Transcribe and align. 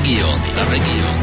Regióny. 0.00 0.48
Regióny. 0.72 1.20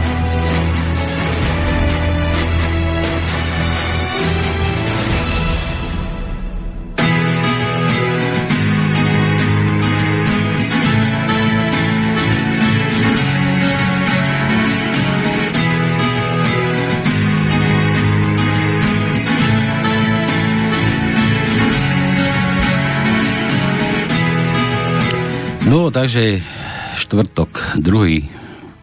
No, 25.65 25.89
takže 25.89 26.45
štvrtok, 27.01 27.81
druhý 27.81 28.29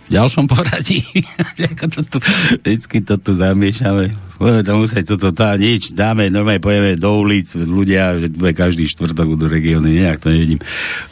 v 0.09 0.11
ďalšom 0.13 0.45
poradí. 0.45 1.01
Ako 1.73 1.87
to 1.89 2.01
tu, 2.05 2.19
vždycky 2.61 3.01
to 3.01 3.17
tu 3.17 3.37
zamiešame. 3.37 4.13
Budeme 4.35 4.67
to 4.67 4.75
musieť 4.83 5.05
toto, 5.15 5.31
tá, 5.31 5.55
nič, 5.55 5.95
dáme, 5.95 6.27
normálne 6.27 6.59
pojeme 6.59 6.99
do 6.99 7.23
ulic, 7.23 7.55
ľudia, 7.55 8.19
že 8.19 8.35
bude 8.35 8.51
každý 8.51 8.83
štvrtok 8.91 9.39
do 9.39 9.47
regióny, 9.47 10.03
nejak 10.03 10.19
to 10.19 10.35
nevidím. 10.35 10.59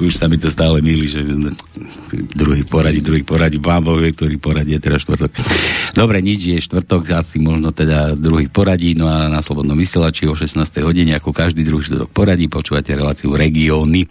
Už 0.03 0.11
sa 0.11 0.27
mi 0.27 0.43
to 0.43 0.51
stále 0.51 0.83
milí, 0.83 1.07
že 1.07 1.23
druhý 2.35 2.67
poradí, 2.67 2.99
druhý 2.99 3.23
poradí, 3.23 3.63
pán 3.63 3.87
Boh 3.87 3.95
vie, 4.03 4.11
ktorý 4.11 4.43
poradí 4.43 4.75
je 4.75 4.83
teraz 4.83 5.07
štvrtok. 5.07 5.39
Dobre, 5.95 6.19
nič 6.19 6.51
je 6.51 6.59
štvrtok, 6.59 7.15
asi 7.15 7.39
možno 7.39 7.71
teda 7.71 8.19
druhý 8.19 8.51
poradí, 8.51 8.99
no 8.99 9.07
a 9.07 9.31
na 9.31 9.39
Slobodnom 9.39 9.79
vysielači 9.79 10.27
o 10.27 10.35
16. 10.35 10.59
hodine, 10.83 11.15
ako 11.15 11.31
každý 11.31 11.63
druhý 11.63 11.87
štvrtok 11.87 12.11
poradí, 12.11 12.51
počúvate 12.51 12.91
reláciu 12.91 13.39
regióny 13.39 14.03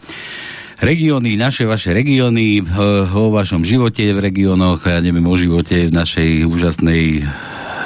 regióny, 0.82 1.38
naše 1.38 1.70
vaše 1.70 1.94
regióny, 1.94 2.66
o 3.14 3.30
vašom 3.30 3.62
živote 3.62 4.02
v 4.12 4.20
regiónoch, 4.20 4.82
ja 4.90 4.98
neviem, 4.98 5.24
o 5.30 5.38
živote 5.38 5.88
v 5.88 5.94
našej 5.94 6.50
úžasnej, 6.50 7.22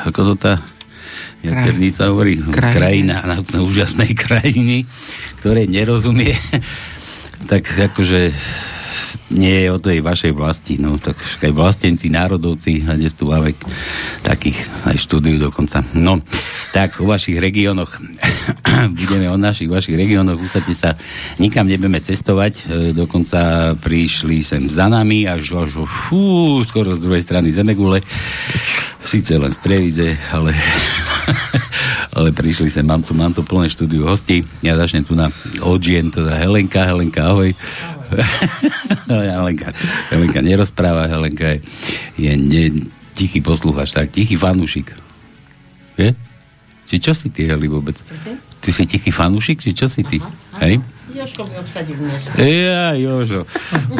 ako 0.08 0.34
to 0.34 0.34
tá 0.40 0.54
jaternica 1.44 2.08
hovorí, 2.10 2.40
Krajine. 2.40 2.74
krajina, 2.74 3.16
na, 3.28 3.36
na 3.44 3.60
úžasnej 3.62 4.16
krajiny, 4.26 4.88
ktorej 5.44 5.68
nerozumie, 5.68 6.34
tak 7.52 7.68
akože 7.68 8.32
nie 9.34 9.66
je 9.66 9.68
o 9.74 9.80
tej 9.82 10.00
vašej 10.06 10.32
vlasti, 10.32 10.78
no 10.78 10.96
tak 11.02 11.18
aj 11.18 11.52
vlastenci, 11.52 12.14
národovci, 12.14 12.86
a 12.86 12.94
dnes 12.96 13.14
tu 13.18 13.30
máme 13.30 13.52
takých 14.22 14.58
aj 14.86 14.96
štúdiu 14.98 15.38
dokonca. 15.42 15.82
No, 15.98 16.22
tak 16.72 17.02
o 17.02 17.10
vašich 17.10 17.40
regiónoch, 17.42 17.98
budeme 19.00 19.32
o 19.32 19.38
našich 19.38 19.70
vašich 19.72 19.98
regiónoch, 19.98 20.40
usadte 20.42 20.78
sa, 20.78 20.94
nikam 21.42 21.66
nebudeme 21.66 22.00
cestovať, 22.00 22.54
e, 22.56 22.64
dokonca 22.94 23.74
prišli 23.80 24.46
sem 24.46 24.68
za 24.70 24.86
nami, 24.88 25.26
až, 25.26 25.66
až 25.66 25.84
fú, 25.88 26.62
skoro 26.64 26.94
z 26.94 27.02
druhej 27.02 27.24
strany 27.24 27.50
Zemegule, 27.50 28.06
síce 29.02 29.38
len 29.38 29.52
z 29.52 29.60
Trevize, 29.62 30.10
ale 30.34 30.54
ale 32.16 32.32
prišli 32.32 32.72
sem, 32.72 32.88
mám 32.88 33.04
tu, 33.04 33.12
mám 33.12 33.36
tu 33.36 33.44
plné 33.44 33.68
štúdiu 33.68 34.08
hostí, 34.08 34.48
ja 34.64 34.80
začnem 34.80 35.04
tu 35.04 35.14
na 35.20 35.28
odžien, 35.60 36.08
teda 36.08 36.40
Helenka, 36.40 36.88
Helenka, 36.88 37.28
ahoj. 37.28 37.52
Helenka, 39.10 39.70
Helenka 40.12 40.40
nerozpráva, 40.42 41.10
Helenka 41.10 41.56
je, 41.56 41.60
je 42.20 42.32
ne, 42.38 42.64
tichý 43.16 43.40
poslúchač, 43.40 43.96
tak 43.96 44.12
tichý 44.12 44.36
fanúšik. 44.36 44.92
Je? 45.96 46.12
Či 46.86 46.96
čo 47.02 47.18
si 47.18 47.34
ty, 47.34 47.50
Heli, 47.50 47.66
vôbec? 47.66 47.98
Ty 48.62 48.70
si 48.70 48.84
tichý 48.86 49.10
fanúšik, 49.10 49.58
či 49.58 49.74
čo 49.74 49.90
si 49.90 50.06
ty? 50.06 50.22
Aha, 50.22 50.62
Hej? 50.62 50.84
Jožko 51.16 51.48
mi 51.48 51.56
obsadil 51.56 51.96
dnes. 51.96 52.28
Ja, 52.36 52.92
Jožo. 53.00 53.48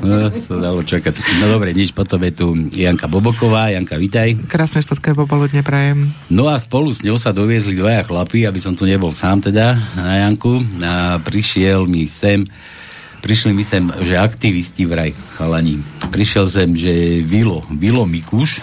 No, 0.04 0.28
to 0.36 0.60
dalo 0.60 0.84
čakať. 0.84 1.16
No 1.40 1.48
dobre, 1.48 1.72
nič, 1.72 1.96
potom 1.96 2.20
je 2.28 2.32
tu 2.36 2.52
Janka 2.76 3.08
Boboková. 3.08 3.72
Janka, 3.72 3.96
vitaj. 3.96 4.36
Krásne 4.52 4.84
štvrtkové 4.84 5.24
popoludne 5.24 5.64
prajem. 5.64 6.12
No 6.28 6.52
a 6.52 6.60
spolu 6.60 6.92
s 6.92 7.08
ňou 7.08 7.16
sa 7.16 7.32
doviezli 7.32 7.80
dvaja 7.80 8.04
chlapí, 8.04 8.44
aby 8.44 8.60
som 8.60 8.76
tu 8.76 8.84
nebol 8.84 9.16
sám 9.16 9.48
teda 9.48 9.80
na 9.96 10.28
Janku. 10.28 10.60
A 10.84 11.24
prišiel 11.24 11.88
mi 11.88 12.04
sem 12.12 12.44
prišli 13.26 13.58
mi 13.58 13.66
sem, 13.66 13.90
že 14.06 14.22
aktivisti 14.22 14.86
vraj, 14.86 15.10
chalani. 15.34 15.82
Prišiel 16.14 16.46
sem, 16.46 16.78
že 16.78 17.26
Vilo, 17.26 17.66
Vilo 17.74 18.06
Mikuš, 18.06 18.62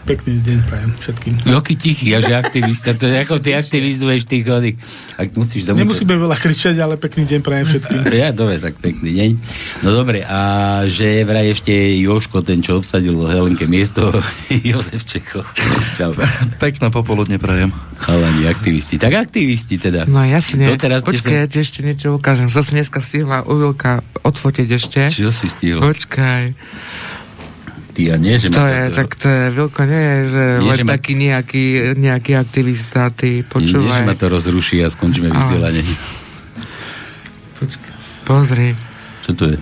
Pekný 0.00 0.40
deň 0.40 0.58
prajem 0.64 0.90
všetkým. 0.96 1.34
Jaký 1.44 1.74
tichý, 1.76 2.16
a 2.16 2.24
že 2.24 2.32
aktivista, 2.32 2.96
to 2.96 3.04
je 3.04 3.20
ako 3.20 3.36
ty 3.36 3.52
aktivizuješ 3.52 4.24
tých 4.24 4.48
oných. 4.48 4.76
Ak 5.20 5.28
musíš 5.36 5.68
domýkať. 5.68 5.84
Nemusíme 5.84 6.14
veľa 6.16 6.36
kričať, 6.40 6.76
ale 6.80 6.96
pekný 6.96 7.28
deň 7.28 7.40
prajem 7.44 7.66
všetkým. 7.68 8.00
Ja, 8.20 8.32
dobre, 8.32 8.56
tak 8.60 8.80
pekný 8.80 9.12
deň. 9.16 9.30
No 9.84 9.92
dobre, 9.92 10.24
a 10.24 10.40
že 10.88 11.24
vraj 11.24 11.52
ešte 11.52 11.72
Joško, 12.00 12.40
ten, 12.40 12.64
čo 12.64 12.80
obsadil 12.80 13.16
Helenke 13.28 13.68
miesto, 13.68 14.08
Jozef 14.68 15.04
Čeko. 15.04 15.44
Čau. 16.00 16.16
Pekné 16.56 16.88
popoludne 16.88 17.36
prajem. 17.36 17.68
Chalani, 18.00 18.48
aktivisti. 18.48 18.96
Tak 18.96 19.28
aktivisti 19.28 19.76
teda. 19.76 20.08
No 20.08 20.24
jasne, 20.24 20.72
počkaj, 20.80 21.20
sa... 21.20 21.40
ja 21.44 21.46
ti 21.46 21.60
ešte 21.60 21.84
niečo 21.84 22.16
ukážem. 22.16 22.48
Zase 22.48 22.72
dneska 22.72 23.04
stihla 23.04 23.44
Uvilka 23.44 24.00
odfotiť 24.24 24.68
ešte. 24.72 25.00
Čo 25.12 25.28
si 25.28 25.52
stihla? 25.52 25.84
Počkaj 25.84 26.42
ty 27.90 28.08
a 28.08 28.16
nie, 28.16 28.38
že 28.38 28.48
to 28.48 28.62
je, 28.64 28.82
to... 28.90 28.96
tak 29.02 29.10
to 29.18 29.26
je, 29.26 29.42
Vilko, 29.52 29.82
nie 29.84 30.02
je, 30.02 30.18
že 30.30 30.44
nie, 30.62 30.70
len 30.70 30.78
že 30.78 30.84
taký 30.86 31.12
ma... 31.14 31.20
nejaký, 31.26 31.64
nejaký 31.98 32.32
aktivista, 32.38 33.10
ty 33.10 33.42
počúvaj. 33.42 33.84
Nie, 33.84 33.96
že 34.00 34.08
ma 34.08 34.14
to 34.16 34.26
rozruší 34.30 34.80
a 34.82 34.88
skončíme 34.88 35.28
vysielanie. 35.28 35.84
Počkaj, 37.58 37.92
pozri. 38.24 38.72
Čo 39.26 39.32
to 39.36 39.44
je? 39.52 39.58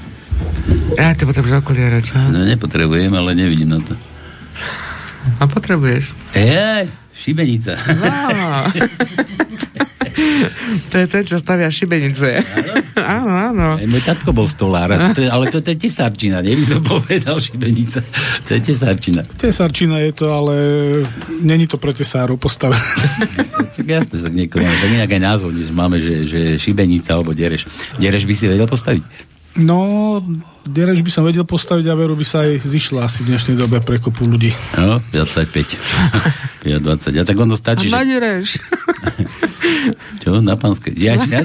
Ja, 0.95 1.17
ty 1.17 1.27
potrebuješ 1.27 1.65
okuliare, 1.65 1.99
čo? 2.05 2.15
No 2.15 2.47
nepotrebujem, 2.47 3.11
ale 3.17 3.35
nevidím 3.35 3.75
na 3.75 3.81
to. 3.83 3.97
A 5.41 5.51
potrebuješ? 5.51 6.15
Ej, 6.37 6.89
šibenica. 7.13 7.75
No. 7.99 8.71
to 10.91 10.95
je 10.99 11.07
ten, 11.07 11.23
čo 11.25 11.37
stavia 11.39 11.71
šibenice. 11.71 12.43
áno, 12.99 13.33
áno. 13.33 13.69
Aj 13.79 13.87
môj 13.87 14.03
tatko 14.03 14.35
bol 14.35 14.47
stolár, 14.51 14.91
to 15.15 15.25
je, 15.25 15.29
ale 15.31 15.51
to, 15.51 15.63
to 15.63 15.73
je 15.75 15.79
tesárčina, 15.89 16.43
nevy 16.43 16.67
som 16.67 16.83
povedal 16.83 17.39
šibenica. 17.39 18.03
To 18.47 18.51
je 18.57 18.61
tesárčina. 18.61 19.23
Tesárčina 19.25 20.03
je 20.05 20.13
to, 20.13 20.27
ale 20.31 20.55
není 21.41 21.71
to 21.71 21.79
pre 21.79 21.95
tesárov 21.95 22.37
postavené. 22.37 22.83
tak 23.77 23.87
jasne, 23.87 24.17
tak 24.19 24.35
niekoho 24.35 24.65
máme. 24.65 24.99
Tak 25.07 25.13
aj 25.15 25.23
názov 25.23 25.51
dnes 25.55 25.71
máme, 25.71 25.97
že, 26.03 26.27
že 26.27 26.41
šibenica 26.59 27.15
alebo 27.15 27.33
dereš. 27.33 27.67
Dereš 27.97 28.27
by 28.27 28.35
si 28.35 28.45
vedel 28.51 28.67
postaviť? 28.67 29.03
No, 29.59 30.21
Dereš 30.69 31.01
by 31.01 31.11
som 31.11 31.25
vedel 31.25 31.49
postaviť 31.49 31.89
a 31.89 31.97
veru 31.97 32.13
by 32.13 32.27
sa 32.29 32.45
aj 32.45 32.61
zišla 32.61 33.09
asi 33.09 33.25
v 33.25 33.33
dnešnej 33.33 33.57
dobe 33.57 33.81
pre 33.81 33.97
kopu 33.97 34.29
ľudí. 34.29 34.53
No, 34.77 35.01
25. 35.17 35.75
20. 36.69 37.17
A 37.17 37.25
tak 37.25 37.37
ono 37.41 37.57
stačí, 37.57 37.89
a 37.89 38.05
že... 38.45 38.61
Čo? 40.23 40.41
Na 40.43 40.55
pánske? 40.55 40.93
Ja, 40.97 41.17
ja? 41.17 41.43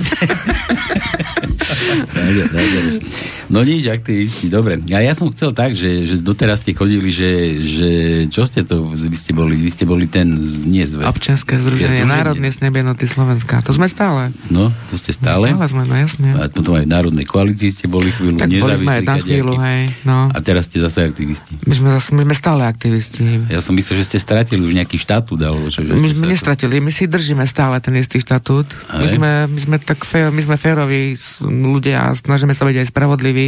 no 3.49 3.63
nič, 3.63 3.87
aktivisti, 3.87 4.47
dobre. 4.49 4.79
A 4.91 4.99
ja 5.03 5.13
som 5.15 5.29
chcel 5.31 5.51
tak, 5.55 5.75
že, 5.75 6.05
že 6.07 6.19
doteraz 6.19 6.63
ste 6.63 6.75
chodili, 6.75 7.09
že, 7.13 7.61
že 7.63 7.89
čo 8.29 8.43
ste 8.47 8.63
to, 8.65 8.91
vy 8.93 9.17
ste 9.17 9.31
boli, 9.35 9.55
vy 9.57 9.71
ste 9.71 9.85
boli 9.87 10.05
ten, 10.07 10.33
nie 10.67 10.83
zväz. 10.83 11.07
Občianske 11.07 11.59
združenie, 11.59 12.03
Národné 12.07 12.49
snebenoty 12.51 13.05
Slovenska. 13.07 13.61
To 13.65 13.71
sme 13.75 13.87
stále. 13.87 14.31
No, 14.49 14.69
to 14.91 14.95
ste 14.99 15.15
stále? 15.15 15.51
Stále 15.53 15.65
sme, 15.69 15.83
no 15.87 15.95
jasne. 15.95 16.29
A 16.35 16.49
potom 16.51 16.75
aj 16.77 16.85
v 16.85 16.91
Národnej 16.91 17.25
koalícii 17.27 17.69
ste 17.71 17.85
boli 17.87 18.11
chvíľu, 18.11 18.39
tak 18.39 18.49
boli 18.51 18.75
sme 18.83 18.93
aj 18.99 19.03
na 19.03 19.15
chvíľu, 19.19 19.53
hej. 19.59 19.81
No. 20.03 20.29
A 20.31 20.37
teraz 20.43 20.67
ste 20.69 20.83
zase 20.83 21.07
aktivisti. 21.07 21.57
My 21.63 21.73
sme, 21.73 21.89
zase, 21.99 22.09
my 22.13 22.23
sme 22.27 22.35
stále 22.35 22.61
aktivisti. 22.67 23.49
Ja 23.49 23.63
som 23.63 23.73
myslel, 23.77 24.03
že 24.03 24.15
ste 24.15 24.17
stratili 24.19 24.61
už 24.63 24.73
nejaký 24.75 24.97
štatút, 24.99 25.39
alebo 25.41 25.69
čo? 25.69 25.85
Že 25.85 25.97
my 25.97 26.09
sme 26.11 26.27
nestratili, 26.29 26.83
my 26.83 26.91
si 26.91 27.07
držíme 27.07 27.45
stále 27.47 27.79
ten 27.79 27.95
istý 27.97 28.12
štatút. 28.19 28.67
My 28.99 29.07
sme, 29.07 29.31
my 29.49 29.59
sme 29.61 29.75
tak 29.81 30.03
fér, 30.05 30.29
my 30.29 30.41
sme 30.43 30.57
féroví 30.59 31.17
ľudia 31.41 32.09
a 32.09 32.17
snažíme 32.17 32.53
sa 32.53 32.67
byť 32.67 32.83
aj 32.83 32.87
spravodliví 32.89 33.47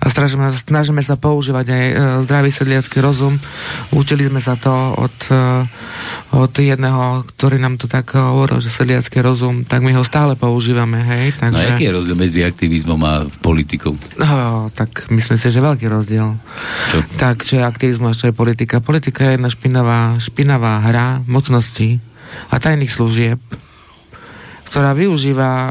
a 0.00 0.06
snažíme, 0.10 0.52
snažíme 0.52 1.02
sa 1.04 1.16
používať 1.16 1.66
aj 1.70 1.84
e, 1.84 1.94
zdravý 2.28 2.50
sedliacký 2.50 2.98
rozum. 3.00 3.40
Učili 3.94 4.28
sme 4.28 4.40
sa 4.44 4.58
to 4.58 4.72
od, 4.98 5.16
e, 5.30 5.64
od 6.36 6.52
jedného, 6.52 7.24
ktorý 7.36 7.56
nám 7.60 7.80
to 7.80 7.86
tak 7.86 8.16
hovoril, 8.16 8.60
že 8.60 8.72
sedliacký 8.72 9.22
rozum, 9.22 9.64
tak 9.64 9.80
my 9.80 9.94
ho 9.96 10.04
stále 10.04 10.34
používame, 10.34 11.00
hej. 11.00 11.36
Takže... 11.38 11.64
No 11.64 11.72
aký 11.76 11.88
je 11.88 11.94
rozdiel 11.94 12.18
medzi 12.18 12.40
aktivizmom 12.44 13.00
a 13.04 13.14
politikou? 13.40 13.96
No, 14.20 14.68
tak 14.74 15.08
myslím 15.12 15.38
si, 15.38 15.48
že 15.48 15.60
veľký 15.62 15.86
rozdiel. 15.88 16.36
Čo? 16.90 16.98
Tak, 17.16 17.44
čo 17.44 17.60
je 17.60 17.62
aktivizmus, 17.62 18.18
čo 18.18 18.28
je 18.30 18.34
politika. 18.34 18.84
Politika 18.84 19.28
je 19.28 19.38
jedna 19.38 19.48
špinavá, 19.52 20.16
špinavá 20.18 20.82
hra 20.84 21.22
mocností 21.24 22.02
a 22.50 22.58
tajných 22.58 22.90
služieb, 22.90 23.38
ktorá 24.74 24.90
využíva 24.90 25.70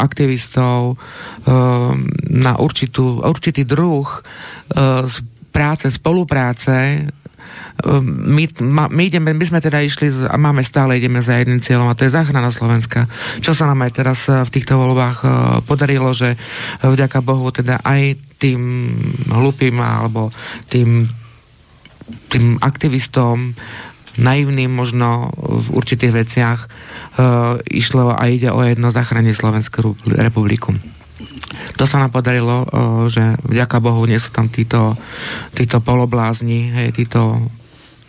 aktivistov 0.00 0.96
uh, 0.96 1.92
na 2.32 2.56
určitú, 2.56 3.20
určitý 3.20 3.68
druh 3.68 4.08
uh, 4.08 5.04
práce, 5.52 5.92
spolupráce 5.92 7.04
my, 8.04 8.44
my, 8.92 9.02
ideme, 9.08 9.32
my 9.32 9.44
sme 9.44 9.60
teda 9.60 9.80
išli 9.80 10.28
a 10.28 10.36
máme 10.36 10.60
stále 10.60 11.00
ideme 11.00 11.24
za 11.24 11.40
jedným 11.40 11.64
cieľom 11.64 11.88
a 11.88 11.96
to 11.96 12.04
je 12.04 12.12
záchrana 12.12 12.52
Slovenska. 12.52 13.08
Čo 13.40 13.56
sa 13.56 13.64
nám 13.64 13.80
aj 13.88 13.92
teraz 13.96 14.28
v 14.28 14.52
týchto 14.52 14.76
voľbách 14.76 15.24
podarilo, 15.64 16.12
že 16.12 16.36
vďaka 16.84 17.24
Bohu 17.24 17.48
teda 17.48 17.80
aj 17.80 18.20
tým 18.36 18.60
hlupým 19.32 19.80
alebo 19.80 20.28
tým 20.68 21.08
tým 22.30 22.58
aktivistom, 22.58 23.54
naivným 24.20 24.70
možno 24.70 25.32
v 25.36 25.66
určitých 25.74 26.12
veciach 26.12 26.58
e, 26.60 26.68
išlo 27.72 28.12
a 28.12 28.22
ide 28.28 28.52
o 28.52 28.60
jedno 28.62 28.92
zachránenie 28.92 29.34
Slovenskú 29.34 29.96
republiku. 30.06 30.76
To 31.76 31.84
sa 31.88 31.98
nám 31.98 32.12
podarilo, 32.12 32.64
e, 32.64 32.66
že 33.08 33.24
vďaka 33.44 33.80
Bohu 33.80 34.04
nie 34.04 34.20
sú 34.20 34.30
tam 34.30 34.52
títo, 34.52 34.94
títo 35.56 35.80
poloblázni, 35.80 36.70
hej, 36.70 36.88
títo 36.92 37.40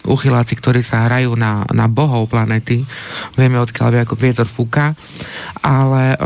uchyláci, 0.01 0.57
ktorí 0.57 0.81
sa 0.81 1.05
hrajú 1.05 1.37
na, 1.37 1.61
na 1.69 1.85
bohov 1.85 2.25
planety. 2.25 2.81
Vieme, 3.37 3.61
odkiaľ 3.61 4.01
ako 4.01 4.17
vietor 4.17 4.49
fúka. 4.49 4.97
Ale 5.61 6.15
e, 6.15 6.17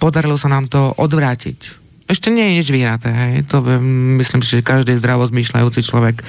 podarilo 0.00 0.40
sa 0.40 0.48
nám 0.48 0.68
to 0.68 0.96
odvrátiť 0.96 1.81
ešte 2.06 2.30
nie 2.30 2.44
je 2.46 2.56
nič 2.62 2.68
vyhraté, 2.70 3.10
hej. 3.10 3.34
To 3.50 3.62
myslím 4.22 4.42
si, 4.42 4.58
že 4.58 4.66
každý 4.66 4.98
zdravo 4.98 5.26
zmýšľajúci 5.26 5.80
človek, 5.82 6.22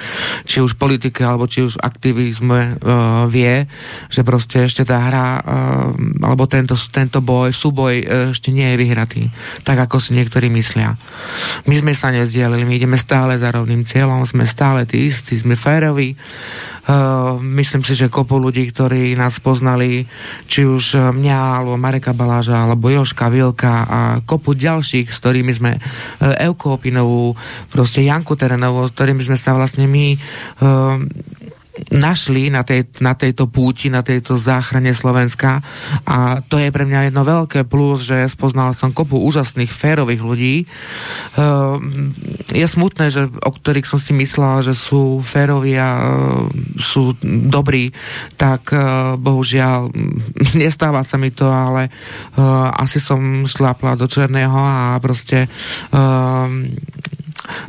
či 0.46 0.60
už 0.60 0.74
politike, 0.74 1.22
alebo 1.22 1.46
či 1.46 1.64
už 1.64 1.78
aktivizme 1.80 2.78
uh, 2.80 3.24
vie, 3.30 3.66
že 4.10 4.26
proste 4.26 4.66
ešte 4.66 4.82
tá 4.82 4.98
hra, 4.98 5.28
uh, 5.40 5.90
alebo 6.24 6.44
tento, 6.50 6.74
tento 6.90 7.22
boj, 7.24 7.54
súboj 7.54 7.94
uh, 8.02 8.06
ešte 8.34 8.50
nie 8.50 8.74
je 8.74 8.80
vyhratý. 8.80 9.22
Tak, 9.62 9.86
ako 9.90 10.02
si 10.02 10.14
niektorí 10.14 10.50
myslia. 10.50 10.98
My 11.70 11.74
sme 11.78 11.92
sa 11.94 12.10
nezdielili, 12.10 12.66
my 12.66 12.74
ideme 12.74 12.98
stále 12.98 13.38
za 13.38 13.54
rovným 13.54 13.86
cieľom, 13.86 14.26
sme 14.26 14.44
stále 14.46 14.86
tí 14.86 15.10
istí, 15.10 15.38
sme 15.38 15.54
féroví, 15.54 16.14
Uh, 16.14 16.73
myslím 17.40 17.80
si, 17.80 17.96
že 17.96 18.12
kopu 18.12 18.36
ľudí, 18.36 18.68
ktorí 18.68 19.16
nás 19.16 19.40
poznali, 19.40 20.04
či 20.44 20.68
už 20.68 20.84
eh, 20.96 21.00
mňa, 21.16 21.38
alebo 21.60 21.80
Mareka 21.80 22.12
Baláža, 22.12 22.60
alebo 22.60 22.92
Joška 22.92 23.32
Vilka 23.32 23.88
a 23.88 24.00
kopu 24.20 24.52
ďalších, 24.52 25.08
s 25.08 25.20
ktorými 25.20 25.52
sme 25.54 25.72
uh, 25.76 26.44
Euko 26.44 26.76
Opinovú, 26.76 27.32
proste 27.72 28.04
Janku 28.04 28.36
Terenovú, 28.36 28.84
s 28.88 28.92
ktorými 28.92 29.24
sme 29.24 29.40
sa 29.40 29.56
vlastne 29.56 29.88
my 29.88 30.16
uh, 30.60 31.00
našli 31.90 32.54
na, 32.54 32.62
tej, 32.62 32.86
na 33.02 33.18
tejto 33.18 33.50
púti, 33.50 33.90
na 33.90 34.06
tejto 34.06 34.38
záchrane 34.38 34.94
Slovenska 34.94 35.58
a 36.06 36.38
to 36.46 36.58
je 36.62 36.70
pre 36.70 36.86
mňa 36.86 37.10
jedno 37.10 37.26
veľké 37.26 37.66
plus, 37.66 38.06
že 38.06 38.30
spoznal 38.30 38.78
som 38.78 38.94
kopu 38.94 39.18
úžasných 39.18 39.74
férových 39.74 40.22
ľudí. 40.22 40.56
Uh, 41.34 41.82
je 42.54 42.62
smutné, 42.62 43.10
že, 43.10 43.26
o 43.26 43.50
ktorých 43.50 43.90
som 43.90 43.98
si 43.98 44.14
myslela, 44.14 44.62
že 44.62 44.78
sú 44.78 45.18
féroví 45.18 45.74
a 45.74 45.90
uh, 45.98 46.46
sú 46.78 47.18
dobrí, 47.24 47.90
tak 48.38 48.70
uh, 48.70 49.18
bohužiaľ 49.18 49.90
nestáva 50.62 51.02
sa 51.02 51.18
mi 51.18 51.34
to, 51.34 51.50
ale 51.50 51.90
uh, 51.90 52.70
asi 52.70 53.02
som 53.02 53.50
šlápla 53.50 53.98
do 53.98 54.06
černého 54.06 54.54
a 54.54 54.94
proste 55.02 55.50
uh, 55.90 56.46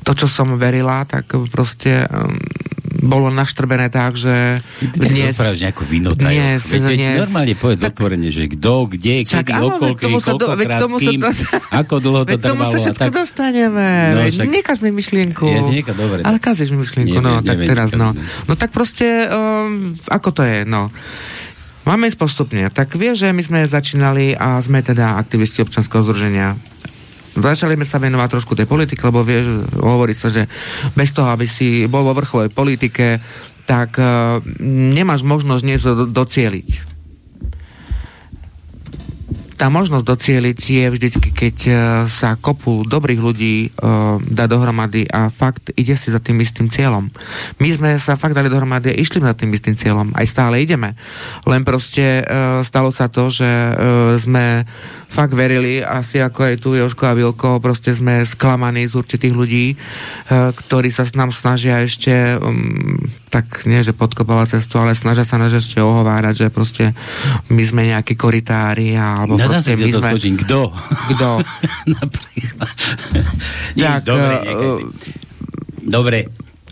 to, 0.06 0.12
čo 0.14 0.28
som 0.30 0.56
verila, 0.56 1.04
tak 1.04 1.36
proste 1.52 2.06
um, 2.08 2.38
bolo 3.06 3.30
naštrbené 3.30 3.88
tak, 3.94 4.18
že 4.18 4.60
Ty 4.82 4.86
dnes... 4.98 5.38
Ty 5.38 5.54
nejakú 5.54 5.84
vinotajú. 5.86 6.26
Dnes, 6.26 6.62
Veď, 6.66 6.82
dnes... 6.98 7.18
Normálne 7.30 7.56
povedz 7.56 7.82
tak... 7.86 7.94
otvorene, 7.94 8.30
že 8.34 8.50
kto, 8.52 8.74
kde, 8.90 9.16
kedy, 9.24 9.52
okolo, 9.54 9.94
kedy, 9.94 10.14
koľkokrát, 10.20 10.80
s 10.82 10.92
kým, 11.00 11.22
to... 11.22 11.30
ako 11.70 11.96
dlho 12.02 12.22
to 12.26 12.36
trvalo. 12.36 12.50
tomu 12.50 12.64
sa 12.68 12.78
všetko 12.82 13.04
tak... 13.08 13.14
dostaneme. 13.14 13.88
No, 14.18 14.20
však... 14.26 14.48
Nekáž 14.50 14.78
mi 14.82 14.90
myšlienku. 14.92 15.46
Ja, 15.46 15.62
nieka, 15.64 15.94
dobre. 15.94 16.26
Ale 16.26 16.38
kazíš 16.42 16.74
mi 16.74 16.82
myšlienku, 16.84 17.16
nie, 17.16 17.24
no, 17.24 17.40
nie, 17.40 17.46
tak 17.46 17.58
neviem, 17.62 17.70
teraz, 17.70 17.90
no. 17.94 18.12
No 18.50 18.54
tak 18.58 18.74
proste, 18.74 19.08
um, 19.30 19.94
ako 20.10 20.30
to 20.36 20.42
je, 20.44 20.58
no. 20.66 20.90
Máme 21.86 22.10
ísť 22.10 22.18
postupne. 22.18 22.66
Tak 22.74 22.98
vie, 22.98 23.14
že 23.14 23.30
my 23.30 23.46
sme 23.46 23.60
začínali 23.70 24.34
a 24.34 24.58
sme 24.58 24.82
teda 24.82 25.22
aktivisti 25.22 25.62
občanského 25.62 26.02
združenia 26.02 26.58
začali 27.36 27.76
sme 27.76 27.88
sa 27.88 28.00
venovať 28.00 28.30
trošku 28.32 28.56
tej 28.56 28.68
politike, 28.68 29.04
lebo 29.08 29.22
vie, 29.28 29.44
hovorí 29.80 30.16
sa, 30.16 30.32
že 30.32 30.48
bez 30.96 31.12
toho, 31.12 31.28
aby 31.30 31.46
si 31.46 31.86
bol 31.86 32.08
vo 32.08 32.16
vrchovej 32.16 32.50
politike, 32.52 33.20
tak 33.66 33.98
uh, 33.98 34.40
nemáš 34.66 35.26
možnosť 35.26 35.64
niečo 35.66 35.90
do, 36.06 36.06
tá 39.56 39.72
možnosť 39.72 40.04
docieliť 40.04 40.60
je 40.60 40.86
vždycky, 40.92 41.30
keď 41.32 41.58
uh, 41.68 41.76
sa 42.12 42.36
kopu 42.36 42.84
dobrých 42.84 43.22
ľudí 43.24 43.56
uh, 43.72 44.20
dá 44.22 44.46
dohromady 44.46 45.08
a 45.08 45.32
fakt 45.32 45.72
ide 45.80 45.96
si 45.96 46.12
za 46.12 46.20
tým 46.20 46.44
istým 46.44 46.68
cieľom. 46.68 47.08
My 47.64 47.70
sme 47.72 47.90
sa 47.98 48.20
fakt 48.20 48.36
dali 48.36 48.52
dohromady 48.52 48.92
a 48.92 49.00
išli 49.00 49.24
za 49.24 49.34
tým 49.34 49.56
istým 49.56 49.80
cieľom. 49.80 50.12
Aj 50.12 50.28
stále 50.28 50.60
ideme. 50.60 50.94
Len 51.48 51.64
proste 51.64 52.22
uh, 52.22 52.62
stalo 52.68 52.92
sa 52.92 53.08
to, 53.08 53.32
že 53.32 53.48
uh, 53.48 54.20
sme 54.20 54.68
fakt 55.16 55.32
verili, 55.32 55.80
asi 55.80 56.20
ako 56.20 56.40
aj 56.44 56.56
tu 56.60 56.76
Joško 56.76 57.08
a 57.08 57.16
Vilko, 57.16 57.64
proste 57.64 57.96
sme 57.96 58.28
sklamaní 58.28 58.84
z 58.92 59.00
určitých 59.00 59.32
ľudí, 59.32 59.66
e, 59.72 59.76
ktorí 60.52 60.92
sa 60.92 61.08
nám 61.16 61.32
snažia 61.32 61.80
ešte 61.88 62.36
um, 62.36 63.00
tak 63.36 63.68
nie, 63.68 63.84
že 63.84 63.92
podkopávať 63.92 64.56
cestu, 64.56 64.80
ale 64.80 64.96
snažia 64.96 65.28
sa 65.28 65.36
nás 65.36 65.52
ešte 65.52 65.84
ohovárať, 65.84 66.48
že 66.48 66.48
proste 66.48 66.96
my 67.52 67.64
sme 67.68 67.92
nejakí 67.92 68.16
koritári 68.16 68.96
alebo 68.96 69.36
Nedá 69.36 69.60
proste 69.60 69.76
my 69.76 69.92
sme... 69.92 70.40
Kto? 70.40 70.72
Kto? 71.12 71.44
Napríklad. 72.00 72.76
tak, 73.76 74.08
dobre, 74.08 74.36
uh, 74.40 74.80
dobre, 75.84 76.20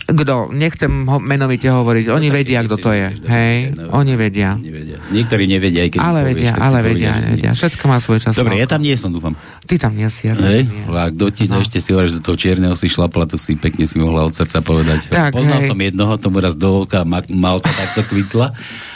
kto, 0.03 0.51
nechcem 0.51 1.07
ho 1.07 1.17
menovite 1.23 1.71
hovoriť, 1.71 2.11
oni 2.11 2.27
no, 2.27 2.35
vedia, 2.35 2.59
kto 2.67 2.75
to 2.75 2.91
je. 2.91 3.07
Hej, 3.23 3.79
oni 3.87 4.13
vedia. 4.19 4.59
Nevedia. 4.59 4.99
Niektorí 5.15 5.47
nevedia, 5.47 5.87
aj 5.87 5.91
keď 5.95 5.99
Ale 6.03 6.19
vedia, 6.27 6.51
ale 6.59 6.79
vedia, 6.83 7.11
nevedia. 7.23 7.51
Všetko 7.55 7.83
má 7.87 8.03
svoj 8.03 8.19
čas. 8.19 8.35
Dobre, 8.35 8.59
ja 8.59 8.67
tam 8.67 8.83
nie 8.83 8.99
som, 8.99 9.15
dúfam. 9.15 9.31
Ty 9.63 9.87
tam 9.87 9.95
nie 9.95 10.09
si, 10.11 10.27
ja 10.27 10.35
hej, 10.35 10.67
a 10.91 11.07
kto 11.07 11.25
ti, 11.31 11.47
no. 11.47 11.63
ešte 11.63 11.79
si 11.79 11.95
hovoríš, 11.95 12.19
do 12.19 12.21
toho 12.25 12.35
čierneho 12.35 12.75
si 12.75 12.91
šlapla, 12.91 13.31
to 13.31 13.39
si 13.39 13.55
pekne 13.55 13.87
si 13.87 13.95
mohla 13.95 14.27
od 14.27 14.35
srdca 14.35 14.59
povedať. 14.59 15.07
Tak, 15.07 15.31
Poznal 15.31 15.63
hej. 15.63 15.69
som 15.71 15.79
jednoho, 15.79 16.13
tomu 16.19 16.43
raz 16.43 16.59
do 16.59 16.83
oka 16.83 17.07
Malta 17.31 17.71
takto 17.71 18.03
kvicla 18.03 18.51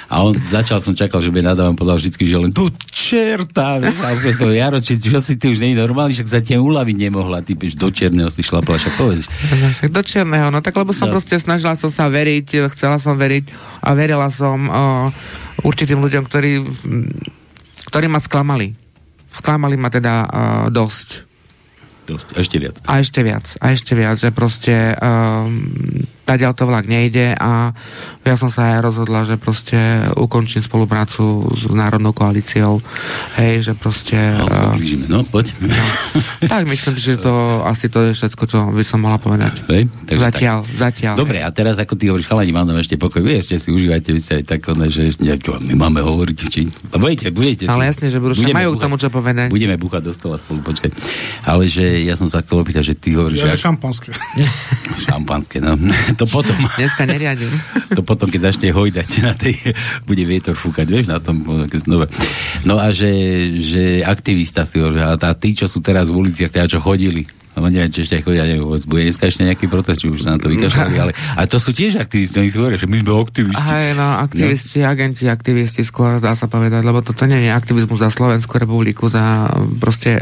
a 0.07 0.23
on, 0.23 0.31
začal 0.47 0.79
som 0.79 0.95
čakal, 0.95 1.19
že 1.19 1.27
by 1.27 1.43
nadávam 1.43 1.75
podal 1.75 1.99
vždy, 1.99 2.15
že 2.15 2.39
len 2.39 2.55
tu 2.55 2.71
čerta, 2.87 3.75
a 3.83 4.09
to 4.39 4.55
Jaro, 4.55 4.79
či, 4.79 4.95
čo 4.95 5.19
si 5.19 5.35
ty 5.35 5.51
už 5.51 5.59
nie 5.59 5.75
je 5.75 5.83
normálny, 5.83 6.15
však 6.15 6.31
sa 6.31 6.39
tie 6.39 6.55
uľaviť 6.55 6.95
nemohla, 6.95 7.43
ty 7.43 7.59
piš, 7.59 7.75
do 7.75 7.91
čierneho 7.91 8.31
si 8.31 8.39
šla 8.39 8.63
však 8.63 8.95
povedz. 8.95 9.27
No, 9.27 9.67
však 9.83 9.91
do 9.91 10.01
čierneho, 10.07 10.47
no 10.47 10.63
tak 10.63 10.79
lebo 10.79 10.95
som 10.95 11.11
no. 11.11 11.19
proste 11.19 11.35
snažila 11.35 11.75
som 11.75 11.91
sa 11.91 12.07
veriť, 12.07 12.71
chcela 12.71 13.03
som 13.03 13.19
veriť 13.19 13.51
a 13.83 13.89
verila 13.99 14.31
som 14.31 14.57
o, 14.71 14.73
určitým 15.67 15.99
ľuďom, 15.99 16.23
ktorí, 16.23 16.63
ktorí 17.91 18.05
ma 18.07 18.23
sklamali. 18.23 18.79
Sklamali 19.35 19.75
ma 19.75 19.91
teda 19.91 20.13
o, 20.23 20.27
dosť. 20.71 21.27
Dosť, 22.07 22.27
ešte 22.39 22.55
viac. 22.63 22.79
A 22.87 23.03
ešte 23.03 23.19
viac, 23.27 23.45
a 23.59 23.75
ešte 23.75 23.91
viac, 23.91 24.15
že 24.15 24.31
proste 24.31 24.95
um, 25.03 26.07
tadiaľ 26.27 26.51
to 26.51 26.67
vlak 26.67 26.91
nejde 26.91 27.31
a 27.39 27.71
ja 28.27 28.35
som 28.35 28.51
sa 28.51 28.75
aj 28.75 28.83
rozhodla, 28.83 29.23
že 29.23 29.39
proste 29.39 30.03
ukončím 30.19 30.59
spoluprácu 30.59 31.47
s 31.55 31.71
Národnou 31.71 32.11
koalíciou. 32.11 32.83
Hej, 33.39 33.71
že 33.71 33.73
proste... 33.79 34.19
No, 34.35 34.51
uh, 34.51 34.75
no 35.07 35.23
poď. 35.23 35.55
No, 35.63 35.71
tak 36.51 36.67
myslím, 36.67 36.99
že 36.99 37.15
to 37.15 37.63
asi 37.63 37.87
to 37.87 38.03
je 38.03 38.11
všetko, 38.11 38.43
čo 38.43 38.57
by 38.75 38.83
som 38.83 39.07
mohla 39.07 39.15
povedať. 39.15 39.55
Hej, 39.71 39.87
takže 40.03 40.23
zatiaľ, 40.27 40.57
tak. 40.67 40.75
zatiaľ. 40.75 41.15
Dobre, 41.15 41.39
hej. 41.39 41.47
a 41.47 41.49
teraz 41.55 41.79
ako 41.79 41.95
ty 41.95 42.11
hovoríš, 42.11 42.27
chalani, 42.27 42.51
mám 42.51 42.67
ešte 42.75 42.99
pokoj, 42.99 43.23
vy 43.23 43.39
ešte 43.39 43.55
si 43.63 43.71
užívajte, 43.71 44.09
vy 44.11 44.19
sa 44.19 44.35
aj 44.35 44.43
tak, 44.43 44.67
ne, 44.75 44.91
že 44.91 45.15
ešte 45.15 45.23
my 45.47 45.73
máme 45.79 46.03
hovoriť, 46.03 46.37
či... 46.51 46.67
Budete, 46.91 47.31
budete. 47.31 47.71
Ale 47.71 47.87
jasne, 47.87 48.11
že 48.11 48.19
budú, 48.19 48.35
majú 48.51 48.75
k 48.75 48.81
tomu 48.83 48.99
čo 48.99 49.07
povedať. 49.07 49.47
Budeme 49.47 49.79
búchať 49.79 50.03
do 50.03 50.11
stola 50.11 50.35
spolu, 50.35 50.59
počkaj. 50.59 50.91
Ale 51.47 51.71
že 51.71 52.03
ja 52.03 52.19
som 52.19 52.27
sa 52.27 52.43
chcel 52.43 52.59
opýtať, 52.59 52.91
že 52.91 52.95
ty 52.99 53.15
hovoríš... 53.15 53.47
Ja, 53.47 53.55
že 53.55 53.63
šampanské. 53.63 54.11
šampanské, 55.07 55.63
no 55.63 55.79
to 56.17 56.25
potom... 56.25 56.57
Dneska 56.75 57.05
neriadím. 57.05 57.53
To 57.93 58.01
potom, 58.01 58.27
keď 58.27 58.51
začne 58.51 58.73
hojdať 58.73 59.09
na 59.21 59.37
tej, 59.37 59.53
bude 60.09 60.25
vietor 60.25 60.57
fúkať, 60.57 60.89
vieš, 60.89 61.07
na 61.07 61.21
tom. 61.21 61.45
Znova. 61.69 62.09
No 62.65 62.81
a 62.81 62.89
že, 62.89 63.09
že 63.61 64.01
aktivista 64.01 64.65
si 64.65 64.81
hovorí, 64.81 64.99
a 64.99 65.15
tí, 65.37 65.53
čo 65.53 65.69
sú 65.69 65.79
teraz 65.85 66.09
v 66.09 66.25
uliciach, 66.25 66.49
teda 66.49 66.65
čo 66.65 66.81
chodili, 66.81 67.29
No 67.57 67.65
neviem, 67.65 67.89
či 67.89 68.05
ešte 68.05 68.21
chodia, 68.21 68.45
neviem, 68.45 68.69
bude 68.69 69.01
dneska 69.09 69.25
ešte 69.25 69.41
nejaký 69.41 69.65
protest, 69.65 70.05
či 70.05 70.13
už 70.13 70.21
sa 70.21 70.37
na 70.37 70.39
to 70.39 70.45
vykašľali, 70.45 70.93
ale 71.09 71.11
a 71.17 71.41
to 71.49 71.57
sú 71.57 71.73
tiež 71.73 71.97
aktivisti, 71.97 72.37
oni 72.37 72.53
si 72.53 72.57
hovoria, 72.61 72.77
že 72.77 72.85
my 72.85 73.01
sme 73.01 73.17
aktivisti. 73.17 73.65
Aj, 73.65 73.87
no, 73.97 74.07
aktivisti, 74.21 74.79
no. 74.85 74.93
agenti, 74.93 75.25
aktivisti 75.25 75.81
skôr, 75.81 76.21
dá 76.21 76.37
sa 76.37 76.45
povedať, 76.45 76.85
lebo 76.85 77.01
toto 77.01 77.25
nie 77.25 77.49
je 77.49 77.49
aktivizmus 77.49 77.97
za 77.97 78.13
Slovenskú 78.13 78.61
republiku, 78.61 79.09
za 79.09 79.49
proste 79.81 80.21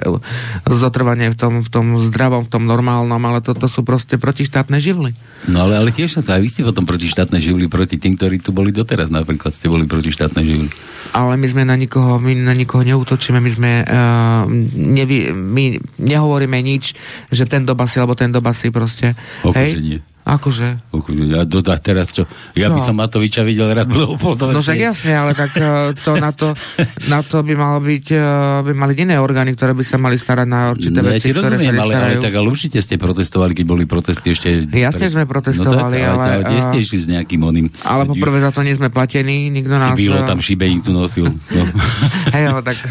zotrvanie 0.63 1.27
v 1.27 1.35
tom, 1.35 1.53
v 1.59 1.67
tom 1.67 1.99
zdravom, 1.99 2.47
v 2.47 2.51
tom 2.55 2.63
normálnom, 2.63 3.19
ale 3.19 3.43
toto 3.43 3.67
sú 3.67 3.83
proste 3.83 4.15
protištátne 4.15 4.79
živly. 4.79 5.11
No 5.51 5.67
ale, 5.67 5.75
ale 5.75 5.89
tiež 5.91 6.15
sa 6.15 6.23
aj 6.23 6.39
vy 6.39 6.47
ste 6.47 6.63
potom 6.63 6.87
protištátne 6.87 7.37
živly 7.37 7.67
proti 7.67 7.99
tým, 7.99 8.15
ktorí 8.15 8.39
tu 8.39 8.55
boli 8.55 8.71
doteraz, 8.71 9.11
napríklad 9.11 9.51
ste 9.51 9.67
boli 9.67 9.83
protištátne 9.83 10.39
živly. 10.39 10.71
Ale 11.13 11.37
my 11.37 11.47
sme 11.47 11.63
na 11.63 11.77
nikoho, 11.77 12.17
my 12.17 12.33
na 12.33 12.57
nikoho 12.57 12.81
neútočíme, 12.81 13.37
my 13.37 13.51
sme, 13.53 13.71
uh, 13.85 14.43
nevy, 14.73 15.29
my 15.31 15.77
nehovoríme 16.01 16.57
nič, 16.59 16.97
že 17.31 17.45
ten 17.45 17.65
dobasy, 17.65 18.01
alebo 18.01 18.15
ten 18.17 18.31
dobasy 18.31 18.71
proste. 18.73 19.13
Hej? 19.53 20.01
Akože? 20.25 20.81
Ja 21.29 21.45
do, 21.45 21.61
a 21.61 21.77
teraz 21.77 22.09
čo? 22.09 22.25
Ja 22.57 22.73
čo? 22.73 22.73
by 22.73 22.81
som 22.81 22.97
Matoviča 22.97 23.45
videl 23.45 23.69
rád 23.69 23.93
No 23.93 24.57
však 24.57 24.81
jasne, 24.81 25.13
ale 25.13 25.37
tak 25.37 25.53
e, 25.53 25.93
to 26.01 26.17
na 26.17 26.33
to, 26.33 26.57
na 27.13 27.21
to 27.21 27.45
by 27.45 27.53
malo 27.53 27.77
byť, 27.77 28.05
e, 28.09 28.25
by 28.65 28.73
mali 28.73 28.97
iné 28.97 29.21
orgány, 29.21 29.53
ktoré 29.53 29.77
by 29.77 29.85
sa 29.85 30.01
mali 30.01 30.17
starať 30.17 30.47
na 30.49 30.73
určité 30.73 30.97
no, 30.97 31.13
veci, 31.13 31.29
ja 31.29 31.37
ktoré 31.37 31.61
rozumiem, 31.61 31.77
sa 31.77 31.83
ale, 31.85 31.93
ale, 31.93 32.15
tak 32.25 32.33
ale 32.33 32.47
určite 32.49 32.81
ste 32.81 32.97
protestovali, 32.97 33.53
keď 33.53 33.65
boli 33.69 33.85
protesty 33.85 34.33
ešte... 34.33 34.65
Jasne 34.65 35.05
pre... 35.05 35.13
sme 35.13 35.23
protestovali, 35.29 35.97
no, 36.01 36.17
tak, 36.17 36.17
ale... 36.17 36.25
ale, 36.41 36.57
ale 36.57 36.61
ste 36.73 36.77
išli 36.81 36.97
s 36.97 37.05
nejakým 37.05 37.41
oným... 37.45 37.69
Ale 37.85 38.09
poprvé 38.09 38.41
za 38.41 38.49
to 38.49 38.65
nie 38.65 38.73
sme 38.73 38.89
platení, 38.89 39.53
nikto 39.53 39.77
nás... 39.77 39.93
Bylo 39.93 40.25
tam 40.25 40.41
šibenicu 40.41 40.89
nosil. 40.89 41.29
No. 41.29 41.63
Hej, 42.33 42.49
ale 42.49 42.65
tak 42.65 42.81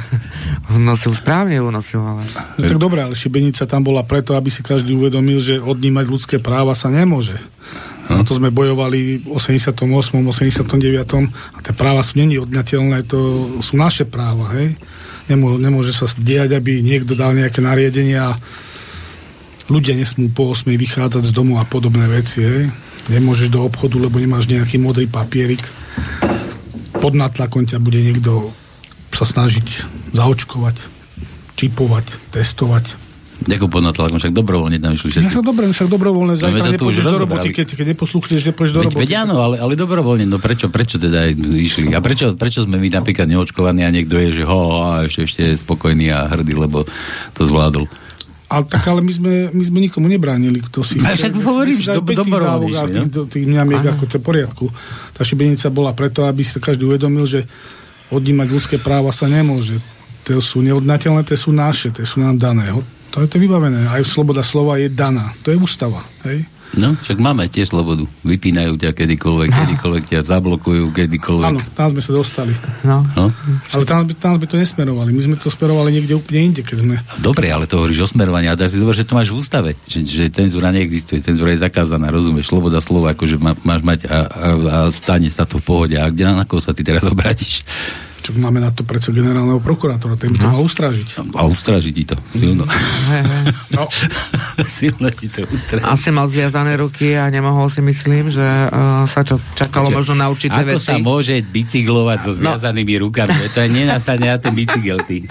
nosil 0.76 1.17
správne, 1.17 1.57
unosil, 1.62 2.05
ale... 2.05 2.23
No 2.61 2.62
tak 2.69 2.79
dobre, 2.79 3.00
ale 3.00 3.17
šibenica 3.17 3.64
tam 3.64 3.81
bola 3.81 4.05
preto, 4.05 4.37
aby 4.37 4.53
si 4.53 4.61
každý 4.61 4.93
uvedomil, 4.93 5.41
že 5.41 5.57
odnímať 5.57 6.05
ľudské 6.07 6.37
práva 6.43 6.76
sa 6.76 6.93
nemôže. 6.93 7.24
Za 8.04 8.21
to 8.28 8.37
sme 8.37 8.52
bojovali 8.52 9.25
v 9.25 9.26
88. 9.33 9.73
89. 9.81 10.69
a 11.57 11.59
tie 11.64 11.73
práva 11.73 12.04
sú 12.04 12.21
není 12.21 12.37
odňateľné, 12.37 13.09
to 13.09 13.19
sú 13.64 13.81
naše 13.81 14.04
práva, 14.04 14.52
hej. 14.61 14.76
Nemô, 15.25 15.57
nemôže 15.57 15.97
sa 15.97 16.04
diať, 16.21 16.52
aby 16.52 16.85
niekto 16.85 17.16
dal 17.16 17.33
nejaké 17.33 17.64
nariadenia 17.64 18.37
a 18.37 18.38
ľudia 19.73 19.97
nesmú 19.97 20.28
po 20.28 20.52
8 20.52 20.69
vychádzať 20.69 21.25
z 21.25 21.33
domu 21.33 21.57
a 21.57 21.64
podobné 21.64 22.04
veci, 22.12 22.45
hej. 22.45 22.69
Nemôžeš 23.09 23.49
do 23.49 23.64
obchodu, 23.64 23.97
lebo 23.97 24.21
nemáš 24.21 24.49
nejaký 24.52 24.76
modrý 24.76 25.09
papierik. 25.09 25.64
Pod 27.00 27.16
natlakom 27.16 27.64
ťa 27.64 27.81
bude 27.81 28.00
niekto 28.00 28.52
sa 29.12 29.25
snažiť 29.25 29.88
zaočkovať, 30.12 30.76
čipovať, 31.57 32.07
testovať 32.33 33.03
Ako 33.44 33.68
pod 33.68 33.84
natlakom, 33.84 34.16
však 34.16 34.32
dobrovoľne 34.32 34.80
tam 34.80 34.96
išli 34.96 35.08
všetci. 35.12 35.26
No, 35.28 35.32
však, 35.32 35.44
dobre, 35.44 35.64
však 35.68 35.88
dobrovoľne, 35.92 36.34
zajtra 36.40 36.70
nepôjdeš 36.74 37.04
do 37.04 37.18
roboty, 37.20 37.48
keď, 37.52 37.66
keď 37.76 37.86
neposlúchneš, 37.92 38.40
nepôjdeš 38.48 38.72
do 38.72 38.80
roboty. 38.88 39.02
Veď 39.04 39.12
áno, 39.28 39.34
ale, 39.44 39.56
ale 39.60 39.72
dobrovoľne, 39.76 40.24
no 40.24 40.40
prečo, 40.40 40.72
prečo 40.72 40.96
teda 40.96 41.28
išli? 41.36 41.92
A 41.92 42.00
prečo, 42.00 42.32
prečo 42.34 42.64
sme 42.64 42.80
my 42.80 42.88
napríklad 42.88 43.28
neočkovaní 43.28 43.84
a 43.84 43.92
niekto 43.92 44.16
je, 44.16 44.40
že 44.40 44.44
ho, 44.48 44.60
a 44.80 45.04
ešte, 45.04 45.20
ešte 45.28 45.40
je 45.44 45.60
spokojný 45.60 46.08
a 46.08 46.24
hrdý, 46.32 46.56
lebo 46.56 46.88
to 47.36 47.42
zvládol. 47.44 47.84
Ale 48.44 48.64
tak 48.68 48.84
ale 48.86 49.00
my 49.00 49.12
sme, 49.12 49.34
my 49.50 49.64
sme 49.66 49.78
nikomu 49.82 50.06
nebránili, 50.06 50.62
kto 50.62 50.84
si... 50.84 51.00
No, 51.00 51.10
však 51.10 51.34
hovorím, 51.42 51.78
že 51.80 51.96
do, 51.96 52.04
dobrovoľne 52.04 52.70
išli, 52.70 52.90
tých, 52.92 53.08
no? 53.10 53.24
tých 53.26 53.46
mňamiek, 53.50 53.82
ako 53.96 54.04
to 54.06 54.18
poriadku. 54.20 54.70
Tá 55.16 55.26
šibenica 55.26 55.66
bola 55.74 55.90
preto, 55.96 56.22
aby 56.28 56.44
si 56.44 56.56
každý 56.60 56.86
uvedomil, 56.86 57.24
že 57.24 57.48
odnímať 58.14 58.48
ľudské 58.52 58.76
práva 58.78 59.10
sa 59.10 59.26
nemôže. 59.26 59.80
To 60.28 60.38
sú 60.38 60.62
neodnateľné, 60.62 61.24
to 61.26 61.34
sú 61.36 61.50
naše, 61.50 61.90
to 61.92 62.04
sú 62.04 62.20
nám 62.20 62.36
dané. 62.38 62.70
To 63.14 63.23
je 63.23 63.30
to 63.30 63.38
vybavené. 63.38 63.87
Aj 63.87 64.02
sloboda 64.02 64.42
slova 64.42 64.75
je 64.83 64.90
daná. 64.90 65.30
To 65.47 65.54
je 65.54 65.56
ústava. 65.59 66.02
Hej? 66.26 66.50
No, 66.75 66.99
však 66.99 67.23
máme 67.23 67.47
tiež 67.47 67.71
slobodu. 67.71 68.02
Vypínajú 68.26 68.75
ťa 68.75 68.90
kedykoľvek, 68.99 69.49
no. 69.54 69.59
kedykoľvek 69.62 70.04
ťa 70.11 70.21
zablokujú, 70.26 70.90
kedykoľvek. 70.90 71.54
Áno, 71.54 71.61
tam 71.78 71.87
sme 71.94 72.02
sa 72.02 72.11
dostali. 72.11 72.50
No. 72.83 73.06
no. 73.14 73.30
Ale 73.71 73.87
tam, 73.87 74.02
tam 74.11 74.35
sme 74.35 74.47
to 74.50 74.59
nesmerovali. 74.59 75.14
My 75.14 75.23
sme 75.23 75.37
to 75.38 75.47
smerovali 75.54 75.94
niekde 75.94 76.18
úplne 76.18 76.50
inde, 76.50 76.66
keď 76.66 76.76
sme... 76.83 76.99
Dobre, 77.23 77.54
ale 77.54 77.71
to 77.71 77.78
hovoríš 77.78 78.02
o 78.02 78.09
smerovaní. 78.11 78.50
A 78.50 78.59
si 78.66 78.83
zober, 78.83 78.97
že 78.97 79.06
to 79.06 79.14
máš 79.14 79.30
v 79.30 79.38
ústave. 79.38 79.71
Že, 79.87 79.99
že 80.02 80.25
cenzúra 80.35 80.75
neexistuje. 80.75 81.23
Cenzúra 81.23 81.54
je 81.54 81.62
zakázaná, 81.62 82.11
rozumieš? 82.11 82.50
Sloboda 82.50 82.83
slova, 82.83 83.14
akože 83.14 83.38
má, 83.38 83.54
máš 83.62 83.87
mať 83.87 84.00
a, 84.11 84.18
a, 84.18 84.18
a 84.26 84.78
stane 84.90 85.30
sa 85.30 85.47
to 85.47 85.62
v 85.62 85.66
pohode. 85.71 85.94
A 85.94 86.11
kde 86.11 86.26
na 86.26 86.42
koho 86.42 86.59
sa 86.59 86.75
ty 86.75 86.83
teraz 86.83 87.06
obrátiš? 87.06 87.62
Čo 88.25 88.33
máme 88.40 88.57
na 88.57 88.73
to 88.73 88.88
predsa 88.88 89.12
generálneho 89.12 89.61
prokurátora, 89.61 90.16
ten 90.16 90.33
by 90.33 90.40
to 90.40 90.49
no. 90.49 90.57
mal 90.57 90.64
ustražiť. 90.64 91.09
A 91.37 91.45
ustražiť 91.45 91.93
ti 91.93 92.04
to, 92.09 92.16
silno. 92.33 92.64
no. 93.76 93.85
silno 94.81 95.12
ti 95.12 95.28
to 95.28 95.45
ustražiť. 95.45 95.85
Asi 95.85 96.09
mal 96.09 96.33
zviazané 96.33 96.81
ruky 96.81 97.21
a 97.21 97.28
nemohol 97.28 97.69
si 97.69 97.85
myslím, 97.85 98.33
že 98.33 98.40
uh, 98.40 99.04
sa 99.04 99.28
čo, 99.28 99.37
čakalo 99.52 99.93
Čo, 99.93 99.97
možno 100.00 100.14
na 100.16 100.33
určité 100.33 100.57
ako 100.57 100.69
veci. 100.73 100.88
Ako 100.88 100.97
sa 100.97 101.04
môže 101.04 101.37
bicyklovať 101.45 102.19
so 102.25 102.33
no. 102.33 102.37
zviazanými 102.40 102.95
no. 102.97 103.00
rukami? 103.04 103.37
To 103.52 103.59
je 103.61 103.69
nenasadne 103.69 104.33
na 104.33 104.40
ten 104.40 104.57
bicykel, 104.57 105.04
ty. 105.04 105.28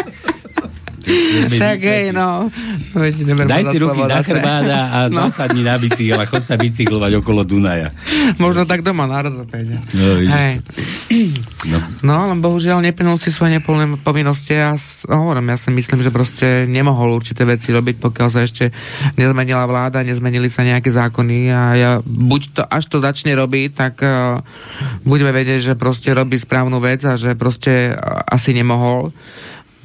Tak 1.60 1.80
hej, 1.84 2.16
no. 2.16 2.48
Daj 3.44 3.64
si 3.76 3.78
ruky 3.84 4.00
za 4.00 4.24
chrbát 4.24 4.64
a 4.72 5.00
no. 5.12 5.28
nasadni 5.28 5.64
na 5.64 5.76
bicykel 5.76 6.16
a 6.16 6.26
chod 6.26 6.48
sa 6.48 6.56
bicyklovať 6.56 7.20
okolo 7.20 7.44
Dunaja. 7.44 7.92
Možno 8.40 8.64
tak 8.64 8.88
doma 8.88 9.04
na 9.04 9.28
rozopede. 9.28 9.84
No, 9.92 10.24
hej. 10.24 10.64
No. 11.64 11.80
no, 12.04 12.14
ale 12.28 12.36
bohužiaľ 12.40 12.84
neplnil 12.84 13.16
si 13.20 13.32
svoje 13.32 13.60
neplné 13.60 14.00
povinnosti 14.00 14.56
a 14.60 14.76
hovorím, 15.08 15.56
ja 15.56 15.58
si 15.60 15.70
myslím, 15.72 16.04
že 16.04 16.12
proste 16.12 16.48
nemohol 16.68 17.16
určité 17.16 17.48
veci 17.48 17.72
robiť, 17.72 18.00
pokiaľ 18.00 18.28
sa 18.32 18.44
ešte 18.44 18.72
nezmenila 19.16 19.64
vláda, 19.68 20.04
nezmenili 20.04 20.52
sa 20.52 20.68
nejaké 20.68 20.92
zákony 20.92 21.52
a 21.52 21.62
ja 21.76 21.92
buď 22.04 22.42
to, 22.52 22.62
až 22.68 22.84
to 22.92 22.98
začne 23.00 23.32
robiť, 23.36 23.70
tak 23.76 24.04
uh, 24.04 24.44
budeme 25.08 25.32
vedieť, 25.32 25.72
že 25.72 25.80
proste 25.80 26.12
robí 26.12 26.36
správnu 26.36 26.80
vec 26.84 27.04
a 27.08 27.16
že 27.16 27.36
proste 27.40 27.96
uh, 27.96 28.24
asi 28.28 28.52
nemohol 28.52 29.16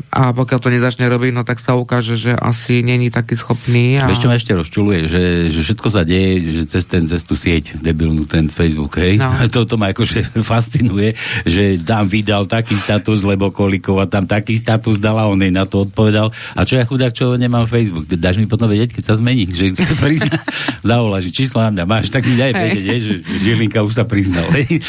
a 0.09 0.33
pokiaľ 0.33 0.59
to 0.65 0.73
nezačne 0.73 1.05
robiť, 1.05 1.37
no 1.37 1.45
tak 1.45 1.61
sa 1.61 1.77
ukáže, 1.77 2.17
že 2.17 2.33
asi 2.33 2.81
není 2.81 3.12
taký 3.12 3.37
schopný. 3.37 4.00
A... 4.00 4.09
Vieš, 4.09 4.25
čo 4.25 4.31
ma 4.33 4.41
ešte 4.41 4.57
rozčuluje, 4.57 5.05
že, 5.05 5.53
že 5.53 5.61
všetko 5.61 5.88
sa 5.93 6.00
deje, 6.00 6.41
že 6.49 6.62
cez, 6.65 6.88
ten, 6.88 7.05
cez 7.05 7.21
tú 7.29 7.37
sieť 7.37 7.77
debilnú, 7.77 8.25
ten 8.25 8.49
Facebook, 8.49 8.97
hej? 8.97 9.21
No. 9.21 9.33
To, 9.59 9.65
to 9.65 9.81
ma 9.81 9.93
akože 9.93 10.37
fascinuje, 10.53 11.17
že 11.45 11.81
tam 11.81 12.09
vydal 12.09 12.45
taký 12.49 12.77
status, 12.77 13.25
lebo 13.25 13.49
Kolikova 13.53 14.05
tam 14.09 14.29
taký 14.29 14.57
status 14.57 15.00
dala, 15.00 15.29
on 15.29 15.41
jej 15.41 15.53
na 15.53 15.65
to 15.65 15.88
odpovedal. 15.88 16.33
A 16.53 16.65
čo 16.69 16.77
ja 16.77 16.85
chudák, 16.85 17.12
čo 17.12 17.37
nemám 17.37 17.65
Facebook? 17.65 18.09
Dáš 18.09 18.37
mi 18.41 18.45
potom 18.45 18.69
vedieť, 18.69 18.97
keď 18.97 19.05
sa 19.12 19.15
zmení, 19.17 19.49
že 19.53 19.73
sa 19.88 19.93
prizná, 19.97 20.41
zavolá, 20.81 21.21
že 21.21 21.33
číslo 21.33 21.65
na 21.65 21.73
mňa 21.73 21.85
máš, 21.85 22.12
tak 22.12 22.29
mi 22.29 22.37
daj 22.37 22.53
vedieť, 22.57 23.00
že 23.00 23.15
Žilinka 23.45 23.85
už 23.85 23.93
sa 23.93 24.05
priznal. 24.09 24.49
Hej? 24.57 24.85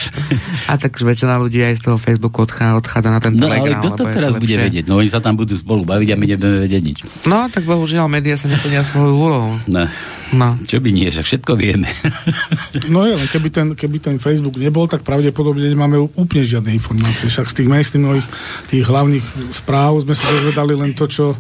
A 0.67 0.75
tak 0.79 0.95
väčšina 0.95 1.39
ľudí 1.39 1.59
aj 1.63 1.79
z 1.79 1.81
toho 1.91 1.97
Facebooku 1.97 2.45
odchádza 2.45 3.09
na 3.09 3.19
ten 3.19 3.35
no, 3.35 3.47
Telegram. 3.47 3.79
No 3.79 3.79
ale 3.79 3.79
kto 3.79 3.89
to 3.95 4.03
teraz 4.11 4.31
bude 4.35 4.55
vedieť? 4.55 4.85
No 4.87 5.01
oni 5.09 5.17
sa 5.17 5.25
tam 5.25 5.33
budú 5.33 5.57
spolu 5.57 5.81
baviť 5.89 6.13
a 6.13 6.19
my 6.21 6.25
nebudeme 6.29 6.69
vedieť 6.69 6.83
nič. 6.85 6.97
No, 7.25 7.49
tak 7.49 7.65
bohužiaľ, 7.65 8.05
médiá 8.05 8.37
sa 8.37 8.45
neplnia 8.45 8.85
svoju 8.85 9.09
úlohu. 9.17 9.57
No. 9.65 9.89
No. 10.29 10.53
Čo 10.61 10.77
by 10.77 10.93
nie, 10.93 11.09
že 11.09 11.25
všetko 11.25 11.57
vieme. 11.57 11.89
no 12.93 13.09
je, 13.09 13.17
keby 13.33 13.49
ten, 13.49 13.67
keby 13.73 13.97
ten 13.97 14.21
Facebook 14.21 14.61
nebol, 14.61 14.85
tak 14.85 15.01
pravdepodobne 15.01 15.65
nemáme 15.65 15.97
úplne 15.97 16.45
žiadne 16.45 16.69
informácie. 16.77 17.25
Však 17.25 17.49
z 17.49 17.55
tých 17.57 17.69
mainstreamových, 17.73 18.27
tých 18.69 18.85
hlavných 18.85 19.25
správ 19.49 20.05
sme 20.05 20.13
sa 20.13 20.29
dozvedali 20.29 20.77
len 20.77 20.93
to, 20.93 21.09
čo 21.09 21.33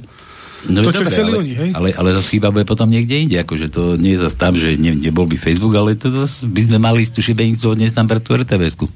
No 0.67 0.83
to, 0.83 0.91
čo 0.91 1.07
dobre, 1.07 1.13
chceli 1.15 1.31
ale, 1.31 1.39
oni, 1.39 1.53
hej? 1.55 1.69
Ale, 1.71 1.87
ale 1.95 2.09
zase 2.19 2.35
chyba 2.35 2.51
bude 2.51 2.67
potom 2.67 2.91
niekde 2.91 3.15
inde, 3.15 3.39
akože 3.39 3.71
to 3.71 3.95
nie 3.95 4.19
je 4.19 4.27
zase 4.27 4.35
tam, 4.35 4.53
že 4.59 4.75
ne, 4.75 4.91
nebol 4.91 5.23
by 5.23 5.39
Facebook, 5.39 5.71
ale 5.71 5.95
to 5.95 6.11
zase 6.11 6.43
by 6.43 6.61
sme 6.67 6.77
mali 6.81 7.07
tú 7.07 7.23
šibenicu 7.23 7.71
odniesť 7.71 7.95
tam 7.95 8.07
pre 8.11 8.19
tú 8.19 8.35
RTVS-ku. 8.35 8.91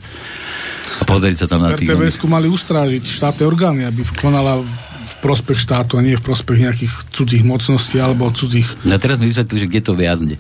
A 1.00 1.04
pozrieť 1.08 1.46
sa 1.46 1.56
tam 1.56 1.64
na 1.64 1.72
tých... 1.80 1.88
RTVS-ku 1.88 2.28
mali 2.28 2.52
ustrážiť 2.52 3.08
štátne 3.08 3.48
orgány, 3.48 3.88
aby 3.88 4.04
konala 4.20 4.60
v 4.60 5.14
prospech 5.24 5.64
štátu 5.64 5.96
a 5.96 6.04
nie 6.04 6.20
v 6.20 6.24
prospech 6.24 6.68
nejakých 6.68 6.94
cudzích 7.16 7.44
mocností 7.48 7.96
alebo 8.04 8.28
cudzích... 8.28 8.84
No 8.84 9.00
teraz 9.00 9.16
mi 9.16 9.32
vysvetlili, 9.32 9.64
že 9.64 9.70
kde 9.72 9.82
to 9.82 9.94
viazne. 9.96 10.36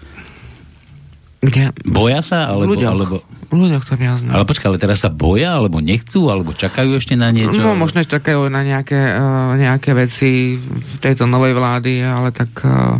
Kde? 1.44 1.76
Boja 1.84 2.24
sa? 2.24 2.48
Alebo, 2.48 2.72
v 2.72 2.80
ľuďoch. 2.80 2.92
Alebo... 2.96 3.16
V 3.52 3.58
ľuďoch 3.60 3.84
to 3.84 4.00
viazne. 4.00 4.32
Ale 4.32 4.48
počkaj, 4.48 4.72
ale 4.72 4.80
teraz 4.80 5.04
sa 5.04 5.12
boja, 5.12 5.60
alebo 5.60 5.84
nechcú, 5.84 6.32
alebo 6.32 6.56
čakajú 6.56 6.96
ešte 6.96 7.20
na 7.20 7.30
niečo? 7.36 7.60
No, 7.60 7.76
možno 7.76 8.00
čakajú 8.00 8.48
na 8.48 8.64
nejaké, 8.64 9.14
uh, 9.14 9.60
nejaké 9.60 9.92
veci 9.92 10.56
v 10.58 10.94
tejto 11.04 11.28
novej 11.28 11.52
vlády, 11.52 12.00
ale 12.00 12.32
tak 12.32 12.50
uh, 12.64 12.98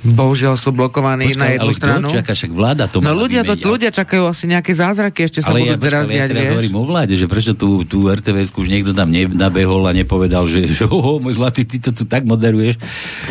bohužiaľ 0.00 0.56
sú 0.56 0.72
blokovaní 0.72 1.28
Počkaj, 1.28 1.40
na 1.44 1.48
jednu 1.52 1.72
ale 1.72 1.76
stranu. 1.76 2.06
Ale 2.08 2.16
čaká, 2.24 2.32
však 2.32 2.52
vláda 2.56 2.84
to 2.88 3.04
No 3.04 3.12
ľudia, 3.12 3.44
to, 3.44 3.52
ľudia 3.52 3.92
čakajú 3.92 4.32
asi 4.32 4.48
nejaké 4.48 4.72
zázraky, 4.72 5.28
ešte 5.28 5.44
sa 5.44 5.52
ale 5.52 5.68
budú 5.68 5.76
ja, 5.76 5.76
teraz 5.76 6.04
ja 6.08 6.24
teraz 6.24 6.40
vieš? 6.40 6.52
hovorím 6.56 6.76
o 6.80 6.84
vláde, 6.88 7.14
že 7.20 7.26
prečo 7.28 7.52
tú, 7.52 7.84
tú 7.84 8.08
RTVS 8.08 8.56
už 8.56 8.68
niekto 8.72 8.96
tam 8.96 9.12
nabehol 9.12 9.84
a 9.84 9.92
nepovedal, 9.92 10.48
že, 10.48 10.64
že 10.72 10.88
oh, 10.92 11.20
môj 11.20 11.36
zlatý, 11.36 11.68
ty 11.68 11.76
to 11.76 11.92
tu 11.92 12.08
tak 12.08 12.24
moderuješ. 12.24 12.80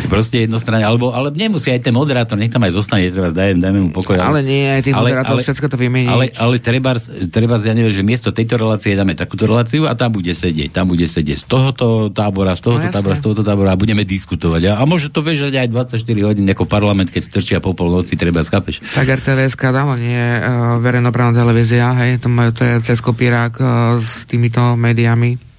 Proste 0.06 0.46
jednostranne, 0.46 0.86
alebo 0.86 1.10
ale 1.10 1.34
nemusí 1.34 1.74
aj 1.74 1.90
ten 1.90 1.94
moderátor, 1.94 2.38
nech 2.38 2.54
tam 2.54 2.62
aj 2.62 2.72
zostane, 2.78 3.10
treba, 3.10 3.34
dajme, 3.34 3.58
dajme 3.58 3.78
mu 3.84 3.90
pokoj. 3.90 4.14
Ale, 4.14 4.38
ale 4.38 4.40
nie, 4.46 4.70
aj 4.70 4.82
tých 4.86 4.94
moderátor 4.94 5.42
všetko 5.42 5.66
to 5.74 5.76
vymení. 5.76 6.06
Ale, 6.06 6.30
ale 6.38 6.62
treba, 6.62 6.94
treba, 7.34 7.58
ja 7.58 7.74
neviem, 7.74 7.90
že 7.90 8.06
miesto 8.06 8.30
tejto 8.30 8.54
relácie 8.62 8.94
dáme 8.94 9.18
takúto 9.18 9.50
reláciu 9.50 9.90
a 9.90 9.98
tam 9.98 10.14
bude 10.14 10.30
sedieť, 10.30 10.70
tam 10.70 10.86
bude 10.94 11.10
sedieť 11.10 11.42
z 11.42 11.46
tohoto 11.50 12.14
tábora, 12.14 12.54
z 12.54 12.62
tohoto 12.62 12.86
no, 12.86 12.94
tábora, 12.94 13.14
z 13.18 13.22
tohoto 13.26 13.42
tábora 13.42 13.74
a 13.74 13.78
budeme 13.78 14.06
diskutovať. 14.06 14.70
A, 14.70 14.72
a 14.78 14.82
môže 14.86 15.10
to 15.10 15.26
bežať 15.26 15.58
aj 15.58 15.66
24 15.66 15.98
hodín 16.22 16.46
ako 16.60 16.68
parlament, 16.68 17.08
keď 17.08 17.22
strčia 17.24 17.56
po 17.56 17.72
polnoci, 17.72 18.20
treba 18.20 18.44
skapeš. 18.44 18.84
Tak 18.92 19.08
RTVS 19.08 19.56
dávno 19.56 19.96
nie 19.96 20.12
je 20.12 20.44
uh, 20.44 20.76
verejnoprávna 20.76 21.40
televízia, 21.40 21.96
hej, 22.04 22.20
to, 22.20 22.28
majú, 22.28 22.52
to 22.52 22.68
je 22.68 22.74
cez 22.84 23.00
kopírák 23.00 23.56
uh, 23.56 23.96
s 23.96 24.28
týmito 24.28 24.76
médiami. 24.76 25.49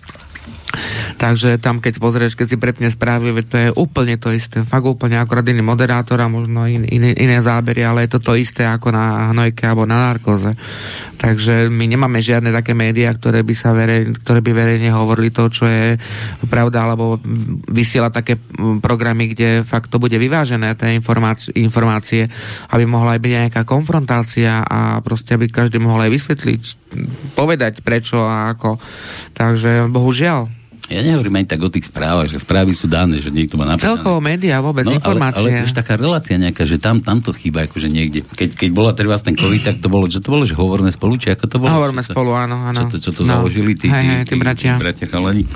Takže 1.18 1.58
tam, 1.62 1.80
keď 1.80 2.00
pozrieš, 2.02 2.34
keď 2.40 2.48
si 2.48 2.58
prepne 2.58 2.88
správy, 2.90 3.32
to 3.46 3.58
je 3.58 3.70
úplne 3.76 4.18
to 4.18 4.32
isté. 4.34 4.64
Fakt 4.64 4.88
úplne 4.88 5.20
akorát 5.20 5.46
iný 5.48 5.62
moderátor 5.62 6.20
a 6.24 6.32
možno 6.32 6.66
in, 6.66 6.88
in, 6.88 7.04
iné 7.14 7.38
zábery, 7.44 7.86
ale 7.86 8.08
je 8.08 8.18
to 8.18 8.20
to 8.24 8.34
isté 8.38 8.64
ako 8.66 8.94
na 8.94 9.32
hnojke 9.36 9.66
alebo 9.68 9.86
na 9.86 10.12
narkoze. 10.12 10.56
Takže 11.22 11.70
my 11.70 11.86
nemáme 11.86 12.18
žiadne 12.18 12.50
také 12.50 12.74
médiá, 12.74 13.14
ktoré 13.14 13.46
by, 13.46 13.54
sa 13.54 13.78
verej, 13.78 14.18
ktoré 14.26 14.42
by 14.42 14.52
verejne 14.58 14.90
hovorili 14.90 15.30
to, 15.30 15.54
čo 15.54 15.70
je 15.70 15.94
pravda, 16.50 16.90
alebo 16.90 17.22
vysiela 17.70 18.10
také 18.10 18.42
programy, 18.82 19.38
kde 19.38 19.62
fakt 19.62 19.94
to 19.94 20.02
bude 20.02 20.18
vyvážené, 20.18 20.74
tie 20.74 20.98
informácie, 20.98 21.54
informácie 21.54 22.26
aby 22.74 22.84
mohla 22.90 23.18
aj 23.18 23.22
byť 23.22 23.32
nejaká 23.32 23.62
konfrontácia 23.68 24.66
a 24.66 24.98
proste 25.06 25.38
aby 25.38 25.52
každý 25.52 25.78
mohol 25.78 26.06
aj 26.08 26.12
vysvetliť, 26.12 26.62
povedať 27.38 27.86
prečo 27.86 28.22
a 28.22 28.50
ako. 28.54 28.82
Takže 29.34 29.88
bohužiaľ, 29.92 30.61
ja 30.92 31.02
nehovorím 31.08 31.40
ani 31.40 31.48
tak 31.48 31.64
o 31.64 31.72
tých 31.72 31.88
správach, 31.88 32.28
že 32.28 32.44
správy 32.44 32.76
sú 32.76 32.92
dané, 32.92 33.24
že 33.24 33.32
niekto 33.32 33.56
má 33.56 33.64
napísané. 33.64 33.96
Celkovo 33.96 34.20
médiá 34.20 34.60
vôbec, 34.60 34.84
no, 34.84 34.92
informácie. 34.92 35.40
Ale, 35.40 35.64
ale 35.64 35.68
už 35.68 35.72
taká 35.72 35.96
relácia 35.96 36.36
nejaká, 36.36 36.68
že 36.68 36.78
tam, 36.78 37.00
tam 37.00 37.24
to 37.24 37.32
chýba 37.32 37.66
akože 37.72 37.88
niekde. 37.88 38.28
Keď, 38.28 38.60
keď 38.60 38.70
bola 38.76 38.92
treba 38.92 39.16
ten 39.16 39.34
COVID, 39.34 39.62
tak 39.64 39.76
to 39.80 39.88
bolo, 39.88 40.12
že 40.12 40.20
to 40.20 40.30
bolo, 40.30 40.44
že 40.44 40.52
hovoríme 40.52 40.92
spolu, 40.92 41.16
či 41.16 41.32
ako 41.32 41.46
to 41.48 41.58
bolo? 41.64 41.72
Hovoríme 41.72 42.04
spolu, 42.04 42.36
áno, 42.36 42.60
áno. 42.68 42.86
Čo 42.86 42.86
to, 42.92 42.98
čo 43.00 43.12
to 43.16 43.24
no. 43.24 43.40
založili 43.40 43.80
tí, 43.80 43.88
hej, 43.88 44.04
hej, 44.04 44.24
tí, 44.28 44.36
tí, 44.36 44.42
bratia. 44.42 44.76
Tí 44.76 44.84
bratia 44.84 45.06
chalani. 45.08 45.48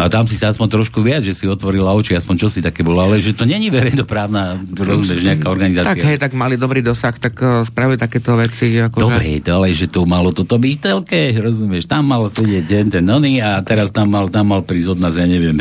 A 0.00 0.08
tam 0.08 0.24
si 0.24 0.40
sa 0.40 0.48
aspoň 0.48 0.80
trošku 0.80 1.04
viac, 1.04 1.20
že 1.20 1.36
si 1.36 1.44
otvorila 1.44 1.92
oči, 1.92 2.16
aspoň 2.16 2.34
čo 2.40 2.48
si 2.48 2.64
také 2.64 2.80
bolo, 2.80 3.04
ale 3.04 3.20
že 3.20 3.36
to 3.36 3.44
není 3.44 3.68
verejnoprávna, 3.68 4.56
rozumieš, 4.72 5.20
nejaká 5.20 5.52
organizácia. 5.52 5.92
Tak 5.92 6.00
hej, 6.00 6.16
tak 6.16 6.32
mali 6.32 6.56
dobrý 6.56 6.80
dosah, 6.80 7.12
tak 7.12 7.36
uh, 7.44 7.66
spravili 7.68 8.00
takéto 8.00 8.38
veci. 8.38 8.78
Ako 8.78 9.10
Dobre, 9.10 9.42
že... 9.42 9.50
ale 9.50 9.66
že 9.74 9.90
to 9.90 10.06
malo 10.08 10.30
toto 10.30 10.56
byť 10.56 10.76
telke, 10.78 11.34
rozumieš, 11.36 11.90
tam 11.90 12.06
mal 12.08 12.24
sedieť 12.30 12.64
ten, 12.64 12.86
ten 12.88 13.04
oný 13.04 13.42
a 13.42 13.58
teraz 13.60 13.90
tam 13.90 14.08
mal, 14.08 14.30
tam 14.30 14.54
mal 14.54 14.62
prísť 14.78 14.94
od 14.94 15.02
nás, 15.02 15.18
ja 15.18 15.26
neviem, 15.26 15.58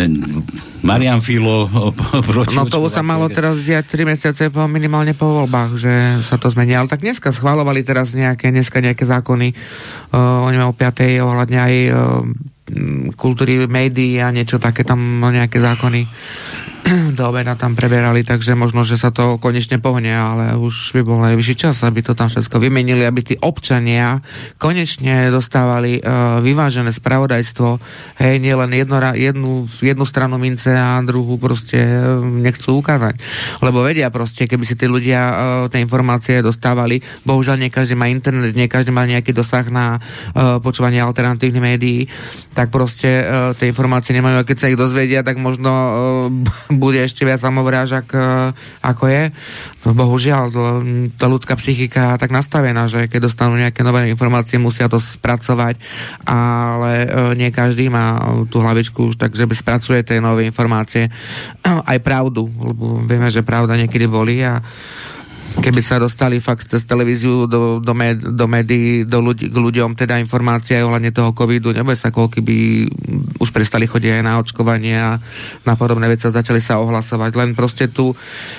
Marian 0.85 1.25
Filo 1.25 1.65
proti 2.29 2.53
No 2.53 2.69
to 2.69 2.85
sa 2.85 3.01
malo 3.01 3.25
teraz 3.33 3.57
vziať 3.57 3.89
3 3.89 4.13
mesiace 4.13 4.53
po, 4.53 4.69
minimálne 4.69 5.17
po 5.17 5.41
voľbách, 5.41 5.73
že 5.73 6.21
sa 6.21 6.37
to 6.37 6.53
zmení. 6.53 6.77
Ale 6.77 6.85
tak 6.85 7.01
dneska 7.01 7.33
schválovali 7.33 7.81
teraz 7.81 8.13
nejaké, 8.13 8.53
dneska 8.53 8.77
nejaké 8.77 9.09
zákony, 9.09 9.57
uh, 10.13 10.45
oni 10.45 10.61
o 10.61 10.69
5. 10.69 11.17
ohľadne 11.25 11.57
aj 11.57 11.73
uh, 11.89 11.97
kultúry 13.17 13.65
médií 13.65 14.21
a 14.21 14.29
niečo 14.29 14.61
také 14.61 14.85
tam 14.85 15.01
nejaké 15.17 15.57
zákony 15.57 16.05
do 17.17 17.23
obeda 17.27 17.55
tam 17.59 17.75
preberali, 17.75 18.23
takže 18.23 18.55
možno, 18.55 18.87
že 18.87 18.95
sa 18.95 19.11
to 19.11 19.35
konečne 19.41 19.79
pohne, 19.79 20.11
ale 20.11 20.55
už 20.55 20.95
by 20.95 21.01
bol 21.03 21.19
najvyšší 21.19 21.55
čas, 21.59 21.83
aby 21.83 21.99
to 21.99 22.15
tam 22.15 22.31
všetko 22.31 22.63
vymenili, 22.63 23.03
aby 23.03 23.21
tí 23.23 23.35
občania 23.39 24.23
konečne 24.55 25.27
dostávali 25.27 25.99
uh, 25.99 26.39
vyvážené 26.39 26.91
spravodajstvo, 26.95 27.79
hej, 28.23 28.35
nielen 28.39 28.71
jedno, 28.71 28.97
jednu, 29.03 29.67
jednu 29.83 30.05
stranu 30.07 30.39
mince 30.39 30.71
a 30.71 30.99
druhú 31.03 31.35
proste 31.35 31.79
uh, 31.79 32.23
nechcú 32.23 32.79
ukázať. 32.79 33.19
Lebo 33.59 33.83
vedia 33.83 34.07
proste, 34.07 34.47
keby 34.47 34.63
si 34.63 34.79
tí 34.79 34.87
ľudia 34.87 35.21
uh, 35.27 35.35
tie 35.67 35.83
informácie 35.83 36.39
dostávali, 36.39 37.03
bohužiaľ 37.27 37.67
nie 37.67 37.73
každý 37.73 37.99
má 37.99 38.07
internet, 38.07 38.55
nie 38.55 38.71
každý 38.71 38.95
má 38.95 39.03
nejaký 39.03 39.35
dosah 39.35 39.67
na 39.67 39.99
uh, 39.99 40.63
počúvanie 40.63 41.03
alternatívnych 41.03 41.65
médií, 41.75 42.07
tak 42.55 42.71
proste 42.71 43.27
uh, 43.27 43.51
tie 43.57 43.67
informácie 43.67 44.15
nemajú 44.15 44.39
a 44.39 44.47
keď 44.47 44.57
sa 44.57 44.69
ich 44.71 44.79
dozvedia, 44.79 45.25
tak 45.25 45.35
možno 45.35 45.71
uh, 46.31 46.76
bude 46.77 47.01
ešte 47.01 47.25
viac 47.25 47.41
samovrážak, 47.41 48.05
e, 48.13 48.53
ako 48.85 49.03
je. 49.09 49.23
No, 49.83 49.97
bohužiaľ, 49.97 50.53
tá 51.17 51.25
ľudská 51.25 51.57
psychika 51.57 52.15
je 52.15 52.21
tak 52.23 52.31
nastavená, 52.31 52.85
že 52.85 53.09
keď 53.09 53.27
dostanú 53.27 53.57
nejaké 53.57 53.81
nové 53.81 54.07
informácie, 54.07 54.61
musia 54.61 54.85
to 54.87 55.01
spracovať, 55.01 55.81
ale 56.23 56.93
e, 57.03 57.07
nie 57.35 57.49
každý 57.51 57.89
má 57.89 58.21
tú 58.47 58.61
hlavičku 58.61 59.11
už 59.11 59.15
tak, 59.17 59.33
že 59.33 59.49
by 59.49 59.55
spracuje 59.57 59.99
tie 60.05 60.21
nové 60.21 60.45
informácie. 60.45 61.09
Aj 61.65 61.97
pravdu, 61.99 62.47
lebo 62.47 63.01
vieme, 63.03 63.27
že 63.33 63.43
pravda 63.43 63.75
niekedy 63.75 64.05
boli 64.07 64.45
a 64.45 64.61
keby 65.57 65.81
sa 65.81 65.97
dostali 65.97 66.37
fakt 66.37 66.69
cez 66.69 66.85
televíziu 66.85 67.49
do, 67.49 67.81
do, 67.81 67.93
med, 67.97 68.21
do 68.21 68.45
médií, 68.45 69.03
do 69.03 69.19
ľudí, 69.19 69.49
k 69.49 69.57
ľuďom, 69.57 69.97
teda 69.97 70.21
informácie 70.21 70.79
ohľadne 70.85 71.11
toho 71.11 71.33
covidu, 71.33 71.73
nebude 71.73 71.97
sa 71.97 72.13
koľko 72.13 72.39
by 72.45 72.57
už 73.41 73.49
prestali 73.51 73.89
chodiť 73.89 74.21
aj 74.21 74.23
na 74.23 74.33
očkovanie 74.39 74.95
a 74.95 75.17
na 75.65 75.73
podobné 75.73 76.07
veci 76.07 76.29
začali 76.29 76.61
sa 76.61 76.79
ohlasovať. 76.79 77.31
Len 77.33 77.49
proste 77.57 77.89
tu 77.89 78.13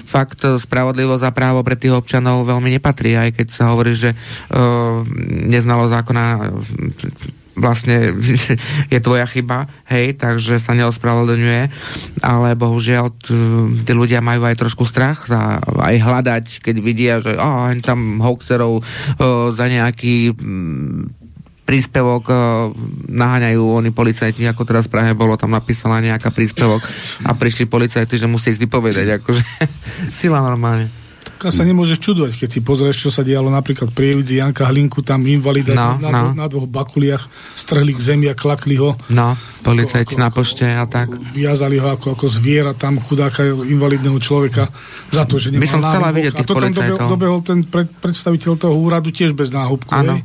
fakt 0.05 0.43
spravodlivosť 0.43 1.25
a 1.25 1.35
právo 1.35 1.63
pre 1.63 1.79
tých 1.79 1.95
občanov 1.95 2.47
veľmi 2.47 2.75
nepatrí, 2.79 3.15
aj 3.15 3.31
keď 3.39 3.47
sa 3.49 3.71
hovorí, 3.73 3.95
že 3.95 4.13
uh, 4.13 5.03
neznalo 5.47 5.89
zákona 5.91 6.25
vlastne 7.59 8.15
je 8.93 8.99
tvoja 9.03 9.27
chyba, 9.29 9.69
hej, 9.91 10.17
takže 10.17 10.63
sa 10.63 10.73
neospravedlňuje, 10.75 11.63
ale 12.25 12.49
bohužiaľ 12.55 13.07
tí 13.85 13.93
ľudia 13.93 14.23
majú 14.25 14.47
aj 14.47 14.57
trošku 14.59 14.87
strach 14.87 15.29
a 15.31 15.61
aj 15.63 15.97
hľadať, 16.01 16.45
keď 16.63 16.77
vidia, 16.81 17.15
že 17.21 17.37
oh, 17.37 17.71
tam 17.83 18.23
hoaxerov 18.23 18.81
oh, 18.81 19.51
za 19.53 19.67
nejaký 19.67 20.33
mm, 20.33 21.19
príspevok 21.69 22.25
uh, 22.33 22.73
naháňajú 23.13 23.61
oni 23.61 23.93
policajti, 23.93 24.41
ako 24.49 24.65
teraz 24.65 24.89
v 24.89 24.97
Prahe 24.97 25.13
bolo 25.13 25.37
tam 25.37 25.53
napísaná 25.53 26.01
nejaká 26.01 26.33
príspevok 26.33 26.81
a 27.29 27.37
prišli 27.37 27.69
policajti, 27.69 28.17
že 28.17 28.25
musí 28.25 28.57
ísť 28.57 28.65
vypovedať, 28.65 29.21
akože 29.21 29.45
sila 30.25 30.41
normálne. 30.41 30.98
A 31.39 31.55
sa 31.55 31.63
nemôžeš 31.63 32.03
čudovať, 32.03 32.35
keď 32.35 32.49
si 32.51 32.61
pozrieš, 32.61 32.97
čo 33.07 33.11
sa 33.15 33.23
dialo 33.23 33.47
napríklad 33.47 33.95
pri 33.95 34.19
Evidzi 34.19 34.43
Janka 34.43 34.67
Hlinku, 34.67 35.07
tam 35.07 35.23
invalida 35.23 35.71
no, 35.71 35.95
na, 36.03 36.11
no. 36.11 36.23
na 36.35 36.47
dvoch 36.51 36.67
bakuliach 36.67 37.31
strhli 37.55 37.95
k 37.95 38.01
zemi 38.03 38.27
a 38.27 38.35
klakli 38.35 38.75
ho. 38.75 38.99
No, 39.15 39.39
policajti 39.63 40.19
na 40.19 40.35
pošte 40.35 40.67
a 40.67 40.83
tak. 40.91 41.15
Viazali 41.39 41.79
ho 41.79 41.95
ako, 41.95 42.19
ako 42.19 42.27
zviera 42.27 42.75
tam 42.75 42.99
chudáka 42.99 43.47
invalidného 43.47 44.19
človeka 44.19 44.67
za 45.15 45.23
to, 45.31 45.39
že 45.39 45.55
nemal 45.55 45.63
By 45.63 45.69
som 45.71 45.83
chcela 45.87 46.11
vidieť 46.11 46.35
A 46.35 46.43
to 46.43 46.55
tam 46.59 46.73
dobehol, 46.75 47.09
dobehol 47.15 47.41
ten 47.47 47.63
pred, 47.63 47.87
predstaviteľ 47.87 48.53
toho 48.59 48.75
úradu 48.75 49.15
tiež 49.15 49.31
bez 49.31 49.55
náhubku. 49.55 49.95
Ano. 49.95 50.19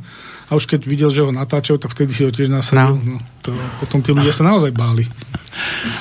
A 0.54 0.58
už 0.62 0.70
keď 0.70 0.86
videl, 0.86 1.10
že 1.10 1.26
ho 1.26 1.34
natáčajú, 1.34 1.82
tak 1.82 1.90
vtedy 1.90 2.14
si 2.14 2.22
ho 2.22 2.30
tiež 2.30 2.46
nasadil. 2.46 2.94
No. 2.94 3.18
No, 3.18 3.42
to, 3.42 3.50
potom 3.82 3.98
tí 3.98 4.14
ľudia 4.14 4.30
sa 4.30 4.46
naozaj 4.46 4.70
báli. 4.70 5.02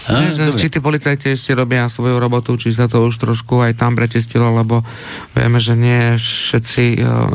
Že, 0.09 0.53
či 0.57 0.69
tí 0.69 0.77
policajti 0.77 1.33
ešte 1.33 1.57
robia 1.57 1.89
svoju 1.89 2.21
robotu, 2.21 2.53
či 2.57 2.69
sa 2.69 2.85
to 2.85 3.01
už 3.05 3.17
trošku 3.17 3.65
aj 3.65 3.81
tam 3.81 3.97
prečistilo, 3.97 4.53
lebo 4.53 4.85
vieme, 5.33 5.57
že 5.57 5.73
nie 5.73 6.17
všetci 6.21 7.01
uh, 7.01 7.33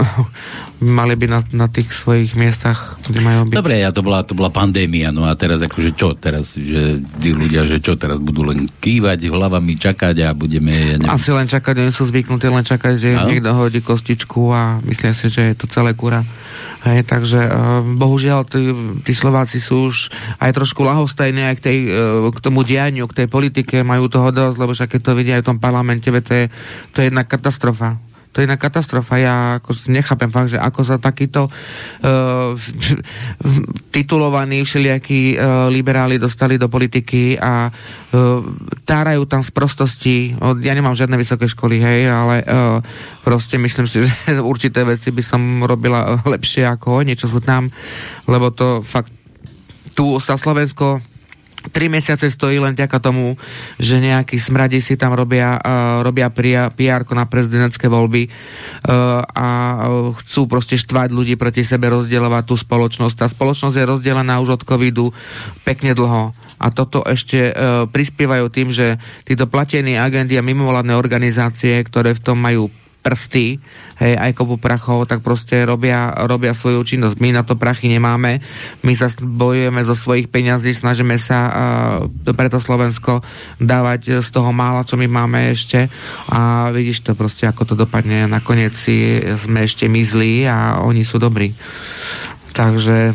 mali 0.79 1.19
by 1.19 1.27
na, 1.27 1.41
na 1.51 1.67
tých 1.67 1.91
svojich 1.91 2.39
miestach, 2.39 2.99
kde 3.03 3.19
majú 3.19 3.51
byť. 3.51 3.55
Dobre, 3.59 3.83
ja 3.83 3.91
to 3.91 4.03
bola, 4.07 4.23
to 4.23 4.39
bola 4.39 4.47
pandémia, 4.51 5.11
no 5.11 5.27
a 5.27 5.35
teraz 5.35 5.59
akože 5.59 5.91
čo 5.99 6.15
teraz, 6.15 6.55
že 6.55 7.03
tí 7.19 7.35
ľudia, 7.35 7.67
že 7.67 7.83
čo 7.83 7.99
teraz 7.99 8.23
budú 8.23 8.47
len 8.47 8.71
kývať 8.79 9.27
hlavami, 9.27 9.75
čakať 9.75 10.17
a 10.23 10.31
budeme... 10.39 10.95
Ja 10.95 10.97
neviem. 11.03 11.11
Asi 11.11 11.35
len 11.35 11.51
čakať, 11.51 11.83
oni 11.83 11.91
sú 11.91 12.07
zvyknutí 12.07 12.47
len 12.47 12.63
čakať, 12.63 12.95
že 12.95 13.11
no? 13.19 13.27
niekto 13.27 13.51
hodí 13.59 13.83
kostičku 13.83 14.55
a 14.55 14.79
myslia 14.87 15.13
si, 15.19 15.27
že 15.27 15.51
je 15.51 15.55
to 15.59 15.67
celé 15.67 15.99
kura. 15.99 16.23
Hej, 16.87 17.11
takže 17.11 17.43
uh, 17.43 17.83
bohužiaľ 17.83 18.47
tí, 18.47 18.71
tí 19.03 19.11
Slováci 19.11 19.59
sú 19.59 19.91
už 19.91 20.15
aj 20.39 20.55
trošku 20.55 20.87
lahostajní 20.87 21.43
aj 21.51 21.55
k, 21.59 21.63
tej, 21.67 21.79
uh, 21.91 22.31
k 22.31 22.39
tomu 22.39 22.63
dianiu, 22.63 23.11
k 23.11 23.25
tej 23.25 23.27
politike, 23.27 23.83
majú 23.83 24.07
toho 24.07 24.31
dosť, 24.31 24.57
lebo 24.63 24.71
však 24.71 24.95
keď 24.95 25.01
to 25.03 25.19
vidia 25.19 25.35
aj 25.35 25.43
v 25.43 25.49
tom 25.51 25.59
parlamente, 25.59 26.07
to 26.07 26.15
je, 26.15 26.47
to 26.95 26.97
je 27.03 27.11
jedna 27.11 27.27
katastrofa 27.27 27.99
to 28.33 28.41
je 28.41 28.45
jedna 28.45 28.61
katastrofa. 28.61 29.19
Ja 29.19 29.35
ako 29.59 29.75
nechápem 29.89 30.31
fakt, 30.31 30.53
že 30.53 30.61
ako 30.61 30.81
sa 30.85 30.97
takýto 31.01 31.49
uh, 31.49 32.55
titulovaní 33.95 34.63
všelijakí 34.63 35.35
uh, 35.35 35.67
liberáli 35.73 36.21
dostali 36.21 36.61
do 36.61 36.71
politiky 36.71 37.41
a 37.41 37.69
uh, 37.69 38.45
tárajú 38.85 39.25
tam 39.25 39.41
z 39.41 39.51
prostosti. 39.51 40.17
Ja 40.63 40.73
nemám 40.77 40.95
žiadne 40.95 41.17
vysoké 41.17 41.49
školy, 41.49 41.81
hej, 41.81 42.09
ale 42.09 42.45
uh, 42.45 42.79
proste 43.25 43.57
myslím 43.57 43.87
si, 43.89 44.05
že 44.07 44.13
určité 44.39 44.85
veci 44.85 45.11
by 45.11 45.23
som 45.25 45.41
robila 45.65 46.21
lepšie 46.23 46.69
ako 46.69 47.03
oni, 47.03 47.17
čo 47.17 47.27
sú 47.27 47.41
tam, 47.41 47.73
lebo 48.29 48.53
to 48.53 48.85
fakt 48.85 49.11
tu 49.99 50.23
sa 50.23 50.39
Slovensko 50.39 51.03
Tri 51.69 51.87
mesiace 51.93 52.29
stojí 52.33 52.59
len 52.59 52.75
ďaka 52.75 52.99
tomu, 52.99 53.39
že 53.79 54.01
nejakí 54.03 54.41
smradi 54.41 54.81
si 54.83 54.97
tam 54.97 55.15
robia, 55.15 55.61
uh, 55.61 56.01
robia 56.03 56.33
PR 56.33 57.03
na 57.13 57.25
prezidentské 57.29 57.87
voľby 57.87 58.29
uh, 58.29 59.23
a 59.25 59.49
uh, 59.49 60.13
chcú 60.19 60.51
proste 60.51 60.81
štvať 60.81 61.15
ľudí 61.15 61.35
proti 61.39 61.63
sebe, 61.63 61.93
rozdielovať 61.93 62.45
tú 62.49 62.55
spoločnosť. 62.59 63.15
Tá 63.15 63.27
spoločnosť 63.29 63.77
je 63.77 63.89
rozdelená 63.89 64.41
už 64.43 64.61
od 64.61 64.63
covidu 64.67 65.13
pekne 65.63 65.93
dlho 65.95 66.35
a 66.59 66.67
toto 66.75 67.07
ešte 67.07 67.55
uh, 67.55 67.87
prispievajú 67.87 68.47
tým, 68.51 68.69
že 68.75 68.99
títo 69.23 69.47
platení 69.47 69.95
agendy 69.95 70.35
a 70.35 70.43
mimovládne 70.43 70.99
organizácie, 70.99 71.79
ktoré 71.87 72.19
v 72.19 72.25
tom 72.25 72.39
majú 72.43 72.67
prsty, 72.99 73.63
hej, 74.03 74.15
aj 74.19 74.37
kopu 74.37 74.61
prachov, 74.61 75.09
tak 75.09 75.25
proste 75.25 75.65
robia, 75.65 76.13
robia 76.27 76.53
svoju 76.53 76.83
činnosť. 76.85 77.17
My 77.23 77.33
na 77.33 77.43
to 77.47 77.57
prachy 77.57 77.89
nemáme, 77.89 78.43
my 78.85 78.93
sa 78.93 79.09
bojujeme 79.17 79.81
zo 79.87 79.97
svojich 79.97 80.29
peňazí, 80.29 80.75
snažíme 80.75 81.17
sa 81.17 81.39
uh, 81.49 81.55
preto 82.35 82.59
Slovensko 82.61 83.25
dávať 83.59 84.21
z 84.21 84.29
toho 84.29 84.51
mála, 84.53 84.85
čo 84.85 85.01
my 85.01 85.07
máme 85.09 85.55
ešte 85.55 85.89
a 86.29 86.69
vidíš 86.75 87.07
to 87.07 87.17
proste, 87.17 87.49
ako 87.49 87.73
to 87.73 87.75
dopadne. 87.79 88.29
Nakoniec 88.29 88.75
si 88.77 89.23
sme 89.41 89.65
ešte 89.65 89.89
mizli 89.89 90.45
a 90.45 90.83
oni 90.85 91.03
sú 91.07 91.17
dobrí. 91.17 91.55
Takže... 92.53 93.15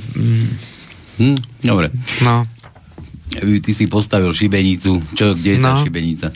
Hm, 1.19 1.37
dobre. 1.61 1.91
No. 2.23 2.47
Ty 3.33 3.71
si 3.73 3.85
postavil 3.89 4.29
šibenicu. 4.29 5.01
Čo, 5.17 5.33
kde 5.33 5.57
je 5.57 5.59
no. 5.59 5.73
tá 5.73 5.73
šibenica? 5.81 6.27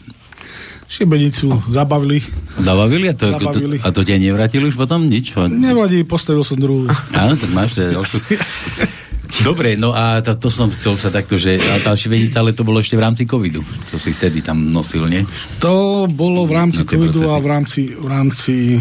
Šibenicu 0.88 1.52
zabavili. 1.68 2.24
Zabavili? 2.60 3.12
A 3.12 3.14
to, 3.14 3.28
zabavili. 3.36 3.78
To, 3.84 3.86
a 3.86 3.88
to 3.92 4.02
ťa 4.08 4.24
nevratili 4.24 4.72
už 4.72 4.80
potom? 4.80 5.12
Nič? 5.12 5.36
Nevadí, 5.36 6.08
postavil 6.08 6.48
som 6.48 6.56
druhú. 6.56 6.88
Áno, 7.12 7.36
tak 7.36 7.52
máš 7.52 7.76
ďalšiu. 7.76 8.20
Dobre, 9.48 9.76
no 9.76 9.92
a 9.92 10.24
to, 10.24 10.40
to 10.40 10.48
som 10.48 10.72
chcel 10.72 10.96
sa 10.96 11.12
takto, 11.12 11.36
že 11.36 11.60
a 11.60 11.84
tá 11.84 11.92
šivenica, 11.92 12.40
ale 12.40 12.56
to 12.56 12.64
bolo 12.64 12.80
ešte 12.80 12.96
v 12.96 13.04
rámci 13.04 13.28
covidu. 13.28 13.60
To 13.92 14.00
si 14.00 14.16
vtedy 14.16 14.40
tam 14.40 14.72
nosil, 14.72 15.04
nie? 15.12 15.28
To 15.60 16.08
bolo 16.08 16.48
v 16.48 16.56
rámci 16.56 16.88
covidu 16.88 17.28
a 17.28 17.38
v 17.44 17.48
rámci, 17.52 17.92
v 17.92 18.08
rámci 18.08 18.80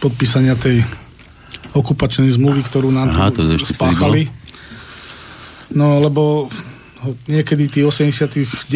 podpísania 0.00 0.56
tej 0.56 0.80
okupačnej 1.76 2.32
zmluvy, 2.32 2.64
ktorú 2.64 2.88
nám 2.88 3.12
Aha, 3.12 3.28
to 3.28 3.44
spáchali. 3.60 4.32
No, 5.72 6.00
lebo 6.00 6.48
niekedy 7.26 7.66
tých 7.66 7.86
89 7.86 8.70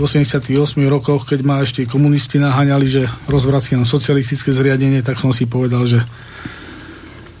88 0.00 0.52
rokoch, 0.86 1.24
keď 1.24 1.40
ma 1.42 1.64
ešte 1.64 1.88
komunisti 1.88 2.36
naháňali, 2.36 2.86
že 2.86 3.02
rozvraciam 3.26 3.84
socialistické 3.88 4.52
zriadenie, 4.52 5.00
tak 5.00 5.16
som 5.16 5.32
si 5.32 5.48
povedal, 5.48 5.88
že 5.88 6.04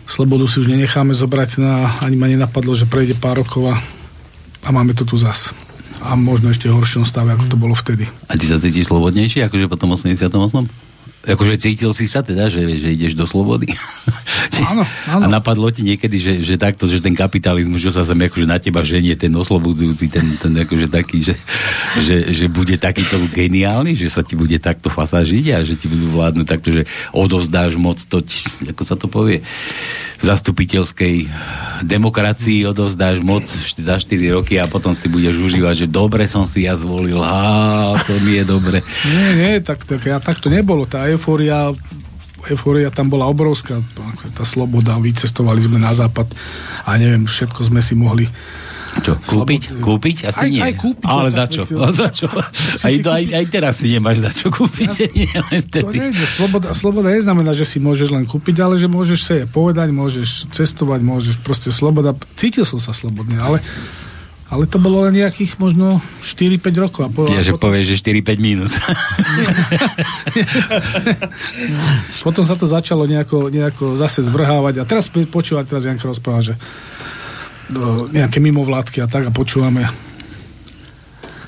slobodu 0.08 0.48
si 0.50 0.64
už 0.64 0.72
nenecháme 0.72 1.14
zobrať 1.14 1.60
na, 1.62 1.86
ani 2.02 2.16
ma 2.16 2.26
nenapadlo, 2.26 2.74
že 2.74 2.88
prejde 2.88 3.14
pár 3.14 3.44
rokov 3.44 3.70
a, 3.70 3.76
a 4.64 4.68
máme 4.72 4.96
to 4.96 5.06
tu 5.06 5.20
zas. 5.20 5.52
A 6.00 6.16
možno 6.16 6.48
ešte 6.48 6.72
horšom 6.72 7.04
stave, 7.04 7.36
ako 7.36 7.44
to 7.46 7.56
bolo 7.60 7.76
vtedy. 7.76 8.08
A 8.26 8.34
ty 8.34 8.48
sa 8.48 8.56
cítiš 8.56 8.88
slobodnejší, 8.88 9.44
akože 9.44 9.68
po 9.68 9.76
tom 9.76 9.92
88? 9.92 10.89
Akože 11.20 11.60
cítil 11.60 11.92
si 11.92 12.08
sa 12.08 12.24
teda, 12.24 12.48
že, 12.48 12.64
že 12.80 12.96
ideš 12.96 13.12
do 13.12 13.28
slobody? 13.28 13.68
Áno, 14.60 14.84
áno. 15.08 15.24
A 15.24 15.26
napadlo 15.28 15.72
ti 15.72 15.80
niekedy, 15.80 16.16
že, 16.20 16.32
že 16.44 16.60
takto, 16.60 16.84
že 16.84 17.00
ten 17.00 17.16
kapitalizmus, 17.16 17.80
že 17.80 17.92
sa 17.92 18.04
sem 18.04 18.16
akože 18.16 18.44
na 18.44 18.60
teba 18.60 18.84
ženie, 18.84 19.16
ten 19.16 19.32
oslobodzujúci, 19.32 20.12
ten, 20.12 20.26
ten 20.36 20.52
akože 20.52 20.86
taký, 20.88 21.24
že, 21.24 21.34
že, 22.00 22.16
že 22.28 22.46
bude 22.48 22.76
takýto 22.76 23.16
geniálny, 23.32 23.96
že 23.96 24.12
sa 24.12 24.20
ti 24.20 24.36
bude 24.36 24.60
takto 24.60 24.92
fasažiť 24.92 25.44
a 25.56 25.58
že 25.64 25.80
ti 25.80 25.88
budú 25.88 26.12
vládnuť 26.12 26.46
takto, 26.46 26.68
že 26.72 26.82
odovzdáš 27.16 27.80
moc 27.80 27.96
to, 28.04 28.20
ako 28.68 28.82
sa 28.84 28.96
to 29.00 29.08
povie, 29.08 29.40
zastupiteľskej 30.20 31.26
demokracii 31.84 32.68
odovzdáš 32.68 33.24
moc 33.24 33.44
za 33.48 33.96
4 33.96 34.36
roky 34.36 34.60
a 34.60 34.68
potom 34.68 34.92
si 34.92 35.08
budeš 35.08 35.40
užívať, 35.40 35.84
že 35.84 35.86
dobre 35.88 36.28
som 36.28 36.44
si 36.44 36.68
ja 36.68 36.76
zvolil, 36.76 37.18
a 37.24 37.96
to 38.04 38.12
mi 38.20 38.36
je 38.36 38.44
dobre. 38.44 38.84
Nie, 39.08 39.28
nie, 39.32 39.52
tak, 39.64 39.88
tak, 39.88 40.04
ja, 40.04 40.20
tak 40.20 40.36
to 40.38 40.52
nebolo. 40.52 40.84
Tá 40.84 41.08
eufória 41.14 41.74
eufória 42.48 42.88
tam 42.88 43.12
bola 43.12 43.28
obrovská, 43.28 43.84
tá 44.32 44.44
sloboda, 44.48 44.96
vycestovali 44.96 45.60
sme 45.60 45.76
na 45.76 45.92
západ 45.92 46.24
a 46.88 46.96
neviem, 46.96 47.28
všetko 47.28 47.68
sme 47.68 47.84
si 47.84 47.92
mohli 47.92 48.24
čo, 48.98 49.14
kúpiť? 49.14 49.62
Slobod... 49.70 49.84
Kúpiť? 49.86 50.16
Asi 50.26 50.38
aj, 50.42 50.48
nie. 50.50 50.62
Aj 50.66 50.74
kúpiť. 50.74 51.06
Ale 51.06 51.28
za 51.30 51.46
čo? 51.46 51.62
Ale 51.62 51.92
za 52.02 52.08
čo? 52.10 52.26
Aj, 52.86 52.94
to, 52.98 53.10
aj, 53.14 53.24
aj 53.38 53.46
teraz 53.46 53.78
si 53.78 53.94
nemáš 53.94 54.18
za 54.18 54.30
čo 54.34 54.50
kúpiť. 54.50 54.88
Ja, 54.90 55.08
nie, 55.20 55.30
len 55.30 55.60
vtedy. 55.62 55.86
To 55.86 56.10
nie, 56.10 56.26
sloboda, 56.26 56.68
sloboda 56.74 57.08
neznamená, 57.14 57.54
že 57.54 57.62
si 57.62 57.78
môžeš 57.78 58.10
len 58.10 58.26
kúpiť, 58.26 58.56
ale 58.58 58.74
že 58.82 58.90
môžeš 58.90 59.20
sa 59.22 59.34
je 59.38 59.44
povedať, 59.46 59.94
môžeš 59.94 60.50
cestovať, 60.50 61.06
môžeš 61.06 61.38
proste 61.38 61.70
sloboda. 61.70 62.18
Cítil 62.34 62.66
som 62.66 62.82
sa 62.82 62.90
slobodne, 62.90 63.38
ale 63.38 63.62
ale 64.50 64.66
to 64.66 64.82
bolo 64.82 65.06
len 65.06 65.14
nejakých 65.14 65.62
možno 65.62 66.02
4-5 66.26 66.82
rokov. 66.82 67.06
A 67.06 67.08
po, 67.08 67.22
ja, 67.30 67.46
že 67.46 67.54
potom... 67.54 67.70
povieš, 67.70 67.94
že 67.94 68.02
4-5 68.02 68.42
minút. 68.42 68.74
potom 72.26 72.42
sa 72.42 72.58
to 72.58 72.66
začalo 72.66 73.06
nejako, 73.06 73.46
nejako 73.46 73.94
zase 73.94 74.26
zvrhávať 74.26 74.82
a 74.82 74.84
teraz 74.84 75.06
počúvať, 75.06 75.70
teraz 75.70 75.86
Janka 75.86 76.10
rozpráva, 76.10 76.42
že 76.42 76.58
do 77.70 78.10
nejaké 78.10 78.42
mimovládky 78.42 79.00
a 79.00 79.06
tak 79.06 79.26
a 79.26 79.30
počúvame 79.30 79.86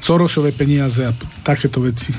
Sorošové 0.02 0.50
peniaze 0.50 1.06
a 1.06 1.14
takéto 1.46 1.78
veci. 1.78 2.10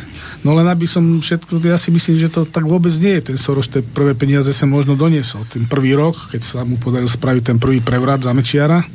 No 0.44 0.56
len 0.56 0.68
aby 0.72 0.88
som 0.88 1.20
všetko, 1.20 1.60
ja 1.68 1.76
si 1.76 1.92
myslím, 1.92 2.16
že 2.16 2.32
to 2.32 2.48
tak 2.48 2.64
vôbec 2.64 2.92
nie 2.96 3.20
je. 3.20 3.32
Ten 3.32 3.38
Soroš 3.40 3.72
tie 3.72 3.82
prvé 3.84 4.16
peniaze 4.16 4.56
sa 4.56 4.64
možno 4.64 4.96
doniesol. 4.96 5.44
Ten 5.52 5.68
prvý 5.68 5.92
rok, 5.92 6.32
keď 6.32 6.42
sa 6.44 6.64
mu 6.64 6.80
podaril 6.80 7.12
spraviť 7.12 7.44
ten 7.44 7.58
prvý 7.60 7.84
prevrat 7.84 8.24
za 8.24 8.32
Mečiara, 8.32 8.88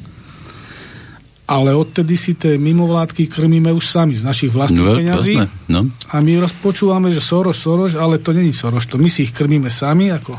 ale 1.48 1.72
odtedy 1.72 2.12
si 2.12 2.36
tie 2.36 2.60
mimovládky 2.60 3.24
krmíme 3.32 3.72
už 3.72 3.88
sami 3.88 4.12
z 4.12 4.20
našich 4.20 4.52
vlastných 4.52 4.84
no, 4.84 4.96
peňazí. 5.00 5.34
No. 5.72 5.88
A 6.12 6.20
my 6.20 6.44
rozpočúvame, 6.44 7.08
že 7.08 7.24
Soros, 7.24 7.56
Soros, 7.56 7.96
ale 7.96 8.20
to 8.20 8.36
není 8.36 8.52
Soros, 8.52 8.84
to 8.84 9.00
my 9.00 9.08
si 9.08 9.24
ich 9.24 9.32
krmíme 9.32 9.72
sami 9.72 10.12
ako 10.12 10.36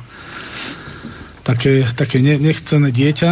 také, 1.42 1.90
také 1.98 2.22
nechcené 2.22 2.94
dieťa. 2.94 3.32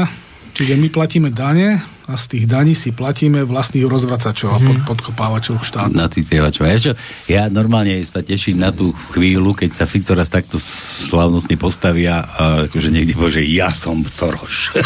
Čiže 0.58 0.74
my 0.74 0.90
platíme 0.90 1.30
dane, 1.30 1.86
a 2.08 2.16
z 2.16 2.26
tých 2.32 2.46
daní 2.48 2.72
si 2.72 2.96
platíme 2.96 3.44
vlastných 3.44 3.84
rozvracačov 3.84 4.56
a 4.56 4.64
pod, 4.64 4.96
podkopávačov 4.96 5.60
štátu. 5.60 5.92
Na 5.92 6.08
tých 6.08 6.32
Ja, 6.32 6.48
čo, 6.80 6.96
ja 7.28 7.52
normálne 7.52 8.00
sa 8.08 8.24
teším 8.24 8.64
na 8.64 8.72
tú 8.72 8.96
chvíľu, 9.12 9.52
keď 9.52 9.76
sa 9.76 9.84
Fico 9.84 10.16
raz 10.16 10.32
takto 10.32 10.56
slavnostne 10.56 11.60
postavia 11.60 12.24
a 12.24 12.72
akože 12.72 12.96
niekde 12.96 13.12
bože, 13.12 13.44
ja 13.44 13.76
som 13.76 14.08
Soroš. 14.08 14.72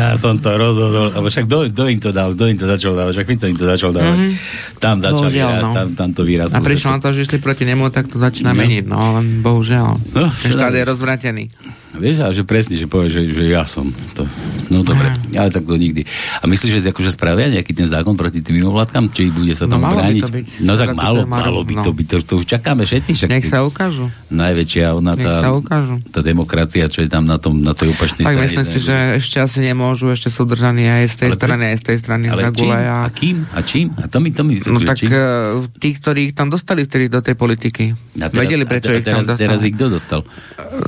ja 0.00 0.16
som 0.16 0.40
to 0.40 0.48
rozhodol, 0.56 1.12
lebo 1.12 1.28
však 1.28 1.44
kto, 1.44 1.84
im 1.84 2.00
to 2.00 2.08
dal, 2.08 2.32
kto 2.32 2.48
im 2.48 2.56
to 2.56 2.64
začal 2.64 2.96
dávať, 2.96 3.20
však 3.20 3.28
Fico 3.36 3.46
im 3.52 3.58
to 3.60 3.68
začal 3.68 3.92
dávať. 3.92 4.16
Mm-hmm. 4.16 4.80
Tam 4.80 4.96
začali, 5.04 5.36
ja, 5.36 5.60
no. 5.60 5.76
tam, 5.76 5.92
tam 5.92 6.08
to 6.16 6.24
výrazno. 6.24 6.56
A 6.56 6.64
prišlo 6.64 6.96
na 6.96 7.04
to, 7.04 7.12
že 7.12 7.28
išli 7.28 7.36
proti 7.36 7.68
nemu, 7.68 7.92
tak 7.92 8.08
to 8.08 8.16
začína 8.16 8.56
no. 8.56 8.64
meniť, 8.64 8.84
no 8.88 9.20
len 9.20 9.44
bohužiaľ. 9.44 10.00
No, 10.16 10.32
Ten 10.32 10.50
štát 10.56 10.72
je 10.72 10.84
rozvratený. 10.88 11.52
Vieš, 11.94 12.16
a 12.24 12.28
že 12.34 12.42
presne, 12.42 12.74
že 12.74 12.86
povie, 12.90 13.10
že, 13.10 13.22
že 13.30 13.44
ja 13.50 13.62
som 13.64 13.90
to. 14.14 14.26
No 14.72 14.82
dobre, 14.82 15.12
ale 15.36 15.48
tak 15.52 15.68
to 15.68 15.76
nikdy. 15.76 16.02
A 16.40 16.48
myslíš, 16.48 16.80
že 16.80 16.90
akože 16.90 17.14
spravia 17.14 17.52
nejaký 17.52 17.76
ten 17.76 17.86
zákon 17.86 18.16
proti 18.16 18.40
tým 18.40 18.64
mimovládkam? 18.64 19.12
Či 19.12 19.30
bude 19.30 19.52
sa 19.54 19.68
tam 19.68 19.84
no, 19.84 19.92
brániť? 19.92 20.22
By 20.22 20.26
to 20.26 20.32
byť. 20.32 20.46
No 20.64 20.72
tak 20.74 20.88
malo, 20.96 21.20
malo 21.28 21.60
by 21.62 21.74
to 21.84 21.90
no. 21.92 21.96
byť. 21.96 22.06
To, 22.10 22.16
to 22.24 22.32
už 22.42 22.46
čakáme 22.48 22.82
všetci. 22.82 23.10
Však 23.14 23.30
Nech 23.30 23.46
sa 23.46 23.62
ukážu. 23.62 24.08
Najväčšia 24.32 24.96
ona 24.96 25.14
tá, 25.14 25.44
sa 25.44 25.50
ukážu. 25.54 26.00
tá 26.10 26.20
demokracia, 26.24 26.88
čo 26.88 27.04
je 27.04 27.08
tam 27.12 27.28
na, 27.28 27.36
tom, 27.38 27.60
na 27.60 27.76
tej 27.76 27.92
opačnej 27.92 28.24
strane. 28.24 28.34
Tak 28.34 28.46
myslím 28.50 28.66
si, 28.66 28.78
že 28.82 28.96
ešte 29.20 29.36
asi 29.38 29.58
nemôžu, 29.62 30.10
ešte 30.10 30.32
sú 30.32 30.48
držaní 30.48 30.88
aj 30.88 31.04
z 31.12 31.16
tej 31.20 31.30
ale 31.30 31.38
strany, 31.38 31.64
aj 31.70 31.76
z 31.78 31.84
tej 31.84 31.96
strany 32.00 32.24
ale 32.32 32.42
čím? 32.50 32.70
A... 32.72 33.04
a 33.04 33.08
kým? 33.12 33.36
A 33.52 33.58
čím? 33.62 33.86
A 34.00 34.04
to 34.10 34.18
mi 34.18 34.30
to 34.34 34.42
mi 34.42 34.56
No 34.64 34.80
tak 34.80 34.96
čím? 34.98 35.12
Uh, 35.12 35.68
tí, 35.78 35.94
ktorí 35.94 36.32
ich 36.32 36.34
tam 36.34 36.48
dostali 36.48 36.88
vtedy 36.88 37.12
do 37.12 37.20
tej 37.20 37.36
politiky. 37.36 37.92
A 38.18 38.32
teraz, 38.32 38.40
Vedeli, 38.48 38.64
prečo 38.64 38.90
a 38.90 38.98
ich 38.98 39.04
tam 39.04 39.22
dostali. 39.22 39.40
Teraz 39.44 39.60
ich 39.60 39.74
kto 39.76 39.86
dostal? 39.92 40.20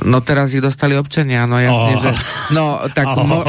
No 0.03 0.17
teraz 0.25 0.51
ich 0.51 0.63
dostali 0.63 0.96
občania, 0.99 1.45
no 1.45 1.57
jasne, 1.61 1.93
oh. 1.95 2.01
že... 2.01 2.11
No, 2.51 2.65
tak 2.91 3.07
oh. 3.13 3.23
mo, 3.23 3.39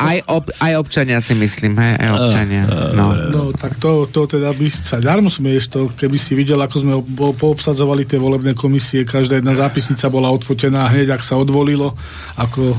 aj, 0.00 0.16
ob, 0.30 0.48
aj 0.62 0.72
občania 0.78 1.18
si 1.20 1.34
myslím, 1.36 1.76
hej, 1.76 1.94
aj 1.98 2.10
občania. 2.14 2.62
No, 2.94 3.12
no 3.16 3.42
tak 3.52 3.76
to, 3.78 4.06
to 4.10 4.26
teda 4.26 4.54
by 4.54 4.66
sa 4.70 5.02
darmo 5.02 5.28
smieš 5.28 5.70
to, 5.72 5.90
keby 5.92 6.16
si 6.16 6.32
videl, 6.38 6.58
ako 6.62 6.76
sme 6.80 6.94
poobsadzovali 7.36 8.08
tie 8.08 8.18
volebné 8.20 8.54
komisie, 8.54 9.06
každá 9.08 9.38
jedna 9.38 9.56
zápisnica 9.56 10.06
bola 10.08 10.30
odfotená 10.32 10.88
hneď, 10.92 11.16
ak 11.16 11.22
sa 11.22 11.36
odvolilo, 11.36 11.96
ako 12.38 12.76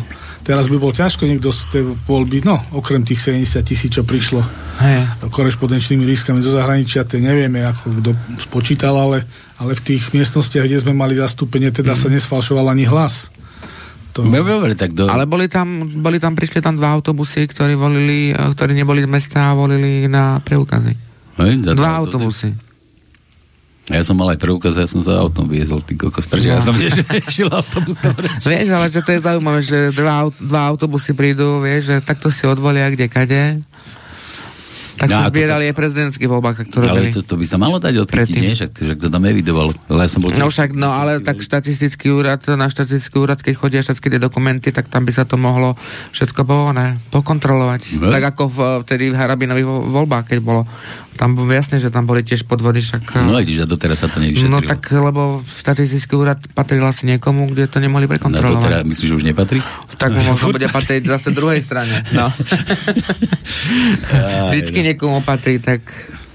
teraz 0.47 0.71
by 0.71 0.79
bol 0.79 0.95
ťažko 0.95 1.27
niekto 1.27 1.51
z 1.51 1.61
tej 1.67 1.83
voľby, 2.07 2.47
no, 2.47 2.55
okrem 2.71 3.03
tých 3.03 3.19
70 3.19 3.67
tisíc, 3.67 3.91
čo 3.91 4.07
prišlo 4.07 4.39
hey. 4.79 5.03
korešpondenčnými 5.27 6.07
lístkami 6.07 6.39
zo 6.39 6.55
zahraničia, 6.55 7.03
tie 7.03 7.19
nevieme, 7.19 7.67
ako 7.67 7.99
kto 7.99 8.11
spočítal, 8.39 8.95
ale, 8.95 9.27
ale 9.59 9.75
v 9.75 9.83
tých 9.83 10.15
miestnostiach, 10.15 10.63
kde 10.63 10.79
sme 10.79 10.95
mali 10.95 11.19
zastúpenie, 11.19 11.75
teda 11.75 11.91
mm. 11.91 11.99
sa 11.99 12.07
nesfalšoval 12.07 12.71
ani 12.71 12.87
hlas. 12.87 13.27
To... 14.17 14.25
Dobre, 14.25 14.73
tak 14.73 14.97
do... 14.97 15.05
Ale 15.05 15.29
boli 15.29 15.45
tam, 15.45 15.85
boli 16.01 16.17
tam, 16.17 16.33
prišli 16.33 16.57
tam 16.57 16.73
dva 16.73 16.89
autobusy, 16.97 17.45
ktorí 17.45 17.77
volili, 17.77 18.33
eh, 18.33 18.37
ktorí 18.37 18.73
neboli 18.73 19.05
z 19.05 19.09
mesta 19.09 19.53
a 19.53 19.57
volili 19.57 20.09
na 20.09 20.41
preukazy. 20.41 20.97
Hej, 21.37 21.77
dva 21.77 22.01
autobusy. 22.01 22.57
Ja 23.87 24.03
som 24.03 24.19
mal 24.19 24.35
aj 24.35 24.43
preukaz, 24.43 24.75
ja 24.75 24.83
som 24.83 24.99
sa 24.99 25.15
autom 25.23 25.47
viezol, 25.47 25.79
ty 25.79 25.95
kokos, 25.95 26.27
prečo 26.27 26.51
ja 26.51 26.59
som 26.59 26.75
nešiel 26.75 27.47
autobusom. 27.61 28.19
Vieš, 28.51 28.67
ale 28.67 28.91
čo 28.91 28.99
to 28.99 29.15
je 29.15 29.23
zaujímavé, 29.23 29.59
že 29.63 29.95
dva, 29.95 30.27
dva 30.27 30.61
autobusy 30.67 31.15
prídu, 31.15 31.63
vieš, 31.63 31.95
že 31.95 31.95
takto 32.03 32.27
si 32.27 32.43
odvolia 32.43 32.91
kde 32.91 33.07
kade 33.07 33.43
tak 34.97 35.13
no, 35.13 35.21
sa 35.21 35.29
zbierali 35.29 35.63
sa... 35.65 35.67
aj 35.69 35.75
prezidentské 35.77 36.25
voľbách, 36.25 36.73
ktoré 36.73 36.85
Ale 36.89 37.13
to, 37.13 37.21
to, 37.21 37.37
by 37.37 37.45
sa 37.45 37.61
malo 37.61 37.77
dať 37.77 38.01
odchytiť, 38.01 38.41
nie? 38.41 38.57
Však, 38.57 38.71
však 38.81 38.97
to 38.97 39.07
tam 39.13 39.23
evidoval. 39.29 39.69
Ale 39.93 40.05
ja 40.05 40.09
som 40.09 40.25
bol 40.25 40.33
no 40.33 40.49
však, 40.49 40.73
no 40.73 40.89
ale 40.89 41.21
tak 41.21 41.37
štatistický 41.37 42.09
úrad, 42.09 42.41
na 42.57 42.65
štatistický 42.65 43.21
úrad, 43.21 43.37
keď 43.37 43.53
chodia 43.61 43.81
všetky 43.85 44.09
tie 44.09 44.17
dokumenty, 44.17 44.73
tak 44.73 44.89
tam 44.89 45.05
by 45.05 45.13
sa 45.13 45.29
to 45.29 45.37
mohlo 45.37 45.77
všetko 46.17 46.41
povolené, 46.43 46.97
pokontrolovať. 47.13 47.81
No. 48.01 48.09
Tak 48.09 48.23
ako 48.33 48.43
v, 48.49 48.57
vtedy 48.83 49.13
v 49.13 49.19
Harabinových 49.21 49.67
voľbách, 49.69 50.33
keď 50.33 50.39
bolo 50.41 50.65
tam 51.17 51.33
bolo 51.33 51.49
jasne, 51.49 51.81
že 51.81 51.89
tam 51.89 52.05
boli 52.05 52.21
tiež 52.21 52.45
podvody, 52.45 52.85
však... 52.85 53.25
No 53.25 53.41
aj, 53.41 53.49
že 53.49 53.65
doteraz 53.65 54.05
sa 54.05 54.07
to 54.07 54.21
nevyšetrilo. 54.21 54.53
No 54.53 54.61
tak, 54.61 54.85
lebo 54.93 55.41
štatistický 55.43 56.13
úrad 56.13 56.37
patril 56.53 56.85
asi 56.85 57.09
niekomu, 57.09 57.49
kde 57.49 57.65
to 57.65 57.81
nemohli 57.81 58.05
prekontrolovať. 58.05 58.53
No 58.53 58.61
to 58.61 58.67
teda 58.69 58.79
myslíš, 58.85 59.09
že 59.09 59.17
už 59.17 59.25
nepatrí? 59.25 59.59
Tak 59.97 60.13
možno 60.13 60.53
bude 60.55 60.69
patriť 60.69 61.03
zase 61.09 61.33
druhej 61.33 61.65
strane, 61.65 62.05
no. 62.13 62.29
Vždycky 64.53 64.79
no. 64.79 64.85
niekomu 64.93 65.17
patrí, 65.25 65.57
tak 65.57 65.81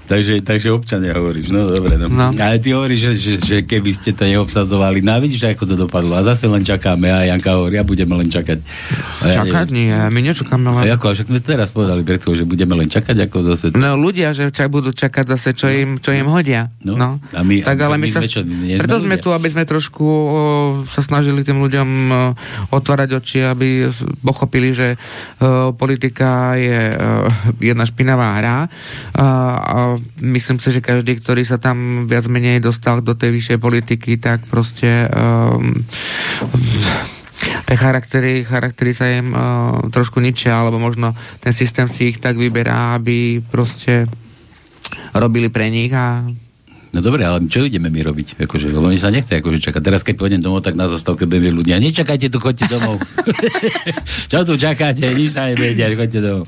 Takže, 0.03 0.43
takže 0.43 0.67
občania 0.69 1.15
hovoríš, 1.15 1.47
no 1.49 1.63
dobre. 1.63 1.95
No. 1.95 2.11
No. 2.11 2.27
Ale 2.35 2.59
ty 2.59 2.75
hovoríš, 2.75 2.99
že, 2.99 3.11
že, 3.15 3.33
že 3.39 3.57
keby 3.63 3.91
ste 3.95 4.11
to 4.11 4.27
neobsadzovali, 4.27 4.99
no 4.99 5.15
vidíš, 5.17 5.55
ako 5.55 5.63
to 5.63 5.75
dopadlo. 5.79 6.19
A 6.19 6.21
zase 6.27 6.45
len 6.51 6.59
čakáme 6.61 7.07
a 7.07 7.23
Janka 7.23 7.55
hovorí, 7.55 7.79
a 7.79 7.87
budeme 7.87 8.19
len 8.19 8.27
čakať. 8.27 8.59
A 9.23 9.25
ja 9.31 9.35
Čakať 9.43 9.67
nie, 9.71 9.89
my 9.89 10.19
nečakáme 10.19 10.67
A 10.69 10.83
len... 10.83 10.91
ako, 10.91 11.05
a 11.07 11.13
však 11.15 11.27
sme 11.31 11.39
teraz 11.39 11.71
povedali 11.71 12.03
pred 12.03 12.19
chvíľou, 12.19 12.35
že 12.35 12.45
budeme 12.45 12.73
len 12.75 12.91
čakať, 12.91 13.15
ako 13.31 13.37
zase... 13.55 13.65
No 13.73 13.95
ľudia, 13.95 14.35
že 14.35 14.51
čak 14.51 14.67
budú 14.67 14.91
čakať 14.91 15.25
zase, 15.39 15.55
čo 15.55 15.71
im, 15.71 15.95
čo 16.03 16.11
im 16.11 16.27
hodia. 16.27 16.67
No. 16.83 16.99
No. 16.99 17.09
A 17.31 17.41
my- 17.41 17.63
tak 17.63 17.79
a 17.79 17.87
ale 17.87 17.95
my 17.95 18.05
my, 18.05 18.11
sa, 18.11 18.19
sme 18.19 18.27
čo, 18.27 18.39
my 18.43 18.75
sme 18.75 18.81
preto 18.83 18.97
sme 18.99 19.15
ľudia? 19.15 19.23
tu, 19.23 19.29
aby 19.31 19.47
sme 19.49 19.63
trošku 19.63 20.03
o, 20.03 20.39
sa 20.91 20.99
snažili 20.99 21.47
tým 21.47 21.63
ľuďom 21.63 21.89
o, 22.11 22.15
otvárať 22.75 23.09
oči, 23.23 23.39
aby 23.47 23.87
pochopili, 24.19 24.75
že 24.75 24.99
o, 25.39 25.71
politika 25.71 26.59
je 26.59 26.91
o, 26.91 26.97
jedna 27.63 27.87
špinavá 27.87 28.35
hra 28.35 28.57
a, 29.15 29.27
a 29.63 29.77
myslím 30.21 30.57
si, 30.61 30.69
že 30.71 30.85
každý, 30.85 31.19
ktorý 31.19 31.43
sa 31.43 31.57
tam 31.57 32.07
viac 32.07 32.29
menej 32.29 32.63
dostal 32.63 33.01
do 33.01 33.17
tej 33.17 33.33
vyššej 33.35 33.57
politiky, 33.59 34.21
tak 34.21 34.45
proste 34.47 35.09
um, 35.09 35.81
tie 37.67 37.75
charaktery, 37.75 38.45
charaktery 38.45 38.91
sa 38.93 39.07
im 39.09 39.33
uh, 39.33 39.39
trošku 39.89 40.21
ničia, 40.21 40.59
alebo 40.61 40.77
možno 40.77 41.17
ten 41.41 41.51
systém 41.51 41.89
si 41.89 42.13
ich 42.13 42.21
tak 42.21 42.37
vyberá, 42.37 42.95
aby 42.95 43.41
proste 43.41 44.05
robili 45.13 45.49
pre 45.49 45.69
nich 45.73 45.93
a 45.93 46.25
No 46.93 47.01
dobre, 47.01 47.25
ale 47.25 47.41
čo 47.49 47.65
ideme 47.65 47.89
my 47.89 48.05
robiť? 48.05 48.37
Akože, 48.45 48.69
lebo 48.69 48.85
mi 48.85 49.01
sa 49.01 49.09
nechce 49.09 49.41
akože 49.41 49.57
čakať. 49.57 49.81
Teraz, 49.81 50.05
keď 50.05 50.13
pôjdem 50.13 50.45
domov, 50.45 50.61
tak 50.61 50.77
na 50.77 50.85
zastávke 50.85 51.25
budeme 51.25 51.49
ľudia. 51.49 51.81
Nečakajte 51.81 52.29
tu, 52.29 52.37
choďte 52.37 52.69
domov. 52.69 53.01
čo 54.29 54.45
tu 54.45 54.53
čakáte? 54.53 55.09
Nič 55.09 55.33
sa 55.33 55.49
nebude 55.49 55.73
diať, 55.73 55.97
choďte 55.97 56.21
domov. 56.21 56.45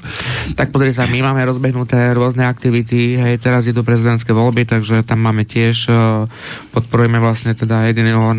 tak 0.54 0.70
pozri 0.70 0.94
sa, 0.94 1.10
my 1.10 1.18
máme 1.26 1.42
rozbehnuté 1.50 2.14
rôzne 2.14 2.46
aktivity, 2.46 3.18
hej, 3.18 3.42
teraz 3.42 3.66
idú 3.66 3.82
prezidentské 3.82 4.38
voľby, 4.38 4.70
takže 4.70 5.02
tam 5.02 5.26
máme 5.26 5.50
tiež, 5.50 5.90
uh, 5.90 6.30
podporujeme 6.78 7.18
vlastne 7.18 7.58
teda 7.58 7.90
jediného 7.90 8.30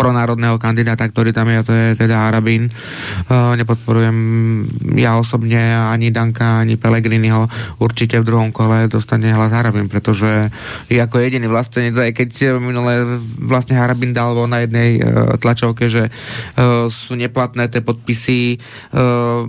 pronárodného 0.00 0.56
kandidáta, 0.56 1.04
ktorý 1.12 1.36
tam 1.36 1.52
je, 1.52 1.60
a 1.60 1.66
to 1.68 1.72
je 1.76 1.86
teda 2.08 2.24
Arabín. 2.24 2.72
Uh, 3.28 3.52
nepodporujem 3.60 4.16
ja 4.96 5.20
osobne 5.20 5.76
ani 5.76 6.08
Danka, 6.08 6.64
ani 6.64 6.80
Pelegriniho. 6.80 7.52
Určite 7.84 8.16
v 8.16 8.28
druhom 8.32 8.48
kole 8.48 8.88
dostane 8.88 9.28
hlas 9.28 9.52
Harabín, 9.52 9.92
pretože 9.92 10.48
je 10.88 11.01
ako 11.04 11.20
jediný 11.20 11.50
vlastenec, 11.50 11.94
aj 11.98 12.12
keď 12.14 12.30
minule 12.62 13.18
vlastne 13.42 13.74
Harabín 13.76 14.14
dal 14.14 14.32
vo 14.32 14.46
na 14.46 14.62
jednej 14.62 15.02
uh, 15.02 15.34
tlačovke, 15.36 15.90
že 15.90 16.08
uh, 16.08 16.86
sú 16.88 17.18
neplatné 17.18 17.68
tie 17.68 17.82
podpisy 17.82 18.62
uh, 18.94 19.44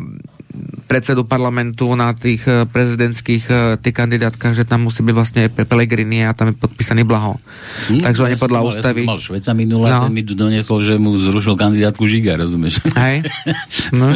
predsedu 0.84 1.24
parlamentu 1.24 1.90
na 1.92 2.12
tých 2.12 2.46
eh, 2.46 2.64
prezidentských 2.64 3.44
eh, 3.46 3.58
tých 3.76 3.96
kandidátkach, 3.96 4.54
že 4.54 4.64
tam 4.64 4.86
musí 4.86 5.02
byť 5.02 5.12
vlastne 5.12 5.42
Pe- 5.48 5.64
Pellegrini 5.64 6.22
a 6.22 6.32
tam 6.32 6.50
je 6.50 6.56
podpísaný 6.56 7.02
Blaho. 7.02 7.42
Hm, 7.88 8.00
Takže 8.00 8.22
oni 8.24 8.36
podľa 8.36 8.60
mal- 8.60 8.70
ústavy... 8.70 9.02
Ja 9.02 9.10
mal 9.10 9.18
Šveca 9.18 9.52
minulá, 9.52 9.86
No. 9.90 9.98
no. 10.00 10.04
ten 10.06 10.14
mi 10.14 10.24
doniesol, 10.24 10.78
že 10.80 10.94
mu 10.96 11.14
zrušil 11.14 11.54
kandidátku 11.54 12.04
Žiga, 12.04 12.38
rozumieš? 12.38 12.86
Hej? 12.94 13.26
No, 13.92 14.10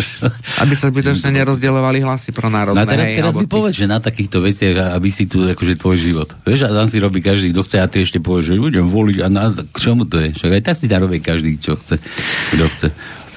aby 0.60 0.74
sa 0.74 0.88
zbytočne 0.88 1.30
nerozdielovali 1.32 2.00
hlasy 2.00 2.30
pro 2.30 2.48
No 2.48 2.58
národné. 2.58 2.80
a 2.80 2.86
teraz, 2.86 3.06
hej, 3.06 3.16
teraz 3.16 3.34
mi 3.34 3.46
povedz, 3.46 3.76
že 3.76 3.86
na 3.86 3.98
takýchto 3.98 4.40
veciach, 4.40 4.94
aby 4.94 5.10
si 5.10 5.26
tu 5.26 5.42
akože 5.44 5.74
tvoj 5.76 5.98
život. 5.98 6.30
Vieš, 6.42 6.66
a 6.66 6.72
tam 6.72 6.86
si 6.86 6.98
robí 6.98 7.20
každý, 7.20 7.50
kto 7.50 7.62
chce, 7.62 7.78
a 7.78 7.86
ty 7.86 7.98
ešte 8.00 8.18
povieš, 8.18 8.46
že 8.48 8.60
budem 8.60 8.86
voliť, 8.86 9.18
a 9.20 9.28
na, 9.28 9.44
k 9.50 9.78
čomu 9.78 10.04
to 10.04 10.18
je? 10.20 10.34
Však 10.34 10.52
aj 10.52 10.64
tak 10.64 10.76
si 10.76 10.86
tam 10.86 11.02
robí 11.04 11.18
každý, 11.20 11.56
čo 11.56 11.74
chce, 11.76 11.98
kto 12.52 12.66
chce. 12.68 12.88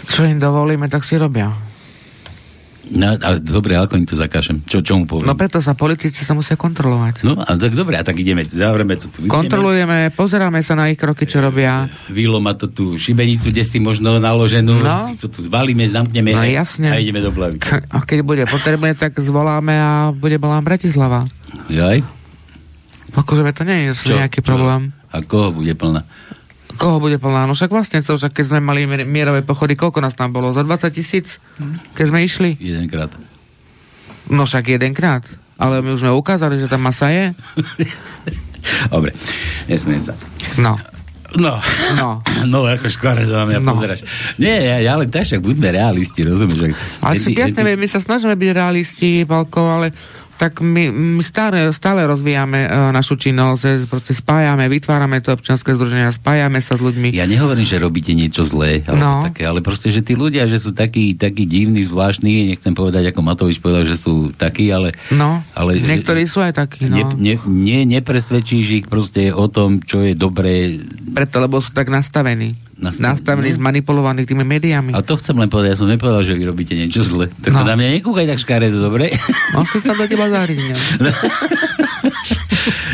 Čo 0.07 0.21
im 0.23 0.37
dovolíme, 0.37 0.87
tak 0.87 1.01
si 1.01 1.15
robia. 1.15 1.53
No, 2.91 3.13
a 3.13 3.37
dobre, 3.37 3.77
ako 3.77 3.95
im 3.95 4.03
to 4.03 4.17
zakážem? 4.17 4.65
Čo, 4.65 4.81
čo 4.81 4.97
mu 4.97 5.05
poviem? 5.05 5.29
No 5.29 5.37
preto 5.37 5.61
sa 5.61 5.73
politici 5.73 6.25
sa 6.25 6.33
musia 6.33 6.57
kontrolovať. 6.57 7.23
No, 7.23 7.37
a 7.37 7.53
tak 7.53 7.71
dobre, 7.71 7.95
a 7.95 8.03
tak 8.03 8.17
ideme, 8.17 8.43
zavreme 8.43 8.97
to 8.97 9.07
tu. 9.07 9.21
Ideme, 9.21 9.31
Kontrolujeme, 9.31 9.97
pozeráme 10.11 10.59
sa 10.59 10.75
na 10.75 10.89
ich 10.89 10.97
kroky, 10.97 11.23
čo 11.23 11.39
robia. 11.39 11.87
Vílo 12.09 12.41
má 12.41 12.51
to 12.53 12.67
tú 12.67 12.97
šibenicu, 12.97 13.47
kde 13.47 13.63
si 13.63 13.79
možno 13.79 14.17
naloženú, 14.17 14.81
No. 14.81 15.13
to 15.15 15.29
tu 15.29 15.39
zbalíme, 15.39 15.85
zamkneme 15.87 16.33
No, 16.33 16.43
jasne. 16.43 16.91
a 16.91 16.97
ideme 16.97 17.21
do 17.21 17.31
plavy. 17.31 17.61
A 17.87 18.01
keď 18.01 18.19
bude 18.23 18.45
potrebné, 18.45 18.97
tak 18.97 19.15
zvoláme 19.15 19.71
a 19.71 19.91
bude 20.11 20.41
volám 20.41 20.65
Bratislava. 20.65 21.29
Jaj? 21.69 22.01
Akože 23.13 23.43
to 23.53 23.63
nie 23.63 23.87
je 23.87 24.09
Čo? 24.09 24.17
nejaký 24.17 24.41
problém. 24.41 24.95
A 25.11 25.21
koho 25.21 25.51
bude 25.53 25.75
plná? 25.75 26.07
Koho 26.81 26.97
bude 26.97 27.17
plná? 27.17 27.45
No 27.45 27.53
však 27.53 27.69
vlastne, 27.69 28.01
co, 28.01 28.17
však 28.17 28.33
keď 28.33 28.45
sme 28.47 28.59
mali 28.59 28.83
mier- 28.83 29.05
mierové 29.05 29.43
pochody, 29.43 29.77
koľko 29.77 30.01
nás 30.01 30.15
tam 30.15 30.33
bolo? 30.33 30.51
Za 30.51 30.65
20 30.65 30.89
tisíc? 30.91 31.37
Keď 31.93 32.07
sme 32.07 32.25
išli? 32.25 32.57
Jedenkrát. 32.57 33.13
No 34.27 34.43
však 34.43 34.73
jedenkrát. 34.73 35.21
Ale 35.55 35.79
my 35.79 35.93
už 35.93 36.01
sme 36.01 36.11
ukázali, 36.11 36.57
že 36.57 36.67
tam 36.67 36.81
masa 36.81 37.13
je. 37.13 37.37
Dobre, 38.89 39.13
nesmiem 39.67 40.01
sa. 40.01 40.17
No. 40.57 40.81
No, 41.31 41.63
No. 41.95 42.19
no 42.43 42.67
ako 42.67 42.89
škváre 42.89 43.23
za 43.23 43.45
mňa 43.45 43.61
No. 43.61 43.71
pozeráš. 43.71 44.03
Nie, 44.35 44.67
ja, 44.67 44.77
ja 44.83 44.93
len 44.95 45.07
tak, 45.07 45.23
však 45.23 45.39
buďme 45.39 45.71
realisti, 45.71 46.25
rozumieš? 46.25 46.75
Ale 46.99 47.15
však 47.17 47.39
jasne, 47.39 47.63
vety- 47.63 47.77
my 47.77 47.87
sa 47.87 48.01
snažíme 48.01 48.35
byť 48.35 48.51
realisti, 48.51 49.23
Palko, 49.23 49.63
ale 49.71 49.95
tak 50.41 50.59
my, 50.59 50.89
my 50.89 51.21
stále, 51.21 51.69
stále 51.71 52.01
rozvíjame 52.03 52.65
uh, 52.65 52.89
našu 52.89 53.15
činnosť, 53.15 53.61
že 53.61 53.85
proste 53.85 54.13
spájame, 54.13 54.65
vytvárame 54.67 55.21
to 55.21 55.31
občianske 55.31 55.69
združenia, 55.71 56.09
spájame 56.09 56.59
sa 56.59 56.75
s 56.75 56.81
ľuďmi. 56.81 57.13
Ja 57.13 57.25
nehovorím, 57.25 57.63
že 57.63 57.77
robíte 57.77 58.11
niečo 58.11 58.41
zlé, 58.43 58.81
alebo 58.83 58.99
No. 58.99 59.13
také, 59.23 59.45
ale 59.45 59.61
proste, 59.61 59.89
že 59.89 60.01
tí 60.01 60.15
ľudia, 60.15 60.47
že 60.47 60.57
sú 60.57 60.73
takí, 60.73 61.13
takí 61.13 61.45
divní, 61.45 61.85
zvláštni, 61.85 62.49
nechcem 62.49 62.73
povedať, 62.73 63.13
ako 63.13 63.21
Matovič 63.21 63.61
povedal, 63.61 63.85
že 63.85 63.95
sú 63.95 64.33
takí, 64.33 64.73
ale... 64.73 64.97
No, 65.11 65.45
ale 65.53 65.77
že- 65.77 65.85
niektorí 65.85 66.25
sú 66.25 66.41
aj 66.41 66.57
takí, 66.57 66.89
Ne, 66.89 67.05
no. 67.05 67.13
ne, 67.13 67.37
ne, 67.37 67.79
nepresvedčíš 67.91 68.67
ich 68.75 68.87
proste 68.87 69.29
o 69.31 69.45
tom, 69.47 69.85
čo 69.85 70.01
je 70.01 70.17
dobré. 70.17 70.81
Preto, 71.13 71.37
lebo 71.37 71.61
sú 71.61 71.71
tak 71.71 71.93
nastavení. 71.93 72.57
Nastav- 72.81 73.13
Nastavení, 73.15 73.51
no. 73.51 73.57
zmanipulovaní 73.57 74.25
tými 74.25 74.41
médiami. 74.43 74.91
A 74.91 75.01
to 75.01 75.15
chcem 75.15 75.37
len 75.37 75.47
povedať, 75.47 75.69
ja 75.71 75.79
som 75.79 75.87
nepovedal, 75.87 76.23
že 76.23 76.33
vy 76.33 76.43
robíte 76.43 76.73
niečo 76.73 77.01
zle. 77.01 77.29
Tak 77.31 77.53
sa 77.53 77.61
No. 77.61 77.69
na 77.69 77.77
mňa 77.77 77.89
nekúkaj 77.95 78.25
tak 78.27 78.41
škaredo, 78.41 78.79
dobre? 78.79 79.13
No 79.53 79.63
si 79.63 79.79
sa 79.79 79.93
do 79.93 80.03
teba 80.03 80.27
zahryzne. 80.27 80.73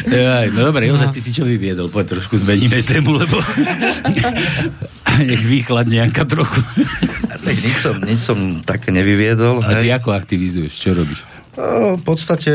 Jaj, 0.07 0.51
no 0.51 0.61
dobre, 0.65 0.87
Jozef, 0.87 1.11
ty 1.11 1.19
si 1.19 1.31
čo 1.31 1.43
vyviedol? 1.43 1.87
Poď 1.87 2.19
trošku 2.19 2.35
zmeníme 2.37 2.79
tému, 2.81 3.15
lebo 3.17 3.39
nech 5.21 5.43
vychladne 5.43 5.97
Janka 5.97 6.23
trochu. 6.25 6.61
Tak 7.37 7.55
nič 7.57 7.77
som, 7.77 7.95
nič 8.01 8.21
som 8.21 8.39
také 8.61 8.91
nevyviedol. 8.91 9.59
A 9.61 9.71
ty 9.77 9.89
hej. 9.89 9.97
ako 9.97 10.11
aktivizuješ? 10.13 10.73
Čo 10.73 10.95
robíš? 10.95 11.23
No, 11.57 11.97
v 11.97 12.03
podstate, 12.05 12.53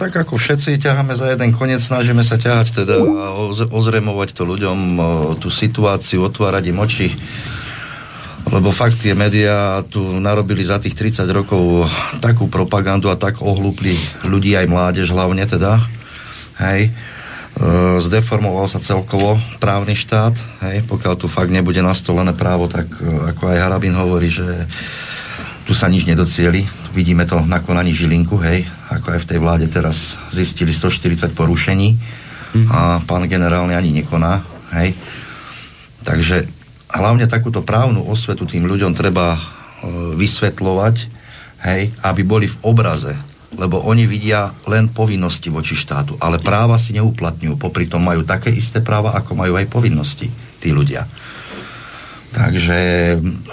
tak 0.00 0.16
ako 0.16 0.40
všetci 0.40 0.80
ťaháme 0.80 1.12
za 1.12 1.28
jeden 1.28 1.52
koniec, 1.52 1.84
snažíme 1.84 2.24
sa 2.24 2.40
ťahať 2.40 2.80
teda 2.80 2.96
a 2.96 3.26
oz- 3.36 3.68
ozremovať 3.68 4.32
to 4.32 4.48
ľuďom, 4.48 4.78
tú 5.36 5.52
situáciu, 5.52 6.24
otvárať 6.24 6.72
im 6.72 6.80
oči. 6.80 7.08
Lebo 8.48 8.72
fakt 8.72 9.04
tie 9.04 9.12
médiá 9.12 9.84
tu 9.84 10.00
narobili 10.00 10.64
za 10.64 10.80
tých 10.80 10.96
30 10.96 11.28
rokov 11.28 11.84
takú 12.24 12.48
propagandu 12.48 13.12
a 13.12 13.20
tak 13.20 13.44
ohlúpli 13.44 13.92
ľudí 14.24 14.56
aj 14.56 14.64
mládež 14.64 15.12
hlavne 15.12 15.44
teda. 15.44 15.76
Hej. 16.56 16.88
E, 16.88 16.90
zdeformoval 18.00 18.64
sa 18.64 18.80
celkovo 18.80 19.36
právny 19.60 19.92
štát, 19.92 20.32
hej, 20.64 20.86
pokiaľ 20.88 21.14
tu 21.20 21.28
fakt 21.28 21.52
nebude 21.52 21.84
nastolené 21.84 22.32
právo, 22.32 22.70
tak 22.72 22.88
e, 22.88 23.36
ako 23.36 23.52
aj 23.52 23.58
Harabin 23.60 23.92
hovorí, 23.92 24.32
že 24.32 24.64
tu 25.68 25.76
sa 25.76 25.92
nič 25.92 26.08
nedocieli. 26.08 26.64
Vidíme 26.98 27.30
to 27.30 27.38
na 27.46 27.62
konaní 27.62 27.94
Žilinku, 27.94 28.42
hej, 28.42 28.66
ako 28.90 29.14
aj 29.14 29.20
v 29.22 29.28
tej 29.30 29.38
vláde 29.38 29.66
teraz 29.70 30.18
zistili 30.34 30.74
140 30.74 31.30
porušení 31.30 31.94
a 32.74 32.98
pán 33.06 33.30
generálny 33.30 33.78
ani 33.78 34.02
nekoná, 34.02 34.42
hej. 34.74 34.98
Takže 36.02 36.50
hlavne 36.90 37.30
takúto 37.30 37.62
právnu 37.62 38.02
osvetu 38.02 38.50
tým 38.50 38.66
ľuďom 38.66 38.98
treba 38.98 39.38
e, 39.38 39.40
vysvetľovať, 40.18 40.96
hej, 41.70 41.94
aby 42.02 42.22
boli 42.26 42.50
v 42.50 42.58
obraze, 42.66 43.14
lebo 43.54 43.78
oni 43.86 44.02
vidia 44.02 44.50
len 44.66 44.90
povinnosti 44.90 45.54
voči 45.54 45.78
štátu, 45.78 46.18
ale 46.18 46.42
práva 46.42 46.82
si 46.82 46.98
neuplatňujú, 46.98 47.54
popri 47.62 47.86
tom 47.86 48.02
majú 48.02 48.26
také 48.26 48.50
isté 48.50 48.82
práva, 48.82 49.14
ako 49.14 49.38
majú 49.38 49.54
aj 49.54 49.70
povinnosti 49.70 50.26
tí 50.58 50.74
ľudia. 50.74 51.06
Takže 52.28 52.78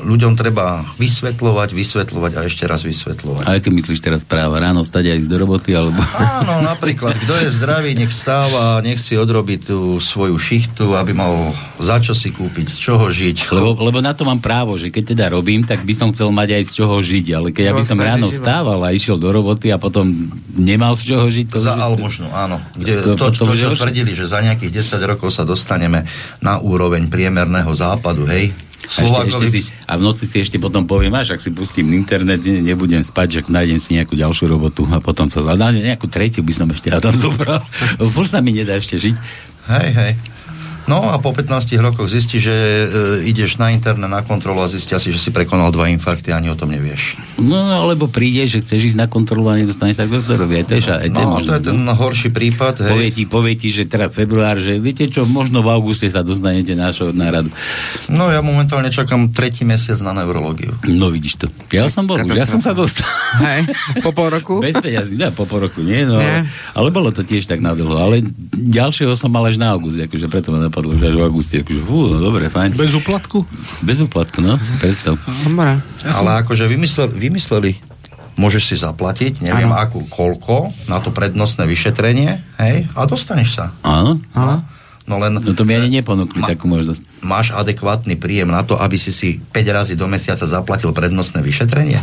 ľuďom 0.03 0.35
treba 0.35 0.83
vysvetľovať, 0.99 1.69
vysvetľovať 1.71 2.31
a 2.35 2.41
ešte 2.43 2.67
raz 2.67 2.83
vysvetľovať. 2.83 3.47
A 3.47 3.55
aké 3.55 3.71
myslíš 3.71 4.03
teraz 4.03 4.21
práva? 4.21 4.59
Ráno 4.59 4.83
vstať 4.83 5.03
a 5.07 5.13
ísť 5.15 5.31
do 5.31 5.37
roboty? 5.39 5.71
Alebo... 5.71 5.95
Áno, 6.19 6.59
napríklad, 6.59 7.15
kto 7.15 7.33
je 7.39 7.47
zdravý, 7.49 7.95
nech 7.95 8.11
stáva, 8.11 8.83
nech 8.83 8.99
si 8.99 9.15
odrobí 9.15 9.57
tú 9.57 9.95
svoju 9.97 10.35
šichtu, 10.35 10.91
aby 10.91 11.15
mal 11.15 11.55
za 11.79 12.03
čo 12.03 12.11
si 12.11 12.29
kúpiť, 12.29 12.67
z 12.67 12.77
čoho 12.77 13.07
žiť. 13.07 13.47
Lebo, 13.49 13.79
lebo 13.79 13.99
na 14.03 14.11
to 14.11 14.27
mám 14.27 14.43
právo, 14.43 14.75
že 14.75 14.91
keď 14.91 15.03
teda 15.15 15.25
robím, 15.31 15.63
tak 15.63 15.81
by 15.81 15.95
som 15.95 16.11
chcel 16.11 16.27
mať 16.29 16.59
aj 16.59 16.63
z 16.67 16.71
čoho 16.75 16.95
žiť. 16.99 17.25
Ale 17.31 17.47
keď 17.49 17.63
ja 17.63 17.73
by 17.73 17.81
som 17.81 17.95
Dôstojný 17.95 18.11
ráno 18.11 18.27
život. 18.27 18.35
vstával 18.37 18.79
a 18.83 18.89
išiel 18.91 19.15
do 19.15 19.29
roboty 19.31 19.71
a 19.71 19.79
potom 19.79 20.03
nemal 20.51 20.99
z 20.99 21.15
čoho 21.15 21.25
žiť, 21.25 21.45
to 21.47 21.57
Za 21.57 21.73
už- 21.73 21.81
almužnu, 21.81 22.27
áno. 22.27 22.59
Kde, 22.75 22.91
To- 23.01 23.15
to, 23.15 23.31
to, 23.31 23.47
to- 23.47 23.55
čo 23.55 23.71
tvrdili, 23.73 24.11
že 24.11 24.27
za 24.27 24.43
nejakých 24.43 24.83
10 24.83 24.99
rokov 25.05 25.31
sa 25.31 25.41
dostaneme 25.41 26.03
na 26.39 26.59
úroveň 26.59 27.07
priemerného 27.07 27.71
západu, 27.71 28.27
hej, 28.27 28.51
A, 28.85 29.01
ešte, 29.01 29.19
ešte 29.33 29.45
si, 29.49 29.59
a 29.89 29.97
v 29.97 30.01
noci 30.05 30.23
si 30.29 30.37
ešte 30.37 30.61
potom 30.61 30.85
poviem, 30.85 31.13
až 31.17 31.35
ak 31.35 31.41
si 31.41 31.49
pustím 31.49 31.89
internet, 31.97 32.45
ne, 32.45 32.61
nebudem 32.61 33.01
spať, 33.01 33.27
že 33.27 33.39
nájdem 33.49 33.81
si 33.81 33.97
nejakú 33.97 34.13
ďalšiu 34.13 34.45
robotu 34.45 34.85
a 34.93 35.01
potom 35.01 35.25
sa 35.31 35.41
zadám, 35.41 35.73
nejakú 35.73 36.05
tretiu 36.05 36.45
by 36.45 36.53
som 36.53 36.67
ešte 36.69 36.93
a 36.93 37.01
tam 37.01 37.15
zobral. 37.25 37.65
Fúr 37.97 38.29
sa 38.29 38.45
mi 38.45 38.53
nedá 38.53 38.77
ešte 38.77 39.01
žiť. 39.01 39.15
Hej, 39.65 39.89
hej. 39.97 40.13
No 40.85 41.01
a 41.09 41.17
po 41.17 41.33
15 41.33 41.73
rokoch 41.81 42.05
zistí, 42.05 42.37
že 42.37 42.53
e, 42.53 42.85
ideš 43.25 43.57
na 43.57 43.73
internet 43.73 44.05
na 44.05 44.21
kontrolu 44.21 44.61
a 44.61 44.69
zistia 44.69 45.01
si, 45.01 45.09
že 45.09 45.17
si 45.17 45.33
prekonal 45.33 45.73
dva 45.73 45.89
infarkty 45.89 46.29
a 46.29 46.37
ani 46.37 46.53
o 46.53 46.57
tom 46.57 46.69
nevieš. 46.69 47.17
No, 47.41 47.57
alebo 47.57 48.05
príde, 48.05 48.45
že 48.45 48.61
chceš 48.61 48.93
ísť 48.93 48.99
na 49.01 49.07
kontrolu 49.09 49.49
a 49.49 49.57
nedostane 49.57 49.97
sa 49.97 50.05
k 50.05 50.21
doktorovi. 50.21 50.61
To 50.69 50.77
je, 50.77 50.85
aj 50.85 51.09
no, 51.09 51.41
to 51.41 51.57
je 51.57 51.73
ten 51.73 51.79
no. 51.81 51.97
horší 51.97 52.29
prípad. 52.29 52.85
Hej. 52.85 52.91
Povie 52.93 53.09
ti, 53.09 53.23
povie 53.25 53.53
ti, 53.57 53.73
že 53.73 53.89
teraz 53.89 54.13
február, 54.13 54.61
že 54.61 54.77
viete 54.77 55.09
čo, 55.09 55.25
možno 55.25 55.65
v 55.65 55.73
auguste 55.73 56.05
sa 56.05 56.21
dostanete 56.21 56.77
nášho 56.77 57.09
náradu. 57.09 57.49
No 58.05 58.29
ja 58.29 58.45
momentálne 58.45 58.93
čakám 58.93 59.33
tretí 59.33 59.65
mesiac 59.65 59.97
na 60.05 60.13
neurológiu. 60.13 60.77
No 60.85 61.09
vidíš 61.09 61.41
to. 61.41 61.45
Ja 61.73 61.89
som 61.89 62.05
bol, 62.05 62.21
ja 62.21 62.45
som 62.45 62.61
sa 62.61 62.77
dostal. 62.77 63.09
Hej, 63.41 63.73
po 64.05 64.13
pol 64.13 64.29
roku? 64.37 64.61
Bez 64.65 64.77
peňazí, 64.77 65.17
ne, 65.17 65.33
po 65.33 65.49
pol 65.49 65.65
roku, 65.65 65.81
nie, 65.81 66.05
no, 66.05 66.21
nie. 66.21 66.45
Ale, 66.77 66.93
bolo 66.93 67.09
to 67.09 67.25
tiež 67.25 67.49
tak 67.49 67.57
nadlho. 67.57 67.97
Ale 67.97 68.21
ďalšieho 68.53 69.17
som 69.17 69.33
mal 69.33 69.49
až 69.49 69.57
na 69.57 69.73
august, 69.73 69.97
akože 69.97 70.29
preto 70.29 70.53
ma 70.53 70.74
napadlo, 70.75 70.99
že 70.99 71.07
až 71.07 71.15
v 71.15 71.23
auguste. 71.23 71.55
Akože, 71.63 71.81
fú, 71.87 72.11
no 72.11 72.19
dobre, 72.19 72.51
fajn. 72.51 72.75
Bez 72.75 72.91
úplatku? 72.99 73.47
Bez 73.79 74.03
úplatku, 74.03 74.43
no, 74.43 74.59
predstav. 74.83 75.15
Ja 76.03 76.11
Ale 76.19 76.43
akože 76.43 76.67
vymysleli, 76.67 77.15
vymysleli 77.15 77.71
môžeš 78.35 78.63
si 78.67 78.75
zaplatiť, 78.75 79.39
neviem 79.39 79.71
ano. 79.71 79.79
akú, 79.79 80.03
koľko, 80.11 80.67
na 80.91 80.99
to 80.99 81.15
prednostné 81.15 81.63
vyšetrenie, 81.63 82.43
hej, 82.59 82.91
a 82.91 83.07
dostaneš 83.07 83.55
sa. 83.55 83.65
Áno. 83.87 84.19
No, 84.35 84.59
no 85.05 85.21
len... 85.21 85.37
No 85.37 85.53
to 85.53 85.65
mi 85.65 85.77
ani 85.77 86.01
neponúkli 86.01 86.41
ma, 86.41 86.49
takú 86.49 86.65
možnosť. 86.65 87.01
Máš 87.21 87.53
adekvátny 87.53 88.17
príjem 88.17 88.49
na 88.49 88.65
to, 88.65 88.77
aby 88.77 88.97
si 88.97 89.13
si 89.13 89.37
5 89.53 89.77
razy 89.77 89.93
do 89.93 90.09
mesiaca 90.09 90.45
zaplatil 90.45 90.91
prednostné 90.91 91.45
vyšetrenie? 91.45 92.01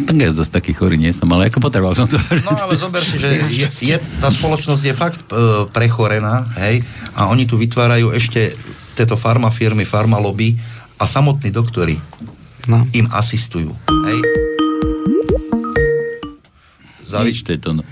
Tak 0.00 0.16
ja 0.16 0.32
zase 0.32 0.48
taký 0.48 0.72
chorý 0.72 0.96
nie 0.96 1.12
som, 1.12 1.28
ale 1.28 1.52
ako 1.52 1.60
potreboval 1.60 1.92
som 1.92 2.08
to. 2.08 2.16
No 2.48 2.56
ale 2.56 2.80
zober 2.80 3.04
si, 3.04 3.20
že 3.20 3.44
je, 3.60 3.68
je, 3.68 3.96
tá 4.24 4.32
spoločnosť 4.32 4.82
je 4.82 4.94
fakt 4.96 5.20
e, 5.28 5.68
prechorená, 5.68 6.48
hej, 6.56 6.80
a 7.12 7.28
oni 7.28 7.44
tu 7.44 7.60
vytvárajú 7.60 8.16
ešte 8.16 8.56
tieto 8.96 9.20
farmafirmy, 9.20 9.84
farmalobby 9.84 10.56
a 10.96 11.04
samotní 11.04 11.52
doktori 11.52 12.00
no. 12.68 12.88
im 12.96 13.06
asistujú, 13.12 13.76
hej. 14.08 14.18
Zavi- 17.04 17.58
to, 17.58 17.76
no. 17.76 17.82
E, 17.84 17.88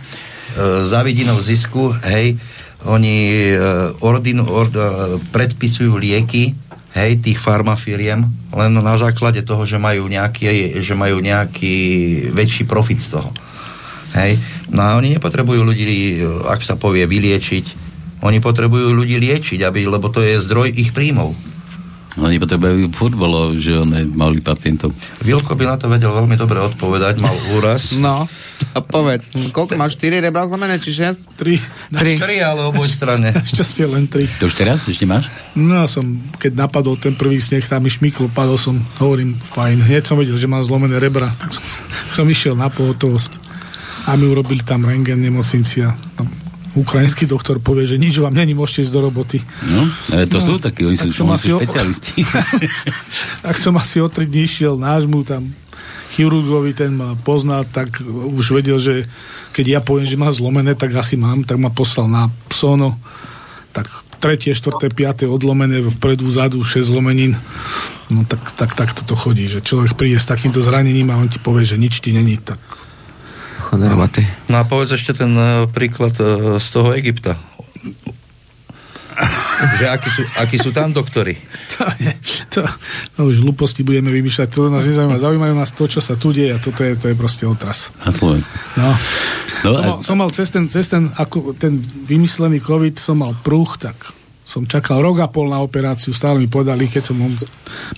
za 0.81 1.05
vidinov 1.05 1.45
zisku, 1.45 1.93
hej, 2.09 2.41
oni 2.87 3.51
e, 3.51 3.59
ordinu, 3.99 4.47
ord, 4.47 4.75
e, 4.79 5.19
predpisujú 5.35 5.99
lieky, 5.99 6.55
hej, 6.95 7.11
tých 7.19 7.39
farmafíriem, 7.39 8.23
len 8.55 8.71
na 8.75 8.95
základe 8.95 9.43
toho, 9.43 9.67
že 9.67 9.83
majú 9.83 10.07
nejaký, 10.07 10.79
že 10.79 10.95
majú 10.95 11.19
nejaký 11.19 11.77
väčší 12.31 12.65
profit 12.71 13.03
z 13.03 13.19
toho. 13.19 13.31
Hej. 14.15 14.41
No 14.73 14.81
a 14.83 14.97
oni 14.97 15.19
nepotrebujú 15.19 15.61
ľudí, 15.67 16.23
ak 16.49 16.65
sa 16.65 16.81
povie, 16.81 17.05
vyliečiť. 17.05 17.89
Oni 18.25 18.43
potrebujú 18.43 18.91
ľudí 18.95 19.21
liečiť, 19.21 19.63
aby, 19.63 19.87
lebo 19.87 20.09
to 20.11 20.25
je 20.25 20.41
zdroj 20.43 20.75
ich 20.75 20.91
príjmov. 20.91 21.37
Oni 22.19 22.37
potrebujú 22.43 22.91
futbolov, 22.91 23.55
že 23.59 23.79
on 23.79 23.95
mali 24.15 24.43
pacientov. 24.43 24.91
Vilko 25.23 25.55
by 25.55 25.65
na 25.65 25.77
to 25.79 25.87
vedel 25.87 26.11
veľmi 26.11 26.35
dobre 26.35 26.59
odpovedať, 26.59 27.23
mal 27.23 27.37
úraz. 27.55 27.95
No, 27.99 28.31
a 28.75 28.79
povedz, 28.79 29.31
koľko 29.51 29.75
máš 29.75 29.99
4 29.99 30.23
rebra 30.23 30.47
zlomené, 30.47 30.79
či 30.79 30.95
6? 30.95 31.35
3. 31.35 31.95
3. 31.95 32.15
3, 32.19 32.43
ale 32.43 32.61
oboj 32.71 32.87
strane. 32.87 33.35
Šťastie 33.51 33.87
len 33.91 34.07
3. 34.07 34.39
To 34.43 34.47
už 34.47 34.55
teraz 34.55 34.87
ešte 34.87 35.07
máš? 35.07 35.27
No 35.59 35.83
ja 35.83 35.87
som, 35.91 36.05
keď 36.39 36.67
napadol 36.67 36.95
ten 36.99 37.15
prvý 37.19 37.43
sneh, 37.43 37.63
tam 37.67 37.83
mi 37.83 37.91
šmyklo, 37.91 38.31
padol 38.31 38.59
som, 38.59 38.79
hovorím, 39.03 39.35
fajn. 39.35 39.83
Hneď 39.87 40.05
som 40.07 40.17
vedel, 40.19 40.39
že 40.39 40.51
mám 40.51 40.63
zlomené 40.63 40.99
rebra. 40.99 41.35
Tak 41.39 41.59
som, 41.59 41.65
som 42.23 42.27
išiel 42.27 42.55
na 42.55 42.71
pohotovosť 42.71 43.49
a 44.09 44.17
mi 44.17 44.25
urobili 44.25 44.65
tam 44.65 44.89
rengen 44.89 45.21
nemocnici 45.21 45.85
a 45.85 45.93
tam 46.17 46.27
ukrajinský 46.79 47.27
doktor 47.27 47.59
povie, 47.59 47.85
že 47.85 47.99
nič 47.99 48.23
vám 48.23 48.33
není, 48.33 48.55
môžete 48.55 48.87
ísť 48.87 48.93
do 48.95 49.01
roboty. 49.11 49.43
No, 49.67 49.85
ale 50.15 50.31
to 50.31 50.39
no, 50.39 50.45
sú 50.45 50.53
takí, 50.63 50.87
oni 50.87 50.95
sú, 50.95 51.11
oni 51.11 51.35
sú 51.35 51.59
špecialisti. 51.59 52.23
Ak 53.51 53.59
som 53.59 53.75
asi 53.75 53.99
o 53.99 54.07
3 54.07 54.25
dní 54.25 54.47
išiel 54.47 54.79
nášmu 54.79 55.27
tam 55.27 55.51
chirurgovi, 56.15 56.73
ten 56.73 56.97
ma 56.97 57.15
pozná, 57.21 57.63
tak 57.63 58.01
už 58.07 58.55
vedel, 58.57 58.79
že 58.81 59.07
keď 59.53 59.65
ja 59.67 59.81
poviem, 59.83 60.09
že 60.09 60.19
má 60.19 60.31
zlomené, 60.33 60.75
tak 60.75 60.95
asi 60.97 61.15
mám, 61.19 61.45
tak 61.45 61.59
ma 61.61 61.71
poslal 61.71 62.09
na 62.09 62.33
psono. 62.49 62.97
Tak 63.77 63.87
tretie, 64.19 64.51
štvrté, 64.51 64.91
piaté 64.91 65.25
odlomené 65.31 65.79
vpredu, 65.99 66.27
zadu, 66.31 66.63
6 66.67 66.91
zlomenín. 66.91 67.39
No 68.11 68.27
tak, 68.27 68.41
tak, 68.57 68.75
tak 68.75 68.91
toto 68.97 69.15
chodí, 69.15 69.47
že 69.47 69.63
človek 69.63 69.95
príde 69.95 70.19
s 70.19 70.27
takýmto 70.27 70.59
zranením 70.59 71.13
a 71.15 71.19
on 71.21 71.31
ti 71.31 71.39
povie, 71.39 71.69
že 71.69 71.79
nič 71.79 72.03
ti 72.03 72.11
není, 72.11 72.41
tak 72.41 72.59
Choderovaty. 73.69 74.25
No 74.49 74.61
a 74.61 74.65
povedz 74.65 74.97
ešte 74.97 75.13
ten 75.13 75.33
uh, 75.37 75.69
príklad 75.69 76.17
uh, 76.17 76.57
z 76.57 76.69
toho 76.73 76.97
Egypta. 76.97 77.37
že 79.79 79.85
akí 79.91 80.09
sú, 80.09 80.23
akí 80.41 80.57
sú 80.57 80.71
tam 80.73 80.97
doktory? 80.97 81.37
To, 81.79 81.87
je, 81.95 82.11
to, 82.51 82.61
to 83.15 83.21
už 83.31 83.39
hlúposti 83.39 83.87
budeme 83.87 84.11
vymýšľať, 84.11 84.51
to 84.51 84.67
nás 84.67 84.83
nezaujíma. 84.83 85.23
Zaujímajú 85.23 85.55
nás 85.55 85.71
to, 85.71 85.87
čo 85.87 86.03
sa 86.03 86.19
tu 86.19 86.35
deje 86.35 86.51
a 86.51 86.59
toto 86.59 86.83
je, 86.83 86.99
to 86.99 87.07
je 87.07 87.15
proste 87.15 87.47
otras. 87.47 87.95
Na 88.03 88.11
Slovensku. 88.11 88.51
No. 88.75 88.91
no 89.63 89.71
som, 89.71 89.85
mal, 89.87 89.99
som 90.03 90.17
mal 90.19 90.31
cez 90.35 90.51
ten, 90.51 90.67
cez 90.67 90.91
ten, 90.91 91.07
ako, 91.15 91.55
ten 91.55 91.79
vymyslený 91.79 92.59
COVID, 92.59 92.99
som 92.99 93.23
mal 93.23 93.39
prúh, 93.39 93.79
tak 93.79 93.95
som 94.49 94.65
čakal 94.65 95.05
rok 95.05 95.21
a 95.21 95.29
pol 95.29 95.53
na 95.53 95.61
operáciu, 95.61 96.17
stále 96.17 96.41
mi 96.41 96.49
povedali, 96.49 96.89
keď 96.89 97.13
som 97.13 97.21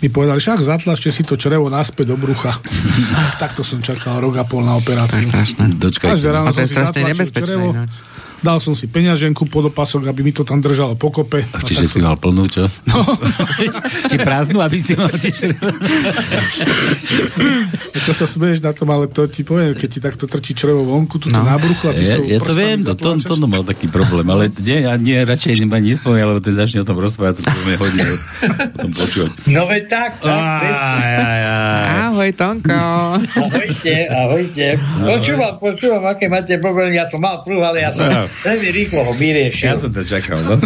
mi 0.02 0.08
povedali, 0.10 0.42
však 0.42 0.66
zatlačte 0.66 1.14
si 1.14 1.22
to 1.22 1.38
črevo 1.38 1.70
naspäť 1.70 2.10
do 2.10 2.16
brucha. 2.18 2.58
Takto 3.42 3.62
som 3.62 3.78
čakal 3.78 4.18
rok 4.18 4.42
a 4.42 4.44
pol 4.44 4.66
na 4.66 4.74
operáciu. 4.74 5.30
Dočkajte. 5.78 6.18
Každé 6.18 6.28
ráno 6.34 6.50
som 6.50 6.66
si 6.66 6.74
zatlačil 6.74 7.30
črevo. 7.30 7.70
Ináč 7.70 8.09
dal 8.40 8.58
som 8.60 8.72
si 8.72 8.88
peňaženku 8.88 9.44
pod 9.48 9.68
opasok, 9.68 10.08
aby 10.08 10.24
mi 10.24 10.32
to 10.32 10.44
tam 10.44 10.60
držalo 10.60 10.96
pokope. 10.96 11.44
Čiže 11.64 11.84
si 11.86 12.00
som... 12.00 12.08
mal 12.08 12.16
plnú, 12.16 12.48
čo? 12.48 12.68
No. 12.88 13.04
Či 14.10 14.16
prázdnu, 14.20 14.60
aby 14.60 14.80
si 14.80 14.96
mal 14.96 15.12
To 18.00 18.12
sa 18.16 18.26
smeješ 18.26 18.64
na 18.64 18.72
tom, 18.72 18.88
ale 18.90 19.06
to 19.12 19.28
ti 19.28 19.44
poviem, 19.44 19.76
keď 19.76 19.88
ti 19.88 20.00
takto 20.00 20.24
trčí 20.24 20.56
črevo 20.56 20.88
vonku, 20.88 21.20
tu 21.20 21.28
no. 21.28 21.44
na 21.44 21.60
bruchu 21.60 21.90
a 21.90 21.92
ty 21.92 22.02
ja, 22.06 22.16
ja 22.16 22.40
to 22.40 22.54
viem, 22.56 22.80
to, 22.80 22.96
to, 22.96 23.12
to, 23.20 23.36
to 23.36 23.46
mal 23.46 23.60
taký 23.62 23.86
problém, 23.92 24.24
ale 24.32 24.48
nie, 24.48 24.88
ja 24.88 24.96
nie, 24.96 25.20
radšej 25.20 25.68
ma 25.68 25.78
nespomínam, 25.78 26.32
lebo 26.34 26.40
ten 26.40 26.56
začne 26.56 26.80
o 26.80 26.86
tom 26.88 26.96
rozprávať, 26.96 27.44
to 27.44 27.50
budeme 27.52 27.76
hodne 27.76 28.02
o 28.08 28.78
tom 28.80 28.90
počúvať. 28.96 29.30
No 29.52 29.68
veď 29.68 29.84
tak, 29.92 30.10
tak, 30.24 30.64
Ahoj, 32.10 32.30
Tonko. 32.34 32.80
Ahojte, 33.20 33.94
ahojte. 34.08 34.66
Počúvam, 35.04 35.52
počúvam, 35.60 36.02
aké 36.08 36.26
máte 36.26 36.56
problémy, 36.58 36.96
ja 36.96 37.06
som 37.06 37.20
mal 37.20 37.44
prúh, 37.44 37.62
ale 37.62 37.84
ja 37.84 37.90
som 37.92 38.08
Veľmi 38.46 38.68
rýchlo 38.72 39.00
ho 39.04 39.12
vyriešil. 39.12 39.66
Ja 39.68 39.76
som 39.76 39.92
to 39.92 40.00
čakal, 40.00 40.40
no. 40.46 40.56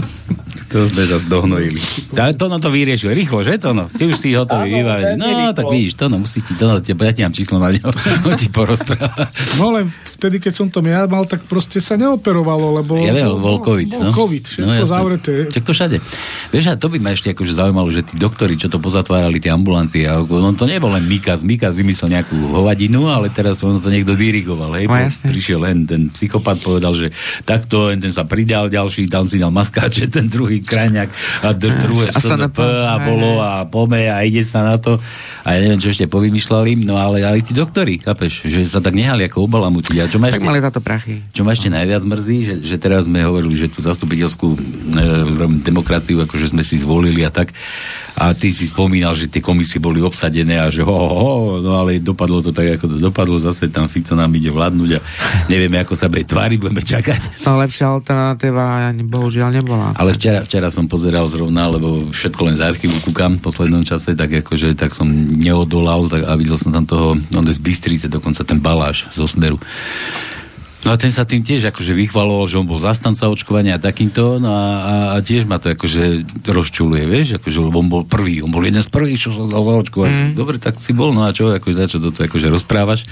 To 0.70 0.86
sme 0.86 1.02
zase 1.06 1.26
dohnojili. 1.26 1.80
Ale 2.14 2.34
Tono 2.38 2.62
to 2.62 2.70
vyriešil 2.70 3.10
rýchlo, 3.10 3.42
že 3.42 3.58
Tono? 3.58 3.90
Ty 3.90 4.06
už 4.06 4.16
si 4.18 4.34
hotový 4.34 4.70
vybavený. 4.70 5.18
No, 5.18 5.26
rýchlo. 5.26 5.54
tak 5.54 5.66
vidíš, 5.70 5.92
Tono, 5.98 6.16
musíš 6.22 6.42
ti 6.46 6.54
Tono, 6.54 6.78
ja 6.78 7.12
ti 7.14 7.22
mám 7.22 7.34
číslo 7.34 7.58
na 7.58 7.74
ňo, 7.74 7.90
on 8.26 8.34
ti 8.38 8.46
porozpráva. 8.50 9.30
No 9.58 9.74
len 9.74 9.90
vtedy, 9.90 10.38
keď 10.38 10.52
som 10.54 10.66
to 10.70 10.78
ja 10.86 11.06
mal, 11.10 11.26
tak 11.26 11.46
proste 11.46 11.82
sa 11.82 11.98
neoperovalo, 11.98 12.82
lebo... 12.82 12.98
Ja 12.98 13.14
viem, 13.14 13.30
bol 13.38 13.58
COVID, 13.62 13.88
bol 13.90 14.02
no. 14.08 14.12
COVID, 14.14 14.44
všetko 14.46 14.82
no, 14.82 14.88
zavreté. 14.88 15.34
Tak 15.50 15.62
to 15.62 15.72
všade. 15.74 15.96
Vieš, 16.54 16.64
a 16.70 16.74
to 16.78 16.86
by 16.90 16.98
ma 17.02 17.10
ešte 17.14 17.34
akože 17.34 17.52
zaujímalo, 17.54 17.88
že 17.90 18.06
tí 18.06 18.14
doktori, 18.14 18.54
čo 18.54 18.70
to 18.70 18.78
pozatvárali, 18.78 19.42
tie 19.42 19.50
ambulancie, 19.50 20.06
no 20.06 20.50
to 20.54 20.64
nebol 20.70 20.90
len 20.90 21.04
Mikas, 21.06 21.42
Mikas 21.42 21.74
vymyslel 21.74 22.14
nejakú 22.20 22.36
hovadinu, 22.50 23.10
ale 23.10 23.30
teraz 23.30 23.62
ono 23.66 23.82
to 23.82 23.90
niekto 23.90 24.14
dirigoval, 24.14 24.74
hej, 24.78 24.86
no, 24.86 25.10
prišiel 25.26 25.60
len 25.62 25.86
ten 25.86 26.08
psychopat, 26.10 26.62
povedal, 26.62 26.94
že 26.94 27.10
takto, 27.42 27.90
ten 27.92 28.12
sa 28.12 28.22
pridal 28.24 28.70
ďalší, 28.70 29.10
tam 29.10 29.26
si 29.26 29.40
dal 29.40 29.50
maskáče, 29.50 30.08
ten 30.08 30.30
druhý 30.30 30.43
krajňak 30.64 31.08
a 31.44 31.48
druhé 31.56 32.12
SNP 32.14 32.58
a 32.62 32.94
bolo 33.00 33.40
a 33.40 33.64
pome 33.68 34.08
a 34.08 34.22
ide 34.24 34.42
sa 34.44 34.64
na 34.64 34.76
to 34.76 35.00
a 35.44 35.48
ja 35.56 35.58
neviem, 35.60 35.80
čo 35.80 35.92
ešte 35.92 36.08
povymýšľali, 36.08 36.88
no 36.88 36.96
ale 36.96 37.20
aj 37.20 37.40
tí 37.44 37.52
doktori, 37.52 38.00
chápeš, 38.00 38.48
že 38.48 38.64
sa 38.64 38.80
tak 38.80 38.96
nehali 38.96 39.28
ako 39.28 39.44
obalamutiť. 39.44 39.96
A 40.00 40.08
čo 40.08 40.16
ma 40.16 40.32
ešte, 40.32 40.40
tak 40.40 40.48
mali 40.48 40.64
táto 40.64 40.80
prachy. 40.80 41.20
Čo 41.36 41.44
ma 41.44 41.52
ešte 41.52 41.68
najviac 41.68 42.02
mrzí, 42.02 42.38
že, 42.44 42.54
že 42.64 42.76
teraz 42.80 43.04
sme 43.04 43.20
hovorili, 43.20 43.52
že 43.52 43.68
tú 43.68 43.84
zastupiteľskú 43.84 44.48
e, 44.56 44.58
demokraciu 45.60 46.24
akože 46.24 46.56
sme 46.56 46.64
si 46.64 46.80
zvolili 46.80 47.22
a 47.22 47.30
tak 47.30 47.52
a 48.14 48.32
ty 48.32 48.54
si 48.54 48.64
spomínal, 48.64 49.12
že 49.18 49.28
tie 49.28 49.44
komisie 49.44 49.82
boli 49.82 50.00
obsadené 50.00 50.56
a 50.56 50.70
že 50.72 50.86
ho, 50.86 50.94
ho, 50.94 51.06
ho 51.12 51.32
no 51.60 51.76
ale 51.76 51.98
dopadlo 52.00 52.40
to 52.40 52.56
tak, 52.56 52.80
ako 52.80 52.96
to 52.96 52.98
dopadlo, 53.02 53.36
zase 53.36 53.68
tam 53.68 53.90
Fico 53.90 54.16
nám 54.16 54.32
ide 54.38 54.48
vládnuť 54.48 54.90
a 54.96 55.00
nevieme, 55.52 55.82
ako 55.82 55.92
sa 55.92 56.08
bude 56.08 56.24
tváriť, 56.24 56.58
budeme 56.62 56.80
čakať. 56.80 57.44
No 57.44 57.60
lepšia 57.60 57.92
alternatíva 57.92 58.88
ani 58.88 59.04
bohužiaľ 59.04 59.50
nebola. 59.52 59.92
Ale 59.98 60.16
včera, 60.16 60.33
včera 60.42 60.72
som 60.74 60.90
pozeral 60.90 61.30
zrovna, 61.30 61.70
lebo 61.70 62.10
všetko 62.10 62.40
len 62.50 62.58
z 62.58 62.66
archívu 62.66 62.96
kúkam 63.06 63.38
v 63.38 63.44
poslednom 63.46 63.86
čase, 63.86 64.18
tak 64.18 64.42
akože 64.42 64.74
tak 64.74 64.90
som 64.90 65.06
neodolal 65.38 66.10
tak, 66.10 66.26
a 66.26 66.34
videl 66.34 66.58
som 66.58 66.74
tam 66.74 66.82
toho, 66.82 67.14
on 67.14 67.46
je 67.46 67.54
z 67.54 67.62
Bystrice, 67.62 68.06
dokonca 68.10 68.42
ten 68.42 68.58
baláš 68.58 69.06
zo 69.14 69.28
Smeru 69.30 69.60
No 70.84 70.92
a 70.92 71.00
ten 71.00 71.08
sa 71.08 71.24
tým 71.24 71.40
tiež 71.40 71.72
akože 71.72 71.96
vychvaloval, 71.96 72.44
že 72.44 72.60
on 72.60 72.68
bol 72.68 72.76
zastanca 72.76 73.32
očkovania 73.32 73.76
a 73.76 73.80
takýmto, 73.80 74.36
no 74.36 74.52
a, 74.52 74.64
a, 74.68 74.94
a 75.16 75.18
tiež 75.24 75.48
ma 75.48 75.56
to 75.56 75.72
akože 75.72 76.28
rozčuluje, 76.44 77.08
vieš, 77.08 77.40
akože 77.40 77.56
on 77.56 77.88
bol 77.88 78.04
prvý, 78.04 78.44
on 78.44 78.52
bol 78.52 78.60
jeden 78.60 78.84
z 78.84 78.92
prvých, 78.92 79.16
čo 79.16 79.32
sa 79.32 79.48
dal 79.48 79.64
očkovať. 79.64 80.12
Mm. 80.12 80.30
Dobre, 80.36 80.60
tak 80.60 80.76
si 80.84 80.92
bol, 80.92 81.16
no 81.16 81.24
a 81.24 81.32
čo, 81.32 81.56
akože 81.56 81.76
za 81.80 81.86
čo 81.88 82.04
toto 82.04 82.20
akože 82.20 82.52
rozprávaš? 82.52 83.08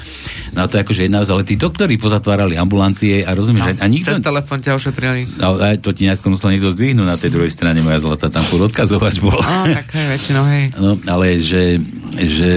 No 0.53 0.65
a 0.65 0.67
to 0.69 0.77
akože 0.85 1.09
jedna 1.09 1.25
ale 1.25 1.49
tí 1.49 1.57
doktori 1.57 1.97
pozatvárali 1.97 2.61
ambulancie 2.61 3.25
a 3.25 3.33
rozumieš, 3.33 3.65
no, 3.65 3.81
a, 3.81 3.87
nikto... 3.89 4.13
Cez 4.13 4.21
telefon 4.21 4.61
ťa 4.61 4.77
ošetrili. 4.77 5.21
No, 5.41 5.57
a 5.57 5.73
to 5.81 5.97
ti 5.97 6.05
najskôr 6.05 6.29
musel 6.29 6.53
niekto 6.53 6.77
zdvihnúť 6.77 7.09
na 7.09 7.17
tej 7.17 7.33
druhej 7.33 7.49
strane, 7.49 7.81
moja 7.81 8.05
zlata, 8.05 8.29
tam 8.29 8.45
furt 8.45 8.69
odkazovač 8.69 9.17
bol. 9.25 9.41
No, 9.41 9.65
tak 9.81 9.89
hej, 9.97 10.07
väčšinou, 10.13 10.45
hej. 10.45 10.65
No, 10.77 11.01
ale 11.09 11.41
že, 11.41 11.81
že, 12.21 12.53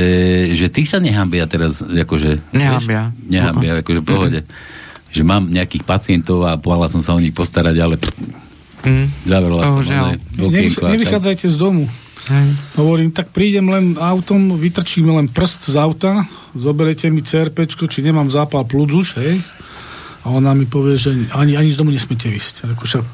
že 0.60 0.68
ty 0.68 0.84
sa 0.84 1.00
nehambia 1.00 1.48
teraz, 1.48 1.80
akože... 1.80 2.52
Nehambia. 2.52 3.16
Nehambia, 3.32 3.80
akože 3.80 4.00
v 4.04 4.08
pohode. 4.12 4.42
Mm-hmm 4.44 4.75
že 5.16 5.24
mám 5.24 5.48
nejakých 5.48 5.88
pacientov 5.88 6.44
a 6.44 6.60
pohľadal 6.60 7.00
som 7.00 7.04
sa 7.04 7.16
o 7.16 7.24
nich 7.24 7.32
postarať, 7.32 7.76
ale 7.80 7.96
mm. 8.84 9.24
zavrela 9.24 9.64
oh, 9.64 9.80
som. 9.80 10.20
Nevych, 10.52 10.76
nevychádzajte 10.76 11.48
z 11.48 11.56
domu. 11.56 11.88
Hej. 12.26 12.48
Hovorím, 12.76 13.14
tak 13.14 13.32
prídem 13.32 13.70
len 13.70 13.96
autom, 14.02 14.58
vytrčím 14.58 15.14
len 15.14 15.30
prst 15.30 15.72
z 15.72 15.76
auta, 15.78 16.26
zoberete 16.58 17.08
mi 17.14 17.22
CRP, 17.22 17.70
či 17.70 18.02
nemám 18.02 18.28
zápal 18.34 18.66
plúc 18.66 18.92
už, 18.92 19.22
hej? 19.22 19.40
A 20.26 20.34
ona 20.34 20.58
mi 20.58 20.66
povie, 20.66 20.98
že 20.98 21.14
ani, 21.38 21.54
ani 21.54 21.70
z 21.70 21.78
domu 21.78 21.94
nesmiete 21.94 22.26
vysť. 22.26 22.66
Reku, 22.66 22.90
však 22.90 23.06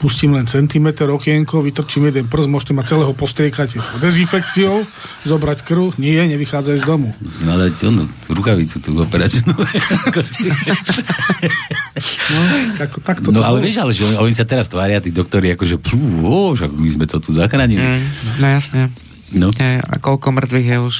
pustím 0.00 0.32
len 0.32 0.48
centimeter 0.48 1.04
okienko, 1.12 1.60
vytrčím 1.60 2.08
jeden 2.08 2.24
prst, 2.24 2.48
môžete 2.48 2.72
ma 2.72 2.80
celého 2.80 3.12
postriekať 3.12 4.00
dezinfekciou, 4.00 4.88
zobrať 5.28 5.60
krv, 5.60 6.00
nie, 6.00 6.16
nevychádzaj 6.16 6.80
z 6.80 6.84
domu. 6.88 7.12
Znadať 7.20 7.84
onu, 7.84 8.08
rukavicu 8.32 8.80
tú 8.80 8.96
operačnú. 8.96 9.52
no, 12.32 12.40
ako, 12.80 12.96
tak 13.04 13.20
to 13.20 13.28
no 13.28 13.44
ale 13.44 13.60
vieš, 13.60 13.84
ale 13.84 13.92
že 13.92 14.08
oni 14.16 14.32
sa 14.32 14.48
teraz 14.48 14.72
tvária, 14.72 15.04
tí 15.04 15.12
doktori, 15.12 15.52
akože 15.52 15.76
pú, 15.76 16.00
ó, 16.24 16.56
že 16.56 16.64
my 16.72 16.88
sme 16.88 17.04
to 17.04 17.20
tu 17.20 17.36
zachránili. 17.36 17.84
Mm, 17.84 18.04
no 18.40 18.46
jasne. 18.48 18.88
No. 19.36 19.52
Je, 19.52 19.84
a 19.84 19.94
koľko 20.00 20.32
mŕtvych 20.32 20.66
je 20.66 20.78
už? 20.80 20.96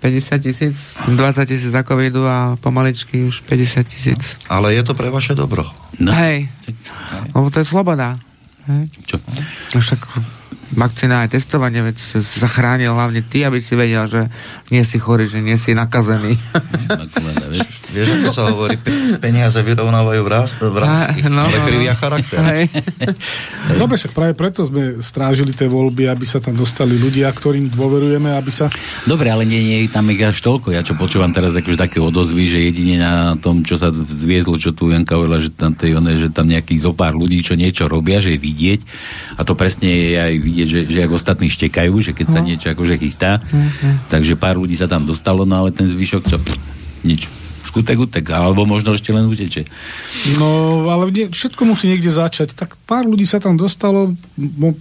50 0.00 0.40
tisíc, 0.40 0.76
20 1.12 1.44
tisíc 1.44 1.68
za 1.76 1.84
covidu 1.84 2.24
a 2.24 2.56
pomaličky 2.56 3.28
už 3.28 3.44
50 3.44 3.84
tisíc. 3.84 4.40
Ale 4.48 4.72
je 4.72 4.80
to 4.80 4.96
pre 4.96 5.12
vaše 5.12 5.36
dobro. 5.36 5.68
No. 6.00 6.08
Hej, 6.16 6.48
lebo 7.36 7.52
to 7.52 7.60
je 7.60 7.68
sloboda. 7.68 8.16
Čo? 9.06 9.16
No 9.74 9.78
však 9.80 10.00
vakcína 10.74 11.26
aj 11.26 11.34
testovanie, 11.34 11.82
veď 11.82 11.96
si 11.98 12.18
zachránil 12.22 12.94
hlavne 12.94 13.22
ty, 13.26 13.42
aby 13.42 13.58
si 13.58 13.74
vedel, 13.74 14.06
že 14.06 14.30
nie 14.70 14.86
si 14.86 15.02
chorý, 15.02 15.26
že 15.26 15.42
nie 15.42 15.58
si 15.58 15.74
nakazený. 15.74 16.38
Vieš, 17.90 18.22
ako 18.22 18.30
sa 18.30 18.42
hovorí, 18.54 18.78
peniaze 19.18 19.58
vyrovnávajú 19.58 20.22
vrázky, 20.22 20.62
no, 21.26 21.42
ale 21.42 21.58
no, 21.58 21.66
krivia 21.66 21.94
no. 21.94 21.98
charakter. 21.98 22.38
Dobre, 23.82 23.98
však 23.98 24.14
práve 24.14 24.32
preto 24.38 24.62
sme 24.62 25.02
strážili 25.02 25.50
tie 25.50 25.66
voľby, 25.66 26.06
aby 26.06 26.22
sa 26.22 26.38
tam 26.38 26.54
dostali 26.54 26.94
ľudia, 26.94 27.26
ktorým 27.34 27.66
dôverujeme, 27.66 28.30
aby 28.30 28.50
sa... 28.54 28.70
Dobre, 29.10 29.34
ale 29.34 29.42
nie, 29.42 29.58
nie 29.66 29.78
tam 29.90 30.06
je 30.06 30.22
až 30.22 30.38
toľko. 30.38 30.70
Ja 30.70 30.86
čo 30.86 30.94
počúvam 30.94 31.34
teraz 31.34 31.50
akože 31.50 31.74
také 31.74 31.98
odozvy, 31.98 32.46
že 32.46 32.62
jedine 32.62 33.02
na 33.02 33.34
tom, 33.42 33.66
čo 33.66 33.74
sa 33.74 33.90
zviezlo, 33.90 34.54
čo 34.54 34.70
tu 34.70 34.94
Janka 34.94 35.18
hovorila, 35.18 35.42
že 35.42 35.50
tam, 35.50 35.74
tej, 35.74 35.98
one, 35.98 36.14
že 36.14 36.30
tam 36.30 36.46
nejakých 36.46 36.86
zopár 36.86 37.18
ľudí, 37.18 37.42
čo 37.42 37.58
niečo 37.58 37.90
robia, 37.90 38.22
že 38.22 38.38
je 38.38 38.40
vidieť. 38.40 38.80
A 39.34 39.42
to 39.42 39.58
presne 39.58 39.90
je 39.90 40.14
aj 40.14 40.34
vidieť, 40.38 40.59
že, 40.66 40.80
že 40.88 40.98
ak 41.04 41.12
ostatní 41.12 41.48
štekajú, 41.48 41.94
že 42.00 42.12
keď 42.12 42.26
sa 42.26 42.40
no. 42.42 42.46
niečo 42.48 42.66
akože 42.72 43.00
chystá. 43.00 43.40
Uh-huh. 43.40 43.94
Takže 44.12 44.36
pár 44.36 44.60
ľudí 44.60 44.76
sa 44.76 44.90
tam 44.90 45.06
dostalo, 45.08 45.48
no 45.48 45.54
ale 45.64 45.70
ten 45.72 45.88
zvyšok, 45.88 46.22
čo? 46.28 46.38
Nič 47.06 47.39
skutek 47.70 47.98
utek, 48.02 48.26
alebo 48.34 48.66
možno 48.66 48.98
ešte 48.98 49.14
len 49.14 49.30
uteče. 49.30 49.62
No, 50.36 50.82
ale 50.90 51.14
nie, 51.14 51.26
všetko 51.30 51.62
musí 51.62 51.86
niekde 51.86 52.10
začať. 52.10 52.58
Tak 52.58 52.74
pár 52.84 53.06
ľudí 53.06 53.24
sa 53.24 53.38
tam 53.38 53.54
dostalo, 53.54 54.18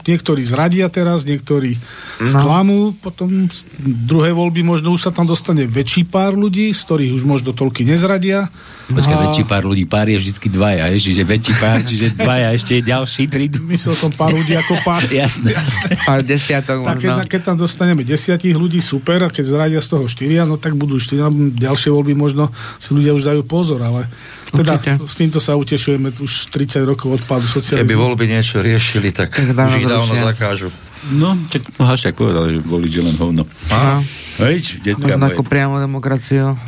niektorí 0.10 0.42
zradia 0.42 0.90
teraz, 0.90 1.22
niektorí 1.24 1.78
no. 1.78 2.26
sklamú, 2.26 2.98
potom 2.98 3.46
z 3.48 3.70
druhé 3.80 4.34
voľby 4.34 4.66
možno 4.66 4.90
už 4.90 5.06
sa 5.06 5.12
tam 5.14 5.30
dostane 5.30 5.70
väčší 5.70 6.10
pár 6.10 6.34
ľudí, 6.34 6.74
z 6.74 6.82
ktorých 6.82 7.14
už 7.14 7.24
možno 7.30 7.54
toľky 7.54 7.86
nezradia. 7.86 8.50
Počkaj, 8.90 9.16
a... 9.16 9.22
väčší 9.30 9.44
pár 9.46 9.64
ľudí, 9.70 9.86
pár 9.86 10.10
je 10.10 10.18
vždy 10.18 10.50
dvaja, 10.50 10.90
je, 10.98 10.98
čiže 10.98 11.22
väčší 11.22 11.54
pár, 11.62 11.80
čiže 11.86 12.08
dvaja, 12.18 12.58
ešte 12.58 12.82
ďalší 12.82 13.24
prídu. 13.30 13.62
Myslel 13.70 13.94
som 13.94 14.10
pár 14.10 14.34
ľudí 14.34 14.58
ako 14.58 14.82
pár. 14.82 15.06
Jasné. 15.22 15.54
Jasné. 15.54 15.90
Pár 16.02 16.26
desiatok 16.26 16.82
tak, 16.82 16.98
keď, 16.98 17.16
keď 17.30 17.42
tam 17.54 17.58
dostaneme 17.62 18.02
desiatich 18.02 18.58
ľudí, 18.58 18.82
super, 18.82 19.22
a 19.22 19.30
keď 19.30 19.46
zradia 19.46 19.80
z 19.84 19.88
toho 19.94 20.06
štyria, 20.10 20.50
no 20.50 20.58
tak 20.58 20.74
budú 20.74 20.98
štyria, 20.98 21.30
ďalšie 21.54 21.94
voľby 21.94 22.18
možno 22.18 22.50
si 22.80 22.90
ľudia 22.96 23.12
už 23.12 23.28
dajú 23.28 23.42
pozor, 23.44 23.84
ale 23.84 24.08
teda 24.50 24.80
Určite. 24.80 25.04
s 25.04 25.16
týmto 25.20 25.40
sa 25.44 25.54
utešujeme 25.60 26.10
už 26.24 26.50
30 26.50 26.88
rokov 26.88 27.22
odpadu 27.22 27.46
socializmu. 27.46 27.86
Keby 27.86 27.96
voľby 28.00 28.26
niečo 28.32 28.64
riešili, 28.64 29.12
tak, 29.12 29.36
tak 29.36 29.68
už 29.70 29.84
ich 29.84 29.86
dávno 29.86 30.16
zakážu. 30.16 30.72
No, 31.16 31.32
tak 31.48 31.64
no, 31.80 31.88
Hašak 31.88 32.12
povedal, 32.12 32.52
že 32.52 32.60
boli 32.60 32.92
že 32.92 33.00
len 33.00 33.16
hovno. 33.16 33.48
A? 33.72 34.04
Hej, 34.44 34.84
detská 34.84 35.16
no, 35.16 35.32
ako 35.32 35.48
priamo 35.48 35.80
demokraciu. 35.80 36.60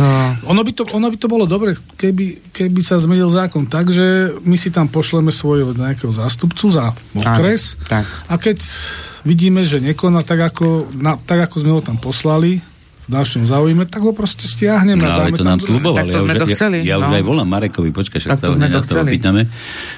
To... 0.00 0.04
Ono, 0.48 0.60
by 0.64 0.72
to, 0.72 0.88
ono 0.96 1.12
by 1.12 1.16
to 1.20 1.28
bolo 1.28 1.44
dobre, 1.44 1.76
keby, 2.00 2.40
keby 2.56 2.80
sa 2.80 2.96
zmenil 2.96 3.28
zákon 3.28 3.68
tak, 3.68 3.92
že 3.92 4.32
my 4.48 4.56
si 4.56 4.72
tam 4.72 4.88
pošleme 4.88 5.28
svojho 5.28 5.76
nejakého 5.76 6.08
zástupcu 6.08 6.72
za 6.72 6.96
okres 7.12 7.76
tak. 7.84 8.08
a 8.32 8.34
keď 8.40 8.64
vidíme, 9.28 9.60
že 9.60 9.84
nekoná 9.84 10.24
tak 10.24 10.40
ako, 10.40 10.88
na, 10.96 11.20
tak, 11.20 11.44
ako 11.44 11.56
sme 11.60 11.72
ho 11.76 11.84
tam 11.84 12.00
poslali, 12.00 12.64
našom 13.12 13.42
záujme, 13.44 13.84
tak 13.90 14.06
ho 14.06 14.14
proste 14.14 14.46
stiahneme. 14.46 15.02
No, 15.02 15.10
ale 15.10 15.34
to 15.34 15.42
nám 15.42 15.58
slubovali. 15.58 16.14
Ja, 16.14 16.22
už, 16.22 16.30
chceli, 16.54 16.86
ja, 16.86 16.94
ja 16.94 17.02
no. 17.02 17.10
už 17.10 17.20
aj 17.20 17.24
volám 17.26 17.48
Marekovi, 17.50 17.90
počkaj, 17.90 18.18
však 18.22 18.38
sa 18.38 18.54
na 18.54 18.80
to 18.80 18.94
opýtame. 19.02 19.50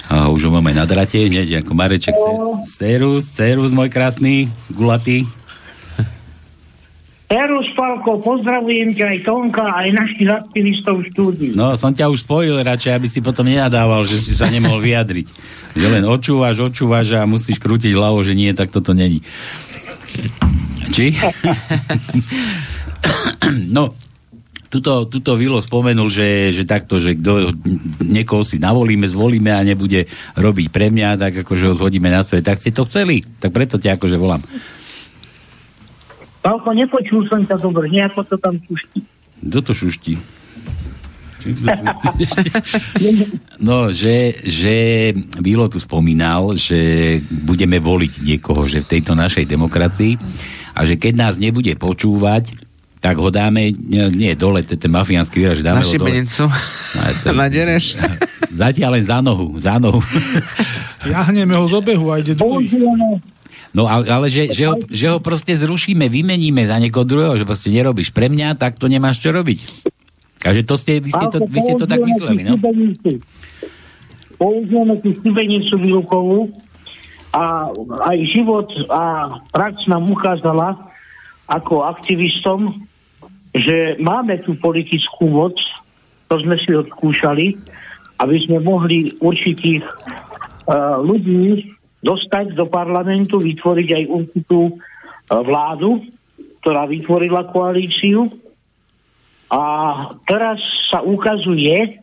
A 0.08 0.32
už 0.32 0.48
ho 0.48 0.50
máme 0.50 0.72
na 0.72 0.88
drate, 0.88 1.28
hneď 1.28 1.62
ako 1.62 1.72
Mareček. 1.76 2.16
Serus, 2.64 3.28
Serus, 3.30 3.70
môj 3.70 3.92
krásny, 3.92 4.48
gulatý. 4.72 5.28
Serus, 7.32 7.64
Palko, 7.72 8.20
pozdravujem 8.20 8.92
ťa 8.92 9.06
aj 9.08 9.18
Tonka, 9.24 9.64
aj 9.64 9.88
našich 9.96 10.28
aktivistov 10.28 11.00
v 11.00 11.08
štúdiu. 11.08 11.52
No, 11.56 11.72
som 11.80 11.88
ťa 11.88 12.12
už 12.12 12.28
spojil 12.28 12.60
radšej, 12.60 12.92
aby 12.92 13.08
si 13.08 13.24
potom 13.24 13.48
nenadával, 13.48 14.04
že 14.04 14.20
si 14.20 14.36
sa 14.36 14.52
nemohol 14.52 14.84
vyjadriť. 14.84 15.32
Že 15.72 15.86
len 15.96 16.04
očúvaš, 16.04 16.60
očúvaš 16.60 17.16
a 17.16 17.24
musíš 17.24 17.56
krútiť 17.56 17.96
hlavou, 17.96 18.20
že 18.20 18.36
nie, 18.36 18.52
tak 18.52 18.68
toto 18.68 18.92
není. 18.92 19.24
Či? 20.92 21.16
no, 23.76 23.92
tuto, 24.72 25.04
tuto 25.04 25.36
Vilo 25.36 25.60
spomenul, 25.60 26.08
že, 26.08 26.56
že 26.56 26.64
takto, 26.64 26.96
že 26.96 27.12
kto, 27.12 27.52
niekoho 28.00 28.40
si 28.40 28.56
navolíme, 28.56 29.04
zvolíme 29.04 29.52
a 29.52 29.60
nebude 29.60 30.08
robiť 30.40 30.72
pre 30.72 30.88
mňa, 30.88 31.20
tak 31.20 31.44
akože 31.44 31.68
ho 31.68 31.74
zhodíme 31.76 32.08
na 32.08 32.24
svet. 32.24 32.48
Tak 32.48 32.56
ste 32.56 32.72
to 32.72 32.88
chceli, 32.88 33.20
tak 33.20 33.52
preto 33.52 33.76
ťa 33.76 34.00
akože 34.00 34.16
volám. 34.16 34.40
Pálko, 36.40 36.72
nepočul 36.72 37.28
som 37.28 37.44
ťa 37.44 37.60
dobre, 37.60 37.92
nejako 37.92 38.24
to 38.24 38.40
tam 38.40 38.56
šuští. 38.64 38.98
Kto 39.44 39.58
to 39.60 39.72
šuští? 39.76 40.40
No, 43.58 43.90
že, 43.90 44.38
že 44.46 45.10
Vilo 45.42 45.66
tu 45.66 45.82
spomínal, 45.82 46.54
že 46.54 47.18
budeme 47.30 47.82
voliť 47.82 48.22
niekoho, 48.22 48.66
že 48.70 48.82
v 48.82 48.90
tejto 48.98 49.18
našej 49.18 49.50
demokracii 49.50 50.18
a 50.74 50.86
že 50.86 50.94
keď 50.94 51.12
nás 51.18 51.34
nebude 51.42 51.74
počúvať, 51.74 52.61
tak 53.02 53.18
ho 53.18 53.34
dáme, 53.34 53.74
nie, 54.14 54.30
dole, 54.38 54.62
to 54.62 54.78
je 54.78 54.80
ten 54.86 54.94
mafiánsky 54.94 55.42
výraz, 55.42 55.58
že 55.58 55.66
dáme 55.66 55.82
na 55.82 55.86
ho 55.90 55.92
dole. 55.98 56.22
Na 57.34 57.50
dereš. 57.50 57.98
Zatiaľ 58.62 58.94
len 58.94 59.04
za 59.04 59.18
nohu, 59.18 59.58
za 59.58 59.82
nohu. 59.82 59.98
Stiahneme 60.94 61.58
ho 61.58 61.66
z 61.66 61.74
obehu 61.82 62.14
a 62.14 62.22
ide 62.22 62.38
do 62.38 62.46
No 63.72 63.88
ale, 63.88 64.04
ale 64.06 64.26
že, 64.28 64.52
že, 64.52 64.68
ho, 64.68 64.76
že 64.84 65.08
ho 65.08 65.18
proste 65.18 65.56
zrušíme, 65.56 66.04
vymeníme 66.06 66.62
za 66.68 66.76
niekoho 66.76 67.08
druhého, 67.08 67.40
že 67.40 67.48
proste 67.48 67.72
nerobíš 67.72 68.12
pre 68.12 68.28
mňa, 68.28 68.54
tak 68.60 68.76
to 68.76 68.86
nemáš 68.86 69.18
čo 69.18 69.32
robiť. 69.32 69.88
A 70.44 70.52
že 70.52 70.62
to 70.62 70.76
ste, 70.76 71.00
vy 71.00 71.08
ste 71.08 71.26
to, 71.32 71.40
vy 71.48 71.58
ste 71.64 71.74
to 71.80 71.88
tak 71.88 72.04
mysleli, 72.04 72.44
no? 72.44 72.60
Použijeme 74.36 74.94
tú 75.00 75.16
stibenicu 75.16 75.74
výukovú 75.80 76.52
a 77.32 77.72
aj 78.12 78.18
život 78.28 78.68
a 78.92 79.34
prax 79.48 79.88
nám 79.88 80.04
ukázala 80.04 80.92
ako 81.48 81.88
aktivistom, 81.88 82.84
že 83.52 84.00
máme 84.00 84.40
tú 84.40 84.56
politickú 84.56 85.28
moc, 85.28 85.56
to 86.28 86.34
sme 86.40 86.56
si 86.56 86.72
odskúšali, 86.72 87.52
aby 88.24 88.36
sme 88.40 88.64
mohli 88.64 89.12
určitých 89.20 89.84
uh, 89.84 90.96
ľudí 91.04 91.68
dostať 92.00 92.56
do 92.56 92.64
parlamentu, 92.66 93.44
vytvoriť 93.44 93.88
aj 93.92 94.04
určitú 94.08 94.60
uh, 94.72 94.76
vládu, 95.44 96.00
ktorá 96.64 96.88
vytvorila 96.88 97.52
koalíciu. 97.52 98.32
A 99.52 99.62
teraz 100.24 100.64
sa 100.88 101.04
ukazuje, 101.04 102.00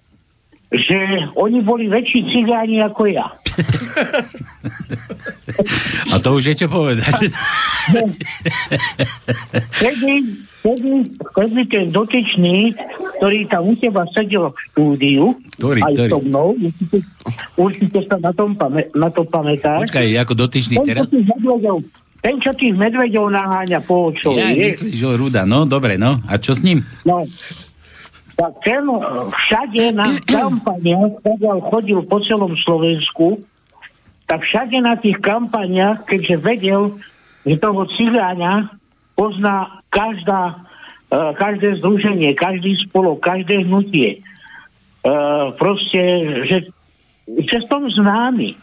že 0.70 0.98
oni 1.34 1.60
boli 1.62 1.90
väčší 1.90 2.30
cigáni 2.30 2.78
ako 2.80 3.10
ja. 3.10 3.26
A 6.14 6.16
to 6.22 6.38
už 6.38 6.54
je 6.54 6.56
čo 6.56 6.68
povedať. 6.70 7.34
Kedy, 9.76 10.14
kedy, 10.62 10.92
kedy 11.34 11.62
ten 11.68 11.86
dotyčný 11.90 12.78
ktorý 13.20 13.52
tam 13.52 13.68
u 13.68 13.76
teba 13.76 14.08
sedel 14.16 14.48
v 14.48 14.58
štúdiu, 14.72 15.26
Ktorý, 15.60 15.84
aj 15.84 15.92
ktorý? 15.92 16.12
so 16.16 16.20
mnou, 16.24 16.48
určite, 16.56 16.98
určite 17.60 18.00
sa 18.08 18.16
na, 18.24 18.32
tom 18.32 18.56
pamä, 18.56 18.88
na 18.96 19.12
to 19.12 19.28
pamätáš. 19.28 19.92
Počkaj, 19.92 20.08
ako 20.24 20.34
dotyčný 20.40 20.80
ten, 20.80 20.86
teraz? 20.88 21.04
medveďov, 21.12 21.84
ten, 22.24 22.36
čo 22.40 22.56
tých 22.56 22.80
medveďov 22.80 23.28
naháňa 23.28 23.84
po 23.84 24.16
očovi, 24.16 24.40
Ja, 24.40 24.56
myslíš, 24.56 24.96
že 24.96 25.06
Ruda, 25.20 25.44
no, 25.44 25.68
dobre, 25.68 26.00
no. 26.00 26.24
A 26.32 26.40
čo 26.40 26.56
s 26.56 26.64
ním? 26.64 26.88
No, 27.04 27.28
tak 28.40 28.54
ten 28.64 28.88
eh, 28.88 29.04
všade 29.28 29.84
na 30.00 30.16
kampaniach, 30.24 31.20
pokiaľ 31.20 31.58
chodil 31.68 32.00
po 32.08 32.24
celom 32.24 32.56
Slovensku, 32.56 33.44
tak 34.32 34.48
všade 34.48 34.80
na 34.80 34.96
tých 34.96 35.20
kampaniach, 35.20 36.08
keďže 36.08 36.36
vedel, 36.40 36.82
že 37.44 37.60
toho 37.60 37.84
cigáňa 37.98 38.72
pozná 39.18 39.82
každá, 39.90 40.64
uh, 41.10 41.34
každé 41.34 41.82
združenie, 41.82 42.38
každý 42.38 42.78
spolok, 42.78 43.26
každé 43.26 43.66
hnutie. 43.66 44.22
Uh, 45.02 45.50
proste, 45.58 46.00
že 46.46 46.58
že 47.26 47.58
som 47.70 47.86
známy. 47.90 48.58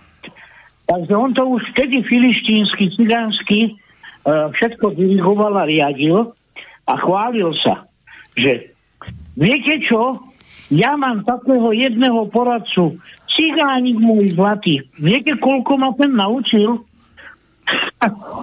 Takže 0.86 1.14
on 1.14 1.30
to 1.34 1.42
už 1.46 1.62
vtedy 1.74 2.02
filištínsky, 2.02 2.90
cigánsky 2.94 3.78
všetko 4.26 4.90
dirigoval 4.90 5.54
a 5.54 5.70
riadil 5.70 6.34
a 6.82 6.94
chválil 6.98 7.54
sa, 7.62 7.86
že 8.34 8.74
viete 9.36 9.78
čo, 9.84 10.18
ja 10.72 10.98
mám 10.98 11.22
takého 11.22 11.70
jedného 11.70 12.26
poradcu, 12.32 12.98
cigánik 13.30 14.00
môj 14.00 14.34
zlatý. 14.34 14.82
Viete, 14.98 15.38
koľko 15.38 15.78
ma 15.78 15.94
ten 15.94 16.10
naučil? 16.16 16.82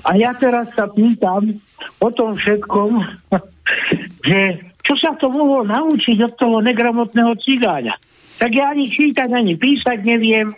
A 0.03 0.11
ja 0.19 0.35
teraz 0.35 0.71
sa 0.75 0.87
pýtam 0.87 1.59
o 1.99 2.09
tom 2.11 2.35
všetkom, 2.35 2.91
že 4.27 4.39
čo 4.83 4.93
sa 4.99 5.15
to 5.15 5.31
mohol 5.31 5.63
naučiť 5.63 6.17
od 6.27 6.33
toho 6.35 6.57
negramotného 6.59 7.31
cigáňa. 7.39 7.95
Tak 8.39 8.51
ja 8.51 8.75
ani 8.75 8.91
čítať, 8.91 9.31
ani 9.31 9.55
písať 9.55 10.03
neviem. 10.03 10.51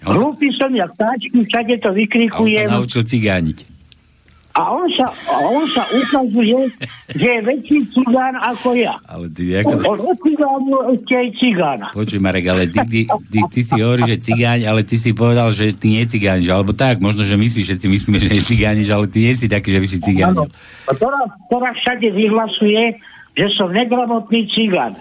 Hlúpy 0.00 0.54
som 0.54 0.70
jak 0.72 0.94
táčky, 0.94 1.34
všade 1.44 1.82
to 1.82 1.90
A 1.90 1.92
on 1.92 1.94
sa 1.94 2.00
vykrikujem. 2.00 2.68
naučil 2.70 3.02
cigániť. 3.04 3.77
A 4.58 4.74
on 4.74 4.90
sa, 4.90 5.06
a 5.06 5.36
on 5.46 5.70
sa 5.70 5.86
ukazuje, 5.86 6.66
že 7.14 7.26
je 7.30 7.40
väčší 7.46 7.78
cigán 7.94 8.34
ako 8.42 8.74
ja. 8.74 8.98
Ale 9.06 9.30
ty, 9.30 9.54
ako... 9.54 9.86
On 9.86 10.62
ešte 10.98 11.14
aj 11.14 11.28
cigána. 11.38 11.86
Počuj, 11.94 12.18
Marek, 12.18 12.50
ale 12.50 12.66
ty, 12.66 12.82
ty, 12.82 13.00
ty, 13.06 13.40
ty 13.46 13.60
si 13.62 13.78
hovoríš, 13.78 14.18
že 14.18 14.34
cigáň, 14.34 14.66
ale 14.66 14.82
ty 14.82 14.98
si 14.98 15.14
povedal, 15.14 15.54
že 15.54 15.70
ty 15.78 15.94
nie 15.94 16.02
cigániš, 16.10 16.50
alebo 16.50 16.74
tak, 16.74 16.98
možno, 16.98 17.22
že 17.22 17.38
my 17.38 17.46
si 17.46 17.62
všetci 17.62 17.86
myslíme, 17.86 18.18
že 18.18 18.34
nie 18.34 18.42
cigániš, 18.42 18.90
ale 18.90 19.06
ty 19.06 19.30
nie 19.30 19.38
si 19.38 19.46
taký, 19.46 19.70
že 19.70 19.78
by 19.78 19.86
si 19.86 19.98
cigánil. 20.02 20.50
Teraz, 20.90 21.26
teraz 21.46 21.74
všade 21.78 22.08
vyhlasuje, 22.10 22.98
že 23.38 23.46
som 23.54 23.70
negramotný 23.70 24.50
cigán. 24.50 24.98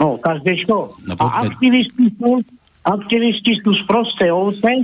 No, 0.00 0.16
každé 0.16 0.64
čo. 0.64 0.96
No, 1.04 1.12
a 1.20 1.44
aktivisti 1.44 2.08
sú, 2.16 2.40
aktivisti 2.88 3.52
sú 3.60 3.76
z 3.76 3.82
prosté 3.84 4.32
ovce, 4.32 4.80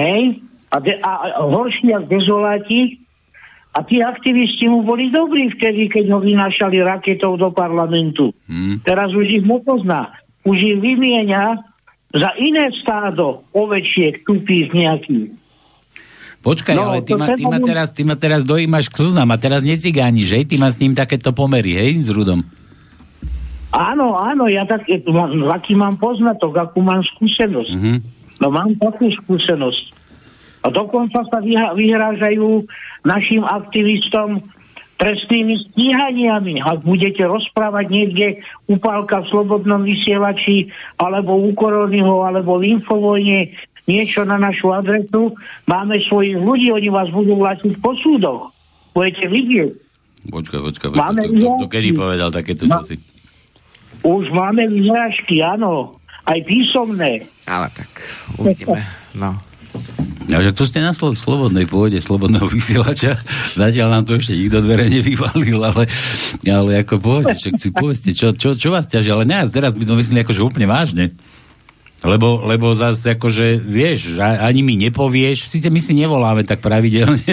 hej, 0.00 0.40
a, 0.74 0.76
de, 0.82 0.98
a, 0.98 1.12
a 1.38 1.42
horší 1.46 1.94
ako 1.94 2.06
dezoláti, 2.10 2.98
a 3.74 3.82
tí 3.82 3.98
aktivisti 3.98 4.70
mu 4.70 4.86
boli 4.86 5.10
dobrí 5.10 5.50
vtedy, 5.58 5.90
keď 5.90 6.14
ho 6.14 6.18
vynášali 6.22 6.78
raketou 6.78 7.34
do 7.34 7.50
parlamentu. 7.50 8.30
Hmm. 8.46 8.78
Teraz 8.86 9.10
už 9.10 9.26
ich 9.26 9.42
nepozná. 9.42 10.14
Už 10.46 10.62
ich 10.62 10.78
vymienia 10.78 11.58
za 12.14 12.30
iné 12.38 12.70
stádo 12.78 13.42
ovečiek 13.50 14.22
tupých 14.22 14.70
nejakých. 14.70 15.34
Počkaj, 16.44 16.74
No, 16.76 16.92
ale 16.92 17.02
ty 17.02 17.18
ma, 17.18 17.26
ty, 17.34 17.42
ma 17.42 17.58
teraz, 17.58 17.88
ty 17.90 18.02
ma 18.06 18.14
teraz 18.14 18.46
dojímaš 18.46 18.92
k 18.92 19.02
slzám 19.02 19.32
a 19.32 19.36
teraz 19.40 19.64
necigániš, 19.66 20.38
hej? 20.38 20.44
Ty 20.46 20.54
má 20.62 20.68
s 20.70 20.78
ním 20.78 20.94
takéto 20.94 21.34
pomery, 21.34 21.74
hej? 21.74 21.98
S 21.98 22.12
Rudom. 22.14 22.46
Áno, 23.74 24.14
áno, 24.14 24.46
ja 24.46 24.62
tak, 24.70 24.86
aký 24.86 25.74
mám 25.74 25.98
poznatok, 25.98 26.62
akú 26.62 26.78
mám 26.78 27.02
skúsenosť. 27.02 27.72
Mhm. 27.74 27.94
No 28.38 28.54
mám 28.54 28.70
takú 28.78 29.10
skúsenosť. 29.10 30.03
A 30.64 30.72
dokonca 30.72 31.20
sa 31.28 31.38
vyhrážajú 31.76 32.64
našim 33.04 33.44
aktivistom 33.44 34.40
trestnými 34.96 35.60
stíhaniami. 35.68 36.64
Ak 36.64 36.80
budete 36.80 37.26
rozprávať 37.26 37.86
niekde 37.92 38.26
u 38.64 38.80
Pálka 38.80 39.20
v 39.20 39.28
Slobodnom 39.28 39.84
vysielači, 39.84 40.72
alebo 40.96 41.36
u 41.36 41.52
Koronyho, 41.52 42.24
alebo 42.24 42.56
v 42.56 42.80
Infovojne, 42.80 43.52
niečo 43.84 44.24
na 44.24 44.40
našu 44.40 44.72
adresu, 44.72 45.36
máme 45.68 46.00
svojich 46.08 46.40
ľudí, 46.40 46.72
oni 46.72 46.88
vás 46.88 47.12
budú 47.12 47.36
vlasiť 47.36 47.76
po 47.84 47.92
súdoch. 48.00 48.48
Budete 48.96 49.28
vidieť. 49.28 49.70
Počkaj, 50.32 50.60
počkaj, 50.62 50.88
počkaj. 50.88 51.04
Máme 51.04 51.20
To, 51.20 51.28
to, 51.28 51.28
to, 51.28 51.36
vyhlášky. 51.36 51.68
kedy 51.68 51.88
povedal 51.92 52.28
takéto 52.32 52.64
Ma- 52.64 52.80
čosi? 52.80 52.96
Už 54.00 54.24
máme 54.32 54.64
vyhrážky, 54.72 55.44
áno. 55.44 56.00
Aj 56.24 56.40
písomné. 56.40 57.28
Ale 57.44 57.68
tak, 57.76 57.90
uvidíme. 58.40 58.80
No. 59.12 59.36
No, 60.34 60.42
že 60.42 60.50
to 60.50 60.66
ste 60.66 60.82
na 60.82 60.90
slo- 60.90 61.14
slobodnej 61.14 61.70
pôde, 61.70 62.02
slobodného 62.02 62.50
vysielača. 62.58 63.22
Zatiaľ 63.54 63.88
nám 63.94 64.04
to 64.10 64.18
ešte 64.18 64.34
nikto 64.34 64.58
dvere 64.58 64.90
nevyvalil, 64.90 65.62
ale, 65.62 65.86
ale 66.42 66.82
ako 66.82 66.98
pôjde, 66.98 67.38
však 67.38 67.54
si 67.54 67.68
povedzte, 67.70 68.10
čo, 68.10 68.34
čo, 68.34 68.58
čo 68.58 68.74
vás 68.74 68.90
ťaží, 68.90 69.14
ale 69.14 69.22
ne, 69.22 69.46
teraz 69.46 69.78
by 69.78 69.86
to 69.86 69.94
myslím 69.94 70.26
akože 70.26 70.42
úplne 70.42 70.66
vážne. 70.66 71.14
Lebo, 72.04 72.44
lebo 72.44 72.76
zase 72.76 73.16
akože, 73.16 73.64
vieš, 73.64 74.20
ani 74.20 74.60
mi 74.60 74.76
nepovieš, 74.76 75.48
síce 75.48 75.72
my 75.72 75.80
si 75.80 75.96
nevoláme 75.96 76.44
tak 76.44 76.60
pravidelne, 76.60 77.24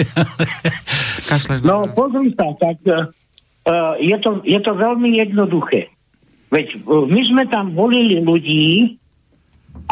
Kašleš 1.28 1.60
No, 1.60 1.84
pozri 1.92 2.32
sa, 2.32 2.56
tak 2.56 2.80
uh, 2.88 3.12
je, 4.00 4.16
to, 4.24 4.40
je 4.48 4.56
to 4.64 4.72
veľmi 4.72 5.20
jednoduché. 5.20 5.92
Veď 6.48 6.80
uh, 6.88 7.04
my 7.04 7.20
sme 7.20 7.44
tam 7.52 7.76
volili 7.76 8.24
ľudí 8.24 8.96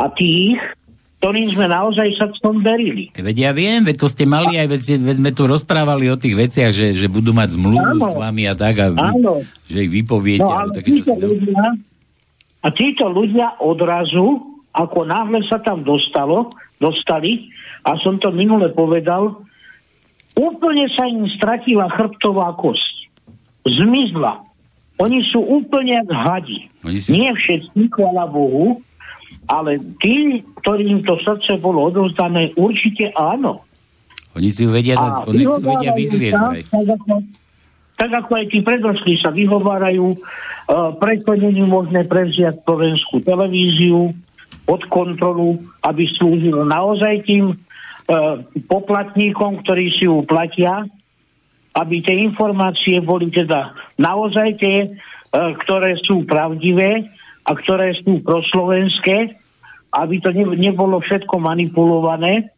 a 0.01 0.09
tých, 0.17 0.57
ktorým 1.21 1.53
sme 1.53 1.69
naozaj 1.69 2.17
sa 2.17 2.27
v 2.27 2.39
tom 2.41 2.57
verili. 2.59 3.13
Veď 3.13 3.37
ja 3.39 3.51
viem, 3.53 3.85
veď 3.85 3.97
to 3.99 4.09
ste 4.09 4.25
mali 4.25 4.57
aj, 4.57 4.67
veď, 4.67 4.81
veď 4.99 5.17
sme 5.19 5.31
tu 5.31 5.45
rozprávali 5.45 6.09
o 6.09 6.17
tých 6.17 6.33
veciach, 6.35 6.73
že, 6.73 6.91
že 6.91 7.07
budú 7.07 7.31
mať 7.31 7.61
zmluvu 7.61 7.77
Áno. 7.77 8.09
s 8.09 8.17
vami 8.17 8.43
a 8.45 8.57
tak, 8.57 8.75
a 8.79 8.87
vy, 8.89 8.97
Áno. 8.99 9.45
že 9.69 9.79
ich 9.81 9.93
vypoviete. 9.93 10.41
No 10.41 10.49
ale 10.51 10.73
títo 10.75 11.13
si- 11.13 11.21
ľudia, 11.21 11.65
a 12.59 12.69
títo 12.71 13.05
ľudia 13.07 13.61
odrazu, 13.61 14.41
ako 14.73 15.05
náhle 15.05 15.45
sa 15.45 15.61
tam 15.61 15.85
dostalo, 15.85 16.49
dostali, 16.77 17.53
a 17.83 18.01
som 18.01 18.17
to 18.17 18.33
minule 18.33 18.73
povedal, 18.73 19.45
úplne 20.33 20.89
sa 20.89 21.05
im 21.05 21.29
stratila 21.31 21.85
chrbtová 21.91 22.57
kosť. 22.57 23.13
Zmizla. 23.63 24.41
Oni 24.97 25.21
sú 25.21 25.41
úplne 25.41 25.97
jak 25.97 26.09
hadi. 26.09 26.69
Si- 26.97 27.13
Nie 27.13 27.33
všetci, 27.33 27.89
chvála 27.89 28.25
Bohu, 28.25 28.81
ale 29.51 29.83
tí, 29.99 30.47
ktorým 30.63 31.03
to 31.03 31.19
srdce 31.19 31.59
bolo 31.59 31.91
odovzdané, 31.91 32.55
určite 32.55 33.11
áno. 33.19 33.67
Oni 34.39 34.47
si 34.47 34.63
vedia, 34.63 34.95
A 34.95 35.27
oni 35.27 35.43
si 35.43 35.59
vedia 35.59 35.91
vraj. 35.91 36.63
tak 36.71 36.87
ako, 36.87 37.13
tak 37.99 38.11
ako 38.15 38.31
aj 38.39 38.47
tí 38.47 38.59
predošli 38.63 39.19
sa 39.19 39.35
vyhovárajú, 39.35 40.15
uh, 40.15 40.95
preto 41.03 41.35
není 41.35 41.67
možné 41.67 42.07
prevziať 42.07 42.63
slovenskú 42.63 43.27
televíziu 43.27 44.15
pod 44.71 44.87
kontrolu, 44.87 45.59
aby 45.83 46.07
slúžilo 46.07 46.63
naozaj 46.63 47.27
tým 47.27 47.51
uh, 47.51 48.39
poplatníkom, 48.71 49.67
ktorí 49.67 49.91
si 49.91 50.07
ju 50.07 50.23
platia, 50.23 50.87
aby 51.75 51.99
tie 51.99 52.23
informácie 52.23 53.03
boli 53.03 53.35
teda 53.35 53.75
naozaj 53.99 54.63
tie, 54.63 54.87
uh, 54.87 55.59
ktoré 55.67 55.99
sú 56.07 56.23
pravdivé 56.23 57.03
a 57.43 57.51
ktoré 57.59 57.99
sú 57.99 58.23
proslovenské, 58.23 59.40
aby 59.91 60.23
to 60.23 60.31
ne, 60.31 60.47
nebolo 60.55 61.03
všetko 61.03 61.39
manipulované. 61.43 62.55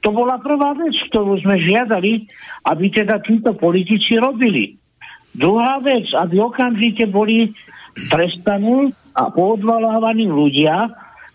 To 0.00 0.14
bola 0.14 0.40
prvá 0.40 0.72
vec, 0.78 0.96
ktorú 1.12 1.36
sme 1.44 1.60
žiadali, 1.60 2.24
aby 2.70 2.84
teda 2.88 3.20
títo 3.20 3.52
politici 3.52 4.16
robili. 4.16 4.80
Druhá 5.36 5.78
vec, 5.84 6.10
aby 6.16 6.40
okamžite 6.40 7.04
boli 7.10 7.52
trestaní 8.08 8.96
a 9.12 9.28
poodvalávaní 9.28 10.30
ľudia, 10.30 10.88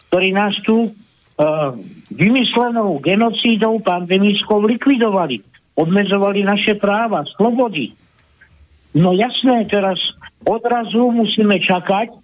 ktorí 0.09 0.31
nás 0.33 0.55
tu 0.63 0.89
uh, 0.89 1.75
vymyslenou 2.09 2.97
genocídou 3.03 3.79
pandemickou 3.83 4.63
likvidovali. 4.63 5.43
Obmedzovali 5.75 6.47
naše 6.47 6.79
práva, 6.79 7.27
slobody. 7.35 7.91
No 8.95 9.11
jasné, 9.11 9.67
teraz 9.67 9.99
odrazu 10.47 11.11
musíme 11.11 11.59
čakať, 11.59 12.15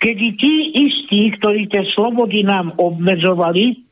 kedy 0.00 0.26
tí 0.40 0.52
istí, 0.74 1.30
ktorí 1.36 1.68
tie 1.68 1.84
slobody 1.92 2.42
nám 2.42 2.72
obmedzovali, 2.80 3.84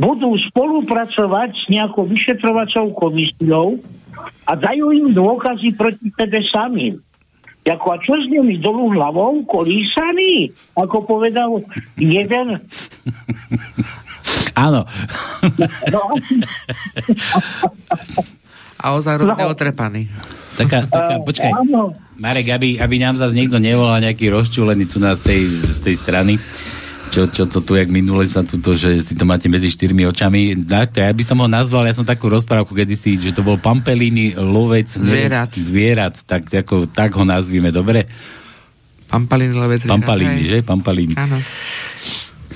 budú 0.00 0.32
spolupracovať 0.50 1.50
s 1.52 1.64
nejakou 1.68 2.08
vyšetrovacou 2.08 2.96
komisiou 2.96 3.76
a 4.48 4.56
dajú 4.56 4.96
im 4.96 5.12
dôkazy 5.12 5.76
proti 5.76 6.08
sebe 6.16 6.40
samým. 6.48 6.96
Jako, 7.60 7.86
a 7.92 7.96
čo 8.00 8.16
s 8.16 8.24
nimi 8.32 8.56
dolu 8.56 8.96
hlavou? 8.96 9.44
Kolísaní? 9.44 10.48
Ako 10.72 11.04
povedal 11.04 11.60
jeden. 12.00 12.56
Áno. 14.56 14.88
No, 15.92 16.00
A 18.80 18.96
ozaj 18.96 19.20
no. 19.20 19.36
No. 19.36 19.52
otrepaný. 19.52 20.08
Taká, 20.64 20.78
taká, 20.96 21.14
počkaj. 21.24 21.52
Marek, 22.20 22.52
aby, 22.52 22.76
aby 22.76 22.96
nám 23.00 23.16
zase 23.16 23.32
niekto 23.32 23.56
nevolal 23.56 24.00
nejaký 24.04 24.28
rozčúlený 24.28 24.84
tu 24.84 25.00
nás 25.00 25.20
z 25.20 25.24
tej, 25.24 25.40
z 25.72 25.78
tej 25.80 25.94
strany 25.96 26.34
čo, 27.10 27.26
čo 27.26 27.44
to 27.50 27.58
tu, 27.60 27.74
jak 27.74 27.90
minule 27.90 28.22
sa 28.30 28.46
tu 28.46 28.62
to, 28.62 28.72
že 28.72 29.02
si 29.02 29.18
to 29.18 29.26
máte 29.26 29.50
medzi 29.50 29.66
štyrmi 29.74 30.06
očami. 30.06 30.54
Tak, 30.62 31.02
ja 31.02 31.10
by 31.10 31.24
som 31.26 31.42
ho 31.42 31.50
nazval, 31.50 31.90
ja 31.90 31.94
som 31.94 32.06
takú 32.06 32.30
rozprávku 32.30 32.70
kedysi, 32.70 33.18
že 33.18 33.34
to 33.34 33.42
bol 33.42 33.58
Pampelini 33.58 34.38
lovec 34.38 34.86
zvierat. 34.86 35.50
zvierat 35.50 36.22
tak, 36.22 36.46
ako, 36.46 36.86
tak 36.86 37.10
ho 37.18 37.26
nazvime, 37.26 37.74
dobre? 37.74 38.06
Pampalini 39.10 39.58
lovec 39.58 39.82
zvierat. 39.82 40.38
Že? 40.38 40.58
Pampalini. 40.62 41.14
Áno. 41.18 41.36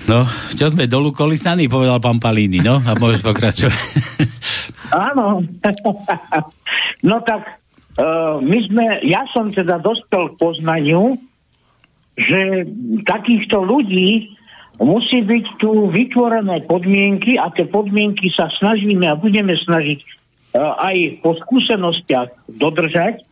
No, 0.04 0.28
čo 0.52 0.68
sme 0.70 0.86
dolu 0.86 1.10
kolisaní, 1.10 1.66
povedal 1.66 1.98
Pampalini, 1.98 2.62
no? 2.62 2.78
A 2.78 2.94
môžeš 2.94 3.26
pokračovať. 3.26 3.80
Áno. 4.94 5.42
no 7.08 7.16
tak, 7.24 7.63
uh, 7.98 8.40
my 8.40 8.58
sme, 8.70 8.84
ja 9.06 9.26
som 9.30 9.50
teda 9.50 9.78
dospel 9.82 10.34
k 10.34 10.38
poznaniu, 10.40 11.18
že 12.14 12.66
takýchto 13.06 13.62
ľudí 13.62 14.34
musí 14.78 15.22
byť 15.22 15.44
tu 15.58 15.90
vytvorené 15.90 16.62
podmienky 16.66 17.38
a 17.38 17.50
tie 17.50 17.66
podmienky 17.66 18.30
sa 18.30 18.50
snažíme 18.54 19.06
a 19.06 19.18
budeme 19.18 19.54
snažiť 19.54 19.98
uh, 20.02 20.78
aj 20.82 20.96
po 21.22 21.38
skúsenostiach 21.38 22.50
dodržať, 22.50 23.22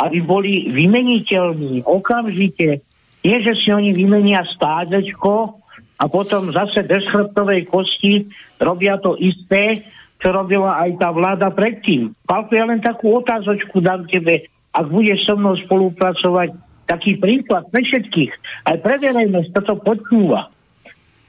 aby 0.00 0.18
boli 0.24 0.72
vymeniteľní 0.74 1.86
okamžite. 1.86 2.82
Nie, 3.24 3.36
že 3.40 3.56
si 3.56 3.72
oni 3.72 3.96
vymenia 3.96 4.44
stádečko 4.52 5.62
a 5.96 6.04
potom 6.10 6.52
zase 6.52 6.84
bez 6.84 7.06
chrbtovej 7.08 7.70
kosti 7.70 8.28
robia 8.60 8.98
to 9.00 9.16
isté, 9.16 9.80
čo 10.24 10.32
robila 10.32 10.80
aj 10.80 10.96
tá 10.96 11.12
vláda 11.12 11.52
predtým. 11.52 12.16
Palko, 12.24 12.56
ja 12.56 12.64
len 12.64 12.80
takú 12.80 13.20
otázočku 13.20 13.84
dám 13.84 14.08
tebe, 14.08 14.48
ak 14.72 14.88
budeš 14.88 15.28
so 15.28 15.36
mnou 15.36 15.52
spolupracovať, 15.60 16.56
taký 16.88 17.20
príklad 17.20 17.68
pre 17.68 17.84
všetkých, 17.84 18.32
aj 18.72 18.76
pre 18.80 18.96
verejnosť 19.04 19.52
toto 19.52 19.76
počúva. 19.84 20.48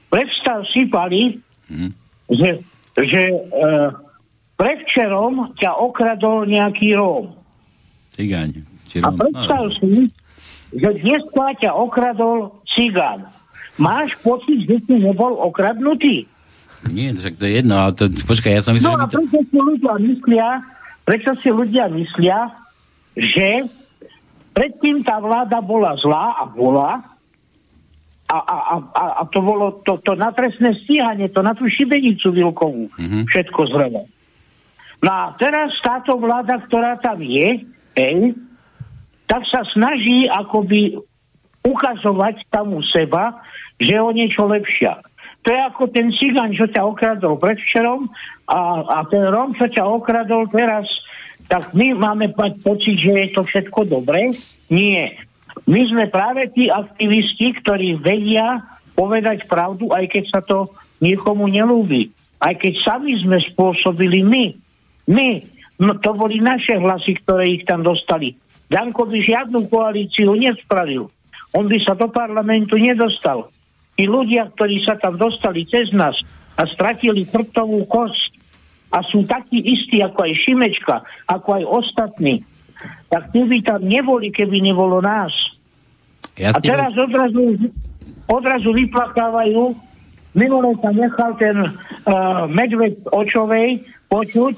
Predstav 0.08 0.64
si, 0.72 0.88
Pali, 0.88 1.36
hmm. 1.68 1.92
že, 2.32 2.64
že 2.96 3.22
e, 3.36 3.38
predvčerom 4.56 5.52
ťa 5.60 5.76
okradol 5.76 6.48
nejaký 6.48 6.96
Róm. 6.96 7.36
Cigáň. 8.16 8.64
A 9.04 9.12
predstav 9.12 9.76
si, 9.76 10.08
že 10.72 10.88
dnes 11.04 11.20
ťa 11.36 11.68
okradol 11.76 12.64
cigán. 12.64 13.28
Máš 13.76 14.16
pocit, 14.24 14.64
že 14.64 14.80
si 14.88 14.94
nebol 14.96 15.36
okradnutý? 15.36 16.24
Nie, 16.92 17.14
však 17.14 17.34
to 17.38 17.44
je 17.46 17.52
jedno, 17.62 17.74
ale 17.78 17.92
to, 17.94 18.10
počkaj, 18.10 18.52
ja 18.52 18.62
som 18.62 18.74
myslel, 18.74 18.94
no 18.94 19.02
a 19.02 19.10
to... 19.10 19.22
prečo 19.22 19.40
si 19.46 19.58
ľudia 19.58 19.94
myslia, 19.98 20.48
prečo 21.06 21.30
si 21.40 21.48
ľudia 21.50 21.84
myslia, 21.90 22.38
že 23.16 23.48
predtým 24.52 25.04
tá 25.04 25.20
vláda 25.20 25.60
bola 25.60 25.96
zlá 26.00 26.36
a 26.40 26.44
bola, 26.48 27.04
a, 28.26 28.38
a, 28.42 28.56
a, 28.74 29.04
a 29.20 29.22
to 29.30 29.38
bolo 29.38 29.78
to, 29.86 30.02
to 30.02 30.18
na 30.18 30.34
trestné 30.34 30.74
stíhanie, 30.82 31.30
to 31.30 31.46
na 31.46 31.54
tú 31.54 31.70
šibenicu 31.70 32.34
Vilkovú, 32.34 32.90
mm-hmm. 32.90 33.22
všetko 33.30 33.60
zrelo. 33.70 34.02
No 34.98 35.10
a 35.12 35.22
teraz 35.38 35.76
táto 35.78 36.18
vláda, 36.18 36.58
ktorá 36.66 36.98
tam 36.98 37.22
je, 37.22 37.62
ej, 37.94 38.34
tak 39.30 39.46
sa 39.46 39.62
snaží 39.70 40.26
akoby 40.26 40.98
ukazovať 41.62 42.46
tam 42.50 42.74
u 42.74 42.82
seba, 42.82 43.42
že 43.78 43.94
je 43.94 44.00
o 44.02 44.10
niečo 44.14 44.46
lepšia. 44.46 45.02
To 45.46 45.54
je 45.54 45.60
ako 45.62 45.86
ten 45.94 46.10
cigán, 46.10 46.50
čo 46.58 46.66
ťa 46.66 46.82
okradol 46.82 47.38
predvčerom 47.38 48.10
a, 48.50 48.82
a 48.82 48.98
ten 49.06 49.22
Rom, 49.30 49.54
čo 49.54 49.70
ťa 49.70 49.86
okradol 49.86 50.50
teraz, 50.50 50.90
tak 51.46 51.70
my 51.70 51.94
máme 51.94 52.34
mať 52.34 52.58
pocit, 52.66 52.98
že 52.98 53.14
je 53.14 53.28
to 53.30 53.46
všetko 53.46 53.86
dobré. 53.86 54.34
Nie. 54.66 55.22
My 55.70 55.86
sme 55.86 56.10
práve 56.10 56.50
tí 56.50 56.66
aktivisti, 56.66 57.62
ktorí 57.62 57.94
vedia 57.94 58.66
povedať 58.98 59.46
pravdu, 59.46 59.94
aj 59.94 60.10
keď 60.10 60.24
sa 60.26 60.40
to 60.42 60.66
niekomu 60.98 61.46
nelúbi. 61.46 62.10
Aj 62.42 62.52
keď 62.58 62.82
sami 62.82 63.14
sme 63.14 63.38
spôsobili 63.38 64.26
my. 64.26 64.44
My. 65.06 65.46
No, 65.78 65.94
to 66.02 66.10
boli 66.18 66.42
naše 66.42 66.74
hlasy, 66.74 67.22
ktoré 67.22 67.54
ich 67.54 67.62
tam 67.62 67.86
dostali. 67.86 68.34
Danko 68.66 69.06
by 69.06 69.18
žiadnu 69.22 69.70
koalíciu 69.70 70.34
nespravil. 70.34 71.06
On 71.54 71.70
by 71.70 71.78
sa 71.86 71.94
do 71.94 72.10
parlamentu 72.10 72.74
nedostal. 72.74 73.46
I 73.96 74.04
ľudia, 74.04 74.52
ktorí 74.52 74.84
sa 74.84 75.00
tam 75.00 75.16
dostali 75.16 75.64
cez 75.64 75.88
nás 75.92 76.16
a 76.56 76.68
stratili 76.68 77.24
chrbtovú 77.24 77.84
kosť 77.88 78.36
a 78.92 79.00
sú 79.04 79.24
takí 79.24 79.60
istí 79.60 80.00
ako 80.04 80.24
aj 80.24 80.32
Šimečka, 80.46 80.96
ako 81.28 81.48
aj 81.60 81.64
ostatní, 81.64 82.44
tak 83.08 83.32
tí 83.32 83.42
by 83.44 83.58
tam 83.64 83.80
neboli, 83.84 84.28
keby 84.28 84.60
nebolo 84.60 85.00
nás. 85.00 85.32
Ja 86.36 86.52
a 86.52 86.60
teraz 86.60 86.92
odrazu, 86.92 87.72
odrazu 88.28 88.70
vyplakávajú, 88.76 89.72
minulé 90.36 90.70
sa 90.84 90.92
nechal 90.92 91.32
ten 91.40 91.56
uh, 91.64 92.44
medveď 92.52 93.00
očovej 93.08 93.80
počuť, 94.12 94.54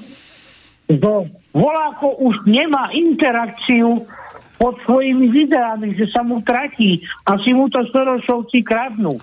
že 0.91 1.13
voláko 1.55 2.19
už 2.19 2.43
nemá 2.43 2.91
interakciu 2.91 4.03
pod 4.59 4.75
svojimi 4.83 5.31
videami, 5.31 5.95
že 5.95 6.11
sa 6.11 6.19
mu 6.19 6.43
tratí 6.43 6.99
a 7.23 7.39
si 7.39 7.55
mu 7.55 7.71
to 7.71 7.79
Sorošovci 7.87 8.59
kradnú. 8.59 9.15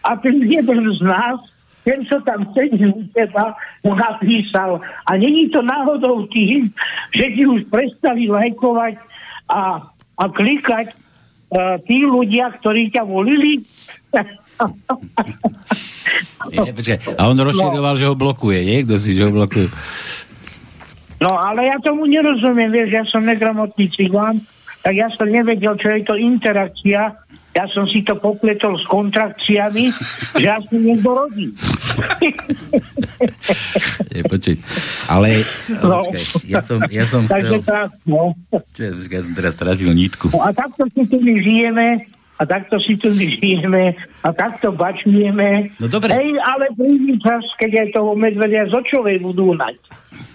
A 0.00 0.16
ten 0.16 0.40
jeden 0.40 0.80
z 0.96 1.00
nás, 1.04 1.36
ten, 1.84 2.00
čo 2.08 2.16
tam 2.24 2.48
sedí 2.56 2.88
u 2.88 3.04
teba, 3.12 3.52
mu 3.84 3.92
napísal. 3.92 4.80
A 5.04 5.20
není 5.20 5.52
to 5.52 5.60
náhodou 5.60 6.24
tým, 6.32 6.72
že 7.12 7.24
ti 7.36 7.44
už 7.44 7.68
prestali 7.68 8.24
lajkovať 8.32 8.96
a, 9.52 9.84
a 10.16 10.24
klikať 10.32 10.96
uh, 10.96 11.76
tí 11.84 12.00
ľudia, 12.08 12.56
ktorí 12.56 12.88
ťa 12.88 13.04
volili. 13.04 13.60
Nie, 16.56 16.72
počkaj. 16.72 17.20
A 17.20 17.28
on 17.28 17.36
rozširoval, 17.36 17.94
no. 17.96 18.00
že 18.00 18.08
ho 18.08 18.16
blokuje, 18.16 18.64
nie? 18.64 18.82
Kto 18.88 18.96
si, 18.96 19.12
že 19.12 19.28
ho 19.28 19.32
blokuje? 19.32 19.68
No, 21.20 21.36
ale 21.36 21.68
ja 21.68 21.76
tomu 21.84 22.08
nerozumiem, 22.08 22.72
vieš, 22.72 22.90
ja 22.96 23.04
som 23.04 23.20
negramotný 23.20 23.92
cigán, 23.92 24.40
tak 24.80 24.94
ja 24.96 25.08
som 25.12 25.28
nevedel, 25.28 25.76
čo 25.76 25.88
je 25.92 26.00
to 26.04 26.14
interakcia. 26.16 27.12
Ja 27.50 27.66
som 27.66 27.82
si 27.82 28.06
to 28.06 28.14
popletol 28.14 28.78
s 28.78 28.86
kontrakciami, 28.86 29.90
že 30.38 30.46
asi 30.46 30.74
niekto 30.78 31.10
rodí. 31.10 31.50
Je, 34.14 34.22
počuť. 34.22 34.58
Ale, 35.10 35.42
no. 35.82 35.98
počkaj, 35.98 36.22
ja 36.46 36.62
som, 36.62 36.78
ja 36.86 37.04
som 37.10 37.26
Takže 37.26 37.58
chcel... 37.58 37.66
Tak, 37.66 37.90
no. 38.06 38.38
Čo, 38.70 38.94
ja 38.94 39.20
som 39.26 39.32
teraz 39.34 39.58
stratil 39.58 39.90
nítku. 39.90 40.30
No 40.30 40.46
a 40.46 40.54
takto 40.54 40.86
si 40.94 41.02
tu 41.10 41.18
my 41.18 41.34
žijeme, 41.42 42.06
a 42.40 42.42
takto 42.48 42.80
si 42.80 42.96
tu 42.96 43.12
žijeme, 43.12 43.92
a 44.24 44.28
takto 44.32 44.72
bačujeme. 44.72 45.76
No 45.76 45.92
dobre. 45.92 46.16
Hej, 46.16 46.40
ale 46.40 46.72
príde 46.72 47.20
čas, 47.20 47.44
keď 47.60 47.84
aj 47.84 47.88
toho 48.00 48.16
medvedia 48.16 48.64
z 48.64 48.72
očovej 48.80 49.20
budú 49.20 49.52
nať. 49.52 49.76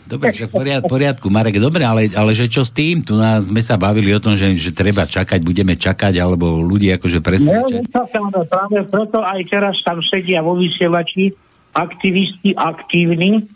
Dobre, 0.06 0.30
že 0.38 0.45
poriad, 0.45 0.86
poriadku, 0.86 1.34
Marek, 1.34 1.58
dobre, 1.58 1.82
ale, 1.82 2.14
ale 2.14 2.38
že 2.38 2.45
čo 2.45 2.62
s 2.62 2.70
tým? 2.70 3.01
Tu 3.01 3.18
nás 3.18 3.49
sme 3.49 3.58
sa 3.66 3.74
bavili 3.74 4.14
o 4.14 4.22
tom, 4.22 4.38
že, 4.38 4.53
že 4.53 4.70
treba 4.70 5.01
čakať, 5.01 5.41
budeme 5.41 5.74
čakať, 5.74 6.14
alebo 6.22 6.62
ľudí 6.62 6.93
akože 6.93 7.26
presvedčať. 7.26 7.89
No, 7.89 8.06
práve 8.45 8.86
preto 8.86 9.26
aj 9.26 9.41
teraz 9.49 9.82
tam 9.82 10.06
sedia 10.06 10.45
vo 10.45 10.53
vysielači 10.53 11.34
aktivisti 11.74 12.53
aktívni, 12.53 13.49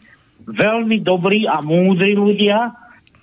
veľmi 0.49 1.05
dobrí 1.05 1.45
a 1.45 1.61
múdri 1.61 2.17
ľudia, 2.17 2.73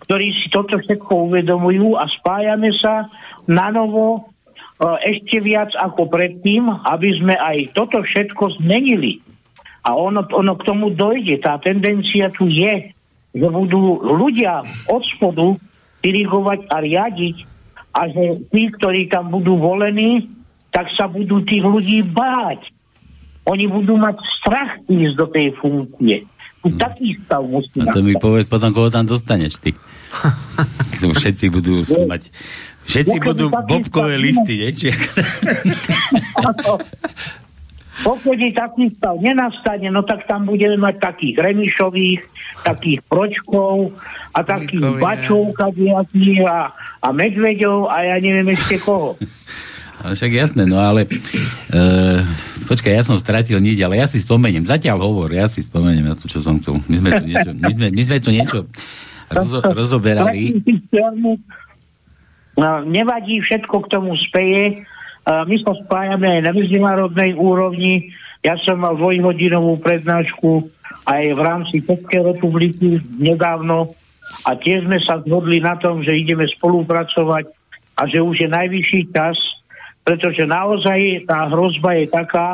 ktorí 0.07 0.31
si 0.31 0.47
toto 0.47 0.79
všetko 0.79 1.27
uvedomujú 1.27 1.99
a 1.99 2.07
spájame 2.07 2.71
sa 2.79 3.11
na 3.51 3.75
novo 3.75 4.36
ešte 4.81 5.41
viac 5.41 5.73
ako 5.73 6.09
predtým, 6.13 6.69
aby 6.69 7.09
sme 7.17 7.35
aj 7.37 7.73
toto 7.73 8.05
všetko 8.05 8.61
zmenili. 8.61 9.25
A 9.87 9.97
ono, 9.97 10.27
ono 10.29 10.53
k 10.59 10.67
tomu 10.67 10.93
dojde. 10.93 11.41
Tá 11.41 11.57
tendencia 11.63 12.29
tu 12.29 12.51
je 12.51 12.97
že 13.37 13.49
budú 13.53 14.01
ľudia 14.01 14.65
od 14.89 15.05
spodu 15.05 15.61
dirigovať 16.01 16.73
a 16.73 16.77
riadiť 16.81 17.37
a 17.93 18.09
že 18.09 18.49
tí, 18.49 18.73
ktorí 18.73 19.13
tam 19.13 19.29
budú 19.29 19.61
volení, 19.61 20.33
tak 20.73 20.89
sa 20.97 21.05
budú 21.05 21.45
tých 21.45 21.65
ľudí 21.65 22.01
báť. 22.01 22.73
Oni 23.47 23.69
budú 23.69 24.01
mať 24.01 24.17
strach 24.41 24.81
ísť 24.89 25.15
do 25.21 25.27
tej 25.29 25.53
funkcie. 25.61 26.25
Hmm. 26.65 26.81
Taký 26.81 27.15
stav 27.23 27.45
musí 27.47 27.79
A 27.79 27.93
to 27.95 28.03
mi 28.03 28.17
povedz 28.17 28.49
potom, 28.49 28.73
koho 28.73 28.91
tam 28.91 29.07
dostaneš 29.07 29.61
ty. 29.61 29.71
Všetci 31.21 31.53
budú 31.53 31.85
mať 32.09 32.33
Všetci 32.87 33.19
budú 33.23 33.51
bobkové 33.51 34.15
listy, 34.17 34.63
nie? 34.63 34.71
Pokiaľ 37.97 38.53
taký 38.53 38.93
stav 38.93 39.17
nenastane, 39.25 39.89
no 39.89 40.05
tak 40.05 40.29
tam 40.29 40.45
budeme 40.45 40.77
mať 40.77 41.01
takých 41.01 41.41
remišových, 41.41 42.21
takých 42.61 43.01
pročkov 43.09 43.97
a 44.37 44.45
takých 44.45 45.01
bačov 45.01 45.57
kadejakých 45.57 46.45
a, 46.45 46.77
a 46.77 47.09
medveďov 47.17 47.89
a 47.89 47.97
ja 48.05 48.17
neviem 48.21 48.53
ešte 48.53 48.77
koho. 48.85 49.17
Ale 49.97 50.13
však 50.13 50.33
jasné, 50.37 50.69
no 50.69 50.77
ale 50.77 51.09
e, 51.73 51.81
počkaj, 52.69 52.93
ja 52.93 53.01
som 53.01 53.17
stratil 53.17 53.57
niť, 53.57 53.81
ale 53.81 53.97
ja 53.97 54.05
si 54.05 54.21
spomeniem, 54.21 54.69
zatiaľ 54.69 55.01
hovor, 55.01 55.33
ja 55.33 55.49
si 55.49 55.65
spomeniem 55.65 56.13
na 56.13 56.15
to, 56.15 56.29
čo 56.29 56.45
som 56.45 56.61
chcel. 56.61 56.79
My 56.85 57.01
sme 57.01 57.11
tu 57.17 57.25
niečo, 57.25 57.51
my 57.57 57.73
sme, 57.73 57.87
my 57.91 58.03
sme 58.05 58.17
tu 58.21 58.29
niečo 58.29 58.59
rozo, 59.41 59.59
rozoberali. 59.65 60.53
No, 62.57 62.81
nevadí, 62.83 63.45
všetko 63.45 63.85
k 63.85 63.91
tomu 63.93 64.17
speje. 64.17 64.89
My 65.29 65.57
sa 65.61 65.77
spájame 65.77 66.41
aj 66.41 66.43
na 66.49 66.53
medzinárodnej 66.57 67.37
úrovni. 67.37 68.17
Ja 68.41 68.57
som 68.65 68.81
mal 68.81 68.97
dvojhodinovú 68.97 69.83
prednášku 69.85 70.71
aj 71.07 71.23
v 71.37 71.41
rámci 71.41 71.77
Českej 71.85 72.33
republiky 72.35 73.03
nedávno 73.21 73.93
a 74.47 74.59
tiež 74.59 74.87
sme 74.87 74.99
sa 75.03 75.23
zhodli 75.23 75.63
na 75.63 75.79
tom, 75.79 76.03
že 76.03 76.17
ideme 76.17 76.47
spolupracovať 76.47 77.47
a 77.97 78.03
že 78.07 78.19
už 78.23 78.47
je 78.47 78.49
najvyšší 78.51 79.01
čas, 79.15 79.39
pretože 80.03 80.47
naozaj 80.47 81.27
tá 81.27 81.51
hrozba 81.51 81.99
je 81.99 82.07
taká, 82.11 82.49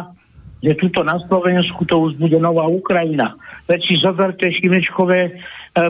že 0.63 0.79
tuto 0.79 1.03
na 1.03 1.19
Slovensku 1.27 1.83
to 1.85 2.09
už 2.09 2.17
bude 2.17 2.39
nová 2.39 2.71
Ukrajina. 2.71 3.35
Veď 3.67 3.81
si 3.83 3.95
zoberte 3.99 4.47
Šimečkové 4.47 5.21
e, 5.27 5.33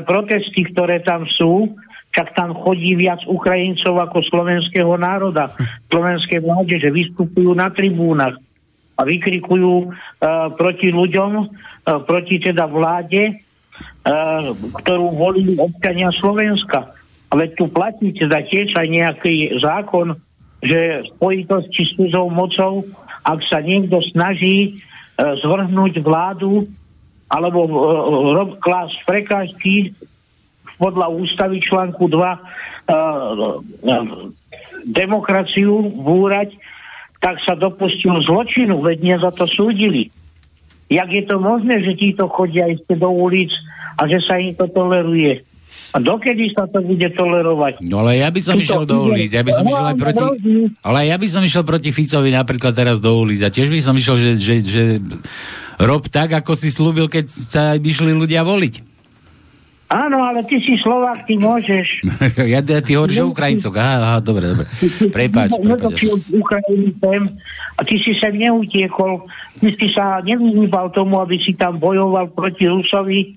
protesty, 0.03 0.65
ktoré 0.73 1.05
tam 1.05 1.29
sú, 1.29 1.77
čak 2.13 2.37
tam 2.37 2.53
chodí 2.53 2.95
viac 2.95 3.25
Ukrajincov 3.25 3.97
ako 4.09 4.21
slovenského 4.25 4.95
národa. 5.01 5.53
Slovenské 5.89 6.45
vláde, 6.45 6.77
že 6.77 6.93
vystupujú 6.93 7.57
na 7.57 7.73
tribúnach 7.73 8.37
a 8.97 9.03
vykrikujú 9.09 9.73
e, 9.83 9.87
proti 10.55 10.93
ľuďom, 10.93 11.31
e, 11.41 11.45
proti 12.05 12.37
teda 12.37 12.69
vláde, 12.69 13.33
e, 13.33 13.35
ktorú 14.53 15.07
volili 15.17 15.57
občania 15.57 16.13
Slovenska. 16.13 16.93
Ale 17.33 17.49
tu 17.57 17.65
platí 17.73 18.13
teda 18.13 18.45
tiež 18.45 18.77
aj 18.77 18.87
nejaký 18.93 19.57
zákon, 19.65 20.13
že 20.61 21.03
v 21.03 21.09
spojitosti 21.17 21.83
s 21.89 22.13
mocou 22.13 22.85
ak 23.23 23.39
sa 23.47 23.63
niekto 23.63 24.03
snaží 24.03 24.59
e, 24.67 24.71
zvrhnúť 25.17 26.03
vládu 26.03 26.67
alebo 27.31 27.65
rob, 28.35 28.59
klásť 28.61 28.99
prekážky 29.09 29.95
podľa 30.83 31.07
ústavy 31.15 31.63
článku 31.63 32.11
2 32.11 32.19
e, 32.19 32.39
e, 32.91 32.97
demokraciu 34.91 35.79
búrať, 36.03 36.59
tak 37.23 37.39
sa 37.47 37.55
dopustil 37.55 38.19
zločinu, 38.27 38.83
veď 38.83 38.99
nie 38.99 39.17
za 39.23 39.31
to 39.31 39.47
súdili. 39.47 40.11
Jak 40.91 41.07
je 41.07 41.23
to 41.23 41.39
možné, 41.39 41.79
že 41.87 41.95
títo 41.95 42.27
chodia 42.27 42.67
ešte 42.67 42.99
do 42.99 43.15
ulic 43.15 43.55
a 43.95 44.11
že 44.11 44.19
sa 44.27 44.43
im 44.43 44.59
to 44.59 44.67
toleruje? 44.67 45.47
A 45.93 46.01
dokedy 46.01 46.53
sa 46.53 46.67
to 46.69 46.83
bude 46.83 47.05
tolerovať? 47.15 47.85
No 47.87 48.03
ale 48.03 48.21
ja 48.21 48.29
by 48.29 48.41
som 48.43 48.59
išiel 48.59 48.85
do 48.85 49.09
ulic, 49.09 49.31
ja 49.33 49.45
by 49.45 49.53
som 49.55 49.65
išiel 49.65 49.87
aj 49.87 49.97
proti... 49.97 50.21
Ale 50.83 50.99
ja 51.09 51.17
by 51.17 51.29
som 51.31 51.43
išiel 51.45 51.65
proti 51.65 51.91
Ficovi 51.95 52.35
napríklad 52.35 52.75
teraz 52.75 52.99
do 52.99 53.13
ulic 53.17 53.41
a 53.45 53.49
tiež 53.49 53.71
by 53.71 53.81
som 53.81 53.95
išiel, 53.97 54.17
že, 54.19 54.31
že, 54.37 54.55
že 54.65 54.85
rob 55.81 56.05
tak, 56.11 56.33
ako 56.33 56.59
si 56.59 56.69
slúbil, 56.69 57.09
keď 57.09 57.29
sa 57.29 57.63
išli 57.79 58.13
ľudia 58.13 58.45
voliť. 58.45 58.92
Áno, 59.93 60.25
ale 60.25 60.41
ty 60.49 60.57
si 60.65 60.81
Slovák, 60.81 61.29
ty 61.29 61.37
môžeš. 61.37 62.01
ja, 62.49 62.65
ja 62.65 62.81
ty 62.81 62.97
hovoríš 62.97 63.29
o 63.29 63.29
Ukrajincoch. 63.29 63.77
Aha, 63.77 63.95
aha, 64.01 64.19
dobre, 64.25 64.57
dobre. 64.57 64.65
Prepáč, 65.13 65.53
prepáč. 65.61 66.01
A 67.77 67.81
ty 67.85 68.01
si 68.01 68.17
sa 68.17 68.33
neutiekol, 68.33 69.29
ty 69.61 69.69
si 69.77 69.93
sa 69.93 70.25
nevyhýbal 70.25 70.97
tomu, 70.97 71.21
aby 71.21 71.37
si 71.37 71.53
tam 71.53 71.77
bojoval 71.77 72.33
proti 72.33 72.73
Rusovi, 72.73 73.37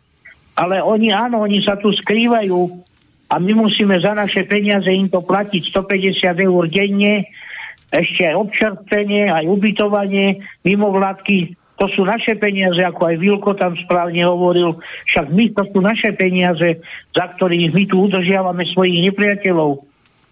ale 0.55 0.79
oni, 0.79 1.11
áno, 1.11 1.43
oni 1.43 1.59
sa 1.59 1.75
tu 1.75 1.91
skrývajú 1.91 2.59
a 3.27 3.35
my 3.35 3.51
musíme 3.51 3.99
za 3.99 4.15
naše 4.15 4.47
peniaze 4.47 4.87
im 4.87 5.11
to 5.11 5.19
platiť 5.19 5.75
150 5.75 6.39
eur 6.39 6.63
denne, 6.71 7.27
ešte 7.91 8.31
aj 8.31 8.35
občerstvenie, 8.47 9.27
aj 9.27 9.43
ubytovanie, 9.51 10.39
mimovládky, 10.63 11.64
to 11.75 11.85
sú 11.91 12.07
naše 12.07 12.39
peniaze, 12.39 12.79
ako 12.79 13.01
aj 13.11 13.15
Vilko 13.19 13.51
tam 13.59 13.75
správne 13.75 14.23
hovoril, 14.23 14.79
však 15.11 15.27
my 15.27 15.51
to 15.51 15.63
sú 15.75 15.79
naše 15.83 16.15
peniaze, 16.15 16.79
za 17.11 17.25
ktorých 17.35 17.75
my 17.75 17.83
tu 17.83 17.95
udržiavame 18.07 18.63
svojich 18.71 19.11
nepriateľov. 19.11 19.83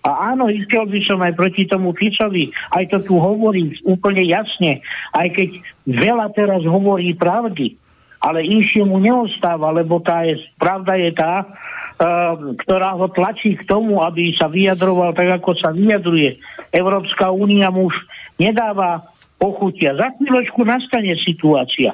A 0.04 0.36
áno, 0.36 0.52
išiel 0.52 0.84
by 0.88 1.00
som 1.04 1.20
aj 1.24 1.36
proti 1.36 1.64
tomu 1.64 1.96
Ficovi, 1.96 2.52
aj 2.76 2.92
to 2.92 2.98
tu 3.08 3.16
hovorím 3.16 3.72
úplne 3.88 4.24
jasne, 4.28 4.84
aj 5.16 5.32
keď 5.32 5.50
veľa 5.88 6.28
teraz 6.36 6.62
hovorí 6.68 7.16
pravdy, 7.16 7.80
ale 8.20 8.44
mu 8.84 9.00
neostáva, 9.00 9.72
lebo 9.72 10.00
tá 10.00 10.24
je, 10.28 10.40
pravda 10.56 10.96
je 10.96 11.12
tá, 11.12 11.44
uh, 11.44 12.56
ktorá 12.64 12.96
ho 13.00 13.12
tlačí 13.12 13.56
k 13.60 13.68
tomu, 13.68 14.00
aby 14.00 14.32
sa 14.36 14.48
vyjadroval 14.48 15.16
tak, 15.16 15.40
ako 15.40 15.56
sa 15.56 15.76
vyjadruje. 15.76 16.40
Európska 16.72 17.32
únia 17.32 17.72
mu 17.72 17.92
už 17.92 17.96
nedáva 18.40 19.08
pochutia. 19.44 19.92
Za 20.00 20.16
chvíľočku 20.16 20.64
nastane 20.64 21.12
situácia, 21.20 21.92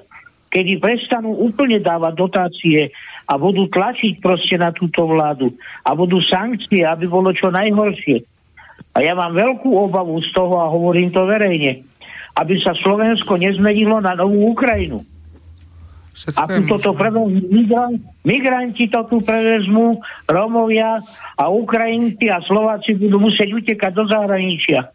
kedy 0.53 0.77
prestanú 0.77 1.33
úplne 1.33 1.81
dávať 1.81 2.13
dotácie 2.13 2.93
a 3.25 3.33
budú 3.41 3.65
tlačiť 3.65 4.21
proste 4.21 4.61
na 4.61 4.69
túto 4.69 5.09
vládu 5.09 5.57
a 5.81 5.97
budú 5.97 6.21
sankcie, 6.21 6.85
aby 6.85 7.09
bolo 7.09 7.33
čo 7.33 7.49
najhoršie. 7.49 8.21
A 8.93 9.01
ja 9.01 9.17
mám 9.17 9.33
veľkú 9.33 9.73
obavu 9.73 10.21
z 10.21 10.29
toho 10.37 10.61
a 10.61 10.69
hovorím 10.69 11.09
to 11.09 11.25
verejne, 11.25 11.81
aby 12.37 12.53
sa 12.61 12.77
Slovensko 12.77 13.41
nezmenilo 13.41 13.97
na 13.97 14.13
novú 14.13 14.53
Ukrajinu 14.53 15.01
a 16.35 16.43
tu 16.51 16.67
toto 16.67 16.91
prevezmú 16.91 17.31
migranti, 17.31 18.03
migranti 18.27 18.85
to 18.91 19.07
tu 19.07 19.17
prevezmú, 19.23 20.03
Romovia 20.27 20.99
a 21.39 21.43
Ukrajinci 21.47 22.27
a 22.27 22.43
Slováci 22.43 22.99
budú 22.99 23.23
musieť 23.23 23.55
utekať 23.55 23.91
do 23.95 24.03
zahraničia. 24.03 24.91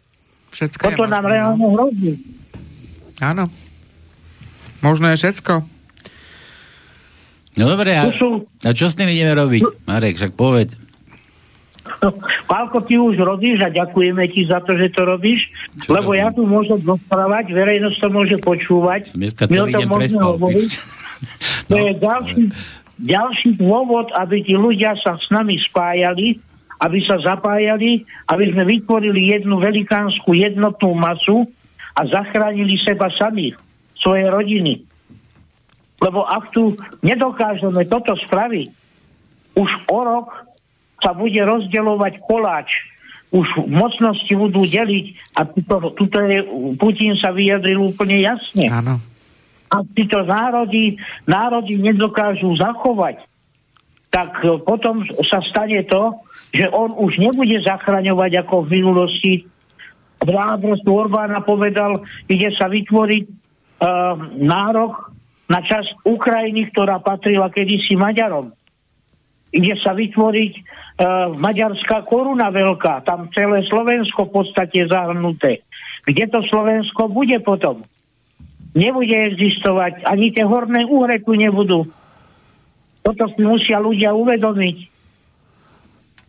Všetko 0.53 0.93
toto 0.93 1.05
nám 1.09 1.25
reálne 1.25 1.65
no. 1.65 1.73
hrozí. 1.73 2.13
Áno. 3.23 3.47
Možno 4.83 5.07
je 5.13 5.19
všetko. 5.19 5.53
No 7.55 7.71
dobre, 7.71 7.95
a, 7.95 8.11
a 8.11 8.69
čo 8.75 8.91
s 8.91 8.99
tým 8.99 9.07
ideme 9.07 9.31
robiť? 9.31 9.87
Marek, 9.87 10.19
však 10.19 10.35
povedz. 10.35 10.75
Pálko, 12.51 12.83
ty 12.83 12.99
už 12.99 13.15
robíš 13.15 13.63
a 13.63 13.71
ďakujeme 13.71 14.27
ti 14.27 14.43
za 14.43 14.59
to, 14.59 14.75
že 14.75 14.91
to 14.91 15.07
robíš, 15.07 15.47
čo 15.79 15.95
lebo 15.95 16.11
robím? 16.11 16.21
ja 16.21 16.27
tu 16.35 16.43
môžem 16.43 16.79
rozprávať, 16.83 17.55
verejnosť 17.55 17.97
to 18.01 18.09
môže 18.11 18.37
počúvať. 18.43 19.01
Dneska 19.15 19.47
celý 19.47 19.71
deň 19.71 19.87
prespal. 19.87 20.35
To 21.71 21.75
no. 21.79 21.79
je 21.79 21.91
ďalší, 21.95 22.43
ďalší 22.99 23.49
dôvod, 23.55 24.11
aby 24.19 24.43
tí 24.43 24.53
ľudia 24.59 24.99
sa 24.99 25.15
s 25.15 25.31
nami 25.31 25.55
spájali, 25.55 26.35
aby 26.83 26.97
sa 27.07 27.15
zapájali, 27.23 28.03
aby 28.27 28.43
sme 28.51 28.67
vytvorili 28.67 29.31
jednu 29.31 29.63
velikánsku 29.63 30.35
jednotnú 30.35 30.91
masu 30.91 31.47
a 31.95 32.01
zachránili 32.05 32.75
seba 32.77 33.07
samých, 33.15 33.55
svoje 33.95 34.27
rodiny. 34.27 34.83
Lebo 36.03 36.27
ak 36.27 36.51
tu 36.51 36.75
nedokážeme 37.01 37.87
toto 37.87 38.13
spraviť, 38.19 38.67
už 39.55 39.69
o 39.87 39.99
rok 40.03 40.27
sa 40.99 41.15
bude 41.15 41.39
rozdeľovať 41.39 42.13
koláč, 42.27 42.69
už 43.31 43.47
mocnosti 43.67 44.31
budú 44.35 44.67
deliť 44.67 45.35
a 45.39 45.47
tuto, 45.47 45.91
tuto 45.95 46.17
je, 46.23 46.39
Putin 46.75 47.15
sa 47.15 47.31
vyjadril 47.31 47.79
úplne 47.79 48.19
jasne. 48.19 48.67
Áno 48.67 48.99
ak 49.75 49.85
títo 49.97 50.23
národy, 50.23 50.95
národy 51.27 51.75
nedokážu 51.75 52.55
zachovať, 52.55 53.19
tak 54.13 54.39
e, 54.45 54.61
potom 54.63 55.03
sa 55.25 55.43
stane 55.43 55.83
to, 55.89 56.15
že 56.55 56.69
on 56.71 56.95
už 56.95 57.19
nebude 57.19 57.59
zachraňovať 57.65 58.45
ako 58.45 58.63
v 58.65 58.79
minulosti. 58.79 59.33
Vládrost 60.25 60.85
Orbána 60.89 61.45
povedal, 61.45 62.01
ide 62.25 62.49
sa 62.57 62.65
vytvoriť 62.65 63.23
uh, 63.29 64.17
nárok 64.41 65.13
na 65.45 65.61
časť 65.61 66.01
Ukrajiny, 66.01 66.73
ktorá 66.73 66.97
patrila 66.97 67.53
kedysi 67.53 67.93
Maďarom. 67.93 68.49
Ide 69.53 69.77
sa 69.79 69.93
vytvoriť 69.93 70.53
uh, 70.57 70.63
maďarská 71.37 72.03
koruna 72.09 72.49
veľká, 72.49 73.05
tam 73.05 73.29
celé 73.31 73.61
Slovensko 73.69 74.27
v 74.27 74.33
podstate 74.41 74.89
zahrnuté. 74.89 75.61
Kde 76.03 76.25
to 76.27 76.41
Slovensko 76.49 77.07
bude 77.07 77.37
potom? 77.45 77.85
nebude 78.75 79.15
existovať, 79.15 80.03
ani 80.03 80.35
tie 80.35 80.43
horné 80.43 80.83
úhre 80.83 81.23
tu 81.23 81.33
nebudú. 81.33 81.87
Toto 83.01 83.23
si 83.31 83.41
musia 83.41 83.79
ľudia 83.79 84.11
uvedomiť. 84.11 84.77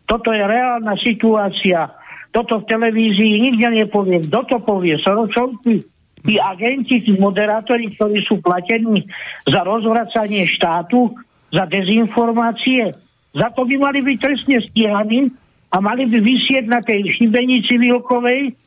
Toto 0.07 0.31
je 0.31 0.45
reálna 0.47 0.95
situácia. 1.03 1.91
Toto 2.35 2.63
v 2.63 2.69
televízii 2.69 3.41
nikde 3.41 3.69
nepovie. 3.73 4.23
Kto 4.27 4.41
to 4.47 4.57
povie? 4.63 4.97
Soročovci? 5.01 5.85
Tí 6.27 6.35
agenti, 6.43 6.99
tí 6.99 7.15
moderátori, 7.23 7.87
ktorí 7.93 8.19
sú 8.27 8.43
platení 8.43 9.07
za 9.47 9.63
rozvracanie 9.63 10.43
štátu, 10.51 11.15
za 11.55 11.65
dezinformácie. 11.71 12.91
Za 13.31 13.49
to 13.55 13.63
by 13.63 13.77
mali 13.79 14.03
byť 14.03 14.17
trestne 14.19 14.59
stíhaní 14.59 15.31
a 15.71 15.77
mali 15.79 16.09
by 16.11 16.19
vysieť 16.19 16.67
na 16.67 16.83
tej 16.83 17.15
šibenici 17.15 17.79
Vilkovej 17.79 18.59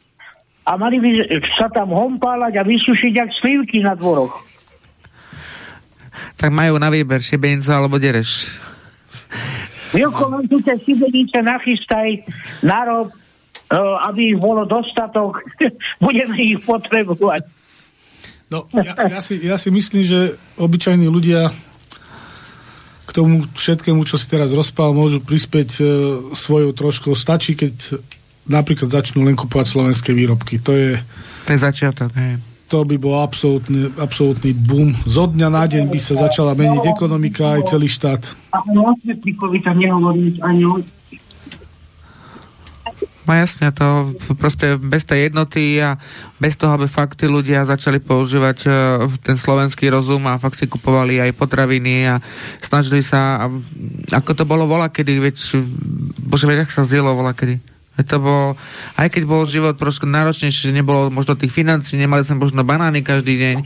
a 0.64 0.72
mali 0.78 1.01
by 1.01 1.10
sa 1.57 1.68
tam 1.74 1.91
hompálať 1.91 2.53
a 2.62 2.64
vysušiť 2.64 3.12
jak 3.12 3.30
slivky 3.34 3.84
na 3.84 3.97
dvoroch. 3.97 4.32
Tak 6.39 6.53
majú 6.55 6.80
na 6.80 6.88
výber 6.88 7.20
šibenicu 7.20 7.68
alebo 7.74 7.99
dereš. 7.99 8.47
Milko, 9.91 10.30
len 10.30 10.45
tu 10.45 10.62
tie 10.62 10.78
šibenice 10.78 11.41
nachystaj, 11.41 12.22
narob, 12.62 13.10
aby 13.78 14.34
ich 14.34 14.38
bolo 14.41 14.65
dostatok. 14.65 15.45
Budeme 16.03 16.36
ich 16.41 16.59
potrebovať. 16.65 17.45
No, 18.49 18.65
ja, 18.74 18.97
ja, 18.97 19.22
si, 19.22 19.38
ja 19.45 19.61
si 19.61 19.70
myslím, 19.70 20.01
že 20.01 20.34
obyčajní 20.57 21.05
ľudia 21.05 21.53
k 23.05 23.11
tomu 23.13 23.45
všetkému, 23.53 24.05
čo 24.09 24.17
si 24.17 24.26
teraz 24.26 24.49
rozprával, 24.53 24.97
môžu 24.97 25.22
prispieť 25.22 25.70
e, 25.78 25.82
svojou 26.34 26.74
troškou. 26.74 27.13
Stačí, 27.13 27.53
keď 27.53 28.01
napríklad 28.49 28.89
začnú 28.89 29.22
len 29.22 29.38
kupovať 29.38 29.65
slovenské 29.70 30.13
výrobky. 30.13 30.57
To 30.65 30.74
je... 30.74 30.97
To 31.45 31.49
je 31.53 31.59
začiatok, 31.61 32.09
hej. 32.17 32.41
To 32.70 32.86
by 32.86 33.01
bol 33.01 33.17
absolútny, 33.17 33.89
absolútny 33.97 34.53
boom. 34.53 34.93
Zo 35.09 35.26
dňa 35.26 35.49
na 35.49 35.65
deň 35.65 35.89
by 35.89 35.97
sa 35.97 36.30
začala 36.30 36.53
meniť 36.53 36.86
ekonomika 36.86 37.57
aj 37.57 37.74
celý 37.74 37.89
štát. 37.89 38.22
A 38.53 38.61
o 38.61 38.93
tam 39.65 39.78
nehovorím 39.78 40.38
ani 40.45 40.65
No 43.30 43.38
jasne, 43.38 43.69
to 43.69 44.17
proste 44.41 44.82
bez 44.82 45.05
tej 45.05 45.30
jednoty 45.30 45.77
a 45.77 46.01
bez 46.41 46.57
toho, 46.57 46.73
aby 46.73 46.89
fakt 46.89 47.21
tí 47.21 47.30
ľudia 47.30 47.61
začali 47.61 48.01
používať 48.01 48.57
uh, 48.65 48.73
ten 49.21 49.38
slovenský 49.38 49.86
rozum 49.93 50.25
a 50.25 50.41
fakt 50.41 50.57
si 50.57 50.65
kupovali 50.65 51.21
aj 51.21 51.38
potraviny 51.38 52.09
a 52.09 52.17
snažili 52.57 53.05
sa, 53.05 53.45
a, 53.45 53.53
ako 54.17 54.34
to 54.34 54.49
bolo 54.49 54.65
vola 54.65 54.89
kedy, 54.89 55.21
veď, 55.21 55.61
bože, 56.25 56.49
veď, 56.49 56.73
sa 56.73 56.89
zjelo 56.89 57.13
vola 57.13 57.38
kedy. 57.38 57.61
To 58.01 58.17
bol, 58.17 58.57
aj 58.95 59.11
keď 59.11 59.23
bol 59.27 59.43
život 59.45 59.75
trošku 59.75 60.07
náročnejší, 60.07 60.71
že 60.71 60.73
nebolo 60.73 61.11
možno 61.11 61.36
tých 61.36 61.51
financí, 61.51 61.99
nemali 61.99 62.23
sme 62.23 62.41
možno 62.41 62.63
banány 62.63 63.03
každý 63.03 63.36
deň, 63.36 63.57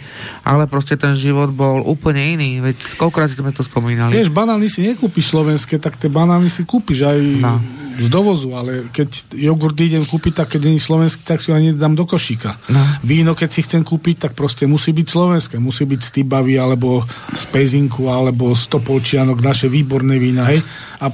ale 0.43 0.65
proste 0.65 0.97
ten 0.97 1.13
život 1.13 1.53
bol 1.53 1.85
úplne 1.85 2.19
iný. 2.19 2.59
Veď 2.59 2.97
koľkokrát 2.97 3.29
sme 3.31 3.53
to 3.53 3.61
spomínali. 3.61 4.11
Vieš, 4.11 4.33
banány 4.33 4.67
si 4.67 4.83
nekúpiš 4.83 5.31
slovenské, 5.31 5.77
tak 5.77 6.01
tie 6.01 6.09
banány 6.09 6.49
si 6.49 6.65
kúpiš 6.65 7.05
aj 7.05 7.19
no. 7.39 7.61
Z 7.99 8.07
dovozu, 8.09 8.57
ale 8.57 8.89
keď 8.89 9.37
jogurt 9.37 9.77
idem 9.77 10.01
kúpiť, 10.01 10.43
tak 10.43 10.57
keď 10.57 10.61
nie 10.65 10.81
je 10.81 10.87
slovenský, 10.87 11.21
tak 11.21 11.39
si 11.39 11.53
ho 11.53 11.57
ani 11.57 11.75
dám 11.77 11.93
do 11.93 12.07
košíka. 12.07 12.57
No. 12.69 12.81
Víno, 13.05 13.37
keď 13.37 13.49
si 13.53 13.61
chcem 13.61 13.85
kúpiť, 13.85 14.29
tak 14.29 14.31
proste 14.33 14.65
musí 14.65 14.95
byť 14.95 15.07
slovenské. 15.07 15.55
Musí 15.61 15.85
byť 15.85 15.99
z 16.01 16.09
Tibavy, 16.21 16.57
alebo 16.57 17.05
z 17.33 17.43
Pezinku, 17.53 18.09
alebo 18.09 18.53
z 18.57 18.65
Topolčianok, 18.69 19.39
naše 19.41 19.69
výborné 19.69 20.17
vína, 20.17 20.49
hej. 20.49 20.65
A 21.01 21.11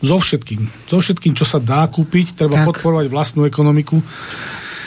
so 0.00 0.16
všetkým. 0.16 0.64
So 0.88 1.02
všetkým, 1.02 1.36
čo 1.36 1.44
sa 1.44 1.60
dá 1.60 1.84
kúpiť, 1.90 2.38
treba 2.38 2.64
tak. 2.64 2.66
podporovať 2.72 3.06
vlastnú 3.12 3.44
ekonomiku. 3.44 4.00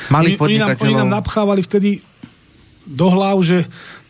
Mali 0.10 0.36
oni, 0.36 0.42
oni, 0.42 0.56
nám, 0.58 0.70
oni 0.82 0.94
nám 0.98 1.10
napchávali 1.22 1.62
vtedy 1.62 2.02
do 2.84 3.08
hlav, 3.08 3.40
že 3.40 3.64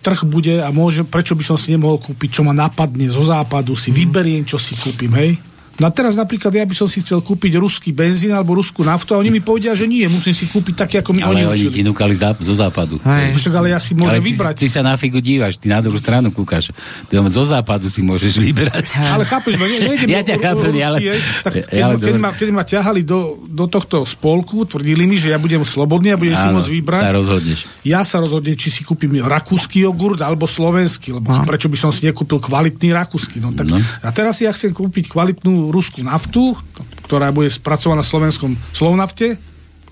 trh 0.03 0.27
bude 0.27 0.59
a 0.59 0.67
môže, 0.73 1.07
prečo 1.07 1.37
by 1.37 1.43
som 1.47 1.55
si 1.55 1.71
nemohol 1.71 2.01
kúpiť, 2.01 2.39
čo 2.39 2.41
ma 2.43 2.51
napadne 2.51 3.07
zo 3.07 3.23
západu, 3.23 3.79
si 3.79 3.89
mm. 3.91 3.95
vyberiem, 3.95 4.43
čo 4.43 4.59
si 4.59 4.75
kúpim, 4.75 5.13
hej. 5.15 5.39
No 5.81 5.89
a 5.89 5.91
teraz 5.91 6.13
napríklad 6.13 6.53
ja 6.53 6.61
by 6.69 6.75
som 6.77 6.85
si 6.85 7.01
chcel 7.01 7.17
kúpiť 7.25 7.57
ruský 7.57 7.89
benzín 7.89 8.29
alebo 8.29 8.53
ruskú 8.53 8.85
naftu 8.85 9.17
a 9.17 9.17
oni 9.17 9.33
mi 9.33 9.41
povedia, 9.41 9.73
že 9.73 9.89
nie, 9.89 10.05
musím 10.05 10.37
si 10.37 10.45
kúpiť 10.45 10.85
také, 10.85 10.95
ako 11.01 11.17
mi 11.17 11.25
ale 11.25 11.49
oni 11.49 11.65
oni 11.65 11.65
ti 11.73 11.81
núkali 11.81 12.13
zá, 12.13 12.37
zo 12.37 12.53
západu. 12.53 13.01
Hej. 13.01 13.33
Však, 13.33 13.53
ale 13.57 13.73
ja 13.73 13.79
si 13.81 13.97
môžem 13.97 14.21
ale 14.21 14.21
ty, 14.21 14.29
vybrať. 14.29 14.55
Ty 14.61 14.67
sa 14.69 14.81
na 14.85 14.93
figu 15.01 15.17
dívaš, 15.17 15.57
ty 15.57 15.73
na 15.73 15.81
druhú 15.81 15.97
stranu 15.97 16.29
kúkaš. 16.29 16.69
Ty 17.09 17.25
zo 17.25 17.43
západu 17.49 17.89
si 17.89 18.05
môžeš 18.05 18.37
vybrať. 18.37 19.01
Ale 19.01 19.25
chápeš, 19.25 19.57
no, 19.57 19.65
ne, 19.65 19.97
ja 20.05 20.21
ťa 20.21 20.35
chápem, 20.37 20.73
ale... 20.77 20.97
Tak 21.41 21.53
keď, 21.65 21.81
ale 21.81 21.93
keď, 21.97 22.15
ma, 22.21 22.29
keď 22.37 22.49
ma 22.53 22.63
ťahali 22.67 23.01
do, 23.01 23.41
do 23.49 23.65
tohto 23.65 24.05
spolku, 24.05 24.69
tvrdili 24.69 25.09
mi, 25.09 25.17
že 25.17 25.33
ja 25.33 25.41
budem 25.41 25.65
slobodný 25.65 26.13
a 26.13 26.17
budem 26.21 26.37
Áno, 26.37 26.41
si 26.41 26.47
môcť 26.53 26.69
vybrať. 26.69 27.01
sa 27.01 27.13
rozhodneš. 27.17 27.59
Ja 27.81 28.05
sa 28.05 28.21
rozhodnem, 28.21 28.53
či 28.53 28.69
si 28.69 28.85
kúpim 28.85 29.09
rakúsky 29.25 29.81
jogurt 29.81 30.21
alebo 30.21 30.45
slovenský, 30.45 31.17
lebo 31.17 31.33
no. 31.33 31.49
prečo 31.49 31.65
by 31.65 31.77
som 31.81 31.89
si 31.89 32.05
nekúpil 32.05 32.37
kvalitný 32.37 32.93
rakúsky. 32.93 33.41
No, 33.41 33.49
tak, 33.49 33.73
no. 33.73 33.81
A 33.81 34.09
teraz 34.13 34.37
ja 34.37 34.53
chcem 34.53 34.69
kúpiť 34.69 35.09
kvalitnú 35.09 35.62
ruskú 35.69 36.03
naftu, 36.03 36.57
ktorá 37.05 37.29
bude 37.29 37.47
spracovaná 37.47 38.01
na 38.01 38.07
slovenskom 38.07 38.57
Slovnafte, 38.73 39.37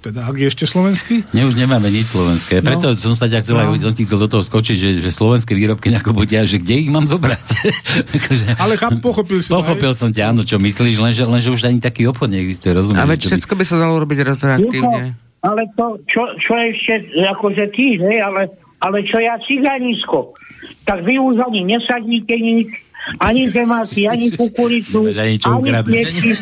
teda 0.01 0.26
ak 0.26 0.34
je 0.34 0.47
ešte 0.49 0.65
slovenský? 0.65 1.30
Ne, 1.30 1.45
už 1.45 1.61
nemáme 1.61 1.86
nič 1.93 2.09
slovenské. 2.09 2.65
No. 2.65 2.74
Preto 2.74 2.97
som 2.97 3.13
sa 3.13 3.30
ťa 3.30 3.45
chcel, 3.45 3.53
no. 3.53 3.78
aj, 3.78 3.93
chcel 3.93 4.17
do 4.17 4.26
toho 4.26 4.41
skočiť, 4.41 4.74
že, 4.74 4.89
že 4.97 5.09
slovenské 5.13 5.53
výrobky 5.53 5.93
nejako 5.93 6.17
budia, 6.17 6.41
že 6.41 6.57
kde 6.57 6.82
ich 6.82 6.89
mám 6.89 7.05
zobrať. 7.05 7.45
Akože- 8.17 8.57
Ale 8.57 8.74
cháp, 8.82 8.97
pochopil 8.97 9.45
si 9.45 9.53
Pochopil 9.53 9.93
som 9.93 10.09
ťa, 10.09 10.34
áno, 10.34 10.41
čo 10.41 10.57
myslíš, 10.57 10.97
lenže, 10.97 11.24
lenže 11.30 11.53
už 11.53 11.69
ani 11.69 11.78
taký 11.78 12.09
obchod 12.09 12.34
neexistuje, 12.34 12.74
rozumieš? 12.74 12.97
Ale 12.97 13.13
všetko 13.22 13.53
by 13.53 13.63
sa 13.63 13.78
dalo 13.78 14.01
robiť 14.01 14.17
retroaktívne. 14.26 15.13
Ale 15.41 15.61
to, 15.78 16.01
čo, 16.09 16.22
čo 16.41 16.53
ešte, 16.57 17.22
akože 17.22 17.69
ty, 17.69 18.01
hej, 18.01 18.26
ale, 18.26 18.49
ale 18.82 19.05
čo 19.05 19.22
ja 19.22 19.38
ciganisko, 19.45 20.34
tak 20.82 21.05
vy 21.05 21.22
už 21.22 21.45
ani 21.45 21.78
nesadíte 21.78 22.34
nič, 22.41 22.74
ani 23.18 23.49
zemáci, 23.49 24.06
ani 24.06 24.30
kukuricu, 24.32 25.10
ani 25.10 25.72
piečky. 25.86 26.38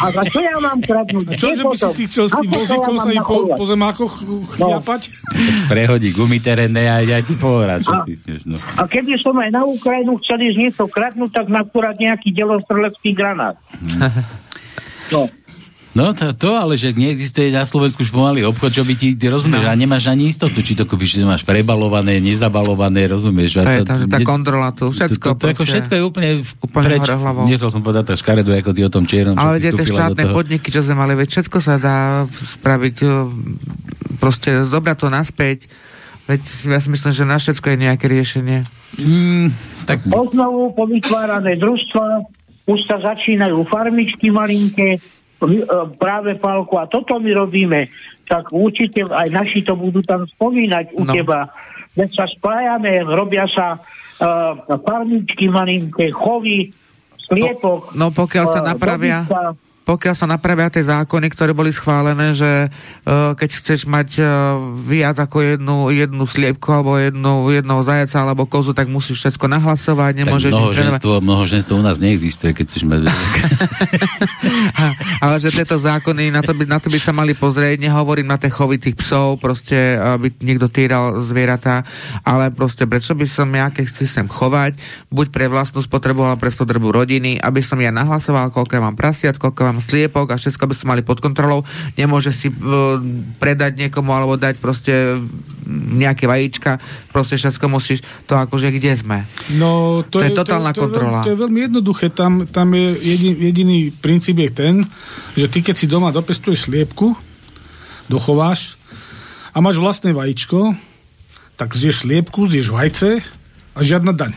A 0.00 0.06
za 0.12 0.22
čo 0.28 0.40
ja 0.44 0.56
mám 0.60 0.78
kradnúť? 0.80 1.26
A 1.28 1.32
čo, 1.36 1.56
že 1.56 1.64
by 1.64 1.76
si 1.76 1.88
ty 1.96 2.02
chcel 2.08 2.26
s 2.28 2.34
tým 2.36 2.50
vozíkom 2.50 2.96
sa 3.00 3.10
po, 3.24 3.36
po 3.56 3.64
zemákoch 3.64 4.12
chliapať? 4.56 5.00
No. 5.08 5.68
Prehodí 5.72 6.12
gumiterénne 6.12 6.84
a 6.84 7.00
ja 7.00 7.18
ti 7.24 7.34
povedať, 7.36 7.88
čo 7.88 7.94
ty 8.04 8.12
chceš. 8.20 8.44
No. 8.48 8.60
A 8.76 8.84
keby 8.84 9.16
som 9.16 9.36
aj 9.40 9.50
na 9.52 9.62
Ukrajinu 9.64 10.20
chceli 10.22 10.52
z 10.52 10.56
niečo 10.68 10.84
kradnúť, 10.88 11.30
tak 11.32 11.46
nakurať 11.48 11.96
nejaký 12.00 12.32
delostrelecký 12.36 13.16
granát. 13.16 13.56
No. 15.12 15.28
No 15.94 16.10
to, 16.10 16.34
to, 16.34 16.58
ale 16.58 16.74
že 16.74 16.90
neexistuje 16.90 17.54
na 17.54 17.62
Slovensku 17.62 18.02
už 18.02 18.10
pomaly 18.10 18.42
obchod, 18.42 18.74
čo 18.74 18.82
by 18.82 18.98
ti, 18.98 19.14
ty 19.14 19.30
rozumieš, 19.30 19.62
no. 19.62 19.70
a 19.70 19.78
nemáš 19.78 20.10
ani 20.10 20.26
istotu, 20.26 20.58
či 20.58 20.74
to 20.74 20.90
kúpiš, 20.90 21.22
to 21.22 21.22
máš 21.22 21.46
prebalované, 21.46 22.18
nezabalované, 22.18 23.06
rozumieš. 23.06 23.62
To 23.62 23.70
je 23.70 23.86
tá, 23.86 23.94
tá 24.02 24.18
kontrola 24.26 24.74
tu, 24.74 24.90
všetko. 24.90 25.38
To, 25.38 25.38
to, 25.38 25.44
to, 25.46 25.46
ako 25.54 25.62
všetko 25.62 25.92
je 25.94 26.02
úplne, 26.02 26.30
úplne 26.66 26.98
preč. 26.98 27.08
Nechcel 27.46 27.70
som 27.70 27.78
povedať 27.86 28.10
tak 28.10 28.18
škaredu, 28.18 28.50
ako 28.50 28.74
ty 28.74 28.80
o 28.82 28.90
tom 28.90 29.06
čiernom. 29.06 29.38
Ale 29.38 29.62
tie 29.62 29.70
štátne 29.70 30.34
podniky, 30.34 30.74
čo 30.74 30.82
sme 30.82 30.98
mali, 30.98 31.14
veď 31.14 31.28
všetko 31.30 31.58
sa 31.62 31.78
dá 31.78 32.26
spraviť, 32.26 32.96
proste 34.18 34.66
zobrať 34.66 34.96
to 34.98 35.08
naspäť, 35.14 35.70
veď 36.26 36.42
ja 36.74 36.82
si 36.82 36.90
myslím, 36.90 37.12
že 37.14 37.22
na 37.22 37.38
všetko 37.38 37.70
je 37.70 37.76
nejaké 37.78 38.10
riešenie. 38.10 38.66
Mm, 38.98 39.54
tak... 39.86 40.02
Znovu 40.10 40.74
povytvárané 40.74 41.54
družstva, 41.54 42.26
už 42.66 42.82
sa 42.82 42.98
začínajú 42.98 43.62
farmičky 43.70 44.34
malinké, 44.34 44.98
práve 45.98 46.38
Pálku 46.38 46.78
a 46.78 46.88
toto 46.88 47.18
my 47.18 47.30
robíme, 47.34 47.90
tak 48.24 48.50
určite 48.54 49.04
aj 49.04 49.28
naši 49.28 49.60
to 49.60 49.76
budú 49.76 50.00
tam 50.00 50.24
spomínať 50.24 50.96
u 50.96 51.04
no. 51.04 51.12
teba. 51.12 51.52
Veď 51.94 52.10
sa 52.10 52.26
spájame, 52.26 53.06
robia 53.06 53.46
sa 53.46 53.78
uh, 53.78 54.58
farmičky 54.82 55.46
malinké, 55.46 56.10
chovy, 56.10 56.74
sliepok. 57.28 57.94
No, 57.94 58.10
no 58.10 58.14
pokiaľ 58.14 58.44
sa 58.50 58.60
napravia... 58.64 59.26
Uh, 59.28 59.54
pokiaľ 59.84 60.14
sa 60.16 60.24
napravia 60.24 60.72
tie 60.72 60.80
zákony, 60.80 61.28
ktoré 61.28 61.52
boli 61.52 61.68
schválené, 61.68 62.32
že 62.32 62.72
uh, 62.72 63.36
keď 63.36 63.50
chceš 63.52 63.84
mať 63.84 64.16
uh, 64.16 64.26
viac 64.80 65.20
ako 65.20 65.44
jednu, 65.44 65.92
jednu 65.92 66.24
sliepku 66.24 66.72
alebo 66.72 66.96
jednu, 66.96 67.52
jednou 67.52 67.84
zajaca 67.84 68.16
alebo 68.24 68.48
kozu, 68.48 68.72
tak 68.72 68.88
musíš 68.88 69.20
všetko 69.20 69.44
nahlasovať. 69.44 70.24
Nemôžeš 70.24 70.50
tak 70.50 70.56
mnohoženstvo, 70.56 71.12
mnohoženstvo 71.20 71.72
u 71.76 71.84
nás 71.84 72.00
neexistuje, 72.00 72.56
keď 72.56 72.64
chceš 72.64 72.82
mať... 72.88 73.00
Ale 75.24 75.36
že 75.36 75.52
tieto 75.52 75.76
zákony, 75.76 76.32
na 76.32 76.40
to, 76.40 76.56
by, 76.56 76.64
na 76.64 76.80
to 76.80 76.88
by 76.88 76.96
sa 76.96 77.12
mali 77.12 77.36
pozrieť, 77.36 77.84
nehovorím 77.84 78.28
na 78.32 78.40
tie 78.40 78.48
chovy 78.48 78.80
tých 78.80 78.96
psov, 78.96 79.36
proste, 79.36 80.00
aby 80.00 80.32
niekto 80.40 80.72
týral 80.72 81.20
zvieratá, 81.20 81.84
ale 82.24 82.48
proste 82.52 82.88
prečo 82.88 83.12
by 83.12 83.26
som 83.28 83.48
ja, 83.52 83.68
keď 83.68 83.84
chci 83.88 84.04
sem 84.08 84.26
chovať, 84.28 84.80
buď 85.12 85.26
pre 85.28 85.46
vlastnú 85.48 85.84
spotrebu, 85.84 86.24
alebo 86.24 86.40
pre 86.40 86.52
spotrebu 86.52 86.88
rodiny, 86.92 87.36
aby 87.40 87.60
som 87.60 87.76
ja 87.80 87.92
nahlasoval, 87.92 88.48
koľko 88.52 88.72
ja 88.76 88.82
mám 88.84 88.96
prasiat, 88.96 89.36
koľko 89.36 89.60
mám 89.64 89.73
sliepok 89.80 90.34
a 90.34 90.38
všetko 90.38 90.64
by 90.66 90.74
sa 90.74 90.84
mali 90.90 91.02
pod 91.06 91.22
kontrolou. 91.22 91.62
Nemôže 91.94 92.34
si 92.34 92.50
uh, 92.50 92.98
predať 93.38 93.78
niekomu 93.78 94.10
alebo 94.10 94.34
dať 94.34 94.58
proste 94.58 95.18
nejaké 95.94 96.28
vajíčka, 96.28 96.76
proste 97.08 97.40
všetko 97.40 97.64
musíš, 97.72 98.04
to 98.28 98.36
akože 98.36 98.68
kde 98.68 98.92
sme? 99.00 99.18
No, 99.56 100.04
to, 100.04 100.20
to 100.20 100.28
je, 100.28 100.30
je 100.32 100.36
totálna 100.36 100.76
to, 100.76 100.76
to, 100.76 100.82
kontrola. 100.84 101.24
To 101.24 101.24
je, 101.24 101.26
to 101.26 101.32
je 101.32 101.42
veľmi 101.48 101.60
jednoduché, 101.70 102.06
tam, 102.12 102.44
tam 102.44 102.68
je 102.76 102.86
jediný, 103.00 103.34
jediný 103.48 103.78
princíp 103.96 104.36
je 104.44 104.50
ten, 104.52 104.74
že 105.32 105.46
ty 105.48 105.64
keď 105.64 105.74
si 105.74 105.86
doma 105.88 106.12
dopestuješ 106.12 106.68
sliepku, 106.68 107.16
dochováš 108.12 108.76
a 109.56 109.64
máš 109.64 109.80
vlastné 109.80 110.12
vajíčko, 110.12 110.76
tak 111.56 111.72
zješ 111.72 112.04
sliepku, 112.04 112.44
zješ 112.44 112.68
vajce 112.74 113.10
a 113.72 113.78
žiadna 113.80 114.12
daň. 114.12 114.32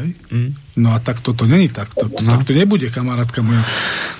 Hej? 0.00 0.08
Mm. 0.32 0.63
No 0.74 0.90
a 0.90 0.98
tak 0.98 1.22
toto 1.22 1.46
není 1.46 1.70
tak. 1.70 1.94
To, 1.94 2.10
to, 2.10 2.18
no. 2.18 2.34
Tak 2.34 2.50
to 2.50 2.52
nebude, 2.52 2.90
kamarátka 2.90 3.46
moja. 3.46 3.62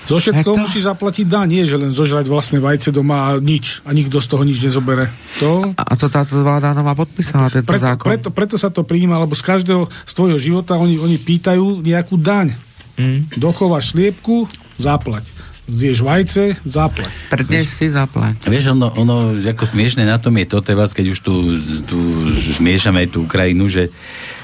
Zo 0.07 0.23
všetko 0.23 0.55
musí 0.55 0.79
zaplatiť 0.79 1.27
daň, 1.27 1.47
nie 1.51 1.63
že 1.67 1.75
len 1.75 1.91
zožrať 1.91 2.31
vlastné 2.31 2.63
vajce 2.63 2.95
doma 2.95 3.35
a 3.35 3.43
nič. 3.43 3.83
A 3.83 3.91
nikto 3.91 4.23
z 4.23 4.27
toho 4.31 4.47
nič 4.47 4.63
nezobere. 4.63 5.11
To... 5.43 5.75
A 5.75 5.93
to 5.99 6.07
táto 6.07 6.39
vláda 6.39 6.71
nová 6.71 6.95
podpísala, 6.95 7.51
tento 7.51 7.67
preto, 7.67 7.83
zákon. 7.83 8.07
Preto, 8.07 8.27
preto 8.31 8.55
sa 8.55 8.71
to 8.71 8.87
prijíma, 8.87 9.19
lebo 9.19 9.35
z 9.35 9.43
každého 9.43 9.91
z 10.07 10.11
tvojho 10.15 10.39
života 10.39 10.79
oni, 10.79 10.95
oni 10.95 11.19
pýtajú 11.19 11.83
nejakú 11.83 12.15
daň. 12.15 12.55
Mm. 12.95 13.27
Dochováš 13.35 13.91
sliepku, 13.91 14.47
zaplať 14.79 15.27
zješ 15.65 16.05
vajce, 16.05 16.61
zaplať. 16.61 17.09
Prednes 17.33 17.65
si 17.65 17.89
zaplať. 17.89 18.45
Vieš, 18.45 18.77
ono, 18.77 18.93
ono 19.01 19.33
ako 19.33 19.65
smiešne 19.65 20.05
na 20.05 20.21
tom 20.21 20.37
je 20.37 20.45
to, 20.45 20.61
teba, 20.61 20.85
keď 20.85 21.17
už 21.17 21.19
tu, 21.25 21.57
tu 21.89 21.97
zmiešame 22.61 23.09
tú 23.09 23.25
Ukrajinu, 23.25 23.65
že 23.65 23.89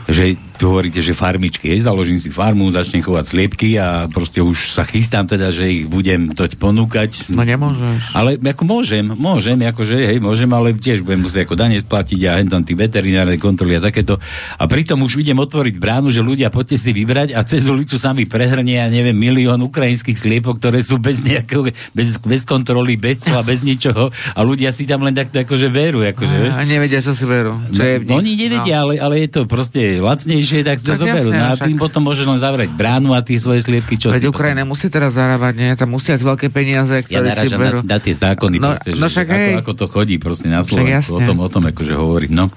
že 0.10 0.38
tu 0.62 0.70
hovoríte, 0.70 1.02
že 1.02 1.18
farmičky, 1.18 1.74
hej, 1.74 1.90
založím 1.90 2.22
si 2.22 2.30
farmu, 2.30 2.70
začnem 2.70 3.02
chovať 3.02 3.26
sliepky 3.34 3.82
a 3.82 4.06
proste 4.06 4.46
už 4.46 4.78
sa 4.78 4.86
chystám 4.86 5.26
teda, 5.26 5.50
že 5.50 5.66
ich 5.66 5.90
budem 5.90 6.38
toť 6.38 6.62
ponúkať. 6.62 7.34
No 7.34 7.42
nemôžeš. 7.42 8.14
Ale 8.14 8.38
ako 8.38 8.70
môžem, 8.70 9.10
môžem, 9.10 9.58
akože, 9.58 9.98
hej, 9.98 10.22
môžem, 10.22 10.46
ale 10.54 10.78
tiež 10.78 11.02
budem 11.02 11.26
musieť 11.26 11.50
ako 11.50 11.58
dane 11.58 11.82
splatiť 11.82 12.20
a 12.30 12.38
tam 12.46 12.62
tí 12.62 12.78
veterinárne 12.78 13.42
kontroly 13.42 13.82
a 13.82 13.82
takéto. 13.82 14.22
A 14.62 14.70
pritom 14.70 15.02
už 15.02 15.26
idem 15.26 15.42
otvoriť 15.42 15.82
bránu, 15.82 16.14
že 16.14 16.22
ľudia 16.22 16.54
poďte 16.54 16.78
si 16.78 16.94
vybrať 16.94 17.34
a 17.34 17.42
cez 17.42 17.66
ulicu 17.66 17.98
sa 17.98 18.14
mi 18.14 18.30
prehrnie, 18.30 18.78
ja 18.78 18.86
neviem, 18.86 19.18
milión 19.18 19.66
ukrajinských 19.66 20.22
sliepok, 20.22 20.62
ktoré 20.62 20.86
sú 20.86 21.02
bez 21.02 21.26
nejakého, 21.26 21.74
bez, 21.98 22.22
bez 22.22 22.46
kontroly, 22.46 23.02
bez 23.02 23.26
cla, 23.26 23.42
bez 23.42 23.66
ničoho 23.66 24.14
a 24.14 24.40
ľudia 24.46 24.70
si 24.70 24.86
tam 24.86 25.02
len 25.02 25.18
takto 25.18 25.42
akože 25.42 25.74
veru. 25.74 26.06
Akože, 26.06 26.54
a, 26.54 26.62
a 26.62 26.70
nevedia, 26.70 27.02
čo 27.02 27.18
si 27.18 27.26
veru. 27.26 27.58
Čo 27.74 27.82
no, 27.82 27.88
je 27.88 27.96
oni 28.06 28.32
nevedia, 28.38 28.78
no. 28.78 28.82
ale, 28.86 28.94
ale 29.02 29.26
je 29.26 29.30
to 29.34 29.42
proste 29.50 29.98
lacnejšie, 29.98 30.51
tak 30.60 30.84
to 30.84 30.92
tak 30.92 31.00
zoberú. 31.00 31.32
No 31.32 31.46
a 31.48 31.56
tým 31.56 31.80
potom 31.80 32.04
môžeš 32.04 32.28
len 32.28 32.40
zavrieť 32.44 32.72
bránu 32.76 33.16
a 33.16 33.24
tie 33.24 33.40
svoje 33.40 33.64
sliepky, 33.64 33.96
čo 33.96 34.12
Veď 34.12 34.28
Ukrajina 34.28 34.68
potom... 34.68 34.76
musí 34.76 34.92
teraz 34.92 35.16
zarábať, 35.16 35.54
nie? 35.56 35.70
Tam 35.80 35.88
musia 35.88 36.20
veľké 36.20 36.52
peniaze, 36.52 37.00
ktoré 37.08 37.32
ja 37.32 37.40
si 37.40 37.56
berú. 37.56 37.80
Na, 37.88 37.96
na 37.96 37.98
tie 38.04 38.12
zákony, 38.12 38.56
no, 38.60 38.76
proste, 38.76 38.90
no, 39.00 39.08
že, 39.08 39.12
však 39.16 39.28
ako, 39.32 39.50
ako, 39.64 39.72
to 39.80 39.86
chodí 39.88 40.16
proste 40.20 40.48
na 40.52 40.62
Slovensku, 40.68 41.16
o 41.16 41.22
tom, 41.24 41.38
o 41.40 41.48
tom 41.48 41.64
akože 41.72 41.94
hovoriť, 41.96 42.32
no. 42.36 42.52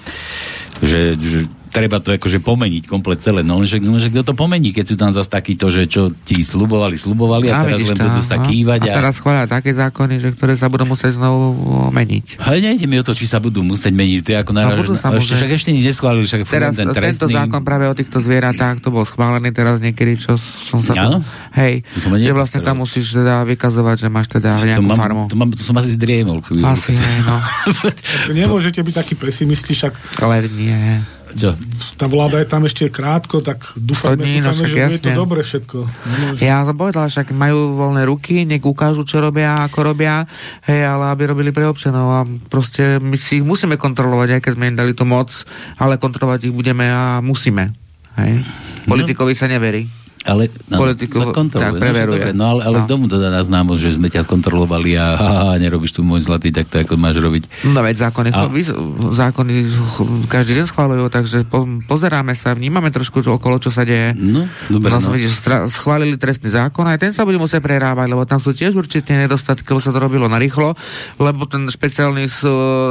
Že, 0.83 1.01
že 1.15 1.39
treba 1.75 1.99
to 1.99 2.15
akože 2.15 2.39
pomeniť 2.39 2.87
komplet 2.87 3.19
celé. 3.19 3.43
No 3.43 3.59
lenže, 3.59 3.83
lenže 3.83 4.15
kto 4.15 4.23
to 4.31 4.35
pomení, 4.39 4.71
keď 4.71 4.85
sú 4.87 4.97
tam 4.97 5.11
zase 5.11 5.27
takíto, 5.27 5.75
že 5.75 5.91
čo 5.91 6.15
ti 6.23 6.47
slubovali, 6.47 6.95
slubovali 6.95 7.51
a, 7.51 7.59
a 7.59 7.67
teraz 7.67 7.83
len 7.83 7.99
budú 7.99 8.21
sa 8.23 8.39
kývať. 8.39 8.87
A, 8.87 8.95
a 8.95 8.97
teraz 9.03 9.19
chvália 9.19 9.51
také 9.51 9.75
zákony, 9.75 10.23
že 10.23 10.29
ktoré 10.39 10.55
sa 10.55 10.71
budú 10.71 10.87
musieť 10.87 11.19
znovu 11.19 11.59
meniť. 11.91 12.39
Ale 12.39 12.63
nejde 12.63 12.87
mi 12.87 13.03
o 13.03 13.05
to, 13.05 13.11
či 13.11 13.27
sa 13.27 13.43
budú 13.43 13.67
musieť 13.67 13.91
meniť. 13.91 14.19
To 14.23 14.29
je 14.31 14.39
ako 14.39 14.53
no, 14.55 14.79
budú 14.79 14.95
sa 14.95 15.11
ešte, 15.19 15.35
však 15.35 15.51
ešte 15.51 15.71
nič 15.75 15.83
neschválili. 15.91 16.27
Však 16.31 16.41
teraz, 16.47 16.79
ten 16.79 16.95
trestný... 16.95 17.11
tento 17.11 17.27
zákon 17.35 17.61
práve 17.67 17.91
o 17.91 17.95
týchto 17.99 18.23
zvieratách, 18.23 18.79
to 18.79 18.95
bol 18.95 19.03
schválený 19.03 19.51
teraz 19.51 19.83
niekedy, 19.83 20.15
čo 20.15 20.39
som 20.39 20.79
sa... 20.79 20.95
Áno? 20.95 21.27
Hej, 21.59 21.83
že 21.99 22.33
vlastne 22.33 22.63
tam 22.63 22.87
musíš 22.87 23.19
teda 23.19 23.43
vykazovať, 23.43 24.07
že 24.07 24.09
máš 24.09 24.31
teda 24.31 24.63
nejakú 24.63 24.87
to 24.87 24.91
mám, 24.95 24.99
farmu. 25.03 25.23
To, 25.27 25.37
mám, 25.37 25.51
to 25.51 25.67
som 25.67 25.75
asi 25.75 25.99
zdriemol. 25.99 26.39
Asi, 26.63 26.95
no. 27.27 27.43
Nemôžete 28.39 28.79
byť 28.79 28.95
taký 28.95 29.15
pesimisti, 29.19 29.75
však... 29.75 30.23
Ale 30.23 30.47
nie. 30.55 31.03
Čo? 31.35 31.51
Tá 31.99 32.07
vláda 32.07 32.39
je 32.39 32.49
tam 32.49 32.63
ešte 32.63 32.87
krátko, 32.87 33.43
tak 33.43 33.75
dúfame, 33.75 34.23
dní, 34.23 34.39
no, 34.39 34.55
dúfame 34.55 34.71
že 34.71 34.77
jasne. 34.79 34.95
je 34.95 35.01
to 35.03 35.11
dobre 35.19 35.41
všetko. 35.43 35.79
Nemôže. 35.83 36.41
Ja 36.47 36.63
som 36.63 36.77
povedal, 36.79 37.11
však 37.11 37.35
majú 37.35 37.75
voľné 37.75 38.03
ruky, 38.07 38.47
nech 38.47 38.63
ukážu, 38.63 39.03
čo 39.03 39.19
robia, 39.19 39.59
ako 39.67 39.95
robia, 39.95 40.31
hej, 40.71 40.87
ale 40.87 41.11
aby 41.11 41.35
robili 41.35 41.51
pre 41.51 41.67
občanov 41.67 42.07
a 42.15 42.21
proste 42.47 43.03
my 43.03 43.19
si 43.19 43.43
ich 43.43 43.45
musíme 43.45 43.75
kontrolovať, 43.75 44.39
aj 44.39 44.41
keď 44.47 44.53
sme 44.55 44.71
im 44.71 44.79
dali 44.79 44.93
tú 44.95 45.03
moc, 45.03 45.35
ale 45.75 45.99
kontrolovať 45.99 46.47
ich 46.47 46.55
budeme 46.55 46.87
a 46.87 47.19
musíme. 47.19 47.75
Hej. 48.15 48.39
No. 48.39 48.95
Politikovi 48.95 49.35
sa 49.35 49.51
neverí 49.51 50.04
ale 50.25 50.49
no, 50.73 50.81
politiku 50.81 51.21
tak, 51.53 51.77
preveruje. 51.77 52.33
No, 52.33 52.57
ale, 52.57 52.65
ale 52.65 52.79
no. 52.83 52.89
tomu 52.89 53.05
to 53.13 53.21
dá 53.21 53.29
na 53.29 53.45
známo, 53.45 53.77
že 53.77 53.93
sme 53.93 54.09
ťa 54.09 54.25
skontrolovali 54.25 54.97
a, 54.97 55.07
a, 55.15 55.29
a 55.53 55.61
nerobíš 55.61 55.93
tu 55.93 56.01
môj 56.01 56.25
zlatý, 56.25 56.49
tak 56.49 56.73
to 56.73 56.81
ako 56.81 56.97
máš 56.97 57.21
robiť. 57.21 57.69
No 57.69 57.85
veď 57.85 58.09
zákony, 58.09 58.33
a... 58.33 58.49
zákony 59.13 59.55
každý 60.33 60.57
deň 60.57 60.67
schválujú, 60.67 61.05
takže 61.13 61.45
po, 61.45 61.69
pozeráme 61.85 62.33
sa, 62.33 62.57
vnímame 62.57 62.89
trošku 62.89 63.21
okolo, 63.21 63.61
čo 63.61 63.69
sa 63.69 63.85
deje. 63.85 64.17
No, 64.17 64.49
dobre, 64.73 64.97
no. 64.97 65.05
no. 65.05 65.13
Stra- 65.29 65.69
schválili 65.69 66.17
trestný 66.17 66.49
zákon, 66.57 66.89
aj 66.89 66.99
ten 67.05 67.13
sa 67.13 67.29
bude 67.29 67.37
musieť 67.37 67.61
prerábať, 67.61 68.09
lebo 68.09 68.25
tam 68.25 68.41
sú 68.41 68.57
tiež 68.57 68.73
určite 68.73 69.13
nedostatky, 69.13 69.69
lebo 69.69 69.85
sa 69.85 69.93
to 69.93 70.01
robilo 70.01 70.25
narýchlo, 70.25 70.73
lebo 71.21 71.45
ten 71.45 71.69
špeciálny 71.69 72.25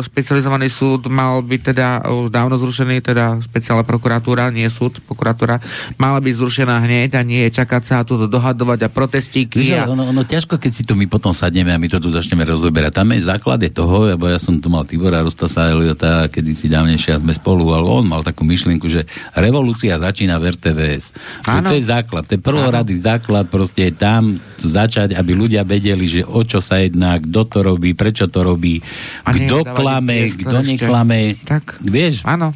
špecializovaný 0.06 0.70
súd 0.70 1.10
mal 1.10 1.42
byť 1.42 1.62
teda 1.74 1.88
už 2.06 2.30
dávno 2.30 2.62
zrušený, 2.62 3.02
teda 3.02 3.42
špeciálna 3.42 3.82
prokuratúra, 3.82 4.54
nie 4.54 4.70
súd, 4.70 5.02
prokuratúra, 5.02 5.58
mala 5.98 6.22
byť 6.22 6.34
zrušená 6.38 6.78
hneď 6.86 7.23
nie 7.24 7.48
je 7.50 7.64
čakať 7.64 7.82
sa 7.84 7.94
a 8.00 8.08
tu 8.08 8.20
dohadovať 8.20 8.86
a 8.86 8.90
protestíky. 8.92 9.64
a... 9.74 9.90
ono, 9.90 10.12
ono, 10.12 10.22
ťažko, 10.24 10.60
keď 10.60 10.72
si 10.72 10.84
to 10.84 10.94
my 10.94 11.08
potom 11.08 11.32
sadneme 11.32 11.72
a 11.72 11.80
my 11.80 11.88
to 11.90 11.98
tu 11.98 12.12
začneme 12.12 12.44
rozoberať. 12.44 13.02
Tam 13.02 13.10
je 13.12 13.24
základe 13.24 13.68
toho, 13.72 14.12
lebo 14.12 14.28
ja 14.30 14.38
som 14.38 14.60
tu 14.60 14.68
mal 14.68 14.84
Tibora 14.84 15.24
Rostasa 15.24 15.72
Eliota, 15.72 16.28
kedy 16.28 16.52
si 16.54 16.68
dávnejšie 16.70 17.24
sme 17.24 17.34
spolu, 17.34 17.72
ale 17.72 17.88
on 17.88 18.06
mal 18.06 18.22
takú 18.22 18.44
myšlienku, 18.44 18.86
že 18.92 19.08
revolúcia 19.34 19.96
začína 19.96 20.38
v 20.38 20.54
RTVS. 20.54 21.06
To 21.48 21.74
je 21.74 21.84
základ, 21.84 22.28
to 22.28 22.36
je 22.38 22.42
prvorady 22.44 22.96
základ, 23.00 23.48
proste 23.48 23.90
je 23.90 23.94
tam 23.96 24.38
začať, 24.60 25.16
aby 25.16 25.32
ľudia 25.34 25.64
vedeli, 25.64 26.06
že 26.06 26.22
o 26.28 26.44
čo 26.44 26.60
sa 26.60 26.84
jedná, 26.84 27.18
kto 27.18 27.42
to 27.48 27.60
robí, 27.64 27.96
prečo 27.96 28.28
to 28.28 28.44
robí, 28.44 28.84
kto 29.24 29.64
klame, 29.72 30.28
kto 30.32 30.58
neklame. 30.64 31.40
Tak, 31.44 31.80
vieš? 31.84 32.28
Áno. 32.28 32.52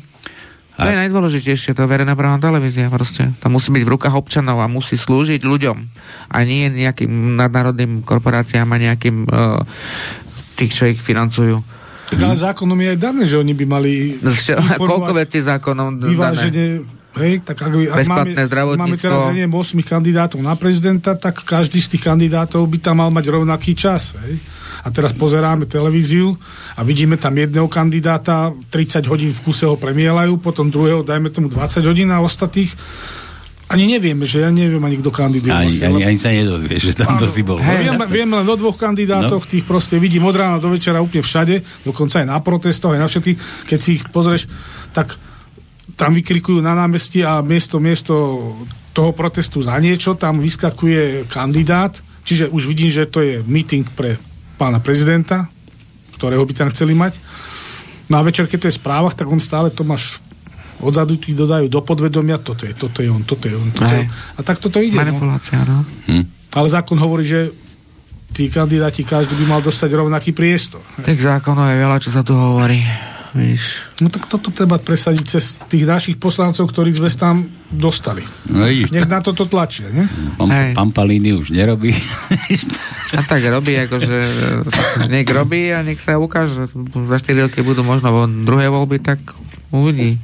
To 0.78 0.86
je 0.86 0.94
najdôležitejšie, 0.94 1.74
to 1.74 1.82
je 1.84 1.90
verejná 1.90 2.14
právna 2.14 2.38
televízia 2.38 2.94
proste. 2.94 3.34
To 3.42 3.50
musí 3.50 3.74
byť 3.74 3.82
v 3.82 3.94
rukách 3.98 4.14
občanov 4.14 4.62
a 4.62 4.70
musí 4.70 4.94
slúžiť 4.94 5.42
ľuďom. 5.42 5.78
A 6.30 6.38
nie 6.46 6.70
nejakým 6.70 7.34
nadnárodným 7.34 8.06
korporáciám 8.06 8.70
a 8.70 8.78
nejakým 8.78 9.26
uh, 9.26 9.66
tých, 10.54 10.72
čo 10.78 10.84
ich 10.86 11.02
financujú. 11.02 11.58
Tak 12.14 12.20
ale 12.22 12.38
zákonom 12.38 12.78
je 12.78 12.88
aj 12.94 13.00
dané, 13.02 13.22
že 13.26 13.42
oni 13.42 13.58
by 13.58 13.66
mali... 13.66 14.22
Koľko 14.78 15.18
vecí 15.18 15.42
zákonom 15.42 15.98
vyváženie, 15.98 16.86
Hej, 17.18 17.42
tak 17.42 17.66
ak, 17.66 17.74
ak 17.74 18.06
máme, 18.06 18.38
máme 18.78 18.94
teraz, 18.94 19.26
ja 19.26 19.34
neviem, 19.34 19.50
8 19.50 19.74
kandidátov 19.82 20.38
na 20.38 20.54
prezidenta, 20.54 21.18
tak 21.18 21.42
každý 21.42 21.82
z 21.82 21.98
tých 21.98 22.06
kandidátov 22.06 22.62
by 22.70 22.78
tam 22.78 23.02
mal 23.02 23.10
mať 23.10 23.26
rovnaký 23.34 23.74
čas. 23.74 24.14
Hej 24.22 24.38
a 24.88 24.92
teraz 24.96 25.12
pozeráme 25.12 25.68
televíziu 25.68 26.40
a 26.80 26.82
vidíme 26.88 27.20
tam 27.20 27.36
jedného 27.36 27.68
kandidáta, 27.68 28.56
30 28.72 29.04
hodín 29.12 29.36
v 29.36 29.44
kuse 29.44 29.68
ho 29.68 29.76
premielajú, 29.76 30.40
potom 30.40 30.72
druhého 30.72 31.04
dajme 31.04 31.28
tomu 31.28 31.52
20 31.52 31.84
hodín 31.84 32.08
a 32.16 32.24
ostatných 32.24 32.72
ani 33.68 33.84
nevieme, 33.84 34.24
že 34.24 34.48
ja 34.48 34.50
neviem 34.50 34.80
ani 34.80 34.96
kto 35.04 35.12
kandiduje. 35.12 35.52
Ani, 35.52 35.68
ani, 35.84 36.02
ani 36.08 36.16
sa 36.16 36.32
nedozvie, 36.32 36.80
že 36.80 36.96
tam 36.96 37.20
to 37.20 37.28
si 37.28 37.44
bol. 37.44 37.60
Hey, 37.60 37.84
viem, 37.84 38.00
viem 38.08 38.30
len 38.32 38.48
o 38.48 38.56
dvoch 38.56 38.80
kandidátoch, 38.80 39.44
no. 39.44 39.52
tých 39.52 39.68
proste 39.68 40.00
vidím 40.00 40.24
od 40.24 40.40
rána 40.40 40.56
do 40.56 40.72
večera 40.72 41.04
úplne 41.04 41.20
všade, 41.20 41.84
dokonca 41.84 42.24
aj 42.24 42.28
na 42.32 42.40
protestoch, 42.40 42.96
aj 42.96 43.02
na 43.04 43.12
všetkých. 43.12 43.38
Keď 43.68 43.80
si 43.84 44.00
ich 44.00 44.08
pozrieš, 44.08 44.48
tak 44.96 45.20
tam 46.00 46.16
vykrikujú 46.16 46.64
na 46.64 46.80
námestí 46.80 47.28
a 47.28 47.44
miesto, 47.44 47.84
miesto 47.84 48.16
toho 48.96 49.12
protestu 49.12 49.60
za 49.60 49.76
niečo, 49.84 50.16
tam 50.16 50.40
vyskakuje 50.40 51.28
kandidát, 51.28 51.92
čiže 52.24 52.48
už 52.48 52.72
vidím, 52.72 52.88
že 52.88 53.04
to 53.04 53.20
je 53.20 53.44
meeting 53.44 53.84
pre 53.84 54.16
pána 54.58 54.82
prezidenta, 54.82 55.46
ktorého 56.18 56.44
by 56.44 56.54
tam 56.54 56.70
chceli 56.74 56.98
mať. 56.98 57.22
No 58.10 58.18
a 58.20 58.26
večer, 58.26 58.50
keď 58.50 58.66
to 58.66 58.68
je 58.68 58.76
v 58.76 58.82
správach, 58.82 59.14
tak 59.14 59.30
on 59.30 59.40
stále 59.40 59.70
to 59.70 59.86
máš 59.86 60.18
odzadu 60.78 61.18
ti 61.18 61.34
dodajú 61.34 61.70
do 61.70 61.82
podvedomia, 61.82 62.38
toto 62.38 62.70
je, 62.70 62.74
toto 62.78 63.02
je 63.02 63.10
on, 63.10 63.26
toto 63.26 63.50
je 63.50 63.56
on, 63.58 63.70
toto 63.74 63.94
je 63.94 64.06
on. 64.06 64.10
A 64.38 64.40
tak 64.46 64.62
toto 64.62 64.78
ide. 64.78 64.94
No. 64.94 65.02
Manipulácia, 65.02 65.58
no. 65.66 65.82
Hm. 66.06 66.26
Ale 66.54 66.68
zákon 66.70 66.98
hovorí, 67.02 67.26
že 67.26 67.50
tí 68.34 68.50
kandidáti, 68.50 69.02
každý 69.02 69.34
by 69.42 69.46
mal 69.58 69.62
dostať 69.66 69.90
rovnaký 69.94 70.38
priestor. 70.38 70.82
Tak 71.02 71.18
zákonov 71.18 71.74
je 71.74 71.78
veľa, 71.82 71.98
čo 71.98 72.10
sa 72.14 72.22
tu 72.22 72.38
hovorí. 72.38 72.78
Víš. 73.38 73.64
No 74.02 74.10
tak 74.10 74.26
toto 74.26 74.50
treba 74.50 74.82
presadiť 74.82 75.26
cez 75.30 75.62
tých 75.70 75.86
našich 75.86 76.18
poslancov, 76.18 76.68
ktorých 76.74 76.98
sme 76.98 77.10
tam 77.14 77.36
dostali. 77.70 78.26
No, 78.50 78.66
vidíš, 78.66 78.90
Nech 78.96 79.06
na 79.06 79.22
toto 79.22 79.46
tlačia, 79.46 79.88
ne? 79.94 80.10
Pam, 80.36 80.50
Pampalíny 80.74 81.38
už 81.38 81.54
nerobí. 81.54 81.94
a 83.14 83.22
tak 83.24 83.46
robí, 83.46 83.78
akože 83.78 84.18
nech 85.14 85.28
robí 85.30 85.70
a 85.72 85.86
nech 85.86 86.02
sa 86.02 86.18
ukáže. 86.18 86.68
Za 87.08 87.18
4 87.22 87.48
roky 87.52 87.62
budú 87.62 87.86
možno 87.86 88.26
druhé 88.44 88.72
voľby, 88.72 89.04
tak 89.04 89.20
uvidí. 89.70 90.18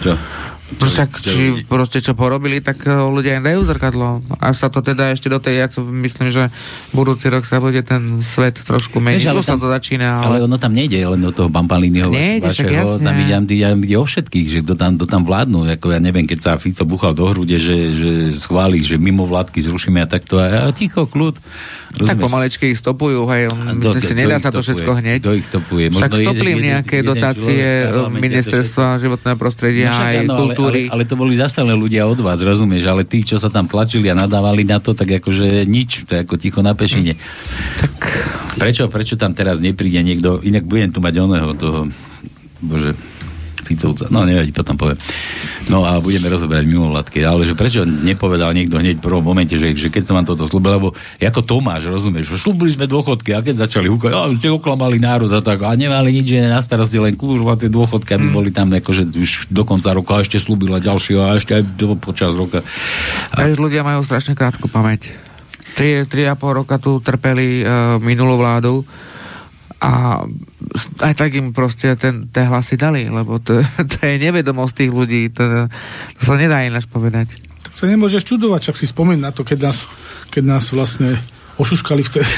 Čo? 0.00 0.16
Však, 0.64 1.20
či 1.20 1.42
proste 1.68 2.00
čo 2.00 2.16
porobili, 2.16 2.64
tak 2.64 2.88
eh, 2.88 2.96
ľudia 2.96 3.36
im 3.36 3.44
dajú 3.44 3.68
zrkadlo. 3.68 4.24
Až 4.40 4.64
sa 4.64 4.68
to 4.72 4.80
teda 4.80 5.12
ešte 5.12 5.28
do 5.28 5.36
tej, 5.36 5.60
ja 5.60 5.68
myslím, 5.76 6.32
že 6.32 6.48
budúci 6.96 7.28
rok 7.28 7.44
sa 7.44 7.60
bude 7.60 7.84
ten 7.84 8.24
svet 8.24 8.56
trošku 8.64 8.96
meniť. 8.96 9.28
ale 9.28 9.44
tam, 9.44 9.60
to 9.60 9.68
začína. 9.68 10.24
Ale... 10.24 10.40
ale 10.40 10.48
ono 10.48 10.56
tam 10.56 10.72
nejde 10.72 11.04
len 11.04 11.20
do 11.20 11.36
toho 11.36 11.52
Bampalínyho 11.52 12.08
nejde, 12.08 12.48
vašeho. 12.48 12.96
Tam 12.96 13.12
ide, 13.12 13.36
ide, 13.52 13.68
ide 13.76 13.96
o 14.00 14.08
všetkých, 14.08 14.46
že 14.48 14.58
kto 14.64 14.74
tam, 14.74 14.96
kto 14.96 15.04
tam 15.04 15.22
vládnu. 15.28 15.68
Ako 15.76 15.92
ja 15.92 16.00
neviem, 16.00 16.24
keď 16.24 16.38
sa 16.40 16.50
Fico 16.56 16.88
buchal 16.88 17.12
do 17.12 17.28
hrude, 17.28 17.60
že, 17.60 17.76
že 17.92 18.10
schváli, 18.32 18.80
že 18.80 18.96
mimo 18.96 19.28
vládky 19.28 19.60
zrušíme 19.68 20.00
a 20.00 20.08
takto. 20.08 20.40
A, 20.40 20.64
a 20.64 20.72
ticho, 20.72 21.04
kľud. 21.04 21.36
Rozumieš? 21.94 22.10
Tak 22.10 22.16
pomalečky 22.18 22.64
ich 22.74 22.80
stopujú, 22.82 23.22
hej. 23.30 23.52
Myslím 23.54 24.02
si, 24.02 24.14
nedá 24.18 24.42
sa 24.42 24.50
to 24.50 24.58
všetko 24.58 24.90
hneď. 24.98 25.20
Kto 25.22 25.32
ich 25.38 25.46
stopuje? 25.46 25.84
Však 25.94 26.12
stopli 26.26 26.50
nejaké 26.58 26.96
jeden, 27.04 27.14
dotácie 27.14 27.86
ministerstva 28.10 28.98
životného 28.98 29.36
prostredia 29.38 29.94
no, 29.94 30.02
aj 30.02 30.14
kultúry. 30.54 30.88
Ale, 30.88 31.02
ale, 31.02 31.04
ale, 31.04 31.10
to 31.10 31.18
boli 31.18 31.34
zastavené 31.34 31.74
ľudia 31.74 32.06
od 32.06 32.18
vás, 32.22 32.38
rozumieš? 32.40 32.86
Ale 32.86 33.02
tí, 33.04 33.26
čo 33.26 33.42
sa 33.42 33.50
tam 33.50 33.66
tlačili 33.66 34.08
a 34.08 34.16
nadávali 34.16 34.62
na 34.62 34.78
to, 34.78 34.94
tak 34.94 35.20
akože 35.20 35.66
nič, 35.66 36.06
to 36.06 36.16
je 36.16 36.22
ako 36.22 36.34
ticho 36.38 36.62
na 36.62 36.72
pešine. 36.72 37.18
Tak... 37.82 37.92
Prečo, 38.54 38.86
prečo 38.86 39.18
tam 39.18 39.34
teraz 39.34 39.58
nepríde 39.58 39.98
niekto, 40.00 40.38
inak 40.40 40.62
budem 40.62 40.94
tu 40.94 41.02
mať 41.02 41.14
oného 41.18 41.50
toho, 41.58 41.90
bože, 42.62 42.94
Ficovca. 43.64 44.12
No 44.12 44.28
nevadí, 44.28 44.52
potom 44.52 44.76
poviem. 44.76 45.00
No 45.72 45.82
a 45.88 45.96
budeme 45.98 46.28
rozoberať 46.28 46.68
mimovládky. 46.68 47.24
Ale 47.24 47.48
že 47.48 47.56
prečo 47.56 47.82
nepovedal 47.88 48.52
niekto 48.52 48.76
hneď 48.76 49.00
v 49.00 49.04
prvom 49.04 49.24
momente, 49.24 49.56
že, 49.56 49.72
že 49.72 49.88
keď 49.88 50.02
som 50.04 50.14
vám 50.20 50.28
toto 50.28 50.44
slúbil, 50.44 50.76
lebo 50.76 50.88
ako 51.18 51.40
Tomáš, 51.40 51.88
rozumieš, 51.88 52.36
že 52.36 52.44
slúbili 52.44 52.76
sme 52.76 52.84
dôchodky 52.84 53.32
a 53.32 53.40
keď 53.40 53.66
začali 53.66 53.88
húkať, 53.88 54.12
a 54.12 54.28
ste 54.36 54.52
oklamali 54.52 55.00
národ 55.00 55.32
a 55.32 55.40
tak, 55.40 55.64
a 55.64 55.72
nemali 55.72 56.12
nič, 56.12 56.36
na 56.36 56.60
starosti 56.60 57.00
len 57.00 57.16
kurva 57.16 57.56
tie 57.56 57.72
dôchodky, 57.72 58.14
aby 58.14 58.26
mm. 58.28 58.34
boli 58.34 58.50
tam 58.52 58.68
akože 58.68 59.08
už 59.16 59.48
do 59.48 59.64
konca 59.64 59.96
roka 59.96 60.20
a 60.20 60.22
ešte 60.22 60.36
slúbila 60.36 60.78
ďalšieho 60.78 61.24
a 61.24 61.40
ešte 61.40 61.56
aj 61.56 61.62
počas 61.98 62.36
roka. 62.36 62.60
A... 63.32 63.48
Aj 63.48 63.52
ľudia 63.56 63.80
majú 63.80 64.04
strašne 64.04 64.36
krátku 64.36 64.68
pamäť. 64.68 65.10
3,5 65.74 66.12
roka 66.38 66.78
tu 66.78 67.02
trpeli 67.02 67.66
uh, 67.66 67.98
minulú 67.98 68.38
vládu 68.38 68.86
a 69.84 69.90
aj 71.04 71.12
tak 71.12 71.36
im 71.36 71.52
proste 71.52 71.92
ten, 72.00 72.24
tie 72.32 72.48
hlasy 72.48 72.80
dali, 72.80 73.04
lebo 73.12 73.36
to, 73.36 73.60
to 73.92 73.96
je 74.00 74.16
nevedomosť 74.16 74.72
tých 74.72 74.92
ľudí, 74.92 75.22
to, 75.28 75.68
to 76.16 76.20
sa 76.24 76.40
nedá 76.40 76.64
ináč 76.64 76.88
povedať. 76.88 77.36
Tak 77.68 77.72
sa 77.76 77.84
nemôžeš 77.84 78.24
čudovať, 78.24 78.72
čak 78.72 78.76
si 78.80 78.88
spomeň 78.88 79.18
na 79.20 79.30
to, 79.30 79.44
keď 79.44 79.68
nás, 79.68 79.84
keď 80.32 80.42
nás 80.56 80.64
vlastne 80.72 81.20
ošuškali 81.54 82.02
vtedy, 82.02 82.32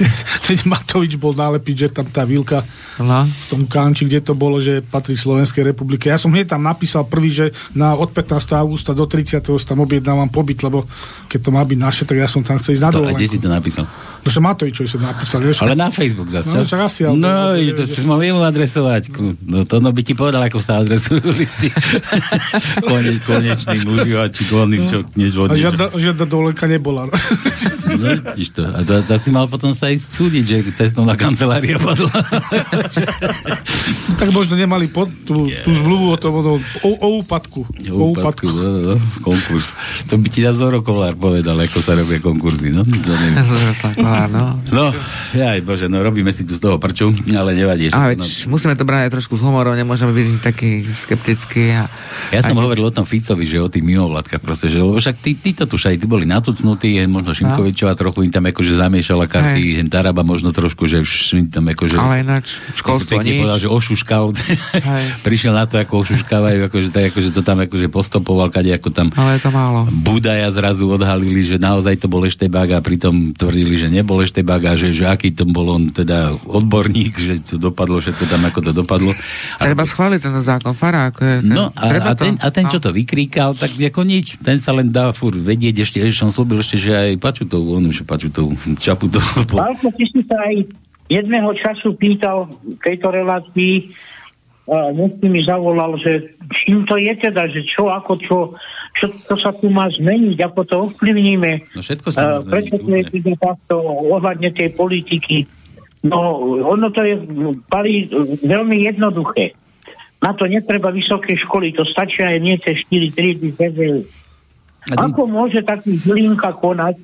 keď 0.50 0.58
Matovič 0.68 1.16
bol 1.16 1.32
nálepiť, 1.32 1.74
že 1.76 1.88
tam 1.88 2.04
tá 2.04 2.28
vilka 2.28 2.60
no. 3.00 3.24
v 3.24 3.46
tom 3.48 3.62
kánči, 3.64 4.04
kde 4.04 4.20
to 4.20 4.36
bolo, 4.36 4.60
že 4.60 4.84
patrí 4.84 5.16
Slovenskej 5.16 5.72
republike. 5.72 6.12
Ja 6.12 6.20
som 6.20 6.28
hneď 6.28 6.52
tam 6.52 6.68
napísal 6.68 7.08
prvý, 7.08 7.32
že 7.32 7.46
na, 7.72 7.96
od 7.96 8.12
15. 8.12 8.60
augusta 8.60 8.92
do 8.92 9.08
30. 9.08 9.40
tam 9.40 9.78
objednávam 9.80 10.28
pobyt, 10.28 10.60
lebo 10.60 10.84
keď 11.32 11.40
to 11.40 11.50
má 11.54 11.64
byť 11.64 11.78
naše, 11.80 12.02
tak 12.04 12.20
ja 12.20 12.28
som 12.28 12.44
tam 12.44 12.60
chcel 12.60 12.76
ísť 12.76 12.84
na 12.84 12.92
dovolenku. 12.92 13.16
A 13.16 13.20
kde 13.24 13.32
si 13.32 13.40
to 13.40 13.48
napísal? 13.48 13.84
No, 14.28 14.36
že 14.36 14.44
Matovič, 14.44 14.76
čo 14.76 14.84
som 14.84 15.00
napísal. 15.00 15.40
Vieš, 15.40 15.64
ale 15.64 15.72
na 15.72 15.88
Facebook 15.88 16.28
zase. 16.28 16.52
No, 16.52 16.68
čak 16.68 16.84
asi, 16.84 17.08
ale 17.08 17.16
no, 17.16 17.56
to, 17.56 17.80
to, 17.80 17.82
to 17.96 18.00
mal 18.04 18.20
jemu 18.20 18.44
adresovať. 18.44 19.08
No 19.48 19.64
to 19.64 19.80
no 19.80 19.88
by 19.88 20.04
ti 20.04 20.12
povedal, 20.12 20.44
ako 20.44 20.60
sa 20.60 20.84
adresujú 20.84 21.32
listy. 21.32 21.72
Kone, 22.92 23.16
konečným 23.24 23.88
užívačom, 23.88 24.44
čo 24.84 24.98
niečo 25.16 25.48
od 25.48 25.56
žiadna, 25.56 25.96
žiadna 25.96 26.24
dovolenka 26.28 26.68
nebola. 26.68 27.08
no, 27.08 28.08
to. 28.36 28.64
A 28.68 28.84
to, 28.84 29.00
to 29.00 29.14
si 29.16 29.32
mal 29.32 29.48
potom 29.48 29.72
sa 29.72 29.88
ísť 29.88 30.04
súdiť, 30.04 30.44
že 30.44 30.56
cestovná 30.76 31.16
kancelária 31.16 31.80
padla. 31.80 32.12
tak 34.20 34.28
možno 34.28 34.60
nemali 34.60 34.92
pod, 34.92 35.08
tú, 35.24 35.48
tú 35.48 35.70
zmluvu 35.72 36.12
o 36.12 36.16
tom, 36.20 36.32
o, 36.36 36.60
o, 36.60 36.90
o 37.00 37.08
úpadku. 37.24 37.64
O, 37.64 37.96
o 37.96 38.04
úpadku, 38.12 38.44
no, 38.44 38.60
no, 38.60 38.80
no, 38.92 38.94
konkurs. 39.24 39.72
To 40.12 40.20
by 40.20 40.28
ti 40.28 40.44
na 40.44 40.52
Zoro 40.52 40.84
Kolár 40.84 41.16
povedal, 41.16 41.56
ako 41.56 41.80
sa 41.80 41.96
robia 41.96 42.20
konkurzy, 42.20 42.76
no? 42.76 42.84
No. 44.26 44.58
No, 44.74 44.86
aj 45.38 45.60
bože, 45.62 45.86
no 45.86 46.02
robíme 46.02 46.34
si 46.34 46.42
tu 46.42 46.56
z 46.56 46.60
toho 46.64 46.82
prču, 46.82 47.14
ale 47.38 47.54
nevadí. 47.54 47.92
Ale 47.94 48.18
no. 48.18 48.26
musíme 48.50 48.74
to 48.74 48.82
brať 48.82 49.14
trošku 49.14 49.38
s 49.38 49.42
humorom, 49.44 49.78
nemôžeme 49.78 50.10
byť 50.10 50.26
taký 50.42 50.82
skeptický. 50.88 51.78
A, 51.78 51.86
ja 52.34 52.40
som 52.42 52.58
hovoril 52.58 52.88
o 52.88 52.92
tom 52.92 53.06
Ficovi, 53.06 53.44
že 53.44 53.62
o 53.62 53.68
tých 53.70 53.84
mimovládkach 53.84 54.40
proste, 54.40 54.72
že 54.72 54.80
lebo 54.80 54.98
však 54.98 55.16
tí, 55.20 55.36
títo 55.36 55.68
tu 55.68 55.76
aj 55.76 55.94
ty 56.00 56.06
boli 56.08 56.24
natucnutí, 56.24 56.96
možno 57.04 57.36
Šimkovičová 57.36 57.92
no. 57.94 58.00
trochu 58.00 58.18
im 58.26 58.32
tam 58.32 58.48
akože 58.48 58.72
zamiešala 58.80 59.28
karty, 59.28 59.78
hey. 59.78 59.86
Taraba 59.88 60.24
možno 60.24 60.52
trošku, 60.52 60.88
že 60.88 61.04
tam 61.52 61.68
akože... 61.68 62.00
Ale 62.00 62.24
ináč, 62.24 62.56
školstvo 62.76 63.20
nič. 63.20 63.44
povedal, 63.44 63.58
že 63.60 63.68
ošuškal. 63.68 64.24
Prišiel 65.26 65.52
na 65.52 65.68
to, 65.68 65.76
ako 65.76 66.04
ošuškávajú, 66.04 66.58
akože, 66.72 66.88
tak, 66.88 67.12
akože 67.12 67.28
to 67.32 67.40
tam 67.44 67.60
akože 67.64 67.88
postopoval, 67.92 68.48
kade 68.48 68.72
ako 68.72 68.88
tam... 68.88 69.12
Ale 69.12 69.36
je 69.36 69.40
to 69.44 69.50
málo. 69.52 69.84
Budaja 69.92 70.48
zrazu 70.48 70.88
odhalili, 70.88 71.44
že 71.44 71.60
naozaj 71.60 72.00
to 72.00 72.08
bol 72.08 72.24
ešte 72.24 72.48
bag 72.48 72.72
a 72.72 72.80
pritom 72.80 73.36
tvrdili, 73.36 73.76
že 73.76 73.92
nebol 73.92 74.07
ešte 74.24 74.40
bag 74.40 74.64
a 74.64 74.72
že, 74.72 74.94
aký 75.04 75.36
to 75.36 75.44
bol 75.44 75.68
on 75.68 75.92
teda 75.92 76.32
odborník, 76.48 77.12
že 77.20 77.34
to 77.44 77.60
dopadlo 77.60 78.00
všetko 78.00 78.24
tam, 78.24 78.42
ako 78.48 78.60
to 78.64 78.72
dopadlo. 78.72 79.12
Treba 79.60 79.84
a... 79.84 79.90
schváliť 79.90 80.20
ten 80.24 80.34
zákon 80.40 80.72
Fara, 80.72 81.12
ako 81.12 81.20
je 81.20 81.36
ten, 81.44 81.52
No 81.52 81.68
a, 81.76 81.86
a, 82.00 82.12
ten, 82.16 82.40
a 82.40 82.48
ten, 82.48 82.64
čo 82.72 82.80
to 82.80 82.88
vykríkal, 82.94 83.52
tak 83.52 83.76
ako 83.76 84.00
nič, 84.08 84.40
ten 84.40 84.56
sa 84.56 84.72
len 84.72 84.88
dá 84.88 85.12
furt 85.12 85.36
vedieť, 85.36 85.84
ešte, 85.84 85.98
ešte 86.00 86.24
som 86.24 86.32
slúbil 86.32 86.64
ešte, 86.64 86.80
že 86.80 86.96
aj 86.96 87.20
Pačutovú, 87.20 87.76
on 87.76 87.92
už 87.92 88.08
Pačutovú, 88.08 88.56
Čaputovú. 88.80 89.44
Pálko, 89.52 89.92
ty 89.92 90.08
si 90.08 90.24
sa 90.24 90.40
aj 90.48 90.56
jedného 91.12 91.50
času 91.60 91.92
pýtal 91.96 92.48
v 92.64 92.80
tejto 92.84 93.08
relácii, 93.12 93.92
uh, 94.68 94.92
mi 95.24 95.40
zavolal, 95.44 95.96
že 96.00 96.36
čím 96.64 96.84
to 96.84 97.00
je 97.00 97.12
teda, 97.16 97.48
že 97.48 97.64
čo, 97.64 97.88
ako, 97.88 98.12
čo, 98.20 98.36
čo 98.98 99.06
to 99.30 99.38
sa 99.38 99.54
tu 99.54 99.70
má 99.70 99.86
zmeniť, 99.86 100.42
ako 100.42 100.60
to 100.66 100.74
ovplyvníme. 100.90 101.70
No 101.78 101.80
všetko 101.80 102.08
sa 102.10 102.18
má 102.18 102.38
zmeniť. 102.42 102.50
Prečo 102.50 102.76
to 102.82 102.90
je 103.30 103.36
takto 103.38 103.74
ohľadne 104.10 104.50
tej 104.50 104.74
politiky. 104.74 105.46
No, 106.02 106.42
ono 106.66 106.90
to 106.90 107.06
je 107.06 107.14
pali, 107.70 108.10
veľmi 108.42 108.86
jednoduché. 108.90 109.54
Na 110.18 110.34
to 110.34 110.50
netreba 110.50 110.90
vysoké 110.90 111.38
školy, 111.38 111.70
to 111.70 111.86
stačí 111.86 112.26
aj 112.26 112.38
nie 112.42 112.58
cez 112.58 112.82
4 112.90 113.14
triedy 113.14 113.54
Ako 114.98 115.30
môže 115.30 115.62
taký 115.62 115.94
Žilinka 115.94 116.58
konať, 116.58 116.98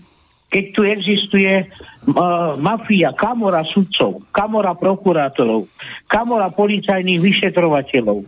keď 0.51 0.64
tu 0.74 0.82
existuje 0.86 1.51
uh, 1.51 2.55
mafia, 2.59 3.14
kamora 3.14 3.62
sudcov, 3.66 4.22
kamora 4.30 4.74
prokurátorov, 4.78 5.66
kamora 6.07 6.51
policajných 6.51 7.22
vyšetrovateľov, 7.22 8.22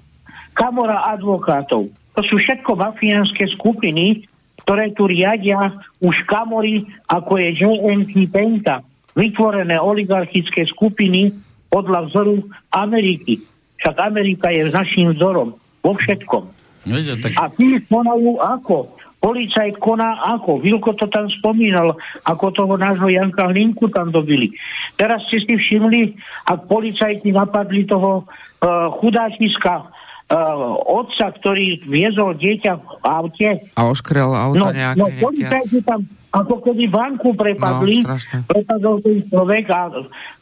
kamora 0.54 1.06
advokátov. 1.14 1.90
To 2.16 2.20
sú 2.24 2.40
všetko 2.40 2.80
mafiánske 2.80 3.44
skupiny, 3.52 4.24
ktoré 4.64 4.90
tu 4.96 5.04
riadia 5.06 5.70
už 6.00 6.26
kamory, 6.26 6.82
ako 7.12 7.38
je 7.38 7.48
JNT 7.60 8.12
Penta, 8.32 8.82
vytvorené 9.12 9.76
oligarchické 9.76 10.64
skupiny 10.66 11.30
podľa 11.68 12.08
vzoru 12.08 12.40
Ameriky. 12.72 13.44
Však 13.78 13.96
Amerika 14.00 14.48
je 14.48 14.72
našim 14.72 15.12
vzorom 15.12 15.54
vo 15.84 15.92
všetkom. 15.92 16.44
No, 16.86 16.94
tak... 17.20 17.32
A 17.36 17.52
tí 17.52 17.78
konajú 17.84 18.40
ako? 18.40 18.96
Policajt 19.16 19.82
koná 19.82 20.22
ako? 20.38 20.62
Vilko 20.62 20.94
to 20.94 21.10
tam 21.10 21.26
spomínal, 21.26 21.98
ako 22.22 22.52
toho 22.54 22.74
nášho 22.78 23.10
Janka 23.10 23.50
Hlinku 23.50 23.90
tam 23.90 24.14
dobili. 24.14 24.54
Teraz 24.94 25.26
ste 25.26 25.42
si 25.42 25.54
všimli, 25.58 26.14
ak 26.46 26.70
policajti 26.70 27.34
napadli 27.34 27.82
toho 27.88 28.22
uh, 28.22 28.86
chudáčiska 29.02 29.90
uh, 30.30 30.74
otca, 30.82 31.30
ktorý 31.34 31.82
viezol 31.86 32.34
dieťa 32.38 32.72
v 32.78 32.86
aute. 33.06 33.50
A 33.78 33.82
oškrel 33.86 34.30
auto 34.30 34.58
no, 34.58 34.74
nejaké. 34.74 34.98
No, 34.98 35.06
policajti 35.20 35.80
tam 35.86 36.02
ako 36.34 36.60
keby 36.60 36.84
banku 36.92 37.32
prepadli, 37.32 38.04
no, 38.04 38.18
prepadol 38.44 39.00
ten 39.00 39.24
človek. 39.24 39.64
A, 39.72 39.82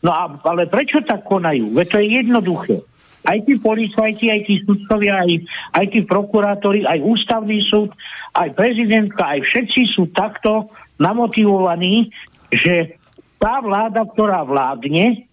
no 0.02 0.10
a, 0.10 0.24
ale 0.42 0.66
prečo 0.66 1.04
tak 1.04 1.22
konajú? 1.28 1.70
Veď 1.76 1.86
to 1.86 1.96
je 2.00 2.08
jednoduché 2.22 2.76
aj 3.24 3.38
tí 3.48 3.56
policajti, 3.56 4.28
aj 4.28 4.40
tí 4.44 4.54
sudcovia, 4.68 5.24
aj, 5.24 5.32
aj 5.80 5.86
tí 5.96 6.04
prokurátori, 6.04 6.84
aj 6.84 7.00
ústavný 7.00 7.56
súd, 7.64 7.88
aj 8.36 8.52
prezidentka, 8.52 9.24
aj 9.24 9.40
všetci 9.48 9.96
sú 9.96 10.12
takto 10.12 10.68
namotivovaní, 11.00 12.12
že 12.52 13.00
tá 13.40 13.64
vláda, 13.64 14.04
ktorá 14.12 14.44
vládne, 14.44 15.24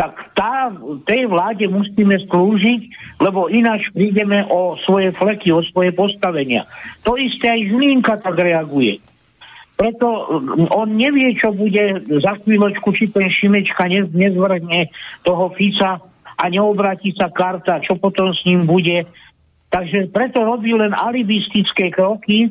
tak 0.00 0.32
tá, 0.32 0.72
tej 1.04 1.28
vláde 1.28 1.68
musíme 1.68 2.16
slúžiť, 2.24 2.80
lebo 3.20 3.52
ináč 3.52 3.92
prídeme 3.92 4.48
o 4.48 4.80
svoje 4.80 5.12
fleky, 5.12 5.52
o 5.52 5.60
svoje 5.60 5.92
postavenia. 5.92 6.64
To 7.04 7.20
isté 7.20 7.52
aj 7.52 7.68
Žilinka 7.68 8.16
tak 8.16 8.32
reaguje. 8.40 9.04
Preto 9.76 10.08
mm, 10.08 10.72
on 10.72 10.96
nevie, 10.96 11.36
čo 11.36 11.52
bude 11.52 12.00
za 12.16 12.32
chvíľočku, 12.40 12.96
či 12.96 13.12
ten 13.12 13.28
Šimečka 13.28 13.92
nezvrhne 13.92 14.88
toho 15.20 15.52
Fica 15.52 16.00
a 16.40 16.44
neobratí 16.48 17.12
sa 17.12 17.28
karta, 17.28 17.84
čo 17.84 18.00
potom 18.00 18.32
s 18.32 18.40
ním 18.48 18.64
bude. 18.64 19.04
Takže 19.68 20.08
preto 20.16 20.40
robí 20.48 20.72
len 20.72 20.96
alibistické 20.96 21.92
kroky, 21.92 22.48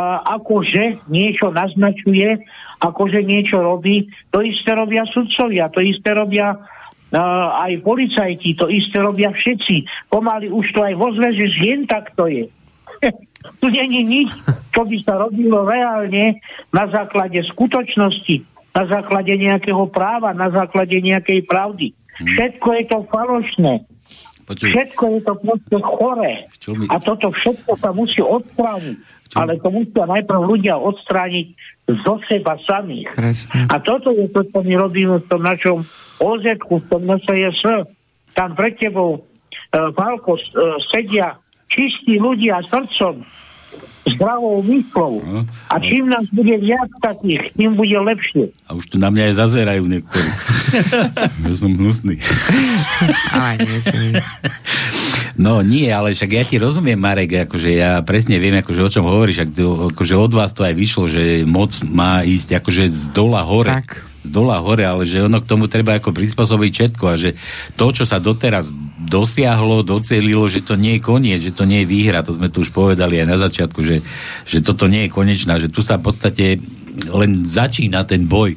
akože 0.00 1.04
niečo 1.12 1.52
naznačuje, 1.52 2.40
akože 2.80 3.20
niečo 3.20 3.60
robí. 3.60 4.08
To 4.32 4.40
isté 4.40 4.72
robia 4.72 5.04
sudcovia, 5.04 5.68
to 5.68 5.84
isté 5.84 6.16
robia 6.16 6.56
uh, 6.56 7.48
aj 7.60 7.84
policajti, 7.84 8.56
to 8.56 8.72
isté 8.72 9.04
robia 9.04 9.28
všetci. 9.30 10.08
Pomaly 10.08 10.48
už 10.48 10.66
to 10.72 10.80
aj 10.80 10.94
vo 10.96 11.12
zväze 11.12 11.44
žien 11.52 11.84
tak 11.84 12.16
to 12.16 12.24
je. 12.24 12.48
tu 13.60 13.66
není 13.68 14.00
nič, 14.00 14.30
čo 14.72 14.88
by 14.88 14.96
sa 15.04 15.20
robilo 15.20 15.68
reálne 15.68 16.40
na 16.72 16.88
základe 16.88 17.44
skutočnosti, 17.44 18.48
na 18.72 18.82
základe 18.88 19.36
nejakého 19.36 19.84
práva, 19.92 20.32
na 20.32 20.48
základe 20.48 20.96
nejakej 20.96 21.44
pravdy. 21.44 21.92
Hmm. 21.92 22.28
Všetko 22.32 22.68
je 22.80 22.84
to 22.88 22.98
falošné. 23.12 23.74
Počuj. 24.42 24.68
Všetko 24.74 25.04
je 25.06 25.20
to 25.22 25.34
proste 25.38 25.78
chore. 25.86 26.32
Mi... 26.74 26.84
A 26.90 26.96
toto 26.98 27.30
všetko 27.30 27.78
sa 27.78 27.94
musí 27.94 28.18
odstrániť. 28.18 29.21
Ale 29.32 29.56
to 29.60 29.68
musia 29.72 30.04
najprv 30.04 30.40
ľudia 30.44 30.76
odstrániť 30.76 31.46
zo 32.04 32.14
seba 32.28 32.60
samých. 32.68 33.10
Presne. 33.16 33.66
A 33.68 33.76
toto 33.80 34.12
je 34.12 34.28
to, 34.28 34.44
čo 34.44 34.58
my 34.60 34.74
robíme 34.76 35.16
v 35.20 35.26
tom 35.28 35.42
našom 35.42 35.78
oz 36.20 36.44
v 36.44 36.84
tom 36.86 37.02
NSJS. 37.08 37.88
Tam 38.32 38.56
pred 38.56 38.76
tebou, 38.76 39.20
uh, 39.20 39.88
Falko, 39.92 40.36
uh, 40.36 40.76
sedia 40.92 41.36
čistí 41.72 42.20
ľudia 42.20 42.60
srdcom, 42.68 43.24
zdravou 44.04 44.60
myslou. 44.66 45.22
No, 45.24 45.40
a 45.70 45.74
čím 45.80 46.10
nás 46.12 46.26
bude 46.34 46.52
viac 46.58 46.90
takých, 47.00 47.54
tým 47.56 47.78
bude 47.78 47.96
lepšie. 47.96 48.52
A 48.68 48.76
už 48.76 48.92
tu 48.92 48.96
na 49.00 49.08
mňa 49.08 49.32
aj 49.32 49.34
zazerajú 49.40 49.84
niektorí. 49.88 50.28
ja 51.48 51.52
som 51.56 51.72
hnusný. 51.72 52.20
Ale 53.32 53.64
nie. 53.64 53.80
No 55.40 55.64
nie, 55.64 55.88
ale 55.88 56.12
však 56.12 56.30
ja 56.32 56.44
ti 56.44 56.60
rozumiem, 56.60 57.00
Marek, 57.00 57.48
akože 57.48 57.70
ja 57.72 58.00
presne 58.04 58.36
viem, 58.36 58.58
akože 58.60 58.80
o 58.84 58.90
čom 58.92 59.04
hovoríš, 59.08 59.48
akože 59.92 60.14
od 60.16 60.32
vás 60.36 60.52
to 60.52 60.64
aj 60.64 60.74
vyšlo, 60.76 61.08
že 61.08 61.48
moc 61.48 61.72
má 61.88 62.20
ísť 62.20 62.60
akože 62.60 62.84
z 62.92 63.04
dola 63.16 63.40
hore. 63.40 63.80
Tak 63.80 64.12
z 64.22 64.30
dola 64.30 64.62
hore, 64.62 64.86
ale 64.86 65.02
že 65.02 65.18
ono 65.18 65.42
k 65.42 65.50
tomu 65.50 65.66
treba 65.66 65.98
ako 65.98 66.14
prispôsobiť 66.14 66.70
všetko 66.70 67.04
a 67.10 67.18
že 67.18 67.34
to, 67.74 67.90
čo 67.90 68.06
sa 68.06 68.22
doteraz 68.22 68.70
dosiahlo, 69.02 69.82
docelilo, 69.82 70.46
že 70.46 70.62
to 70.62 70.78
nie 70.78 70.96
je 70.98 71.02
koniec, 71.02 71.42
že 71.42 71.50
to 71.50 71.66
nie 71.66 71.82
je 71.82 71.90
výhra, 71.90 72.22
to 72.22 72.30
sme 72.30 72.46
tu 72.46 72.62
už 72.62 72.70
povedali 72.70 73.18
aj 73.18 73.26
na 73.26 73.38
začiatku, 73.42 73.82
že, 73.82 74.06
že 74.46 74.62
toto 74.62 74.86
nie 74.86 75.10
je 75.10 75.10
konečná, 75.10 75.58
že 75.58 75.66
tu 75.66 75.82
sa 75.82 75.98
v 75.98 76.06
podstate 76.06 76.62
len 77.10 77.42
začína 77.42 78.06
ten 78.06 78.30
boj 78.30 78.54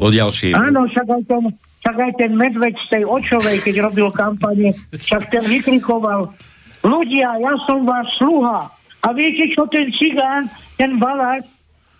o 0.00 0.08
ďalšie. 0.08 0.56
Áno, 0.56 0.88
však 0.88 1.06
aj 1.12 1.22
ten, 1.28 1.42
však 1.88 2.04
aj 2.04 2.12
ten 2.20 2.36
medveď 2.36 2.76
z 2.84 3.00
tej 3.00 3.02
očovej, 3.08 3.64
keď 3.64 3.88
robil 3.88 4.12
kampane, 4.12 4.76
však 4.92 5.32
ten 5.32 5.40
vykrikoval 5.40 6.36
ľudia, 6.84 7.40
ja 7.40 7.56
som 7.64 7.88
váš 7.88 8.12
sluha. 8.20 8.68
A 9.00 9.08
viete 9.16 9.48
čo, 9.56 9.64
ten 9.72 9.88
cigán, 9.96 10.52
ten 10.76 11.00
balák, 11.00 11.48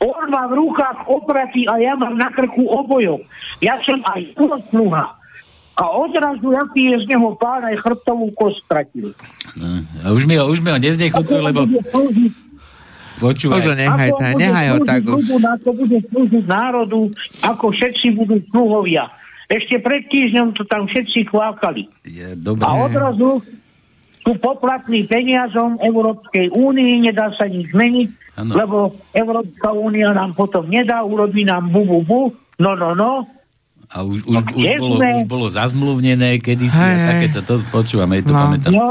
on 0.04 0.28
má 0.28 0.44
v 0.44 0.60
rukách 0.60 1.08
opraty 1.08 1.64
a 1.72 1.80
ja 1.80 1.96
mám 1.96 2.20
na 2.20 2.28
krku 2.28 2.68
obojok. 2.68 3.24
Ja 3.64 3.80
som 3.80 3.96
aj 4.04 4.36
sluha. 4.68 5.16
A 5.80 5.84
odrazu, 5.96 6.52
aký 6.52 6.92
je 6.92 7.08
z 7.08 7.16
neho 7.16 7.32
pán, 7.40 7.64
aj 7.64 7.80
chrbtovú 7.80 8.28
kost 8.36 8.60
stratil. 8.68 9.16
No, 9.56 9.88
a 10.04 10.12
už 10.12 10.28
mi 10.28 10.36
ho, 10.36 10.52
už 10.52 10.60
mi 10.60 10.68
ho 10.68 10.76
neznechucujú, 10.76 11.40
lebo... 11.40 11.64
Počúvaj. 13.24 13.64
Už 13.64 13.72
nechaj, 13.72 14.10
tá, 14.20 14.26
nechaj 14.36 14.66
ho 14.68 14.78
tak 14.84 15.00
už. 15.08 15.32
Ako 15.32 15.70
bude 15.80 15.96
slúžiť 16.12 16.44
národu, 16.44 17.08
ako 17.40 17.72
všetci 17.72 18.20
budú 18.20 18.36
sluhovia. 18.52 19.08
Ešte 19.48 19.80
pred 19.80 20.04
týždňom 20.12 20.52
to 20.52 20.62
tam 20.68 20.84
všetci 20.84 21.32
kvákali. 21.32 21.88
Je, 22.04 22.36
dobré. 22.36 22.68
A 22.68 22.84
odrazu 22.84 23.40
sú 24.20 24.32
poplatní 24.36 25.08
peniazom 25.08 25.80
Európskej 25.80 26.52
únii, 26.52 27.08
nedá 27.08 27.32
sa 27.32 27.48
nič 27.48 27.72
zmeniť, 27.72 28.28
Ano. 28.38 28.52
Lebo 28.54 28.78
Európska 29.10 29.74
únia 29.74 30.14
nám 30.14 30.30
potom 30.38 30.70
nedá, 30.70 31.02
urobí 31.02 31.42
nám 31.42 31.74
bu, 31.74 31.82
bu, 31.82 31.98
bu, 32.06 32.20
no, 32.62 32.78
no, 32.78 32.94
no. 32.94 33.26
A 33.90 34.06
už, 34.06 34.22
už, 34.30 34.36
no, 34.36 34.40
už, 34.54 34.66
bolo, 34.78 34.96
už 35.00 35.24
bolo 35.26 35.46
zazmluvnené 35.50 36.38
kedysi 36.38 36.70
hey, 36.70 36.94
a 36.94 36.96
takéto, 37.16 37.40
to 37.42 37.58
počúvam, 37.72 38.06
aj 38.14 38.22
to 38.22 38.32
no. 38.36 38.38
pamätám. 38.38 38.70
No. 38.70 38.86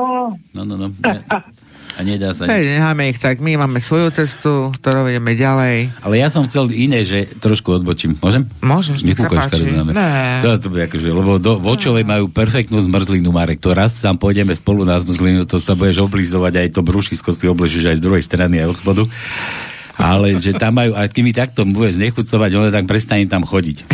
No, 0.51 0.61
no, 0.67 0.75
no. 0.75 0.87
A 1.97 2.05
nedá 2.05 2.29
sa... 2.29 2.45
Hej, 2.45 2.77
necháme 2.77 3.09
ich 3.09 3.17
tak, 3.17 3.41
my 3.41 3.57
máme 3.57 3.81
svoju 3.81 4.13
cestu, 4.13 4.69
ktorou 4.77 5.09
ideme 5.09 5.33
ďalej. 5.33 5.89
Ale 6.05 6.21
ja 6.21 6.29
som 6.29 6.45
chcel 6.45 6.69
iné, 6.69 7.01
že 7.01 7.25
trošku 7.41 7.73
odbočím. 7.73 8.13
Môžem? 8.21 8.45
Môžeš, 8.61 9.01
nech 9.01 9.17
sa 9.17 9.25
páči. 9.25 9.65
To, 10.45 10.61
to 10.61 10.67
bude 10.69 10.85
akože, 10.85 11.09
lebo 11.09 11.41
do, 11.41 11.57
Vočovej 11.57 12.05
majú 12.05 12.29
perfektnú 12.29 12.77
zmrzlinu, 12.85 13.33
Marek. 13.33 13.57
To 13.65 13.73
raz 13.73 13.97
tam 13.97 14.13
pôjdeme 14.21 14.53
spolu 14.53 14.85
na 14.85 15.01
zmrzlinu, 15.01 15.49
to 15.49 15.57
sa 15.57 15.73
budeš 15.73 16.05
oblizovať, 16.05 16.53
aj 16.61 16.67
to 16.77 16.85
brúšisko 16.85 17.33
si 17.33 17.49
obležíš 17.49 17.89
aj 17.89 17.97
z 17.97 18.05
druhej 18.05 18.21
strany, 18.21 18.61
aj 18.61 18.77
od 18.77 18.77
spodu. 18.77 19.03
Ale 19.97 20.37
že 20.37 20.53
tam 20.53 20.77
majú, 20.77 20.93
a 20.93 21.09
keď 21.09 21.21
mi 21.25 21.33
takto 21.33 21.65
budeš 21.65 21.97
znechucovať, 21.97 22.49
ono 22.53 22.69
tak 22.69 22.85
prestane 22.85 23.25
tam 23.25 23.41
chodiť. 23.41 23.89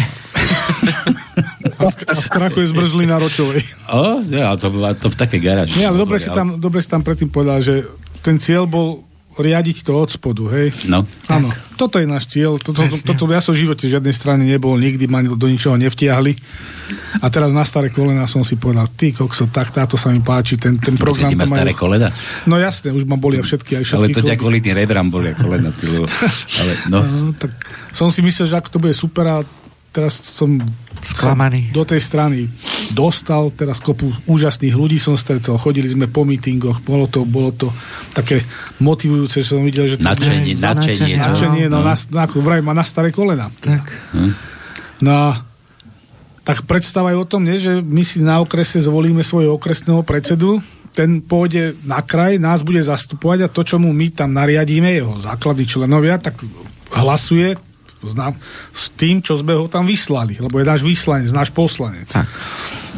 A, 1.80 1.84
sk- 1.90 2.08
a 2.08 2.20
skrakuje 2.22 2.70
zmrzlina 2.70 3.18
ročovej. 3.18 3.64
O, 3.90 4.22
ja, 4.30 4.54
to, 4.56 4.70
to 5.00 5.08
v 5.10 5.16
také 5.18 5.38
garáži. 5.40 5.80
Nie, 5.80 5.90
ale 5.90 6.00
dobre 6.00 6.22
si, 6.22 6.30
tam, 6.30 6.60
dobre 6.60 6.80
si 6.80 6.88
tam 6.92 7.02
predtým 7.02 7.32
povedal, 7.32 7.60
že 7.60 7.88
ten 8.24 8.40
cieľ 8.40 8.70
bol 8.70 9.04
riadiť 9.34 9.82
to 9.82 9.98
od 9.98 10.10
spodu, 10.14 10.46
hej? 10.54 10.70
No. 10.86 11.10
Áno, 11.26 11.50
toto 11.74 11.98
je 11.98 12.06
náš 12.06 12.30
cieľ. 12.30 12.62
Toto, 12.62 12.86
to, 12.86 12.98
toto, 13.02 13.26
ja 13.34 13.42
som 13.42 13.58
v 13.58 13.66
živote 13.66 13.90
žiadnej 13.90 14.14
strane 14.14 14.46
nebol, 14.46 14.78
nikdy 14.78 15.10
ma 15.10 15.26
do 15.26 15.48
ničoho 15.50 15.74
nevtiahli. 15.82 16.38
A 17.18 17.26
teraz 17.34 17.50
na 17.50 17.66
staré 17.66 17.90
kolena 17.90 18.30
som 18.30 18.46
si 18.46 18.62
povedal, 18.62 18.86
ty 18.94 19.10
kokso, 19.10 19.50
tak 19.50 19.74
táto 19.74 19.98
sa 19.98 20.14
mi 20.14 20.22
páči, 20.22 20.62
ten, 20.62 20.78
ten 20.78 20.94
program. 20.94 21.34
Počkej, 21.34 21.50
staré 21.50 21.74
kolena? 21.74 22.14
No 22.46 22.62
jasne, 22.62 22.94
už 22.94 23.10
ma 23.10 23.18
bolia 23.18 23.42
všetky, 23.42 23.82
aj 23.82 23.84
všetky 23.90 23.98
Ale 23.98 24.14
to 24.14 24.22
ťa 24.22 24.38
kvôli 24.38 24.62
tým 24.62 24.78
rebram 24.78 25.10
bolia 25.10 25.34
kolena. 25.34 25.74
Ty, 25.74 25.84
lebo, 25.90 26.06
ale, 26.62 26.72
no. 26.94 27.00
no. 27.02 27.34
tak 27.34 27.58
som 27.90 28.14
si 28.14 28.22
myslel, 28.22 28.46
že 28.46 28.56
ako 28.62 28.70
to 28.70 28.78
bude 28.78 28.94
super 28.94 29.26
a 29.26 29.38
teraz 29.94 30.18
som 30.18 30.58
Sklamaný. 31.06 31.70
do 31.70 31.86
tej 31.86 32.02
strany 32.02 32.50
dostal, 32.98 33.54
teraz 33.54 33.78
kopu 33.78 34.10
úžasných 34.26 34.74
ľudí 34.74 34.98
som 34.98 35.14
stretol, 35.14 35.62
chodili 35.62 35.86
sme 35.86 36.10
po 36.10 36.26
mítingoch, 36.26 36.82
bolo 36.82 37.06
to, 37.06 37.24
bolo 37.30 37.54
to 37.54 37.70
také 38.18 38.42
motivujúce, 38.82 39.46
že 39.46 39.54
som 39.54 39.62
videl, 39.62 39.86
že... 39.86 40.02
Načenie, 40.02 40.58
načenie. 40.58 41.16
Načenie, 41.22 41.66
no, 41.70 41.86
no, 41.86 41.94
no, 41.94 42.18
ako 42.18 42.42
vraj 42.42 42.66
má 42.66 42.74
na 42.74 42.82
staré 42.82 43.14
kolena. 43.14 43.54
Tak. 43.62 43.86
Hm. 44.18 44.34
No 45.06 45.12
a 45.14 45.28
tak 46.44 46.66
predstavaj 46.66 47.14
o 47.14 47.30
tom, 47.30 47.46
nie, 47.46 47.62
že 47.62 47.80
my 47.80 48.04
si 48.04 48.20
na 48.20 48.42
okrese 48.42 48.82
zvolíme 48.82 49.22
svojho 49.22 49.56
okresného 49.56 50.02
predsedu, 50.02 50.60
ten 50.94 51.22
pôjde 51.22 51.74
na 51.86 52.02
kraj, 52.06 52.38
nás 52.38 52.62
bude 52.62 52.82
zastupovať 52.82 53.46
a 53.46 53.52
to, 53.52 53.62
čo 53.66 53.82
mu 53.82 53.90
my 53.94 54.14
tam 54.14 54.34
nariadíme, 54.34 54.94
jeho 54.94 55.18
základní 55.22 55.66
členovia, 55.66 56.22
tak 56.22 56.38
hlasuje 56.94 57.58
Znam, 58.08 58.36
s 58.76 58.92
tým, 58.94 59.24
čo 59.24 59.40
sme 59.40 59.56
ho 59.56 59.72
tam 59.72 59.88
vyslali, 59.88 60.38
lebo 60.38 60.60
je 60.60 60.66
náš 60.68 60.82
vyslanec, 60.84 61.32
náš 61.32 61.50
poslanec. 61.56 62.12
Tak. 62.12 62.28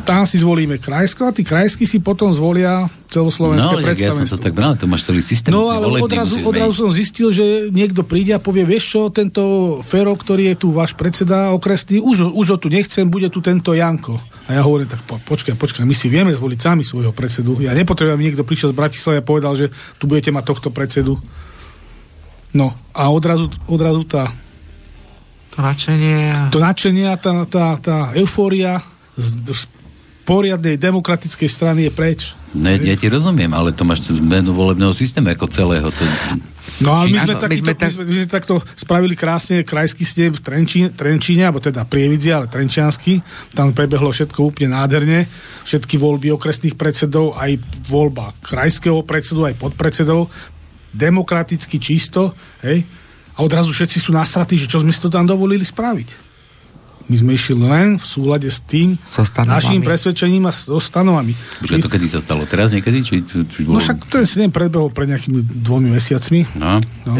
Tam 0.05 0.27
si 0.29 0.37
zvolíme 0.37 0.77
krajsko 0.77 1.29
a 1.29 1.31
tí 1.33 1.41
krajsky 1.41 1.89
si 1.89 1.97
potom 1.97 2.29
zvolia 2.29 2.85
celoslovenské 3.09 3.75
no, 3.79 3.81
predstavenstvo. 3.81 4.27
Ja 4.27 4.29
som 4.29 4.37
to 4.37 4.45
tak 4.45 4.53
bral, 4.53 4.75
to 4.75 4.85
máš 4.85 5.07
celý 5.07 5.23
systém. 5.23 5.49
No 5.49 5.71
ale 5.71 5.87
odrazu, 6.03 6.43
odrazu 6.43 6.85
som 6.85 6.91
zistil, 6.91 7.31
že 7.31 7.71
niekto 7.71 8.03
príde 8.03 8.35
a 8.35 8.39
povie, 8.43 8.67
vieš 8.67 8.91
čo, 8.91 9.01
tento 9.09 9.41
Fero, 9.81 10.11
ktorý 10.13 10.51
je 10.53 10.55
tu 10.61 10.67
váš 10.75 10.93
predseda 10.93 11.55
okresný, 11.55 12.03
už, 12.03 12.35
už 12.35 12.45
ho 12.53 12.57
tu 12.59 12.67
nechcem, 12.67 13.07
bude 13.07 13.31
tu 13.31 13.39
tento 13.39 13.71
Janko. 13.71 14.19
A 14.45 14.59
ja 14.59 14.61
hovorím, 14.61 14.91
tak 14.91 15.01
po, 15.07 15.17
počkaj, 15.17 15.57
počkaj, 15.57 15.87
my 15.87 15.95
si 15.97 16.05
vieme 16.11 16.29
zvoliť 16.29 16.59
sami 16.59 16.83
svojho 16.85 17.15
predsedu. 17.15 17.57
Ja 17.63 17.73
nepotrebujem, 17.73 18.21
niekto 18.21 18.45
prišiel 18.45 18.75
z 18.75 18.77
Bratislavy 18.77 19.17
a 19.17 19.25
povedal, 19.25 19.53
že 19.57 19.73
tu 19.97 20.05
budete 20.05 20.29
mať 20.29 20.43
tohto 20.45 20.69
predsedu. 20.69 21.17
No 22.53 22.77
a 22.93 23.09
odrazu, 23.09 23.49
odrazu 23.67 24.05
tá 24.05 24.29
to 25.55 25.59
nadšenie. 25.63 26.51
To 26.51 26.59
nadšenie 26.59 27.05
a 27.07 27.15
tá, 27.15 27.33
tá, 27.47 27.65
tá 27.79 27.97
eufória 28.19 28.83
z, 29.15 29.39
z 29.47 29.63
poriadnej 30.27 30.75
demokratickej 30.75 31.49
strany 31.49 31.87
je 31.87 31.91
preč. 31.93 32.21
No, 32.51 32.67
ja, 32.73 32.97
ti 32.97 33.07
rozumiem, 33.07 33.53
ale 33.53 33.71
to 33.71 33.85
máš 33.87 34.09
zmenu 34.09 34.51
volebného 34.51 34.91
systému 34.91 35.31
ako 35.31 35.45
celého. 35.47 35.87
To... 35.87 36.01
No 36.83 36.97
ale 36.97 37.13
my 37.13 37.19
sme, 37.23 37.33
takýto, 37.37 37.47
my, 37.47 37.57
sme 37.61 37.73
tak... 37.77 37.87
my, 37.87 37.93
sme, 37.93 38.03
my 38.03 38.15
sme 38.25 38.27
takto 38.27 38.55
spravili 38.73 39.15
krásne 39.15 39.61
krajský 39.63 40.03
snem 40.03 40.33
v 40.33 40.41
Trenčíne, 40.41 40.89
Trenčíne, 40.91 41.47
alebo 41.47 41.61
teda 41.61 41.85
Prievidzi, 41.85 42.33
ale 42.33 42.51
Trenčiansky. 42.51 43.21
Tam 43.53 43.71
prebehlo 43.71 44.11
všetko 44.11 44.39
úplne 44.51 44.75
nádherne. 44.75 45.29
Všetky 45.63 45.95
voľby 46.01 46.33
okresných 46.35 46.75
predsedov, 46.75 47.37
aj 47.37 47.61
voľba 47.87 48.33
krajského 48.43 49.05
predsedu, 49.05 49.45
aj 49.45 49.55
podpredsedov. 49.61 50.27
Demokraticky 50.91 51.79
čisto. 51.79 52.33
Hej 52.65 53.04
a 53.35 53.43
odrazu 53.43 53.75
všetci 53.75 53.99
sú 53.99 54.15
nasratí, 54.15 54.55
že 54.55 54.71
čo 54.71 54.79
sme 54.79 54.95
si 54.95 55.03
to 55.03 55.11
tam 55.11 55.27
dovolili 55.27 55.67
spraviť. 55.67 56.35
My 57.05 57.21
sme 57.21 57.31
išli 57.37 57.53
len 57.53 58.01
v 58.01 58.05
súlade 58.05 58.49
s 58.49 58.57
tým 58.65 58.97
so 58.97 59.21
našim 59.45 59.85
presvedčením 59.85 60.49
a 60.49 60.51
so 60.51 60.81
stanovami. 60.81 61.37
Počkaj, 61.61 61.85
to 61.85 61.91
kedy 61.93 62.09
sa 62.09 62.17
stalo? 62.17 62.49
Teraz 62.49 62.73
niekedy? 62.73 63.05
Či, 63.05 63.21
či, 63.29 63.45
či 63.45 63.59
bolo... 63.61 63.77
No 63.77 63.83
však 63.83 64.09
ten 64.09 64.25
snem 64.25 64.49
predbehol 64.49 64.89
pred 64.89 65.13
nejakými 65.13 65.45
dvomi 65.61 65.93
mesiacmi. 65.93 66.57
No. 66.57 66.81
no. 67.05 67.13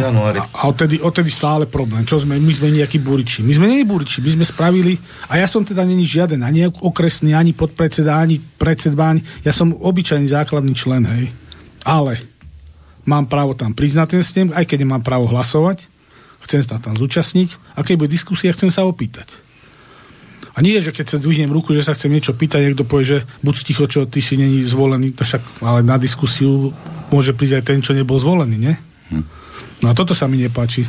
A 0.57 0.61
odtedy, 0.65 0.97
odtedy 0.97 1.29
stále 1.29 1.69
problém. 1.69 2.01
Čo 2.01 2.17
sme? 2.25 2.41
My 2.41 2.49
sme 2.49 2.73
nejakí 2.73 2.97
buriči. 2.97 3.45
My 3.45 3.53
sme 3.53 3.69
nie 3.69 3.85
buriči. 3.85 4.25
My 4.25 4.33
sme 4.33 4.45
spravili, 4.49 4.97
a 5.29 5.37
ja 5.37 5.45
som 5.45 5.61
teda 5.61 5.85
není 5.85 6.01
žiaden, 6.01 6.41
ani 6.41 6.65
okresný, 6.65 7.37
ani 7.37 7.53
podpredseda, 7.53 8.17
ani 8.17 8.41
predsedbáň. 8.41 9.45
Ja 9.45 9.53
som 9.53 9.69
obyčajný 9.69 10.33
základný 10.33 10.73
člen, 10.73 11.05
hej. 11.05 11.29
Ale 11.85 12.25
mám 13.05 13.29
právo 13.29 13.53
tam 13.53 13.69
priznať 13.77 14.17
ten 14.17 14.23
snem, 14.25 14.47
aj 14.49 14.65
keď 14.65 14.81
nemám 14.81 15.05
právo 15.05 15.29
hlasovať 15.29 15.93
chcem 16.45 16.61
sa 16.61 16.77
tam 16.77 16.93
zúčastniť 16.93 17.75
a 17.75 17.81
keď 17.81 17.95
bude 17.99 18.13
diskusia, 18.13 18.53
chcem 18.53 18.69
sa 18.69 18.85
opýtať. 18.85 19.25
A 20.55 20.63
nie, 20.63 20.79
že 20.79 20.95
keď 20.95 21.05
sa 21.11 21.19
zdvihnem 21.19 21.51
ruku, 21.51 21.75
že 21.75 21.83
sa 21.83 21.91
chcem 21.91 22.07
niečo 22.07 22.31
pýtať, 22.31 22.63
niekto 22.63 22.87
povie, 22.87 23.19
že 23.19 23.19
buď 23.43 23.55
ticho, 23.59 23.85
čo 23.91 24.07
ty 24.07 24.23
si 24.23 24.39
není 24.39 24.63
zvolený, 24.63 25.11
no 25.11 25.23
však, 25.27 25.43
ale 25.59 25.83
na 25.83 25.99
diskusiu 25.99 26.71
môže 27.11 27.35
prísť 27.35 27.59
aj 27.59 27.63
ten, 27.67 27.79
čo 27.83 27.91
nebol 27.91 28.15
zvolený, 28.15 28.55
nie? 28.55 28.73
Hm. 29.11 29.25
No 29.83 29.91
a 29.91 29.93
toto 29.93 30.15
sa 30.15 30.31
mi 30.31 30.39
nepáči. 30.39 30.87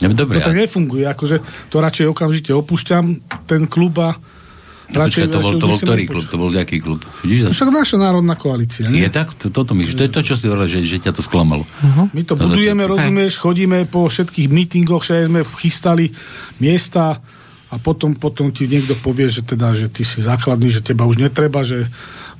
Dobre, 0.00 0.42
to 0.42 0.50
tak 0.50 0.58
nefunguje, 0.58 1.06
akože 1.06 1.36
to 1.70 1.76
radšej 1.78 2.10
okamžite 2.10 2.50
opúšťam, 2.50 3.22
ten 3.46 3.70
klub 3.70 3.94
a 4.02 4.18
Radšej, 4.92 5.24
to, 5.32 5.38
bol, 5.40 5.52
to 5.56 5.66
bol 5.66 5.78
ktorý 5.80 6.02
klub? 6.04 6.24
To 6.28 6.36
bol 6.36 6.50
nejaký 6.52 6.76
klub? 6.84 7.00
Vidíš, 7.24 7.56
Však 7.56 7.68
naša 7.72 7.96
národná 7.96 8.36
koalícia. 8.36 8.84
Nie? 8.86 9.08
Je 9.08 9.10
tak? 9.10 9.32
To, 9.40 9.48
toto 9.48 9.72
myš, 9.72 9.96
to 9.96 10.04
je 10.04 10.12
to, 10.12 10.20
čo 10.20 10.36
si 10.36 10.44
hovoril, 10.44 10.68
že, 10.68 10.84
že 10.84 11.00
ťa 11.00 11.16
to 11.16 11.24
sklamalo. 11.24 11.64
Uh-huh. 11.64 12.12
My 12.12 12.22
to 12.22 12.36
budujeme, 12.36 12.84
rozumieš, 12.84 13.40
chodíme 13.40 13.88
po 13.88 14.04
všetkých 14.06 14.52
mítingoch, 14.52 15.00
že 15.02 15.26
sme 15.26 15.48
chystali 15.56 16.12
miesta 16.60 17.24
a 17.72 17.74
potom, 17.80 18.12
potom 18.12 18.52
ti 18.52 18.68
niekto 18.68 18.92
povie, 19.00 19.32
že 19.32 19.40
teda, 19.40 19.72
že 19.72 19.88
ty 19.88 20.04
si 20.04 20.20
základný, 20.20 20.68
že 20.68 20.84
teba 20.84 21.08
už 21.08 21.24
netreba, 21.24 21.64
že 21.64 21.88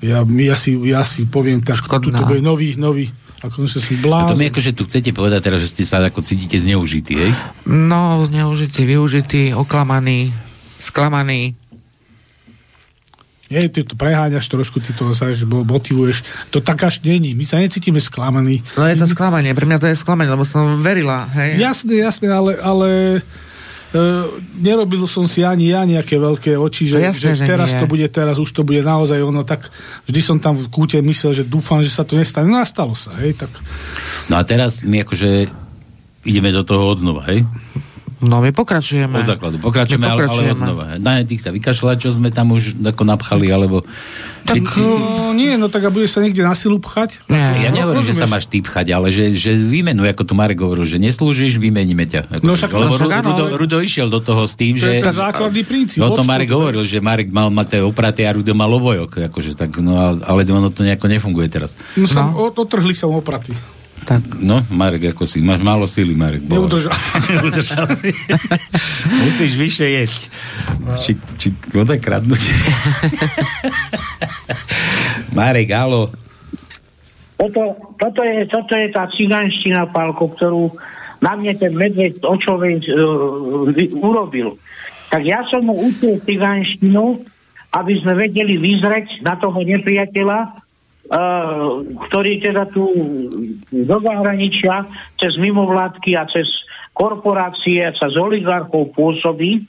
ja, 0.05 0.21
ja, 0.21 0.57
si, 0.61 0.77
ja 0.85 1.09
si 1.09 1.25
poviem, 1.25 1.65
tak 1.65 1.89
tu 1.89 2.13
to 2.13 2.23
bude 2.29 2.45
nový, 2.45 2.77
nový 2.77 3.09
ako 3.43 3.67
že 3.67 3.83
som 3.83 3.99
A 4.23 4.31
to 4.31 4.39
mi 4.39 4.47
akože 4.47 4.71
tu 4.71 4.87
chcete 4.87 5.11
povedať 5.11 5.43
teraz, 5.43 5.67
že 5.67 5.75
ste 5.75 5.83
sa 5.83 5.99
ako 5.99 6.23
cítite 6.23 6.63
zneužití, 6.63 7.15
hej? 7.19 7.33
No, 7.67 8.23
zneužití, 8.31 8.87
využití, 8.87 9.51
oklamaní, 9.51 10.31
sklamaní. 10.79 11.59
Nie, 13.53 13.69
ty 13.69 13.85
to 13.85 13.93
preháňaš 13.93 14.49
trošku, 14.49 14.81
ty 14.81 14.97
to 14.97 15.13
sa, 15.13 15.29
že 15.29 15.45
motivuješ. 15.45 16.49
To 16.51 16.65
tak 16.65 16.81
až 16.81 17.05
není. 17.05 17.37
My 17.37 17.45
sa 17.45 17.61
necítime 17.61 18.01
sklamaní. 18.01 18.65
No 18.81 18.89
je 18.89 18.97
to 18.97 19.05
sklamanie, 19.05 19.53
pre 19.53 19.69
mňa 19.69 19.79
to 19.79 19.87
je 19.93 20.01
sklamanie, 20.01 20.33
lebo 20.33 20.49
som 20.49 20.81
verila, 20.81 21.29
hej. 21.37 21.61
Jasné, 21.61 22.01
jasné, 22.01 22.33
ale, 22.33 22.57
ale 22.57 22.89
Uh, 23.93 24.41
nerobil 24.57 25.05
som 25.05 25.29
si 25.29 25.45
ani 25.45 25.69
ja 25.69 25.85
nejaké 25.85 26.17
veľké 26.17 26.57
oči, 26.57 26.89
že, 26.89 26.97
jasné, 26.97 27.37
že 27.37 27.45
že 27.45 27.45
teraz 27.45 27.77
nie. 27.77 27.81
to 27.85 27.85
bude, 27.85 28.09
teraz 28.09 28.41
už 28.41 28.49
to 28.49 28.65
bude 28.65 28.81
naozaj 28.81 29.21
ono, 29.21 29.45
tak 29.45 29.69
vždy 30.09 30.21
som 30.25 30.41
tam 30.41 30.57
v 30.57 30.65
kúte 30.73 30.97
myslel, 31.05 31.37
že 31.37 31.45
dúfam, 31.45 31.85
že 31.85 31.93
sa 31.93 32.01
to 32.01 32.17
nestane. 32.17 32.49
No 32.49 32.57
a 32.57 32.65
stalo 32.65 32.97
sa, 32.97 33.13
hej, 33.21 33.37
tak 33.37 33.53
No 34.33 34.41
a 34.41 34.49
teraz 34.49 34.81
my 34.81 35.05
akože 35.05 35.45
ideme 36.25 36.57
do 36.57 36.65
toho 36.65 36.89
od 36.89 37.05
znova, 37.05 37.29
hej? 37.29 37.45
No 38.23 38.39
my 38.39 38.49
pokračujeme. 38.49 39.13
Od 39.13 39.27
základu. 39.27 39.59
Pokračujeme, 39.59 40.01
My 40.01 40.09
ale, 40.09 40.21
ale 40.21 40.23
od 40.23 40.31
pokračujeme. 40.31 40.55
znova. 40.57 40.85
Na 40.97 41.19
tých 41.21 41.39
sa 41.39 41.51
vykašľať, 41.51 41.97
čo 41.99 42.11
sme 42.11 42.31
tam 42.31 42.51
už 42.51 42.79
ako 42.81 43.03
napchali, 43.03 43.47
alebo... 43.47 43.83
tak, 44.43 44.57
Či, 44.57 44.63
či, 44.65 44.81
no, 44.81 45.31
nie, 45.33 45.55
no 45.55 45.67
tak 45.67 45.83
a 45.83 45.91
budeš 45.91 46.15
sa 46.15 46.21
niekde 46.21 46.41
na 46.41 46.53
silu 46.53 46.79
pchať? 46.79 47.27
Nie. 47.27 47.51
ja 47.61 47.69
no, 47.69 47.77
nehovorím, 47.77 48.01
že 48.01 48.15
sa 48.15 48.25
rozumieš. 48.25 48.31
máš 48.33 48.45
ty 48.47 48.59
pchať, 48.59 48.87
ale 48.89 49.09
že, 49.09 49.25
že 49.33 49.51
výmenu, 49.53 50.03
ako 50.05 50.23
tu 50.23 50.33
Marek 50.33 50.59
hovoril, 50.59 50.83
že 50.85 50.97
neslúžiš, 50.97 51.59
vymeníme 51.59 52.05
ťa. 52.05 52.21
Ako, 52.33 52.43
No 52.43 52.55
však- 52.55 52.71
lebo 52.73 52.95
no 52.95 52.99
však 53.03 53.23
Rudo, 53.23 53.45
ale- 53.45 53.57
Rudo, 53.57 53.77
išiel 53.81 54.07
do 54.07 54.19
toho 54.19 54.43
s 54.45 54.55
tým, 54.55 54.75
To 54.77 54.87
je 54.87 54.99
že... 54.99 55.03
ten 55.03 55.13
základný 55.13 55.63
princíp. 55.63 55.99
No 55.99 56.09
to 56.09 56.23
odstup, 56.23 56.31
Marek 56.31 56.49
hovoril, 56.49 56.83
že 56.83 56.99
Marek 56.99 57.29
mal 57.29 57.51
mať 57.51 57.67
tie 57.69 57.81
opraty 57.83 58.23
a 58.23 58.31
Rudo 58.31 58.53
mal 58.53 58.71
obojok, 58.71 59.27
akože 59.27 59.53
tak, 59.53 59.75
no 59.77 59.99
ale- 60.17 60.45
ono 60.45 60.69
to 60.69 60.81
nejako 60.81 61.07
nefunguje 61.07 61.49
teraz. 61.49 61.75
No, 61.93 62.07
som, 62.07 62.31
No. 62.31 62.47
no. 62.47 62.55
Otrhli 62.55 62.93
sa 62.93 63.05
opraty. 63.05 63.51
Tak. 64.03 64.43
No, 64.43 64.67
Marek, 64.75 65.15
ako 65.15 65.23
si, 65.23 65.39
máš 65.39 65.63
málo 65.63 65.87
síly, 65.87 66.19
Marek. 66.19 66.43
Neudržal. 66.43 66.91
Neudržal 67.31 67.87
si. 67.95 68.11
Musíš 69.07 69.55
vyššie 69.55 69.89
jesť. 70.03 70.21
Či, 70.99 71.13
či 71.39 71.49
voda 71.71 71.95
kradnúť. 71.95 72.43
Marek, 75.39 75.71
halo. 75.71 76.11
Toto, 77.39 77.95
toto, 77.99 78.21
je, 78.23 78.47
toto 78.51 78.75
je 78.75 78.87
tá 78.91 79.07
ciganština, 79.11 79.91
Pálko, 79.91 80.35
ktorú 80.35 80.75
na 81.23 81.39
mne 81.39 81.55
ten 81.55 81.75
medveď 81.75 82.19
očovej 82.23 82.83
uh, 82.91 83.71
urobil. 83.99 84.59
Tak 85.11 85.23
ja 85.23 85.47
som 85.47 85.71
mu 85.71 85.79
učil 85.79 86.19
ciganštinu, 86.23 87.23
aby 87.73 87.93
sme 88.03 88.15
vedeli 88.19 88.59
vyzreť 88.59 89.23
na 89.23 89.39
toho 89.39 89.63
nepriateľa, 89.63 90.39
uh, 91.13 91.85
ktorý 92.03 92.41
teda 92.41 92.65
tu 92.67 92.89
do 93.69 93.97
zahraničia 93.99 94.89
cez 95.17 95.37
mimovládky 95.37 96.17
a 96.17 96.25
cez 96.27 96.49
korporácie 96.93 97.81
a 97.83 97.93
cez 97.93 98.13
oligarchov 98.15 98.93
pôsobí, 98.93 99.65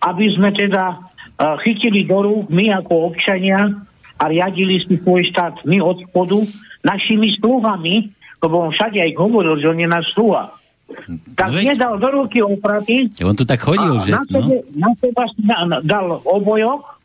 aby 0.00 0.26
sme 0.28 0.50
teda 0.50 0.94
uh, 0.94 1.58
chytili 1.60 2.02
do 2.02 2.18
rúk 2.20 2.46
my 2.48 2.74
ako 2.76 3.10
občania 3.10 3.70
a 4.16 4.24
riadili 4.26 4.80
si 4.80 4.96
svoj 4.96 5.26
štát 5.28 5.62
my 5.62 5.78
od 5.78 6.00
spodu 6.04 6.40
našimi 6.82 7.34
sluhami, 7.34 8.08
lebo 8.38 8.60
on 8.60 8.70
všade 8.70 8.96
aj 8.96 9.12
hovoril, 9.14 9.54
že 9.56 9.66
on 9.66 9.76
je 9.76 9.88
náš 9.88 10.06
sluha. 10.12 10.54
Tak 11.34 11.50
No 11.50 11.58
veď. 11.58 11.62
mne 11.66 11.74
dal 11.76 11.94
do 11.98 12.08
ruky 12.14 12.38
opraty 12.38 13.10
On 13.20 13.34
tu 13.34 13.42
tak 13.42 13.58
chodil, 13.58 13.90
a 13.90 14.00
že? 14.00 14.14
na, 14.14 14.22
No. 14.22 14.30
sebe, 14.32 14.54
na 14.72 14.90
seba 14.96 15.22
si 15.26 15.40
na, 15.42 15.58
na, 15.66 15.76
dal 15.82 16.22
obojok 16.22 16.95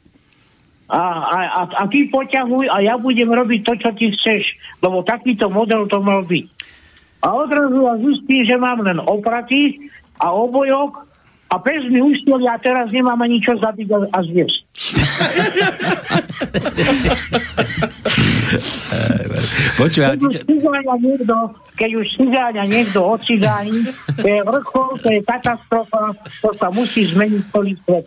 a, 0.91 1.03
a, 1.23 1.37
a, 1.47 1.61
a 1.71 1.83
ty 1.87 2.11
poťahuj 2.11 2.67
a 2.67 2.83
ja 2.83 2.99
budem 2.99 3.31
robiť 3.31 3.59
to, 3.63 3.73
čo 3.79 3.89
ty 3.95 4.11
chceš, 4.11 4.59
lebo 4.83 5.07
takýto 5.07 5.47
model 5.47 5.87
to 5.87 6.03
mal 6.03 6.19
byť. 6.27 6.47
A 7.23 7.31
odrazu 7.31 7.79
ja 7.79 7.95
zistím, 8.01 8.43
že 8.43 8.55
mám 8.59 8.83
len 8.83 8.99
opraty 8.99 9.87
a 10.19 10.35
obojok 10.35 11.07
a 11.51 11.55
pes 11.63 11.83
mi 11.87 12.03
ušiel 12.03 12.43
a 12.43 12.59
teraz 12.59 12.91
nemám 12.91 13.19
ani 13.23 13.39
čo 13.39 13.55
zabiť 13.55 13.87
a, 13.87 13.97
a 14.15 14.19
zviesť. 14.27 14.59
Počuj, 19.79 20.03
Keď 20.03 20.21
už 20.27 20.35
cigáňa 20.43 20.95
niekto, 20.99 21.35
keď 21.79 21.91
už 22.03 22.05
cigáňa 22.19 22.63
niekto 22.67 22.99
ocigáni, 22.99 23.79
to 24.19 24.27
je 24.27 24.39
vrchol, 24.43 24.89
to 24.99 25.07
je 25.07 25.19
katastrofa, 25.23 26.03
to 26.43 26.49
sa 26.59 26.67
musí 26.71 27.07
zmeniť 27.07 27.43
celý 27.47 27.79
svet. 27.87 28.05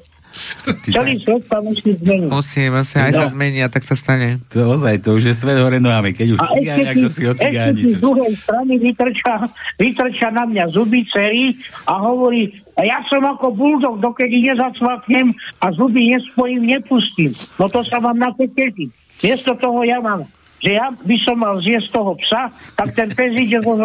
Celý 0.84 1.14
svet 1.16 1.42
sa 1.44 1.58
musí 1.58 1.94
zmeniť. 1.94 2.28
Musí, 2.28 2.62
musí, 2.66 2.96
aj 2.96 3.12
sa 3.12 3.24
No. 3.24 3.32
zmení 3.32 3.58
a 3.60 3.68
tak 3.68 3.82
sa 3.82 3.94
stane. 3.94 4.42
to 4.46 4.66
ozaj, 4.66 4.98
to 4.98 5.14
už 5.14 5.24
je 5.24 5.34
svet 5.34 5.56
hore 5.56 5.78
nohami. 5.78 6.10
Keď 6.10 6.28
už 6.30 6.40
A 6.40 6.46
cigáň, 6.52 6.78
ešte 6.80 6.90
ako 6.90 7.06
si, 7.06 7.14
si 7.14 7.22
ho 7.22 7.32
ešte 7.32 7.44
cigáni. 7.44 7.80
si 7.80 7.90
z 7.90 7.98
druhej 7.98 8.32
strany 8.36 8.72
vytrča, 8.78 9.34
vytrča 9.76 10.28
na 10.30 10.44
mňa 10.44 10.64
zuby 10.68 11.00
cery 11.06 11.54
a 11.84 11.94
hovorí, 11.96 12.42
a 12.74 12.82
ja 12.82 12.98
som 13.04 13.22
ako 13.22 13.50
buldog, 13.50 13.96
dokedy 13.98 14.42
nezacvaknem 14.44 15.30
a 15.58 15.66
zuby 15.70 16.10
nespojím, 16.10 16.66
nepustím. 16.68 17.30
No 17.54 17.66
to 17.66 17.80
sa 17.80 17.98
vám 17.98 18.18
na 18.18 18.30
to 18.30 18.44
teší. 18.48 18.90
Miesto 19.20 19.54
toho 19.54 19.80
ja 19.80 19.98
mám 19.98 20.26
že 20.64 20.80
ja 20.80 20.88
by 20.88 21.16
som 21.20 21.36
mal 21.36 21.60
zjesť 21.60 21.92
toho 21.92 22.16
psa, 22.24 22.48
tak 22.72 22.96
ten 22.96 23.12
pes 23.12 23.36
ide 23.36 23.60
zo. 23.60 23.84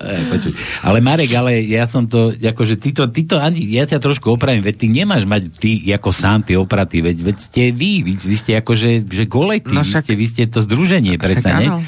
Ej, 0.00 0.22
počuj. 0.32 0.52
Ale 0.80 1.04
Marek, 1.04 1.36
ale 1.36 1.60
ja 1.68 1.84
som 1.84 2.08
to, 2.08 2.32
akože 2.32 2.80
ty 2.80 2.96
to, 2.96 3.04
ty 3.12 3.28
to 3.28 3.36
ani, 3.36 3.60
ja 3.76 3.84
ťa 3.84 4.00
trošku 4.00 4.32
opravím, 4.32 4.64
veď 4.64 4.74
ty 4.80 4.86
nemáš 4.88 5.28
mať 5.28 5.52
ty 5.52 5.84
ako 5.92 6.16
sám 6.16 6.48
tie 6.48 6.56
opraty, 6.56 7.04
veď, 7.04 7.16
veď 7.20 7.36
ste 7.36 7.62
vy, 7.76 8.00
vy, 8.00 8.16
vy 8.16 8.36
ste 8.40 8.56
akože 8.56 9.04
že 9.04 9.24
kolektív, 9.28 9.76
No 9.76 9.84
vy, 9.84 9.92
ste, 9.92 10.12
vy 10.16 10.26
ste 10.26 10.42
to 10.48 10.64
združenie, 10.64 11.20
predsa, 11.20 11.60
ne? 11.60 11.68
áno. 11.68 11.78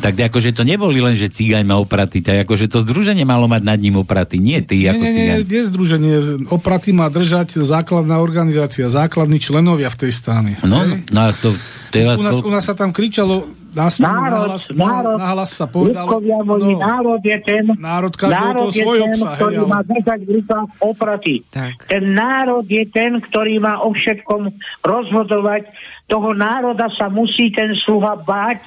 Tak 0.00 0.20
akože 0.22 0.50
to 0.50 0.62
neboli 0.62 0.98
len, 0.98 1.12
že 1.12 1.26
cigáň 1.26 1.64
má 1.64 1.76
opraty, 1.76 2.20
tak 2.20 2.44
akože 2.44 2.66
to 2.66 2.78
združenie 2.78 3.22
malo 3.22 3.44
mať 3.44 3.62
nad 3.64 3.76
ním 3.76 3.96
opraty, 3.96 4.36
nie 4.36 4.60
ty 4.60 4.82
Nie, 4.82 4.92
ako 4.92 5.00
nie, 5.00 5.12
cigáň. 5.12 5.36
nie, 5.36 5.46
nie 5.46 5.62
združenie. 5.64 6.14
Opraty 6.48 6.90
má 6.90 7.08
držať 7.08 7.58
základná 7.58 8.18
organizácia, 8.18 8.84
základní 8.84 9.38
členovia 9.38 9.88
v 9.88 9.98
tej 9.98 10.12
strane. 10.12 10.50
No, 10.60 10.80
Hej? 10.80 11.08
no 11.08 11.20
a 11.20 11.32
to, 11.32 11.56
to 11.88 11.94
je 11.94 12.04
vás 12.04 12.16
u, 12.16 12.22
nás, 12.22 12.34
koľko- 12.34 12.46
u 12.46 12.52
nás 12.52 12.64
sa 12.64 12.74
tam 12.74 12.90
kričalo, 12.90 13.34
nás, 13.72 13.98
Národ, 13.98 14.54
nahlas, 14.54 14.64
národ, 14.70 15.18
nahlas 15.18 15.50
sa 15.50 15.66
povedalo, 15.66 16.22
moji, 16.46 16.72
no, 16.72 16.78
národ 16.78 17.18
je 17.18 17.38
ten, 17.42 17.64
Národ 17.74 18.14
každého 18.14 18.38
národ 18.46 18.70
je 18.70 18.82
svojho 18.86 19.04
ten, 19.04 19.14
psa, 19.14 19.26
hej, 19.26 19.34
ktorý 19.34 19.56
ale- 19.56 19.66
má 19.66 19.80
držať 19.82 20.18
v 20.20 20.30
rukách 20.30 20.68
opraty. 20.78 21.34
Tak. 21.50 21.72
Ten 21.88 22.04
národ 22.12 22.62
je 22.64 22.84
ten, 22.86 23.18
ktorý 23.18 23.58
má 23.58 23.80
o 23.80 23.90
všetkom 23.90 24.42
rozhodovať. 24.80 25.62
Toho 26.04 26.30
národa 26.30 26.86
sa 26.92 27.08
musí 27.08 27.48
ten 27.48 27.72
sluha 27.74 28.14
báť, 28.14 28.62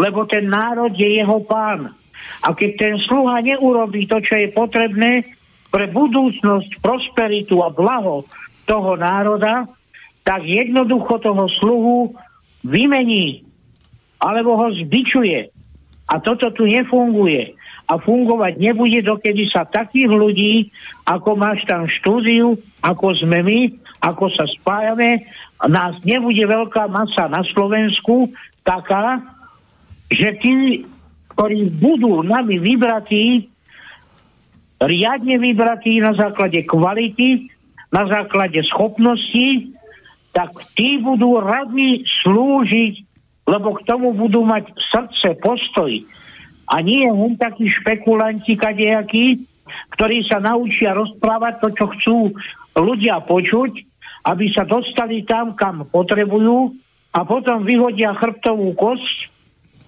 lebo 0.00 0.24
ten 0.24 0.48
národ 0.48 0.96
je 0.96 1.20
jeho 1.20 1.44
pán. 1.44 1.92
A 2.40 2.56
keď 2.56 2.70
ten 2.80 2.94
sluha 3.04 3.44
neurobí 3.44 4.08
to, 4.08 4.24
čo 4.24 4.40
je 4.40 4.48
potrebné 4.48 5.28
pre 5.68 5.92
budúcnosť, 5.92 6.80
prosperitu 6.80 7.60
a 7.60 7.68
blaho 7.68 8.24
toho 8.64 8.96
národa, 8.96 9.68
tak 10.24 10.40
jednoducho 10.48 11.20
toho 11.20 11.44
sluhu 11.60 12.16
vymení 12.64 13.44
alebo 14.20 14.56
ho 14.56 14.68
zbičuje. 14.72 15.48
A 16.10 16.14
toto 16.20 16.52
tu 16.52 16.68
nefunguje. 16.68 17.56
A 17.90 17.98
fungovať 17.98 18.54
nebude, 18.60 19.02
dokedy 19.02 19.50
sa 19.50 19.66
takých 19.66 20.10
ľudí, 20.10 20.70
ako 21.08 21.34
máš 21.34 21.66
tam 21.66 21.90
štúdiu, 21.90 22.54
ako 22.84 23.18
sme 23.18 23.42
my, 23.42 23.60
ako 24.04 24.30
sa 24.30 24.46
spájame, 24.46 25.26
nás 25.66 25.98
nebude 26.06 26.40
veľká 26.40 26.86
masa 26.88 27.26
na 27.26 27.42
Slovensku 27.50 28.30
taká, 28.62 29.18
že 30.10 30.28
tí, 30.42 30.84
ktorí 31.32 31.70
budú 31.78 32.26
nami 32.26 32.58
vybratí, 32.58 33.46
riadne 34.82 35.38
vybratí 35.38 36.02
na 36.02 36.12
základe 36.18 36.66
kvality, 36.66 37.46
na 37.94 38.06
základe 38.10 38.58
schopností, 38.66 39.74
tak 40.34 40.50
tí 40.78 40.98
budú 41.02 41.38
radi 41.42 42.06
slúžiť, 42.06 42.94
lebo 43.50 43.74
k 43.78 43.80
tomu 43.86 44.14
budú 44.14 44.46
mať 44.46 44.70
srdce, 44.78 45.38
postoj. 45.42 45.90
A 46.70 46.78
nie 46.86 47.02
len 47.02 47.34
takí 47.34 47.66
špekulanti 47.66 48.54
kadejakí, 48.54 49.42
ktorí 49.98 50.22
sa 50.26 50.38
naučia 50.38 50.94
rozprávať 50.94 51.54
to, 51.62 51.68
čo 51.74 51.84
chcú 51.98 52.18
ľudia 52.78 53.22
počuť, 53.26 53.72
aby 54.30 54.54
sa 54.54 54.62
dostali 54.62 55.26
tam, 55.26 55.58
kam 55.58 55.82
potrebujú 55.90 56.74
a 57.10 57.26
potom 57.26 57.66
vyhodia 57.66 58.14
chrbtovú 58.14 58.70
kosť 58.78 59.29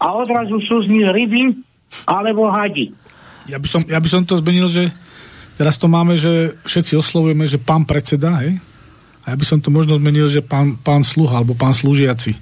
a 0.03 0.07
odrazu 0.19 0.59
sú 0.67 0.83
z 0.83 0.91
nich 0.91 1.07
ryby 1.07 1.55
alebo 2.11 2.51
hadi. 2.51 2.91
Ja 3.47 3.63
by, 3.63 3.69
som, 3.71 3.83
ja 3.87 3.99
by 4.03 4.09
som 4.11 4.23
to 4.27 4.35
zmenil, 4.39 4.67
že 4.67 4.91
teraz 5.55 5.79
to 5.79 5.87
máme, 5.87 6.19
že 6.19 6.59
všetci 6.67 6.99
oslovujeme, 6.99 7.47
že 7.47 7.63
pán 7.63 7.87
predseda, 7.87 8.43
hej? 8.43 8.59
A 9.23 9.35
ja 9.35 9.37
by 9.39 9.47
som 9.47 9.63
to 9.63 9.71
možno 9.71 9.95
zmenil, 9.99 10.27
že 10.27 10.43
pán, 10.43 10.75
pán 10.83 11.07
sluha, 11.07 11.39
alebo 11.39 11.55
pán 11.55 11.71
slúžiaci. 11.71 12.35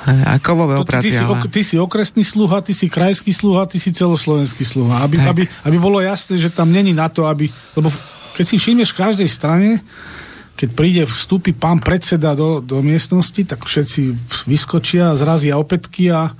A 0.00 0.40
kovové 0.40 0.80
To, 0.80 0.82
ty, 0.82 0.86
opraty, 0.88 1.10
si, 1.12 1.20
ale... 1.22 1.30
ok, 1.36 1.44
ty 1.52 1.60
si 1.60 1.76
okresný 1.76 2.24
sluha, 2.24 2.64
ty 2.64 2.72
si 2.72 2.88
krajský 2.88 3.30
sluha, 3.36 3.68
ty 3.68 3.76
si 3.76 3.92
celoslovenský 3.92 4.64
sluha. 4.64 5.04
Aby, 5.04 5.16
Tak. 5.20 5.28
aby, 5.30 5.42
aby 5.46 5.76
bolo 5.76 6.00
jasné, 6.00 6.40
že 6.40 6.50
tam 6.50 6.72
není 6.72 6.96
na 6.96 7.12
to, 7.12 7.28
aby... 7.28 7.52
Lebo 7.76 7.92
keď 8.34 8.44
si 8.48 8.56
všimneš 8.56 8.96
v 8.96 9.00
každej 9.06 9.28
strane, 9.28 9.84
keď 10.56 10.68
príde, 10.72 11.02
vstúpi 11.04 11.52
pán 11.52 11.84
predseda 11.84 12.32
do, 12.32 12.64
do 12.64 12.80
miestnosti, 12.80 13.44
tak 13.44 13.64
všetci 13.68 14.16
vyskočia, 14.48 15.12
zrazia 15.20 15.60
opätky 15.60 16.08
a 16.08 16.32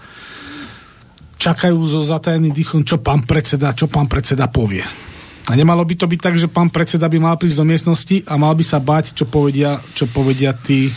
čakajú 1.41 1.81
so 1.89 2.05
zatajeným 2.05 2.53
dýchom, 2.53 2.85
čo 2.85 3.01
pán 3.01 3.25
predseda, 3.25 3.73
čo 3.73 3.89
pán 3.89 4.05
predseda 4.05 4.45
povie. 4.53 4.85
A 5.49 5.57
nemalo 5.57 5.83
by 5.89 5.97
to 5.97 6.07
byť 6.07 6.21
tak, 6.21 6.37
že 6.37 6.53
pán 6.53 6.69
predseda 6.69 7.09
by 7.09 7.17
mal 7.17 7.41
prísť 7.41 7.57
do 7.57 7.65
miestnosti 7.65 8.17
a 8.29 8.37
mal 8.37 8.53
by 8.53 8.63
sa 8.63 8.77
báť, 8.77 9.17
čo 9.17 9.25
povedia, 9.25 9.81
čo 9.97 10.05
povedia 10.07 10.53
tí 10.53 10.93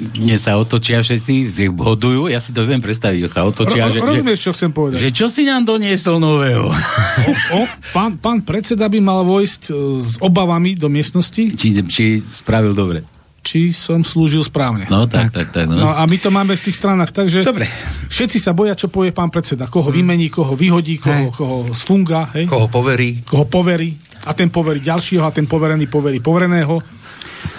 mne 0.00 0.40
sa 0.40 0.56
otočia 0.56 1.04
všetci, 1.04 1.52
si 1.52 1.68
hodujú, 1.68 2.32
ja 2.32 2.40
si 2.40 2.56
to 2.56 2.64
viem 2.64 2.80
predstaviť, 2.80 3.20
sa 3.28 3.44
otočia. 3.44 3.84
Ro, 3.84 3.92
že, 3.92 4.00
rozumieš, 4.00 4.40
čo 4.48 4.56
chcem 4.56 4.72
povedať? 4.72 4.96
Že 4.96 5.10
čo 5.12 5.26
si 5.28 5.44
nám 5.44 5.68
doniesol 5.68 6.16
nového? 6.16 6.72
O, 7.20 7.30
o, 7.60 7.60
pán, 7.92 8.16
pán 8.16 8.40
predseda 8.40 8.88
by 8.88 8.96
mal 8.96 9.28
vojsť 9.28 9.62
e, 9.68 9.72
s 10.00 10.16
obavami 10.24 10.72
do 10.72 10.88
miestnosti. 10.88 11.52
Či, 11.52 11.84
či 11.84 12.16
spravil 12.16 12.72
dobre 12.72 13.19
či 13.40 13.72
som 13.72 14.04
slúžil 14.04 14.44
správne. 14.44 14.84
No 14.92 15.08
tak, 15.08 15.32
tak, 15.32 15.48
tak. 15.52 15.64
no. 15.64 15.80
no 15.80 15.90
a 15.92 16.04
my 16.04 16.16
to 16.20 16.28
máme 16.28 16.52
v 16.52 16.62
tých 16.62 16.76
stranách, 16.76 17.10
takže 17.16 17.40
Dobre. 17.40 17.64
všetci 18.12 18.36
sa 18.36 18.52
boja, 18.52 18.76
čo 18.76 18.92
povie 18.92 19.16
pán 19.16 19.32
predseda. 19.32 19.66
Koho 19.66 19.88
hmm. 19.88 19.96
vymení, 19.96 20.26
koho 20.28 20.52
vyhodí, 20.52 21.00
koho, 21.00 21.32
koho 21.32 21.56
sfunga. 21.72 22.28
Hej? 22.36 22.46
Koho 22.48 22.68
poverí. 22.68 23.24
Koho 23.24 23.48
poverí. 23.48 23.96
A 24.28 24.36
ten 24.36 24.52
poverí 24.52 24.84
ďalšieho 24.84 25.24
a 25.24 25.32
ten 25.32 25.48
poverený 25.48 25.88
poverí 25.88 26.20
povereného. 26.20 27.00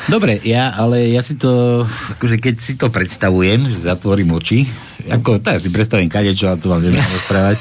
Dobre, 0.06 0.38
ja, 0.46 0.74
ale 0.78 1.10
ja 1.14 1.22
si 1.26 1.38
to, 1.38 1.84
akože 2.18 2.38
keď 2.38 2.56
si 2.58 2.74
to 2.78 2.90
predstavujem, 2.90 3.66
že 3.66 3.86
zatvorím 3.86 4.38
oči, 4.38 4.66
ako, 5.10 5.42
tak 5.42 5.58
si 5.58 5.74
predstavím 5.74 6.12
kadečo 6.12 6.52
a 6.52 6.60
to 6.60 6.70
vám 6.70 6.86
neviem 6.86 7.02
rozprávať, 7.02 7.58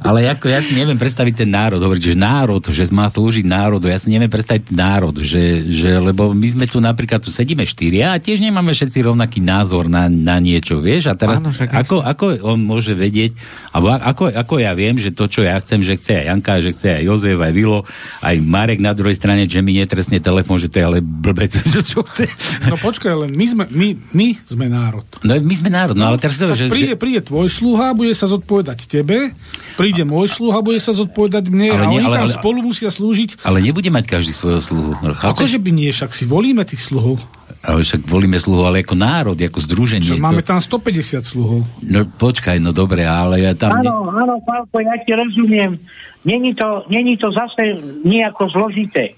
ale 0.00 0.26
ako 0.26 0.46
ja 0.48 0.64
si 0.64 0.72
neviem 0.74 0.96
predstaviť 0.96 1.44
ten 1.44 1.50
národ, 1.50 1.78
hovoriť, 1.78 2.02
že 2.02 2.14
národ, 2.16 2.62
že 2.64 2.84
má 2.90 3.06
slúžiť 3.06 3.44
národu, 3.46 3.86
ja 3.86 4.00
si 4.00 4.08
neviem 4.08 4.32
predstaviť 4.32 4.72
národ, 4.72 5.14
že, 5.20 5.62
že 5.68 6.00
lebo 6.00 6.32
my 6.32 6.48
sme 6.48 6.66
tu 6.66 6.80
napríklad, 6.80 7.20
tu 7.20 7.28
sedíme 7.28 7.62
štyria 7.62 8.16
a 8.16 8.20
tiež 8.22 8.40
nemáme 8.40 8.72
všetci 8.72 9.04
rovnaký 9.06 9.44
názor 9.44 9.86
na, 9.86 10.08
na 10.08 10.40
niečo, 10.40 10.80
vieš, 10.80 11.12
a 11.12 11.14
teraz 11.14 11.44
Áno, 11.44 11.52
ako, 11.52 12.02
ako 12.02 12.24
on 12.42 12.58
môže 12.64 12.96
vedieť, 12.96 13.36
alebo 13.70 13.94
ako, 13.94 14.34
ako 14.34 14.54
ja 14.58 14.72
viem, 14.72 14.96
že 14.96 15.12
to, 15.12 15.28
čo 15.28 15.44
ja 15.44 15.60
chcem, 15.60 15.84
že 15.84 15.94
chce 16.00 16.24
aj 16.24 16.26
Janka, 16.32 16.64
že 16.64 16.70
chce 16.72 16.88
aj 16.96 17.02
Jozef, 17.06 17.38
aj 17.38 17.52
Vilo, 17.52 17.84
aj 18.24 18.36
Marek 18.40 18.80
na 18.80 18.96
druhej 18.96 19.14
strane, 19.14 19.44
že 19.46 19.60
mi 19.60 19.76
netresne 19.76 20.18
telefón, 20.18 20.56
že 20.56 20.72
to 20.72 20.80
je 20.80 20.84
ale 20.84 20.98
blbec, 21.04 21.52
čo 21.90 22.00
chce. 22.02 22.26
No 22.66 22.80
počkaj, 22.80 23.12
len 23.26 23.30
my 23.36 23.46
sme, 23.46 23.64
my, 23.68 23.88
my 24.16 24.28
sme 24.42 24.66
národ. 24.66 25.04
No 25.20 25.36
my 25.36 25.54
sme 25.54 25.70
národ, 25.70 25.94
no, 25.94 26.08
ale 26.08 26.16
teraz 26.16 26.40
to, 26.40 26.50
že, 26.56 26.70
príde, 26.80 26.96
príde 26.96 27.20
tvoj 27.20 27.48
sluha, 27.52 27.92
bude 27.92 28.16
sa 28.16 28.24
zodpovedať 28.24 28.88
tebe, 28.88 29.36
príde 29.76 30.02
môj 30.08 30.32
sluha, 30.32 30.64
bude 30.64 30.80
sa 30.80 30.96
zodpovedať 30.96 31.52
mne 31.52 31.68
ale 31.76 31.80
a 31.80 31.84
nie, 31.92 31.98
oni 32.00 32.06
ale, 32.08 32.16
tam 32.16 32.26
ale, 32.26 32.36
spolu 32.40 32.58
musia 32.64 32.88
slúžiť. 32.88 33.44
Ale 33.44 33.60
nebude 33.60 33.92
mať 33.92 34.04
každý 34.08 34.32
svojho 34.32 34.60
sluhu. 34.64 34.90
Akože 35.20 35.60
by 35.60 35.70
nie, 35.70 35.92
však 35.92 36.16
si 36.16 36.24
volíme 36.24 36.64
tých 36.64 36.80
sluhov. 36.80 37.20
Ale 37.60 37.84
však 37.84 38.08
volíme 38.08 38.40
sluhu, 38.40 38.64
ale 38.64 38.80
ako 38.80 38.96
národ, 38.96 39.36
ako 39.36 39.60
združenie. 39.60 40.16
Čo, 40.16 40.16
máme 40.16 40.40
to... 40.40 40.56
tam 40.56 40.64
150 40.64 41.20
sluhov. 41.28 41.60
No 41.84 42.08
počkaj, 42.08 42.56
no 42.56 42.72
dobre, 42.72 43.04
ale 43.04 43.44
ja 43.44 43.52
tam... 43.52 43.84
Áno, 43.84 44.08
ne... 44.08 44.16
áno, 44.16 44.34
Pálko, 44.40 44.80
ja 44.80 44.96
ti 45.04 45.12
rozumiem. 45.12 45.76
Není 46.24 46.56
to, 46.56 46.88
není 46.88 47.20
to 47.20 47.28
zase 47.28 47.80
nejako 48.00 48.48
zložité. 48.48 49.12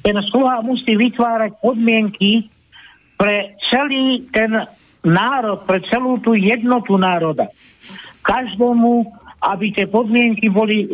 Ten 0.00 0.16
sluha 0.28 0.60
musí 0.60 0.96
vytvárať 0.96 1.56
podmienky 1.60 2.48
pre 3.20 3.56
celý 3.68 4.24
ten 4.32 4.64
národ, 5.04 5.64
pre 5.64 5.80
celú 5.88 6.20
tú 6.20 6.36
jednotu 6.36 6.96
národa. 7.00 7.48
Každému, 8.20 9.08
aby 9.40 9.72
tie 9.72 9.88
podmienky 9.88 10.52
boli 10.52 10.84
e, 10.84 10.88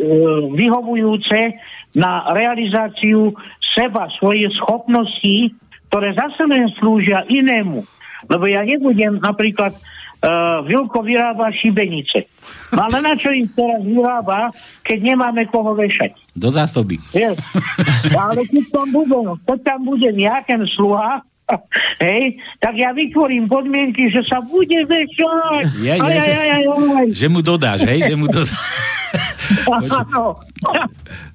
vyhovujúce 0.55 1.59
na 1.95 2.31
realizáciu 2.31 3.35
seba, 3.59 4.07
svojich 4.15 4.55
schopností, 4.55 5.51
ktoré 5.91 6.15
zase 6.15 6.43
len 6.47 6.71
slúžia 6.79 7.23
inému. 7.27 7.83
Lebo 8.27 8.45
ja 8.49 8.65
nebudem 8.65 9.23
napríklad 9.23 9.71
uh, 9.71 10.65
Vilko 10.65 10.99
vyrába 11.05 11.53
šibenice. 11.53 12.27
No 12.73 12.89
ale 12.89 12.99
na 12.99 13.13
čo 13.15 13.31
im 13.31 13.47
teraz 13.47 13.81
vyrába, 13.85 14.51
keď 14.83 15.15
nemáme 15.15 15.47
koho 15.47 15.77
vešať? 15.77 16.11
Do 16.35 16.51
zásoby. 16.51 16.99
Yes. 17.15 17.39
Ale 18.27 18.43
keď 18.49 18.65
tam 18.73 18.87
budem, 18.91 19.37
keď 19.47 19.59
tam 19.63 19.79
bude 19.87 20.09
nejaký 20.11 20.59
sluha, 20.75 21.23
hej, 22.03 22.37
tak 22.59 22.75
ja 22.75 22.91
vytvorím 22.91 23.47
podmienky, 23.47 24.11
že 24.11 24.23
sa 24.27 24.43
bude 24.43 24.83
vešať. 24.83 25.63
Ja, 25.79 25.95
ja, 25.95 26.03
aj, 26.03 26.15
aj, 26.19 26.31
aj, 26.35 26.63
aj. 26.67 27.07
Že 27.15 27.27
mu 27.31 27.39
dodáš, 27.39 27.87
hej, 27.87 27.99
že 28.03 28.15
mu 28.19 28.27
dodáš. 28.35 28.55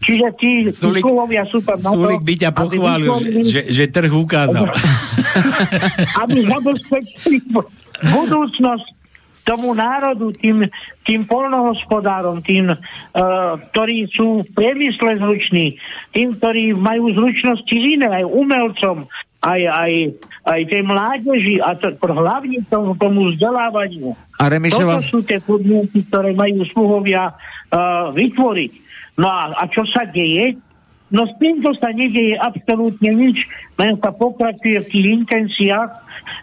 Čiže 0.05 0.27
tí 0.37 0.51
Sulik, 0.77 1.05
sú 1.49 1.59
tam 1.65 1.79
na 1.81 1.91
Sulik 1.97 2.23
by 2.23 2.35
ťa 2.37 2.51
pochválil, 2.53 3.09
vytvorili, 3.09 3.43
že, 3.49 3.61
že 3.73 3.85
trh 3.89 4.13
ukázal. 4.13 4.69
aby 6.21 6.39
zabezpečili 6.45 7.39
budúcnosť 8.13 8.87
tomu 9.43 9.75
národu, 9.75 10.31
tým, 10.39 10.71
tým 11.03 11.27
polnohospodárom, 11.27 12.47
tým, 12.47 12.71
uh, 12.71 12.79
ktorí 13.75 14.07
sú 14.07 14.47
v 14.47 14.51
priemysle 14.55 15.19
zruční, 15.19 15.83
tým, 16.15 16.39
ktorí 16.39 16.79
majú 16.79 17.11
zručnosti 17.11 17.75
iné, 17.75 18.07
aj 18.23 18.25
umelcom, 18.31 19.11
aj, 19.43 19.63
aj, 19.67 19.93
aj 20.47 20.61
tej 20.71 20.83
mládeži 20.87 21.57
a 21.59 21.75
to, 21.75 21.91
hlavne 21.99 22.63
tomu, 22.71 22.95
tomu 22.95 23.35
vzdelávaniu. 23.35 24.15
A 24.39 24.47
Remišova... 24.47 25.03
Toto 25.03 25.11
sú 25.11 25.19
tie 25.27 25.43
podmienky, 25.43 26.07
ktoré 26.07 26.31
majú 26.31 26.63
sluhovia 26.71 27.35
uh, 27.35 28.15
vytvoriť. 28.15 28.73
No 29.19 29.27
a, 29.27 29.51
a 29.59 29.65
čo 29.67 29.83
sa 29.91 30.07
deje? 30.07 30.57
No 31.13 31.29
s 31.29 31.35
týmto 31.37 31.77
sa 31.77 31.93
nedieje 31.93 32.39
absolútne 32.41 33.13
nič, 33.13 33.45
len 33.77 34.01
sa 34.01 34.15
pokračuje 34.15 34.81
v 34.81 34.89
tých 34.89 35.07
intenciách, 35.21 35.91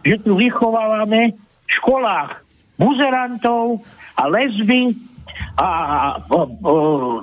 že 0.06 0.16
tu 0.22 0.38
vychovávame 0.38 1.34
v 1.34 1.72
školách 1.82 2.46
buzerantov 2.78 3.82
a 4.14 4.24
lesby 4.30 4.94
a, 5.58 5.66
a, 5.66 5.66
a, 5.66 6.00
a 6.20 6.40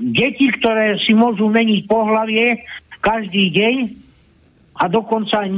deti, 0.03 0.51
ktoré 0.59 0.99
si 1.05 1.15
môžu 1.15 1.47
meniť 1.53 1.87
pohlavie 1.87 2.65
každý 3.05 3.55
deň 3.55 4.06
a 4.77 4.85
dokonca 4.93 5.45
e, 5.45 5.51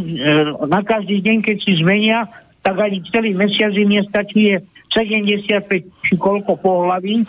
na 0.70 0.80
každý 0.86 1.18
deň, 1.18 1.36
keď 1.42 1.56
si 1.58 1.72
zmenia, 1.82 2.30
tak 2.62 2.78
ani 2.78 3.02
celý 3.10 3.34
mesiac 3.34 3.74
im 3.74 3.90
nestačí 3.90 4.54
je 4.54 4.56
75 4.94 6.06
či 6.06 6.12
koľko 6.14 6.58
pohlaví. 6.58 7.26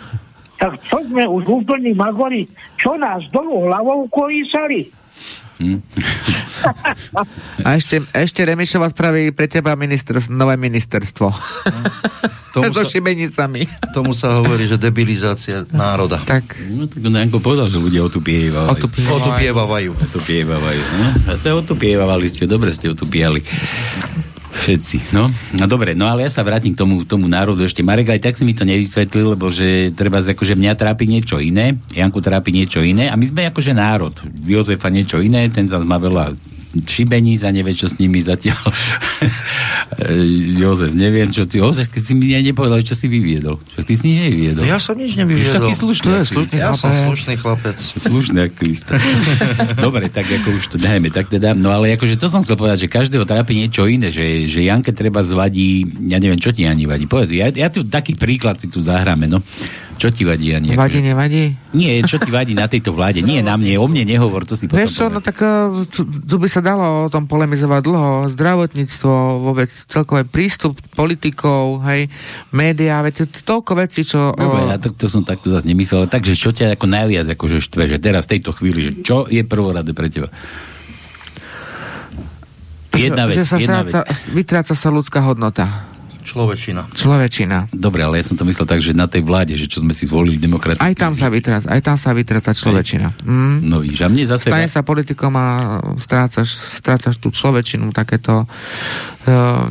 Tak 0.59 0.75
čo 0.85 0.99
sme 1.07 1.23
už 1.23 1.47
úplní 1.47 1.95
magori, 1.95 2.45
čo 2.75 2.99
nás 2.99 3.23
dolu 3.31 3.71
hlavou 3.71 4.05
kolísali? 4.11 4.91
Hmm. 5.59 5.79
a 7.67 7.75
ešte, 7.75 8.03
ešte 8.15 8.43
Remišova 8.43 8.87
spraví 8.91 9.31
pre 9.35 9.47
teba 9.47 9.75
minister, 9.75 10.19
nové 10.31 10.55
ministerstvo. 10.55 11.27
Tomu 12.49 12.73
so 12.73 12.81
sa, 12.81 12.89
šibenicami. 12.89 13.69
Tomu 13.93 14.17
sa 14.17 14.41
hovorí, 14.41 14.65
že 14.65 14.81
debilizácia 14.81 15.65
národa. 15.69 16.17
Tak. 16.25 16.57
No 16.73 16.89
tak 16.89 16.99
on 17.05 17.13
Janko 17.13 17.37
povedal, 17.37 17.69
že 17.69 17.77
ľudia 17.77 18.01
otupievajú. 18.05 18.73
Otupievajú. 18.73 19.91
Otupievajú. 19.93 20.81
No, 20.97 21.07
a 21.29 21.37
to 21.37 21.77
ste, 22.25 22.49
dobre 22.49 22.73
ste 22.73 22.89
otupiali. 22.89 23.45
Všetci, 24.49 25.13
no. 25.15 25.29
No 25.55 25.65
dobre, 25.69 25.93
no 25.93 26.09
ale 26.09 26.25
ja 26.25 26.31
sa 26.33 26.41
vrátim 26.41 26.73
k 26.73 26.81
tomu, 26.81 27.05
tomu 27.05 27.29
národu 27.29 27.63
ešte. 27.63 27.85
Marek 27.85 28.11
aj 28.11 28.19
tak 28.27 28.33
si 28.35 28.43
mi 28.43 28.57
to 28.57 28.65
nevysvetlil, 28.65 29.37
lebo 29.37 29.47
že 29.53 29.93
treba, 29.93 30.19
akože 30.19 30.57
mňa 30.57 30.73
trápi 30.73 31.05
niečo 31.05 31.37
iné, 31.37 31.77
Janku 31.93 32.19
trápi 32.19 32.51
niečo 32.51 32.81
iné 32.81 33.07
a 33.07 33.15
my 33.15 33.23
sme 33.29 33.47
akože 33.47 33.71
národ. 33.77 34.11
Jozefa 34.43 34.89
niečo 34.89 35.21
iné, 35.21 35.47
ten 35.53 35.69
zase 35.69 35.85
má 35.85 36.01
veľa 36.01 36.33
šibeníc 36.69 37.41
a 37.41 37.49
nevie, 37.49 37.73
čo 37.73 37.89
s 37.89 37.97
nimi 37.97 38.21
zatiaľ. 38.21 38.61
Jozef, 40.61 40.93
neviem, 40.93 41.33
čo 41.33 41.49
ty... 41.49 41.57
Jozef, 41.57 41.89
keď 41.89 42.01
si 42.05 42.13
mi 42.13 42.29
nepovedal, 42.37 42.85
čo 42.85 42.93
si 42.93 43.09
vyviedol. 43.09 43.57
Čo 43.73 43.81
ty 43.81 43.93
si 43.97 44.13
nič 44.13 44.19
nevyviedol. 44.29 44.63
Ja 44.69 44.77
som 44.77 44.93
nič 44.93 45.17
nevyviedol. 45.17 45.65
Taký 45.65 45.73
slušný, 45.73 46.09
je 46.13 46.25
slušný 46.29 46.57
Ja 46.61 46.77
som 46.77 46.93
slušný 46.93 47.33
chlapec. 47.41 47.77
Slušný 47.81 48.39
aktivista. 48.45 48.93
Dobre, 49.85 50.13
tak 50.13 50.29
ako 50.29 50.61
už 50.61 50.65
to 50.73 50.77
dajme, 50.77 51.09
tak 51.09 51.33
teda, 51.33 51.57
no 51.57 51.73
ale 51.73 51.97
akože 51.97 52.21
to 52.21 52.29
som 52.29 52.45
chcel 52.45 52.55
povedať, 52.55 52.85
že 52.85 52.93
každého 52.93 53.25
trápi 53.25 53.57
niečo 53.57 53.89
iné, 53.89 54.13
že, 54.13 54.45
že 54.45 54.61
Janke 54.61 54.93
treba 54.93 55.25
zvadí, 55.25 55.89
ja 56.05 56.21
neviem, 56.21 56.37
čo 56.37 56.53
ti 56.53 56.69
ani 56.69 56.85
vadí. 56.85 57.09
Povedz, 57.09 57.33
ja, 57.33 57.49
ja 57.49 57.73
tu 57.73 57.81
taký 57.81 58.13
príklad 58.13 58.61
si 58.61 58.69
tu 58.69 58.85
zahráme, 58.85 59.25
no. 59.25 59.41
Čo 59.99 60.15
ti 60.15 60.23
vadí, 60.23 60.55
Ani? 60.55 60.79
Vadí, 60.79 61.03
nevadí? 61.03 61.51
Nie, 61.75 61.99
čo 62.07 62.23
ti 62.23 62.31
vadí 62.31 62.55
na 62.55 62.71
tejto 62.71 62.95
vláde? 62.95 63.19
Nie 63.19 63.43
na 63.43 63.59
mne, 63.59 63.75
o 63.83 63.85
mne 63.91 64.07
nehovor, 64.07 64.47
to 64.47 64.55
si 64.55 64.71
potom 64.71 64.79
Vieš 64.79 64.95
čo, 64.95 65.05
no 65.11 65.19
tak 65.19 65.43
uh, 65.43 65.83
tu, 65.91 66.07
tu 66.07 66.35
by 66.39 66.47
sa 66.47 66.63
dalo 66.63 67.05
o 67.05 67.11
tom 67.11 67.27
polemizovať 67.27 67.81
dlho. 67.83 68.11
Zdravotníctvo, 68.31 69.11
vôbec 69.43 69.67
celkové 69.67 70.23
prístup 70.23 70.79
politikov, 70.95 71.83
hej, 71.91 72.07
médiá, 72.55 73.03
veď 73.03 73.27
toľko 73.43 73.71
vecí, 73.75 74.07
čo... 74.07 74.31
No, 74.39 74.71
ja 74.71 74.79
to, 74.79 74.95
to 74.95 75.11
som 75.11 75.27
takto 75.27 75.51
zase 75.51 75.67
nemyslel, 75.67 76.07
takže 76.07 76.31
čo 76.31 76.55
ťa 76.55 76.79
ako 76.79 76.87
najviac 76.87 77.27
akože 77.35 77.59
štve, 77.59 77.91
že 77.91 77.99
teraz 77.99 78.23
v 78.23 78.39
tejto 78.39 78.55
chvíli, 78.55 78.79
že 78.79 78.91
čo 79.03 79.27
je 79.27 79.43
prvorade 79.43 79.91
pre 79.91 80.07
teba? 80.07 80.31
Jedna 82.95 83.27
vec, 83.27 83.35
že 83.35 83.47
sa 83.47 83.57
jedna 83.59 83.83
stráca, 83.83 83.99
vec. 84.07 84.19
vytráca 84.31 84.73
sa 84.75 84.89
ľudská 84.91 85.19
hodnota. 85.27 85.98
Človečina. 86.29 86.85
Človečina. 86.93 87.65
Dobre, 87.73 88.05
ale 88.05 88.21
ja 88.21 88.29
som 88.29 88.37
to 88.37 88.45
myslel 88.45 88.69
tak, 88.69 88.85
že 88.85 88.93
na 88.93 89.09
tej 89.09 89.25
vláde, 89.25 89.57
že 89.57 89.65
čo 89.65 89.81
sme 89.81 89.97
si 89.97 90.05
zvolili 90.05 90.37
demokraticky. 90.37 90.85
Aj 90.85 90.93
tam 90.93 91.17
sa 91.17 91.25
vytráca, 91.33 91.65
aj 91.65 91.81
tam 91.81 91.97
sa 91.97 92.13
vytráca 92.13 92.53
človečina. 92.53 93.09
Mm. 93.25 93.65
No 93.65 93.81
víš, 93.81 94.05
a 94.05 94.07
mne 94.13 94.29
zase... 94.29 94.53
Stane 94.53 94.69
sa 94.69 94.85
politikom 94.85 95.33
a 95.33 95.47
strácaš, 95.97 96.53
strácaš 96.77 97.17
tú 97.17 97.33
človečinu, 97.33 97.89
takéto 97.89 98.45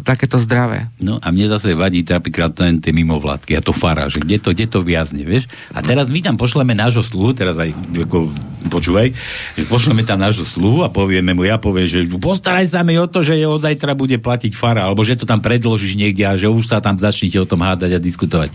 takéto 0.04 0.36
zdravé. 0.38 0.86
No 1.00 1.18
a 1.18 1.32
mne 1.32 1.50
zase 1.50 1.74
vadí 1.74 2.04
napríklad 2.04 2.52
ten, 2.54 2.78
tie 2.78 2.92
mimovládky 2.92 3.58
a 3.58 3.64
to 3.64 3.72
fara, 3.72 4.06
že 4.06 4.20
kde 4.22 4.38
to, 4.38 4.52
kde 4.52 4.66
to 4.68 4.78
viazne, 4.84 5.24
vieš? 5.24 5.48
A 5.72 5.80
teraz 5.80 6.12
my 6.12 6.20
tam 6.20 6.36
pošleme 6.36 6.76
nášho 6.76 7.02
sluhu, 7.02 7.32
teraz 7.32 7.56
aj 7.58 7.72
ako, 7.74 8.28
počúvaj, 8.68 9.10
že 9.56 9.64
pošleme 9.66 10.04
tam 10.04 10.20
nášho 10.20 10.44
sluhu 10.44 10.84
a 10.84 10.92
povieme 10.92 11.32
mu, 11.32 11.48
ja 11.48 11.56
poviem, 11.56 11.88
že 11.88 12.04
postaraj 12.06 12.70
sa 12.70 12.84
mi 12.84 13.00
o 13.00 13.08
to, 13.08 13.24
že 13.24 13.40
od 13.48 13.64
zajtra 13.64 13.96
bude 13.96 14.20
platiť 14.20 14.52
fara, 14.52 14.84
alebo 14.86 15.00
že 15.02 15.16
to 15.16 15.24
tam 15.24 15.40
predložíš 15.40 15.96
niekde 15.96 16.28
a 16.28 16.36
že 16.36 16.47
už 16.50 16.64
sa 16.68 16.82
tam 16.82 16.96
začnete 16.98 17.38
o 17.38 17.46
tom 17.48 17.64
hádať 17.64 17.96
a 17.96 18.00
diskutovať. 18.00 18.50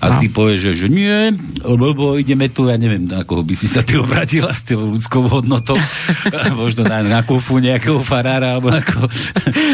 A 0.00 0.16
no. 0.16 0.24
ty 0.24 0.32
povieš, 0.32 0.72
že, 0.72 0.72
že 0.84 0.88
nie, 0.88 1.36
lebo 1.60 2.16
ideme 2.16 2.48
tu, 2.48 2.72
ja 2.72 2.80
neviem, 2.80 3.04
na 3.04 3.20
koho 3.20 3.44
by 3.44 3.52
si 3.52 3.68
sa 3.68 3.84
ty 3.84 4.00
obratila 4.00 4.48
s 4.48 4.64
tým 4.64 4.96
ľudskou 4.96 5.28
hodnotou, 5.28 5.76
možno 6.56 6.88
na, 6.88 7.04
na 7.04 7.20
kufu 7.20 7.60
nejakého 7.60 8.00
farára, 8.00 8.56
alebo 8.56 8.72
na 8.72 8.80
koho. 8.80 9.04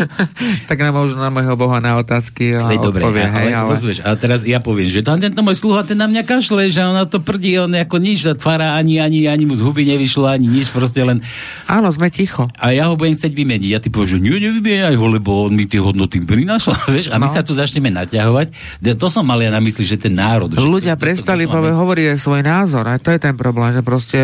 tak 0.70 0.82
na 0.82 0.90
možno 0.90 1.22
na 1.22 1.30
môjho 1.30 1.54
boha 1.54 1.78
na 1.78 1.94
otázky 1.94 2.58
a 2.58 2.74
dobre, 2.74 3.06
odpovie, 3.06 3.22
hej, 3.22 3.50
ale... 3.54 3.78
Rozvieš, 3.78 4.02
a 4.02 4.18
teraz 4.18 4.42
ja 4.42 4.58
poviem, 4.58 4.90
že 4.90 5.06
tento 5.06 5.46
môj 5.46 5.62
sluha, 5.62 5.86
ten 5.86 5.94
na 5.94 6.10
mňa 6.10 6.26
kašle, 6.26 6.74
že 6.74 6.82
on 6.82 6.98
na 6.98 7.06
to 7.06 7.22
prdí, 7.22 7.54
on 7.62 7.70
ako 7.70 8.02
nič, 8.02 8.26
fara 8.42 8.74
ani, 8.74 8.98
ani, 8.98 9.30
ani 9.30 9.46
mu 9.46 9.54
z 9.54 9.62
huby 9.62 9.86
nevyšlo, 9.86 10.26
ani 10.26 10.50
nič, 10.50 10.74
proste 10.74 11.06
len... 11.06 11.22
Áno, 11.70 11.86
sme 11.94 12.10
ticho. 12.10 12.50
A 12.58 12.74
ja 12.74 12.90
ho 12.90 12.98
budem 12.98 13.14
chcieť 13.14 13.30
vymeniť. 13.30 13.70
Ja 13.70 13.78
ty 13.78 13.94
povieš, 13.94 14.18
že 14.18 14.26
nie, 14.26 14.42
nevymieňaj 14.42 14.96
ho, 14.98 15.06
lebo 15.06 15.46
on 15.46 15.54
mi 15.54 15.70
tie 15.70 15.78
hodnoty 15.78 16.18
prinášal, 16.18 16.74
vieš, 16.94 17.14
a 17.14 17.22
my 17.22 17.30
no. 17.30 17.34
sa 17.34 17.45
tu 17.46 17.54
začneme 17.54 17.94
naťahovať. 17.94 18.50
To 18.98 19.06
som 19.06 19.22
mal 19.22 19.38
ja 19.38 19.54
na 19.54 19.62
mysli, 19.62 19.86
že 19.86 19.94
ten 19.94 20.12
národ. 20.12 20.50
Ľudia 20.50 20.98
to, 20.98 21.02
prestali 21.06 21.46
to, 21.46 21.54
to, 21.54 21.62
to 21.62 21.78
hovoriť 21.78 22.18
svoj 22.18 22.42
názor, 22.42 22.84
a 22.90 22.98
to 22.98 23.14
je 23.14 23.20
ten 23.22 23.38
problém, 23.38 23.70
že 23.70 23.86
proste 23.86 24.18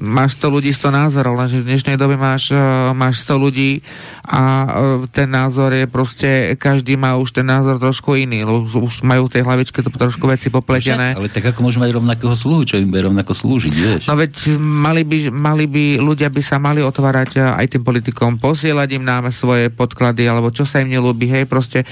máš 0.00 0.40
100 0.40 0.54
ľudí, 0.56 0.70
100 0.72 0.88
názorov, 0.88 1.36
lenže 1.36 1.60
v 1.60 1.68
dnešnej 1.68 1.96
dobe 2.00 2.16
máš, 2.16 2.48
e, 2.48 2.58
máš 2.96 3.20
100 3.28 3.36
ľudí 3.36 3.84
a 4.24 4.42
e, 4.42 4.68
ten 5.12 5.28
názor 5.28 5.76
je 5.76 5.84
proste, 5.84 6.56
každý 6.56 6.96
má 6.96 7.20
už 7.20 7.36
ten 7.36 7.44
názor 7.44 7.76
trošku 7.76 8.16
iný, 8.16 8.42
už 8.46 9.04
majú 9.04 9.28
v 9.28 9.34
tej 9.36 9.42
hlavičke 9.44 9.84
to 9.84 9.90
trošku 9.92 10.24
veci 10.26 10.48
popletené. 10.48 11.12
ale 11.14 11.28
tak 11.28 11.52
ako 11.52 11.68
môžu 11.68 11.78
mať 11.84 11.92
rovnakého 11.92 12.34
sluhu, 12.34 12.64
čo 12.64 12.80
im 12.80 12.88
bude 12.88 13.06
rovnako 13.06 13.36
slúžiť, 13.36 13.74
vieš? 13.76 14.02
No 14.08 14.16
veď 14.16 14.56
mali 14.58 15.02
by, 15.04 15.18
mali 15.28 15.66
by, 15.68 15.84
ľudia 16.00 16.32
by 16.32 16.42
sa 16.42 16.56
mali 16.56 16.80
otvárať 16.80 17.30
e, 17.36 17.40
aj 17.44 17.66
tým 17.76 17.82
politikom, 17.84 18.40
posielať 18.40 18.88
im 18.96 19.04
nám 19.04 19.28
svoje 19.34 19.68
podklady, 19.68 20.26
alebo 20.30 20.48
čo 20.54 20.64
sa 20.64 20.80
im 20.80 20.88
nelúbi, 20.88 21.28
hej, 21.28 21.44
proste. 21.44 21.82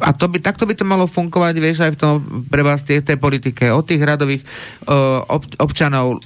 A 0.00 0.13
to 0.14 0.30
by, 0.30 0.38
takto 0.40 0.64
by 0.64 0.74
to 0.74 0.86
malo 0.86 1.04
fungovať, 1.04 1.54
vieš, 1.58 1.78
aj 1.84 1.92
v 1.94 2.00
tom 2.00 2.14
pre 2.48 2.62
vás 2.62 2.82
tej, 2.82 3.02
tej 3.02 3.18
politike. 3.18 3.70
Od 3.70 3.84
tých 3.84 4.02
radových 4.02 4.42
uh, 4.88 5.22
ob, 5.28 5.44
občanov 5.58 6.22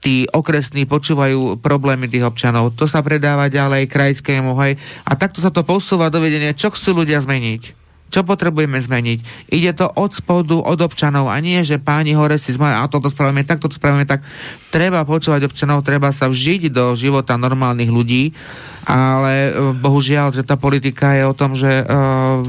tí 0.00 0.24
okresní 0.32 0.88
počúvajú 0.88 1.60
problémy 1.60 2.08
tých 2.08 2.24
občanov. 2.24 2.72
To 2.80 2.88
sa 2.88 3.04
predáva 3.04 3.52
ďalej 3.52 3.84
krajskému, 3.86 4.56
hej. 4.64 4.80
A 5.04 5.12
takto 5.12 5.44
sa 5.44 5.52
to 5.52 5.60
posúva 5.60 6.08
do 6.08 6.24
vedenia, 6.24 6.56
čo 6.56 6.72
chcú 6.72 7.04
ľudia 7.04 7.20
zmeniť. 7.20 7.76
Čo 8.10 8.26
potrebujeme 8.26 8.74
zmeniť? 8.74 9.46
Ide 9.54 9.70
to 9.78 9.86
od 9.86 10.10
spodu, 10.10 10.58
od 10.58 10.82
občanov 10.82 11.30
a 11.30 11.38
nie, 11.38 11.62
že 11.62 11.78
páni 11.78 12.10
hore 12.18 12.42
si 12.42 12.50
zmajú, 12.50 12.74
a 12.74 12.90
toto 12.90 13.06
spravíme 13.06 13.46
tak, 13.46 13.62
toto 13.62 13.78
spravíme 13.78 14.02
tak. 14.02 14.26
Treba 14.74 15.06
počúvať 15.06 15.46
občanov, 15.46 15.86
treba 15.86 16.10
sa 16.10 16.26
vžiť 16.26 16.74
do 16.74 16.90
života 16.98 17.38
normálnych 17.38 17.86
ľudí, 17.86 18.34
ale 18.82 19.54
e, 19.54 19.78
bohužiaľ, 19.78 20.34
že 20.34 20.42
tá 20.42 20.58
politika 20.58 21.14
je 21.14 21.22
o 21.22 21.36
tom, 21.38 21.54
že 21.54 21.86
uh, 21.86 22.42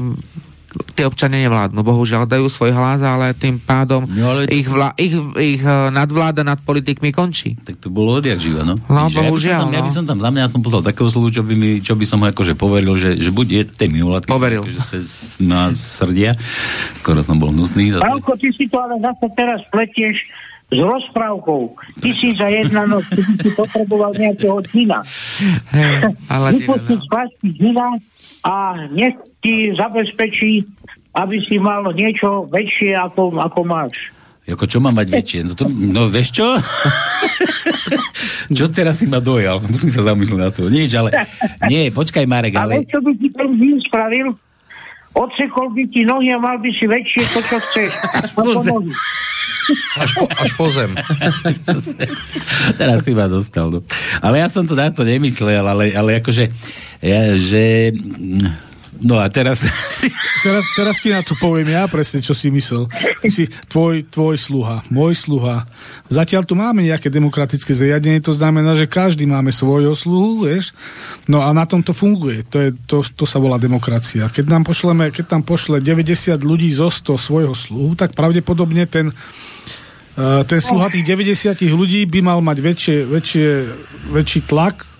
tie 0.92 1.04
občania 1.04 1.48
nevládnu. 1.48 1.80
Bohužiaľ 1.84 2.24
dajú 2.28 2.48
svoj 2.48 2.72
hlas, 2.72 3.00
ale 3.04 3.36
tým 3.36 3.60
pádom 3.60 4.04
no, 4.08 4.36
ale... 4.36 4.48
ich, 4.48 4.64
vla, 4.68 4.92
ich, 4.96 5.12
ich 5.40 5.60
eh, 5.60 5.88
nadvláda 5.92 6.44
nad 6.44 6.60
politikmi 6.60 7.12
končí. 7.12 7.56
Tak 7.60 7.80
to 7.80 7.88
bolo 7.92 8.20
odjak 8.20 8.40
živa, 8.40 8.64
no. 8.64 8.80
No, 8.88 9.08
Víš, 9.08 9.16
bohužiaľ. 9.20 9.60
Ja 9.60 9.60
by, 9.60 9.64
tam, 9.64 9.70
no. 9.70 9.76
ja 9.76 9.82
by 9.82 9.92
som 9.92 10.04
tam, 10.08 10.18
za 10.20 10.30
mňa 10.32 10.44
som 10.48 10.60
poslal 10.64 10.82
takého 10.84 11.08
slovu, 11.12 11.28
čo 11.32 11.42
by, 11.44 11.54
mi, 11.56 11.70
čo 11.84 11.94
by 11.96 12.04
som 12.08 12.20
ho 12.24 12.26
akože 12.28 12.54
poveril, 12.56 12.94
že, 12.96 13.20
že 13.20 13.30
buď 13.32 13.46
je 13.48 13.62
tej 13.68 13.88
mimovládky, 13.92 14.28
poveril. 14.28 14.62
že 14.64 14.80
sa 14.80 14.98
na 15.42 15.60
srdia. 15.76 16.32
Skoro 16.96 17.20
som 17.24 17.36
bol 17.36 17.52
hnusný. 17.52 17.96
Pálko, 18.00 18.36
ty 18.36 18.52
si 18.52 18.68
to 18.68 18.80
ale 18.80 19.00
zase 19.00 19.26
teraz 19.36 19.60
pletieš 19.68 20.28
s 20.72 20.78
rozprávkou. 20.80 21.76
Ty 22.00 22.10
si 22.16 22.32
za 22.32 22.48
jedna 22.48 22.88
noc, 22.88 23.04
ty 23.12 23.20
si 23.20 23.48
potreboval 23.52 24.16
nejakého 24.16 24.64
džina. 24.64 25.04
Hey, 25.68 26.08
Vypustiť 26.32 26.98
z 27.04 27.08
džina 27.44 28.00
a 28.42 28.74
nech 28.90 29.14
ti 29.42 29.70
zabezpečí, 29.74 30.66
aby 31.14 31.36
si 31.44 31.60
mal 31.62 31.86
niečo 31.94 32.48
väčšie, 32.50 32.96
ako, 32.98 33.38
ako 33.38 33.60
máš. 33.62 33.94
Jako 34.42 34.64
čo 34.66 34.78
mám 34.82 34.98
mať 34.98 35.08
väčšie? 35.14 35.40
No, 35.46 35.52
to, 35.54 35.70
no 35.70 36.10
vieš 36.10 36.34
čo? 36.34 36.46
čo 38.58 38.66
teraz 38.74 38.98
si 38.98 39.06
ma 39.06 39.22
dojal? 39.22 39.62
Musím 39.70 39.94
sa 39.94 40.02
zamyslieť 40.02 40.40
na 40.42 40.50
to. 40.50 40.66
Nič, 40.66 40.90
ale... 40.98 41.14
Nie, 41.70 41.94
počkaj 41.94 42.26
Marek, 42.26 42.58
ale... 42.58 42.82
Ale 42.82 42.90
čo 42.90 42.98
by 42.98 43.14
ti 43.22 43.30
ten 43.30 43.54
zím 43.54 43.78
spravil? 43.86 44.34
Odsekol 45.14 45.70
by 45.76 45.84
ti 45.92 46.02
nohy 46.02 46.34
a 46.34 46.42
mal 46.42 46.58
by 46.58 46.74
si 46.74 46.90
väčšie 46.90 47.22
to, 47.30 47.40
čo 47.44 47.56
chceš. 47.62 47.92
Až 49.98 50.10
po, 50.18 50.24
až 50.26 50.50
po 50.58 50.66
zem. 50.74 50.90
Teraz 52.80 52.98
si 53.06 53.12
ma 53.14 53.30
dostal. 53.30 53.70
No. 53.70 53.80
Ale 54.18 54.42
ja 54.42 54.48
som 54.50 54.66
to 54.66 54.74
na 54.74 54.90
to 54.90 55.06
nemyslel, 55.06 55.62
ale, 55.62 55.94
ale 55.94 56.18
akože 56.18 56.50
ja, 57.02 57.34
že... 57.38 57.94
No 59.02 59.18
a 59.18 59.26
teraz... 59.26 59.66
teraz... 60.46 60.64
Teraz 60.78 60.96
ti 61.02 61.10
na 61.10 61.20
to 61.26 61.34
poviem 61.34 61.74
ja 61.74 61.90
presne, 61.90 62.22
čo 62.22 62.32
si 62.32 62.48
myslel. 62.48 62.86
Ty 63.18 63.28
si 63.28 63.50
tvoj, 63.66 64.06
tvoj 64.06 64.38
sluha, 64.38 64.86
môj 64.88 65.18
sluha. 65.18 65.66
Zatiaľ 66.06 66.46
tu 66.46 66.54
máme 66.54 66.86
nejaké 66.86 67.10
demokratické 67.10 67.74
zriadenie, 67.74 68.22
to 68.22 68.30
znamená, 68.30 68.78
že 68.78 68.86
každý 68.86 69.26
máme 69.26 69.50
svojho 69.50 69.92
sluhu, 69.92 70.46
vieš. 70.46 70.70
No 71.26 71.42
a 71.42 71.50
na 71.50 71.66
tom 71.66 71.82
to 71.82 71.90
funguje. 71.90 72.46
To, 72.54 72.62
je, 72.62 72.70
to, 72.86 73.02
to 73.02 73.26
sa 73.26 73.42
volá 73.42 73.58
demokracia. 73.58 74.30
Keď 74.30 74.46
nám 74.46 74.62
pošleme, 74.62 75.10
keď 75.10 75.38
tam 75.38 75.42
pošle 75.42 75.82
90 75.82 76.38
ľudí 76.40 76.70
zo 76.70 76.86
100 76.86 77.18
svojho 77.18 77.54
sluhu, 77.54 77.98
tak 77.98 78.14
pravdepodobne 78.14 78.86
ten 78.86 79.10
Uh, 80.12 80.44
ten 80.44 80.60
sluha 80.60 80.92
tých 80.92 81.08
90 81.08 81.72
ľudí 81.72 82.04
by 82.04 82.20
mal 82.20 82.44
mať 82.44 82.60
väčšie, 82.60 82.96
väčšie, 83.08 83.48
väčší 84.12 84.44
tlak 84.44 84.91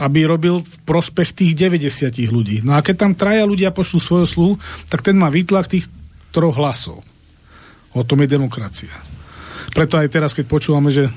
aby 0.00 0.24
robil 0.24 0.64
v 0.64 0.74
prospech 0.88 1.36
tých 1.36 1.52
90 1.52 2.16
ľudí. 2.32 2.64
No 2.64 2.74
a 2.74 2.80
keď 2.80 3.04
tam 3.04 3.12
traja 3.12 3.44
ľudia 3.44 3.68
pošlú 3.68 4.00
svojho 4.00 4.24
sluhu, 4.24 4.54
tak 4.88 5.04
ten 5.04 5.12
má 5.12 5.28
výtlak 5.28 5.68
tých 5.68 5.84
troch 6.32 6.56
hlasov. 6.56 7.04
O 7.92 8.00
tom 8.00 8.24
je 8.24 8.28
demokracia. 8.32 8.92
Preto 9.76 10.00
aj 10.00 10.08
teraz, 10.08 10.32
keď 10.32 10.48
počúvame, 10.48 10.88
že 10.88 11.12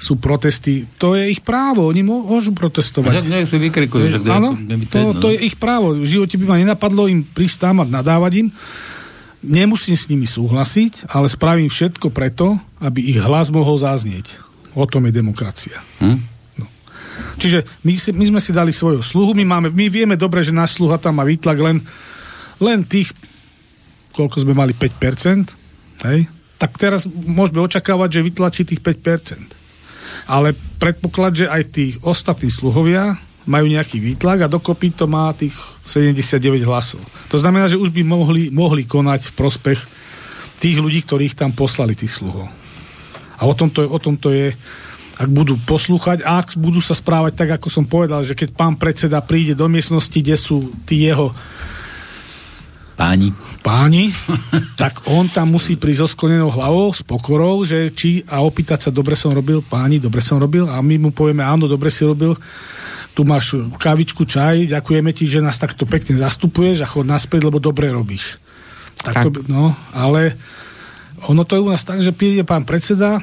sú 0.00 0.16
protesty, 0.16 0.88
to 0.96 1.12
je 1.12 1.28
ich 1.28 1.44
právo, 1.44 1.84
oni 1.84 2.00
môžu 2.00 2.56
protestovať. 2.56 3.20
Tak 3.20 3.44
si 3.44 3.58
vykrikujú, 3.60 4.04
že 4.08 4.18
Áno, 4.32 4.56
to, 4.88 5.12
to 5.20 5.28
je 5.36 5.44
ich 5.44 5.60
právo. 5.60 5.92
V 5.92 6.08
živote 6.08 6.40
by 6.40 6.44
ma 6.48 6.56
nenapadlo 6.56 7.04
im 7.04 7.20
a 7.28 7.84
nadávať 7.84 8.32
im. 8.40 8.48
Nemusím 9.44 9.96
s 9.96 10.08
nimi 10.08 10.24
súhlasiť, 10.24 11.12
ale 11.12 11.28
spravím 11.28 11.68
všetko 11.68 12.08
preto, 12.08 12.56
aby 12.80 13.12
ich 13.12 13.20
hlas 13.20 13.52
mohol 13.52 13.76
zaznieť. 13.76 14.40
O 14.72 14.88
tom 14.88 15.04
je 15.04 15.12
demokracia. 15.12 15.84
Hm? 16.00 16.29
Čiže 17.40 17.64
my, 17.84 17.94
si, 17.96 18.10
my 18.12 18.24
sme 18.28 18.40
si 18.40 18.52
dali 18.52 18.72
svoju 18.74 19.00
sluhu, 19.00 19.32
my, 19.32 19.44
máme, 19.44 19.68
my 19.72 19.86
vieme 19.88 20.16
dobre, 20.18 20.44
že 20.44 20.54
náš 20.54 20.76
sluha 20.76 21.00
tam 21.00 21.18
má 21.20 21.24
výtlak 21.24 21.58
len, 21.60 21.80
len 22.60 22.84
tých, 22.84 23.12
koľko 24.12 24.44
sme 24.44 24.52
mali, 24.52 24.76
5%, 24.76 26.06
hej? 26.10 26.28
tak 26.60 26.76
teraz 26.76 27.08
môžeme 27.08 27.64
očakávať, 27.64 28.20
že 28.20 28.26
vytlačí 28.26 28.62
tých 28.68 28.84
5%. 28.84 30.28
Ale 30.28 30.52
predpoklad, 30.76 31.32
že 31.32 31.46
aj 31.48 31.62
tí 31.72 31.96
ostatní 32.04 32.52
sluhovia 32.52 33.16
majú 33.48 33.64
nejaký 33.64 33.96
výtlak 33.96 34.44
a 34.44 34.52
dokopy 34.52 34.92
to 34.92 35.08
má 35.08 35.32
tých 35.32 35.56
79 35.88 36.60
hlasov. 36.68 37.00
To 37.32 37.40
znamená, 37.40 37.66
že 37.66 37.80
už 37.80 37.88
by 37.88 38.02
mohli, 38.04 38.52
mohli 38.52 38.84
konať 38.84 39.32
v 39.32 39.36
prospech 39.40 39.80
tých 40.60 40.76
ľudí, 40.76 41.00
ktorých 41.02 41.34
tam 41.34 41.56
poslali 41.56 41.96
tých 41.96 42.12
sluhov. 42.12 42.52
A 43.40 43.42
o 43.48 43.54
tom 43.56 43.72
to 43.72 43.80
je, 43.80 43.88
o 43.88 43.98
tom 43.98 44.20
to 44.20 44.28
je 44.28 44.52
ak 45.20 45.28
budú 45.28 45.52
poslúchať 45.68 46.24
a 46.24 46.40
ak 46.40 46.56
budú 46.56 46.80
sa 46.80 46.96
správať 46.96 47.36
tak, 47.36 47.60
ako 47.60 47.68
som 47.68 47.84
povedal, 47.84 48.24
že 48.24 48.32
keď 48.32 48.56
pán 48.56 48.80
predseda 48.80 49.20
príde 49.20 49.52
do 49.52 49.68
miestnosti, 49.68 50.16
kde 50.16 50.32
sú 50.40 50.72
tí 50.88 51.04
jeho 51.04 51.36
páni, 52.96 53.28
páni 53.60 54.08
tak 54.80 55.04
on 55.12 55.28
tam 55.28 55.52
musí 55.52 55.76
prísť 55.76 56.00
so 56.00 56.08
sklenenou 56.08 56.48
hlavou, 56.48 56.88
s 56.96 57.04
pokorou, 57.04 57.60
že 57.68 57.92
či 57.92 58.24
a 58.32 58.40
opýtať 58.40 58.88
sa, 58.88 58.90
dobre 58.96 59.12
som 59.12 59.28
robil, 59.28 59.60
páni, 59.60 60.00
dobre 60.00 60.24
som 60.24 60.40
robil 60.40 60.64
a 60.64 60.80
my 60.80 60.96
mu 60.96 61.10
povieme, 61.12 61.44
áno, 61.44 61.68
dobre 61.68 61.92
si 61.92 62.00
robil, 62.00 62.32
tu 63.12 63.20
máš 63.28 63.52
kávičku, 63.76 64.24
čaj, 64.24 64.72
ďakujeme 64.72 65.12
ti, 65.12 65.28
že 65.28 65.44
nás 65.44 65.60
takto 65.60 65.84
pekne 65.84 66.16
zastupuješ 66.16 66.80
a 66.80 66.88
chod 66.88 67.04
naspäť, 67.04 67.44
lebo 67.44 67.60
dobre 67.60 67.92
robíš. 67.92 68.40
Tak, 69.04 69.12
tak. 69.12 69.24
To, 69.28 69.44
no, 69.52 69.76
ale 69.92 70.32
ono 71.28 71.44
to 71.44 71.60
je 71.60 71.64
u 71.64 71.68
nás 71.68 71.84
tak, 71.84 72.00
že 72.00 72.16
príde 72.16 72.40
pán 72.40 72.64
predseda, 72.64 73.20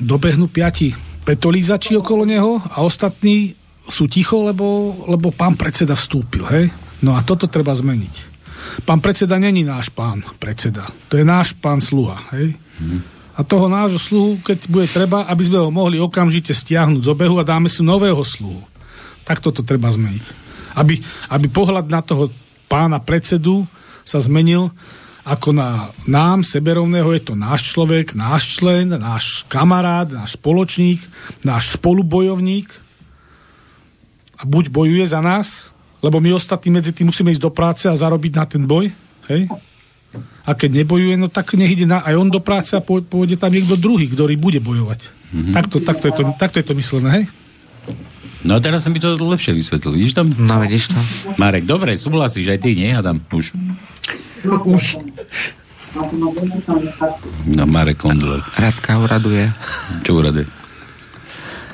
dobehnú 0.00 0.48
piati 0.48 1.09
petolízači 1.30 1.94
okolo 1.94 2.26
neho 2.26 2.58
a 2.58 2.82
ostatní 2.82 3.54
sú 3.86 4.10
ticho, 4.10 4.42
lebo, 4.42 4.98
lebo 5.06 5.30
pán 5.30 5.54
predseda 5.54 5.94
vstúpil. 5.94 6.42
Hej? 6.50 6.74
No 7.06 7.14
a 7.14 7.22
toto 7.22 7.46
treba 7.46 7.70
zmeniť. 7.70 8.42
Pán 8.82 8.98
predseda 8.98 9.38
není 9.38 9.62
náš 9.62 9.94
pán 9.94 10.26
predseda. 10.42 10.90
To 11.06 11.14
je 11.14 11.22
náš 11.22 11.54
pán 11.54 11.78
sluha. 11.78 12.18
Hej? 12.34 12.58
A 13.38 13.46
toho 13.46 13.70
nášho 13.70 14.02
sluhu, 14.02 14.42
keď 14.42 14.58
bude 14.66 14.90
treba, 14.90 15.22
aby 15.30 15.42
sme 15.46 15.62
ho 15.62 15.70
mohli 15.70 16.02
okamžite 16.02 16.50
stiahnuť 16.50 17.06
z 17.06 17.10
obehu 17.14 17.38
a 17.38 17.46
dáme 17.46 17.70
si 17.70 17.86
nového 17.86 18.20
sluhu. 18.26 18.66
Tak 19.22 19.38
toto 19.38 19.62
treba 19.62 19.86
zmeniť. 19.86 20.24
Aby, 20.74 20.98
aby 21.30 21.46
pohľad 21.46 21.86
na 21.86 22.02
toho 22.02 22.26
pána 22.66 22.98
predsedu 22.98 23.70
sa 24.02 24.18
zmenil 24.18 24.74
ako 25.24 25.52
na 25.52 25.92
nám, 26.08 26.40
seberovného, 26.40 27.12
je 27.12 27.22
to 27.32 27.34
náš 27.36 27.76
človek, 27.76 28.16
náš 28.16 28.56
člen, 28.56 28.88
náš 28.96 29.44
kamarát, 29.52 30.08
náš 30.08 30.40
spoločník, 30.40 31.00
náš 31.44 31.76
spolubojovník 31.76 32.72
a 34.40 34.42
buď 34.48 34.72
bojuje 34.72 35.04
za 35.04 35.20
nás, 35.20 35.76
lebo 36.00 36.16
my 36.20 36.32
ostatní 36.32 36.72
medzi 36.72 36.96
tým 36.96 37.12
musíme 37.12 37.28
ísť 37.28 37.44
do 37.44 37.52
práce 37.52 37.84
a 37.84 37.92
zarobiť 37.92 38.32
na 38.32 38.44
ten 38.48 38.64
boj, 38.64 38.88
hej? 39.28 39.44
A 40.42 40.56
keď 40.56 40.82
nebojuje, 40.82 41.14
no 41.20 41.30
tak 41.30 41.54
nech 41.54 41.76
ide 41.76 41.86
na, 41.86 42.02
aj 42.02 42.16
on 42.16 42.32
do 42.32 42.40
práce 42.42 42.74
a 42.74 42.82
pôjde 42.82 43.36
tam 43.38 43.52
niekto 43.52 43.78
druhý, 43.78 44.10
ktorý 44.10 44.34
bude 44.34 44.58
bojovať. 44.58 45.00
Mm-hmm. 45.30 45.54
Takto, 45.54 45.76
takto, 45.84 46.04
je 46.10 46.14
to, 46.16 46.22
takto 46.34 46.56
je 46.58 46.66
to 46.66 46.74
myslené, 46.74 47.08
hej? 47.22 47.24
No 48.40 48.56
a 48.56 48.58
teraz 48.58 48.88
som 48.88 48.90
mi 48.90 48.98
to 48.98 49.20
lepšie 49.20 49.52
vysvetlil. 49.52 50.00
Vidíš 50.00 50.16
tam? 50.16 50.32
No, 50.32 50.64
vidíš 50.64 50.96
to. 50.96 51.00
Marek, 51.36 51.68
dobre, 51.68 51.94
súhlasíš, 52.00 52.56
aj 52.56 52.58
ty, 52.64 52.72
nie, 52.72 52.90
Adam? 52.96 53.20
Už. 53.30 53.52
Už. 54.44 54.96
No, 57.50 57.66
Marek 57.66 57.98
Kondler. 57.98 58.40
Radka 58.54 58.98
uraduje. 59.02 59.50
Čo 60.06 60.22
uraduje? 60.22 60.46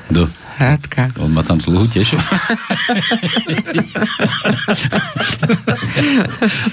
Do. 0.09 0.25
Radka. 0.57 1.13
On 1.21 1.29
má 1.29 1.45
tam 1.45 1.61
sluhu 1.61 1.85
tiež? 1.85 2.17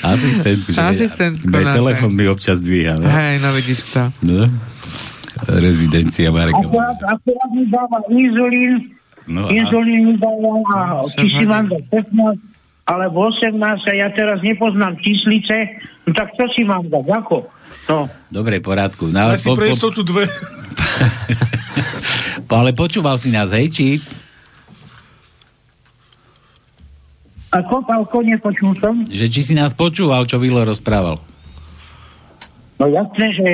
Asistentku. 0.00 0.72
Že 0.72 0.80
Asistentku. 0.80 1.52
Aj 1.52 1.76
telefon 1.76 2.10
mi 2.16 2.24
občas 2.24 2.64
dvíha. 2.64 2.96
No? 2.96 3.04
Hej, 3.04 3.44
no 3.44 3.52
vidíš 3.52 3.80
to. 3.92 4.08
No. 4.24 4.48
Rezidencia 5.44 6.32
Mareka. 6.32 6.64
Akurát, 6.64 6.96
akurát 7.12 7.50
mi 7.52 7.68
dáva 7.68 7.98
inzulín, 8.08 8.74
No, 9.28 9.48
a, 9.48 9.52
inzulín 9.52 10.00
mi 10.08 10.14
dáva 10.16 10.48
a 10.72 11.04
dať 11.04 11.84
15 11.92 12.53
alebo 12.84 13.32
18 13.32 13.56
a 13.60 13.92
ja 13.96 14.08
teraz 14.12 14.44
nepoznám 14.44 15.00
číslice, 15.00 15.80
no 16.04 16.12
tak 16.12 16.36
čo 16.36 16.44
si 16.52 16.68
mám 16.68 16.84
dať, 16.88 17.06
ako? 17.16 17.36
No. 17.84 18.08
dobre, 18.32 18.60
porádku. 18.60 19.08
No, 19.08 19.28
Ale 19.28 19.36
ale, 19.36 19.40
si 19.40 19.48
po, 19.48 19.56
pre 19.56 19.68
po, 19.68 19.74
istotu 19.76 20.00
dve. 20.04 20.24
po, 22.48 22.54
ale 22.60 22.76
počúval 22.76 23.16
si 23.16 23.32
nás, 23.32 23.52
hej, 23.56 23.68
či? 23.72 23.88
Ako, 27.54 27.86
ako 27.86 28.18
nepočul 28.26 28.72
som? 28.82 29.06
Že 29.06 29.26
či 29.30 29.40
si 29.40 29.54
nás 29.54 29.72
počúval, 29.72 30.26
čo 30.26 30.42
Vilo 30.42 30.60
rozprával? 30.64 31.22
No 32.82 32.84
jasné, 32.90 33.26
že 33.30 33.48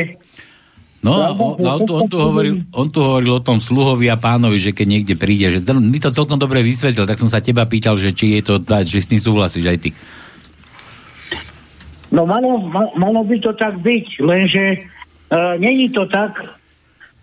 No, 1.01 1.16
on, 1.32 1.56
no, 1.56 1.81
on, 1.81 2.09
tu, 2.12 2.16
hovoril, 2.20 2.60
on 2.77 2.93
tu 2.93 3.01
hovoril 3.01 3.32
o 3.32 3.40
tom 3.40 3.56
sluhovi 3.56 4.12
a 4.12 4.20
pánovi, 4.20 4.60
že 4.60 4.77
keď 4.77 4.86
niekde 4.86 5.14
príde, 5.16 5.48
že 5.48 5.60
ten, 5.64 5.81
mi 5.81 5.97
to 5.97 6.12
celkom 6.12 6.36
dobre 6.36 6.60
vysvetlil, 6.60 7.09
tak 7.09 7.16
som 7.16 7.24
sa 7.24 7.40
teba 7.40 7.64
pýtal, 7.64 7.97
že 7.97 8.12
či 8.12 8.36
je 8.36 8.44
to 8.44 8.55
dať, 8.60 8.85
že 8.85 9.01
s 9.01 9.09
tým 9.09 9.20
súhlasíš 9.20 9.64
aj 9.64 9.78
ty. 9.81 9.90
No 12.12 12.28
malo, 12.28 12.60
ma, 12.68 12.93
malo 13.01 13.24
by 13.24 13.36
to 13.40 13.56
tak 13.56 13.81
byť, 13.81 14.06
lenže 14.20 14.64
uh, 15.32 15.56
není 15.56 15.89
to 15.89 16.05
tak. 16.05 16.36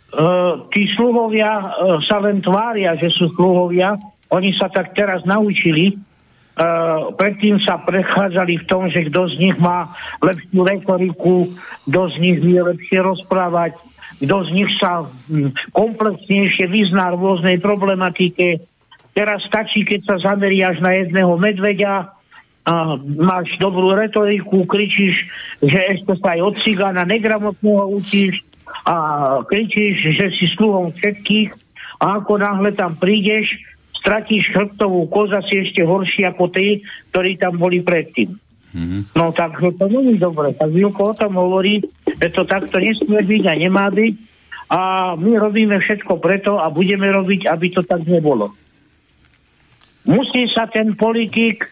Uh, 0.08 0.66
tí 0.74 0.90
sluhovia 0.98 1.52
uh, 1.62 2.02
sa 2.02 2.18
len 2.18 2.42
tvária, 2.42 2.98
že 2.98 3.14
sú 3.14 3.30
sluhovia. 3.30 3.94
Oni 4.34 4.58
sa 4.58 4.74
tak 4.74 4.98
teraz 4.98 5.22
naučili. 5.28 5.94
Uh, 6.58 7.14
predtým 7.14 7.62
sa 7.62 7.78
prechádzali 7.78 8.58
v 8.58 8.66
tom, 8.66 8.90
že 8.90 9.06
kto 9.14 9.30
z 9.30 9.36
nich 9.38 9.58
má 9.62 9.94
lepšiu 10.26 10.66
retoriku, 10.66 11.54
kto 11.86 12.02
z 12.10 12.16
nich 12.18 12.38
vie 12.42 12.58
lepšie 12.58 12.98
rozprávať, 12.98 13.78
kto 14.26 14.36
z 14.42 14.50
nich 14.58 14.72
sa 14.82 15.06
hm, 15.06 15.54
komplexnejšie 15.78 16.66
vyzná 16.66 17.14
v 17.14 17.22
rôznej 17.22 17.58
problematike. 17.62 18.58
Teraz 19.14 19.46
stačí, 19.46 19.86
keď 19.86 20.02
sa 20.10 20.34
zameriaš 20.34 20.82
na 20.82 20.98
jedného 20.98 21.38
medveďa, 21.38 22.18
a 22.68 23.00
máš 23.00 23.56
dobrú 23.64 23.96
retoriku, 23.96 24.68
kričíš, 24.68 25.24
že 25.64 25.80
ešte 25.88 26.20
sa 26.20 26.36
aj 26.36 26.52
od 26.52 26.56
cigána 26.60 27.08
negramotného 27.08 27.96
učíš 27.96 28.44
a 28.84 28.96
kričíš, 29.48 30.12
že 30.12 30.26
si 30.36 30.52
sluhom 30.52 30.92
všetkých 30.92 31.56
a 32.04 32.20
ako 32.20 32.44
náhle 32.44 32.76
tam 32.76 32.92
prídeš, 33.00 33.56
stratíš 34.08 34.56
chrbtovú 34.56 35.12
koza 35.12 35.44
si 35.44 35.68
ešte 35.68 35.84
horší 35.84 36.24
ako 36.24 36.48
tí, 36.48 36.80
ktorí 37.12 37.36
tam 37.36 37.60
boli 37.60 37.84
predtým. 37.84 38.32
Mm-hmm. 38.72 39.02
No 39.20 39.36
tak 39.36 39.60
to 39.60 39.84
je 39.92 40.16
dobre. 40.16 40.56
Tak 40.56 40.72
Vilko 40.72 41.12
o 41.12 41.18
tom 41.18 41.36
hovorí, 41.36 41.84
že 42.08 42.32
to 42.32 42.48
takto 42.48 42.80
nesmie 42.80 43.20
byť 43.20 43.44
a 43.52 43.54
nemá 43.60 43.92
byť 43.92 44.16
a 44.72 44.80
my 45.20 45.32
robíme 45.36 45.76
všetko 45.76 46.24
preto 46.24 46.56
a 46.56 46.72
budeme 46.72 47.12
robiť, 47.12 47.52
aby 47.52 47.68
to 47.76 47.84
tak 47.84 48.08
nebolo. 48.08 48.56
Musí 50.08 50.48
sa 50.56 50.72
ten 50.72 50.96
politik 50.96 51.68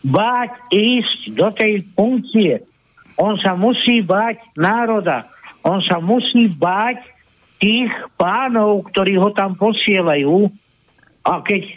báť 0.00 0.56
ísť 0.72 1.36
do 1.36 1.48
tej 1.52 1.84
funkcie. 1.92 2.64
On 3.20 3.36
sa 3.36 3.52
musí 3.52 4.00
báť 4.00 4.40
národa. 4.56 5.28
On 5.60 5.84
sa 5.84 6.00
musí 6.00 6.48
báť 6.48 7.04
tých 7.60 7.92
pánov, 8.16 8.88
ktorí 8.92 9.20
ho 9.20 9.28
tam 9.32 9.56
posielajú. 9.56 10.48
A 11.26 11.42
keď 11.42 11.62
e, 11.66 11.74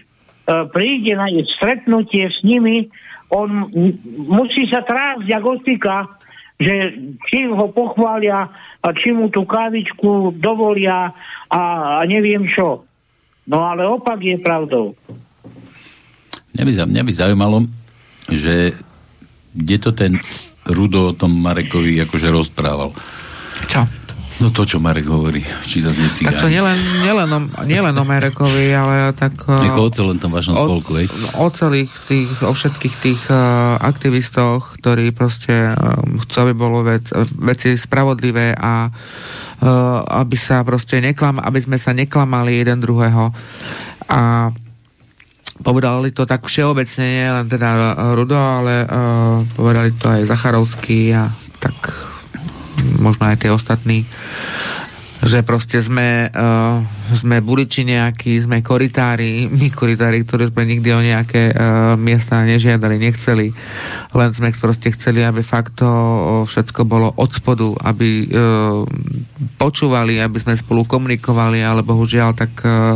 príde 0.70 1.18
na 1.18 1.26
stretnutie 1.58 2.30
s 2.30 2.40
nimi, 2.46 2.94
on 3.34 3.74
m- 3.74 3.98
musí 4.30 4.70
sa 4.70 4.86
trásť 4.86 5.26
jak 5.26 5.42
ostika, 5.42 6.06
že 6.62 6.94
či 7.26 7.50
ho 7.50 7.66
pochvália, 7.74 8.46
a 8.80 8.88
či 8.96 9.12
mu 9.12 9.28
tú 9.28 9.44
kávičku 9.44 10.40
dovolia 10.40 11.12
a, 11.52 11.62
a 12.00 12.02
neviem 12.08 12.48
čo. 12.48 12.88
No 13.50 13.66
ale 13.66 13.84
opak 13.84 14.24
je 14.24 14.40
pravdou. 14.40 14.96
Mňa 16.56 16.64
by, 16.64 16.72
za- 16.72 16.90
mňa 16.90 17.04
by 17.04 17.12
zaujímalo, 17.12 17.58
že 18.32 18.72
kde 19.52 19.76
to 19.82 19.92
ten 19.92 20.16
Rudo 20.70 21.12
o 21.12 21.18
tom 21.18 21.34
Marekovi 21.34 21.98
akože 22.06 22.30
rozprával. 22.30 22.94
Čo? 23.66 23.84
No 24.40 24.56
to, 24.56 24.64
čo 24.64 24.80
Marek 24.80 25.04
hovorí, 25.04 25.44
či 25.68 25.84
zase 25.84 26.00
Tak 26.00 26.40
to 26.40 26.48
necigáni. 26.48 26.56
nielen, 26.56 26.78
nielen, 27.04 27.28
o, 27.28 27.40
nielen 27.68 27.92
o 27.92 28.06
Merekovi, 28.08 28.72
ale 28.72 29.12
tak... 29.12 29.36
Ako 29.68 29.88
o 29.88 29.92
celom 29.92 30.16
tom 30.16 30.32
vašom 30.32 30.56
o, 30.56 30.64
spolku, 30.64 30.96
hej? 30.96 31.12
o 31.36 31.48
celých 31.52 31.92
tých, 32.08 32.32
o 32.48 32.56
všetkých 32.56 32.96
tých 33.04 33.22
uh, 33.28 33.76
aktivistoch, 33.84 34.80
ktorí 34.80 35.12
proste 35.12 35.76
um, 35.76 36.24
chcú, 36.24 36.36
aby 36.48 36.54
bolo 36.56 36.88
vec, 36.88 37.12
veci 37.36 37.76
spravodlivé 37.76 38.56
a 38.56 38.88
uh, 38.88 40.08
aby 40.24 40.40
sa 40.40 40.64
proste 40.64 41.04
neklam, 41.04 41.44
aby 41.44 41.60
sme 41.60 41.76
sa 41.76 41.92
neklamali 41.92 42.64
jeden 42.64 42.80
druhého. 42.80 43.36
A 44.08 44.56
povedali 45.60 46.16
to 46.16 46.24
tak 46.24 46.48
všeobecne, 46.48 47.04
nie 47.04 47.28
len 47.28 47.48
teda 47.52 47.92
Rudo, 48.16 48.40
ale 48.40 48.88
uh, 48.88 49.44
povedali 49.52 49.92
to 50.00 50.08
aj 50.08 50.32
Zacharovský 50.32 51.12
a 51.12 51.28
tak 51.60 52.09
možno 52.98 53.30
aj 53.30 53.46
tie 53.46 53.54
ostatní 53.54 54.10
že 55.20 55.44
proste 55.44 55.84
sme, 55.84 56.32
uh, 56.32 56.80
sme 57.12 57.44
buliči 57.44 57.84
nejakí, 57.84 58.40
sme 58.40 58.64
koritári, 58.64 59.52
my 59.52 59.68
koritári, 59.68 60.24
ktorí 60.24 60.48
sme 60.48 60.64
nikdy 60.64 60.90
o 60.96 61.02
nejaké 61.04 61.52
uh, 61.52 62.00
miesta 62.00 62.40
nežiadali, 62.48 62.96
nechceli, 62.96 63.52
len 64.16 64.30
sme 64.32 64.56
proste 64.56 64.96
chceli, 64.96 65.28
aby 65.28 65.44
fakt 65.44 65.84
to 65.84 65.88
uh, 65.92 66.48
všetko 66.48 66.88
bolo 66.88 67.12
od 67.20 67.36
spodu, 67.36 67.68
aby 67.84 68.32
uh, 68.32 68.88
počúvali, 69.60 70.24
aby 70.24 70.40
sme 70.40 70.56
spolu 70.56 70.88
komunikovali, 70.88 71.60
ale 71.68 71.84
bohužiaľ 71.84 72.30
tak 72.40 72.52
uh, 72.64 72.96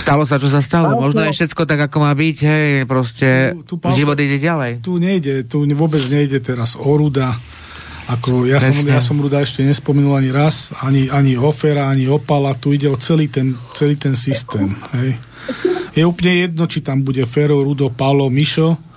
stalo 0.00 0.24
sa, 0.24 0.40
čo 0.40 0.48
sa 0.48 0.64
stalo. 0.64 0.96
Možno 0.96 1.20
je 1.22 1.36
všetko 1.36 1.68
tak, 1.68 1.80
ako 1.86 1.96
má 2.00 2.12
byť, 2.16 2.36
hej, 2.40 2.68
proste 2.88 3.28
Tu- 3.54 3.64
tu, 3.64 3.74
Pálko- 3.76 3.96
život 3.96 4.16
ide 4.16 4.40
ďalej. 4.40 4.80
Tu 4.80 4.92
nejde, 4.96 5.44
tu 5.44 5.68
vôbec 5.76 6.00
nejde 6.08 6.40
teraz 6.40 6.74
o 6.74 6.88
Ruda. 6.88 7.36
Ako 8.10 8.42
ja, 8.42 8.58
som, 8.58 8.74
ja 8.82 8.98
som 8.98 9.22
Ruda 9.22 9.38
ešte 9.38 9.62
nespomenul 9.62 10.18
ani 10.18 10.34
raz, 10.34 10.74
ani, 10.82 11.06
ani 11.06 11.38
Hofera, 11.38 11.86
ani 11.86 12.10
Opala, 12.10 12.58
tu 12.58 12.74
ide 12.74 12.90
o 12.90 12.98
celý 12.98 13.30
ten, 13.30 13.54
celý 13.70 13.94
ten 13.94 14.18
systém. 14.18 14.74
Hej. 14.98 15.14
Je 15.94 16.02
úplne 16.02 16.42
jedno, 16.42 16.66
či 16.66 16.82
tam 16.82 17.06
bude 17.06 17.22
Fero, 17.22 17.62
Rudo, 17.62 17.86
Palo, 17.94 18.26
Mišo. 18.26 18.89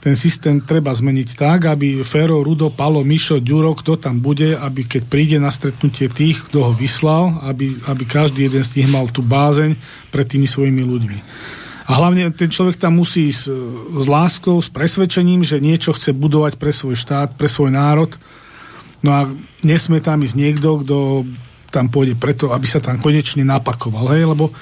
Ten 0.00 0.16
systém 0.16 0.64
treba 0.64 0.88
zmeniť 0.96 1.36
tak, 1.36 1.68
aby 1.68 2.00
Fero, 2.00 2.40
Rudo, 2.40 2.72
Palo, 2.72 3.04
Mišo, 3.04 3.36
Ďuro, 3.36 3.76
kto 3.76 4.00
tam 4.00 4.16
bude, 4.16 4.56
aby 4.56 4.88
keď 4.88 5.02
príde 5.04 5.36
na 5.36 5.52
stretnutie 5.52 6.08
tých, 6.08 6.48
kto 6.48 6.64
ho 6.64 6.72
vyslal, 6.72 7.44
aby, 7.44 7.76
aby 7.84 8.08
každý 8.08 8.48
jeden 8.48 8.64
z 8.64 8.80
nich 8.80 8.88
mal 8.88 9.04
tú 9.12 9.20
bázeň 9.20 9.76
pred 10.08 10.24
tými 10.24 10.48
svojimi 10.48 10.80
ľuďmi. 10.80 11.18
A 11.90 11.98
hlavne 12.00 12.32
ten 12.32 12.48
človek 12.48 12.78
tam 12.78 13.02
musí 13.02 13.28
ísť 13.28 13.44
s 13.98 14.06
láskou, 14.08 14.62
s 14.62 14.72
presvedčením, 14.72 15.42
že 15.44 15.60
niečo 15.60 15.92
chce 15.92 16.16
budovať 16.16 16.56
pre 16.56 16.72
svoj 16.72 16.94
štát, 16.94 17.34
pre 17.34 17.50
svoj 17.50 17.74
národ. 17.74 18.14
No 19.02 19.10
a 19.10 19.28
nesmie 19.66 19.98
tam 19.98 20.22
ísť 20.22 20.36
niekto, 20.38 20.80
kto 20.80 21.26
tam 21.74 21.92
pôjde 21.92 22.14
preto, 22.14 22.54
aby 22.54 22.66
sa 22.70 22.78
tam 22.78 23.02
konečne 23.02 23.42
napakoval. 23.42 24.14
Hej? 24.14 24.32
Lebo, 24.32 24.54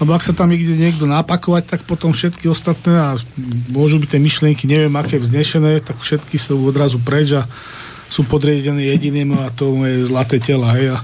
lebo 0.00 0.16
ak 0.16 0.24
sa 0.24 0.32
tam 0.32 0.48
ide 0.56 0.72
niekto 0.72 1.04
napakovať, 1.04 1.76
tak 1.76 1.80
potom 1.84 2.16
všetky 2.16 2.48
ostatné 2.48 2.96
a 2.96 3.08
môžu 3.68 4.00
byť 4.00 4.16
tie 4.16 4.20
myšlienky, 4.20 4.64
neviem 4.64 4.96
aké 4.96 5.20
vznešené, 5.20 5.84
tak 5.84 6.00
všetky 6.00 6.40
sú 6.40 6.56
odrazu 6.64 6.96
preč 6.96 7.36
a 7.36 7.44
sú 8.08 8.24
podriedené 8.24 8.90
jedinému 8.96 9.44
a 9.44 9.52
to 9.52 9.76
je 9.84 10.08
zlaté 10.08 10.40
tela. 10.40 10.72
Hej? 10.72 10.96
A 10.96 10.98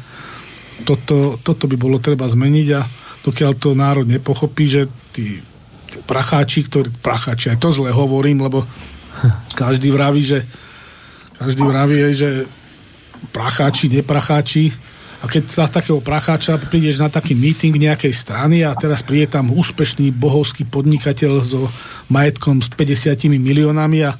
toto, 0.88 1.36
toto 1.44 1.68
by 1.68 1.76
bolo 1.76 2.00
treba 2.00 2.24
zmeniť 2.24 2.68
a 2.72 2.88
dokiaľ 3.20 3.52
to 3.60 3.76
národ 3.76 4.08
nepochopí, 4.08 4.64
že 4.64 4.88
tí, 5.12 5.44
tí 5.92 5.96
pracháči, 6.08 6.64
ktorí, 6.64 6.88
pracháči, 7.04 7.52
aj 7.52 7.60
to 7.60 7.68
zle 7.68 7.92
hovorím, 7.92 8.48
lebo 8.48 8.64
každý 9.60 9.92
vraví, 9.92 10.24
že 10.24 10.40
každý 11.36 11.62
vraví, 11.68 11.96
že 12.16 12.48
pracháči, 13.28 13.92
nepracháči, 13.92 14.72
a 15.20 15.24
keď 15.24 15.42
za 15.48 15.66
takého 15.70 16.00
pracháča 16.04 16.60
prídeš 16.60 17.00
na 17.00 17.08
taký 17.08 17.32
meeting 17.32 17.72
nejakej 17.72 18.12
strany 18.12 18.60
a 18.60 18.76
teraz 18.76 19.00
príde 19.00 19.32
tam 19.32 19.48
úspešný 19.48 20.12
bohovský 20.12 20.68
podnikateľ 20.68 21.32
so 21.40 21.72
majetkom 22.12 22.60
s 22.60 22.68
50 22.68 23.32
miliónami 23.40 24.04
a 24.04 24.12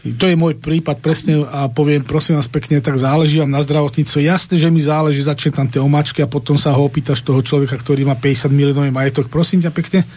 to 0.00 0.24
je 0.24 0.32
môj 0.32 0.56
prípad 0.56 1.04
presne 1.04 1.44
a 1.44 1.68
poviem, 1.68 2.00
prosím 2.00 2.40
vás 2.40 2.48
pekne, 2.48 2.80
tak 2.80 2.96
záleží 2.96 3.36
vám 3.36 3.52
na 3.52 3.60
zdravotníctve. 3.60 4.24
Jasné, 4.24 4.56
že 4.56 4.72
mi 4.72 4.80
záleží, 4.80 5.20
začne 5.20 5.52
tam 5.52 5.68
tie 5.68 5.76
omačky 5.76 6.24
a 6.24 6.30
potom 6.30 6.56
sa 6.56 6.72
ho 6.72 6.88
opýtaš 6.88 7.20
toho 7.20 7.44
človeka, 7.44 7.76
ktorý 7.76 8.08
má 8.08 8.16
50 8.16 8.48
miliónový 8.48 8.88
majetok. 8.88 9.28
Prosím 9.28 9.60
ťa 9.60 9.72
pekne, 9.76 10.08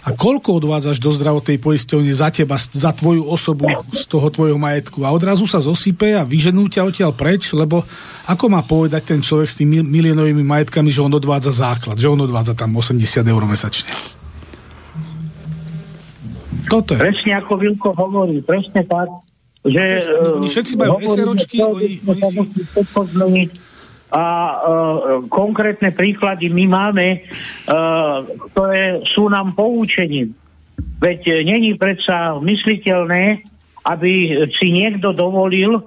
a 0.00 0.16
koľko 0.16 0.64
odvádzaš 0.64 0.96
do 0.96 1.12
zdravotnej 1.12 1.60
poisťovne 1.60 2.12
za 2.16 2.32
teba, 2.32 2.56
za 2.56 2.90
tvoju 2.96 3.28
osobu 3.28 3.68
z 3.92 4.02
toho 4.08 4.32
tvojho 4.32 4.56
majetku 4.56 5.04
a 5.04 5.12
odrazu 5.12 5.44
sa 5.44 5.60
zosype 5.60 6.16
a 6.16 6.24
vyženú 6.24 6.72
ťa 6.72 6.88
odtiaľ 6.88 7.12
preč, 7.12 7.52
lebo 7.52 7.84
ako 8.24 8.44
má 8.48 8.64
povedať 8.64 9.12
ten 9.12 9.20
človek 9.20 9.48
s 9.52 9.58
tými 9.60 9.84
miliónovými 9.84 10.40
majetkami, 10.40 10.88
že 10.88 11.04
on 11.04 11.12
odvádza 11.12 11.52
základ, 11.52 12.00
že 12.00 12.08
on 12.08 12.20
odvádza 12.24 12.56
tam 12.56 12.72
80 12.80 12.96
eur 13.28 13.42
mesačne. 13.44 13.92
Toto 16.70 16.96
je. 16.96 17.00
Presne 17.02 17.32
ako 17.36 17.52
Vilko 17.60 17.90
hovorí, 17.92 18.40
presne 18.40 18.86
tak, 18.86 19.10
že... 19.66 20.00
Oni 20.40 20.48
všetci 20.48 20.74
majú 20.80 20.96
SROčky, 21.04 21.60
oni, 21.60 22.00
oni 22.08 22.22
si 22.24 22.38
a 24.10 24.24
uh, 24.26 24.54
konkrétne 25.30 25.94
príklady 25.94 26.50
my 26.50 26.66
máme, 26.66 27.06
uh, 27.22 28.26
ktoré 28.50 29.06
sú 29.06 29.30
nám 29.30 29.54
poučením. 29.54 30.34
Veď 31.00 31.20
e, 31.28 31.32
není 31.48 31.76
predsa 31.80 32.36
mysliteľné, 32.40 33.40
aby 33.88 34.12
si 34.52 34.68
niekto 34.68 35.16
dovolil 35.16 35.80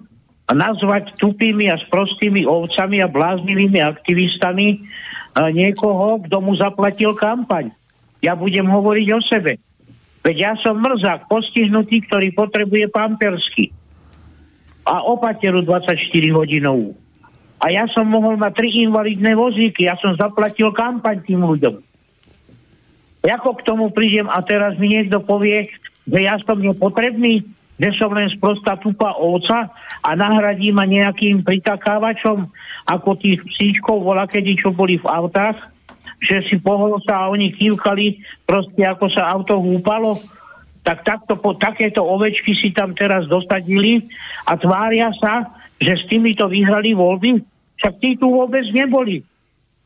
nazvať 0.50 1.14
tupými 1.22 1.70
a 1.70 1.78
sprostými 1.78 2.46
ovcami 2.50 2.98
a 3.02 3.12
bláznivými 3.12 3.78
aktivistami 3.84 4.80
uh, 4.80 5.52
niekoho, 5.54 6.24
kto 6.24 6.38
mu 6.40 6.56
zaplatil 6.56 7.14
kampaň. 7.14 7.70
Ja 8.24 8.40
budem 8.40 8.66
hovoriť 8.72 9.08
o 9.14 9.20
sebe. 9.20 9.60
Veď 10.24 10.36
ja 10.40 10.52
som 10.56 10.80
mrzák, 10.80 11.28
postihnutý, 11.28 12.08
ktorý 12.08 12.32
potrebuje 12.32 12.88
pampersky 12.88 13.76
a 14.88 15.04
opateru 15.04 15.60
24 15.60 16.00
hodinovú 16.32 17.03
a 17.64 17.72
ja 17.72 17.88
som 17.88 18.04
mohol 18.12 18.36
mať 18.36 18.60
tri 18.60 18.70
invalidné 18.84 19.40
vozíky, 19.40 19.88
ja 19.88 19.96
som 19.96 20.20
zaplatil 20.20 20.76
kampaň 20.76 21.24
tým 21.24 21.48
ľuďom. 21.48 21.80
Ako 23.24 23.56
k 23.56 23.66
tomu 23.66 23.88
prídem 23.96 24.28
a 24.28 24.44
teraz 24.44 24.76
mi 24.76 24.92
niekto 24.92 25.24
povie, 25.24 25.72
že 26.04 26.20
ja 26.20 26.36
som 26.44 26.60
nepotrebný, 26.60 27.48
že 27.80 27.90
som 27.96 28.12
len 28.12 28.28
sprostá 28.36 28.76
tupa 28.76 29.16
ovca 29.16 29.72
a 30.04 30.10
nahradí 30.12 30.76
ma 30.76 30.84
nejakým 30.84 31.48
pritakávačom, 31.48 32.52
ako 32.84 33.10
tých 33.16 33.40
psíčkov 33.48 34.04
vola 34.04 34.28
kedy, 34.28 34.60
čo 34.60 34.76
boli 34.76 35.00
v 35.00 35.08
autách, 35.08 35.56
že 36.20 36.44
si 36.44 36.60
pohol 36.60 37.00
sa 37.08 37.28
a 37.28 37.32
oni 37.32 37.56
kývkali 37.56 38.20
proste 38.44 38.84
ako 38.84 39.08
sa 39.08 39.32
auto 39.32 39.56
húpalo, 39.64 40.20
tak 40.84 41.08
takto, 41.08 41.40
po, 41.40 41.56
takéto 41.56 42.04
ovečky 42.04 42.52
si 42.60 42.76
tam 42.76 42.92
teraz 42.92 43.24
dosadili 43.32 44.04
a 44.44 44.60
tvária 44.60 45.16
sa, 45.16 45.48
že 45.80 45.96
s 45.96 46.04
týmito 46.12 46.52
vyhrali 46.52 46.92
voľby. 46.92 47.53
Však 47.84 48.00
tí 48.00 48.16
tu 48.16 48.32
vôbec 48.32 48.64
neboli. 48.72 49.28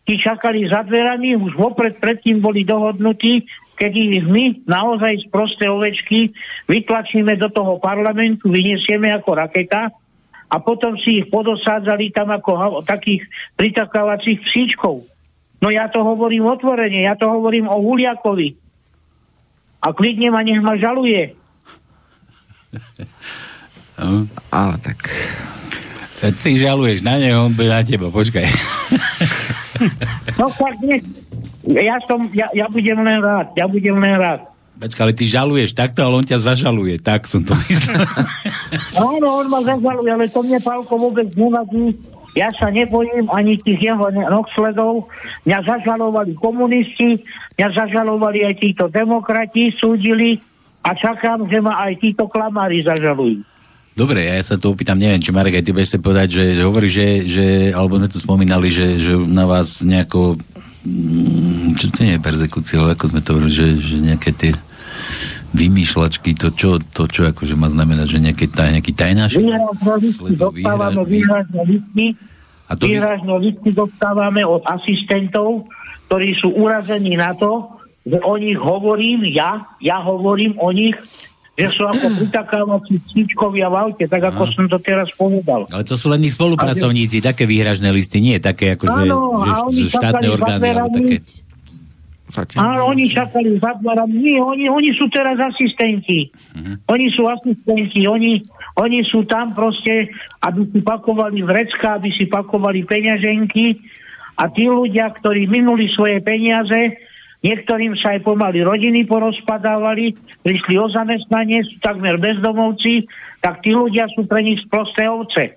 Tí 0.05 0.21
čakali 0.21 0.69
za 0.69 0.85
dverami, 0.85 1.33
už 1.33 1.57
vopred 1.57 1.97
predtým 1.97 2.37
boli 2.37 2.61
dohodnutí, 2.61 3.49
keď 3.73 3.91
ich 3.97 4.21
my 4.21 4.45
naozaj 4.69 5.25
z 5.25 5.25
prosté 5.33 5.65
ovečky 5.65 6.29
vytlačíme 6.69 7.33
do 7.41 7.49
toho 7.49 7.81
parlamentu, 7.81 8.53
vyniesieme 8.53 9.09
ako 9.17 9.33
raketa 9.33 9.89
a 10.47 10.55
potom 10.61 10.93
si 11.01 11.25
ich 11.25 11.27
podosádzali 11.33 12.13
tam 12.13 12.29
ako 12.37 12.85
takých 12.85 13.25
pritakávacích 13.57 14.45
psíčkov. 14.45 15.09
No 15.57 15.73
ja 15.73 15.89
to 15.89 16.05
hovorím 16.05 16.45
otvorene, 16.45 17.01
ja 17.01 17.17
to 17.17 17.25
hovorím 17.25 17.65
o 17.65 17.81
Huliakovi. 17.81 18.53
A 19.81 19.89
klidne 19.89 20.29
ma 20.29 20.45
nech 20.45 20.61
ma 20.61 20.77
žaluje. 20.77 21.33
Ale 24.53 24.73
tak 24.85 24.97
Ty 26.17 26.49
žaluješ 26.57 27.05
na 27.05 27.21
neho, 27.21 27.45
on 27.45 27.53
bude 27.53 27.69
na 27.69 27.85
teba, 27.85 28.09
počkaj. 28.09 28.45
No 30.41 30.49
tak 30.49 30.73
nie. 30.81 30.97
Ja, 31.69 32.01
som, 32.09 32.25
ja, 32.33 32.49
ja 32.57 32.65
budem 32.71 32.97
len 33.05 33.21
rád, 33.21 33.53
ja 33.53 33.69
budem 33.69 34.01
len 34.01 34.17
rád. 34.17 34.41
Počkaj, 34.77 35.03
ale 35.09 35.13
ty 35.17 35.25
žaluješ 35.25 35.73
takto, 35.73 36.05
ale 36.05 36.21
on 36.21 36.25
ťa 36.25 36.37
zažaluje, 36.53 37.01
tak 37.01 37.25
som 37.25 37.41
to 37.41 37.53
myslel. 37.69 38.01
Áno, 38.97 39.41
on 39.41 39.47
ma 39.49 39.61
zažaluje, 39.65 40.09
ale 40.09 40.25
to 40.29 40.45
mne 40.45 40.61
Pálko 40.61 40.97
vôbec 40.97 41.29
nevadí. 41.33 41.97
Ja 42.37 42.53
sa 42.53 42.69
nebojím 42.69 43.25
ani 43.33 43.57
tých 43.57 43.81
jeho 43.81 44.05
nohsledov. 44.13 45.09
Mňa 45.49 45.59
zažalovali 45.65 46.37
komunisti, 46.37 47.17
mňa 47.57 47.67
zažalovali 47.73 48.45
aj 48.45 48.55
títo 48.61 48.85
demokrati, 48.85 49.73
súdili 49.73 50.37
a 50.85 50.93
čakám, 50.93 51.49
že 51.49 51.57
ma 51.57 51.81
aj 51.89 51.97
títo 51.97 52.29
klamári 52.29 52.85
zažalujú. 52.85 53.41
Dobre, 53.97 54.29
ja 54.29 54.37
sa 54.45 54.61
to 54.61 54.77
opýtam, 54.77 55.01
neviem, 55.01 55.17
či 55.17 55.33
Marek, 55.33 55.57
aj 55.57 55.65
ty 55.65 55.71
budeš 55.73 55.97
povedať, 55.97 56.27
že, 56.29 56.43
že 56.53 56.61
hovorí, 56.61 56.85
že, 56.85 57.25
že, 57.25 57.73
alebo 57.73 57.97
sme 57.97 58.05
to 58.05 58.21
spomínali, 58.21 58.69
že, 58.69 59.01
že 59.01 59.17
na 59.17 59.49
vás 59.49 59.81
nejako, 59.81 60.37
mm, 60.85 61.73
čo 61.81 61.89
to 61.89 62.05
nie 62.05 62.13
je 62.13 62.21
persekúcia, 62.21 62.77
ale 62.77 62.93
ako 62.93 63.09
sme 63.09 63.25
to 63.25 63.29
hovorili, 63.33 63.57
že, 63.57 63.67
že 63.81 63.97
nejaké 63.97 64.29
tie 64.37 64.53
vymýšľačky, 65.49 66.37
to 66.37 66.53
čo, 66.53 66.77
to 66.93 67.09
čo 67.09 67.25
akože 67.25 67.57
má 67.57 67.73
znamenať, 67.73 68.05
že 68.05 68.19
nejaké 68.21 68.45
taj, 68.45 68.69
nejaký 68.77 68.93
tajnáš? 68.93 69.41
Dostávame, 70.37 71.01
výhražné 71.09 71.61
listy, 71.65 72.05
a 72.69 72.77
to 72.77 72.85
výhražné 72.85 73.33
listy 73.41 73.69
dostávame 73.73 74.45
od 74.45 74.61
asistentov, 74.69 75.65
ktorí 76.05 76.37
sú 76.37 76.53
urazení 76.53 77.17
na 77.17 77.33
to, 77.33 77.65
že 78.05 78.21
o 78.21 78.37
nich 78.37 78.61
hovorím 78.61 79.25
ja, 79.33 79.65
ja 79.81 79.99
hovorím 80.05 80.53
o 80.61 80.69
nich 80.69 80.93
že 81.57 81.73
sú 81.73 81.89
ako 81.89 82.05
pritakávací 82.21 83.01
cvičkovia 83.01 83.65
v 83.73 83.75
aute, 83.89 84.05
tak 84.05 84.29
ako 84.29 84.45
no. 84.45 84.51
som 84.53 84.65
to 84.69 84.77
teraz 84.77 85.09
povedal. 85.17 85.65
Ale 85.73 85.81
to 85.81 85.97
sú 85.97 86.05
len 86.13 86.21
ich 86.21 86.37
spolupracovníci, 86.37 87.17
že... 87.17 87.33
také 87.33 87.49
výhražné 87.49 87.89
listy, 87.89 88.21
nie 88.21 88.37
také 88.37 88.77
ako, 88.77 88.85
Áno, 88.93 89.41
že, 89.73 89.89
že 89.89 89.97
štátne 89.97 90.27
orgány, 90.29 90.69
také... 92.29 92.59
Áno, 92.59 92.91
oni 92.91 93.07
čakali 93.07 93.55
za 93.57 93.71
dverami. 93.79 94.13
Nie, 94.19 94.37
oni, 94.43 94.67
oni 94.67 94.91
sú 94.91 95.07
teraz 95.07 95.39
asistenti. 95.39 96.27
Uh-huh. 96.27 96.75
Oni 96.91 97.07
sú 97.07 97.23
asistenti, 97.23 98.03
oni, 98.03 98.43
oni 98.77 98.99
sú 99.07 99.23
tam 99.25 99.55
proste, 99.55 100.11
aby 100.43 100.67
si 100.69 100.79
pakovali 100.83 101.39
vrecka, 101.41 101.97
aby 101.97 102.11
si 102.11 102.27
pakovali 102.27 102.83
peňaženky 102.83 103.79
a 104.37 104.51
tí 104.51 104.67
ľudia, 104.67 105.09
ktorí 105.17 105.47
minuli 105.49 105.87
svoje 105.89 106.19
peniaze, 106.19 106.99
Niektorým 107.45 107.93
sa 108.01 108.17
aj 108.17 108.25
pomaly 108.25 108.65
rodiny 108.65 109.05
porozpadávali, 109.05 110.17
prišli 110.41 110.75
o 110.81 110.89
zamestnanie, 110.89 111.61
sú 111.69 111.77
takmer 111.77 112.17
bezdomovci, 112.17 113.05
tak 113.45 113.61
tí 113.61 113.77
ľudia 113.77 114.09
sú 114.17 114.25
pre 114.25 114.41
nich 114.41 114.57
sprosté 114.65 115.05
ovce. 115.05 115.53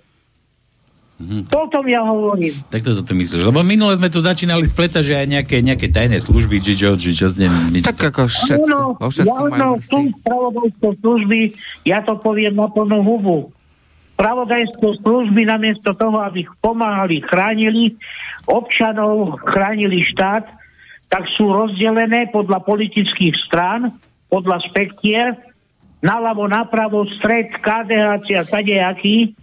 Mm-hmm. 1.21 1.53
To 1.53 1.57
o 1.57 1.69
tom 1.69 1.85
ja 1.85 2.01
hovorím. 2.01 2.57
Tak 2.73 2.81
toto 2.81 3.05
to 3.05 3.13
myslíš. 3.13 3.45
Lebo 3.45 3.61
minule 3.61 3.93
sme 4.01 4.09
tu 4.09 4.25
začínali 4.25 4.65
spletať, 4.65 5.05
že 5.05 5.15
aj 5.21 5.27
nejaké, 5.29 5.57
nejaké 5.61 5.93
tajné 5.93 6.17
služby, 6.17 6.65
či 6.65 6.73
čo, 6.81 6.97
či 6.97 7.13
čo, 7.13 7.29
neviem. 7.37 7.85
Tak 7.85 8.09
ako 8.09 8.25
všetko. 8.25 8.97
Áno, 8.97 8.97
áno, 9.53 9.69
sú 9.85 10.09
spravodajské 10.25 10.89
služby, 11.05 11.41
ja 11.85 12.01
to 12.01 12.17
poviem 12.25 12.57
na 12.57 12.73
plnú 12.73 13.05
hubu. 13.05 13.53
Spravodajské 14.17 15.01
služby 15.05 15.45
namiesto 15.45 15.93
toho, 15.93 16.25
aby 16.25 16.49
pomáhali, 16.65 17.21
chránili 17.25 17.97
občanov, 18.49 19.41
chránili 19.45 20.01
štát, 20.01 20.49
tak 21.11 21.27
sú 21.35 21.51
rozdelené 21.51 22.31
podľa 22.31 22.63
politických 22.63 23.35
strán, 23.51 23.91
podľa 24.31 24.63
spektier, 24.71 25.35
naľavo, 26.07 26.47
napravo, 26.47 27.03
stred, 27.19 27.51
KDH 27.59 28.25
a 28.39 28.43
kadejaký. 28.47 29.35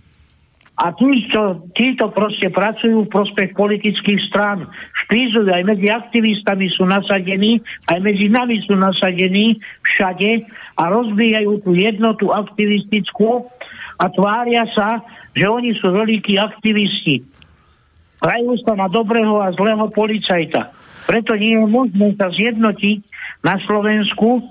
A 0.77 0.93
títo, 0.93 1.67
títo 1.73 2.13
proste 2.13 2.53
pracujú 2.53 3.05
v 3.05 3.11
prospech 3.11 3.57
politických 3.57 4.21
strán. 4.29 4.69
Špízujú, 5.05 5.49
aj 5.49 5.65
medzi 5.65 5.89
aktivistami 5.89 6.69
sú 6.69 6.85
nasadení, 6.85 7.59
aj 7.89 7.97
medzi 7.97 8.29
nami 8.29 8.61
sú 8.61 8.77
nasadení 8.77 9.57
všade 9.81 10.45
a 10.77 10.83
rozvíjajú 10.93 11.65
tú 11.65 11.73
jednotu 11.73 12.29
aktivistickú 12.29 13.49
a 13.97 14.05
tvária 14.13 14.69
sa, 14.77 15.01
že 15.33 15.49
oni 15.49 15.73
sú 15.81 15.89
veľkí 15.89 16.37
aktivisti. 16.37 17.25
Hrajú 18.21 18.61
sa 18.61 18.77
na 18.77 18.85
dobrého 18.85 19.41
a 19.41 19.49
zlého 19.57 19.89
policajta. 19.89 20.76
Preto 21.07 21.39
nie 21.39 21.55
je 21.55 21.63
možné 21.63 22.07
sa 22.19 22.27
zjednotiť 22.27 22.97
na 23.41 23.55
Slovensku, 23.63 24.43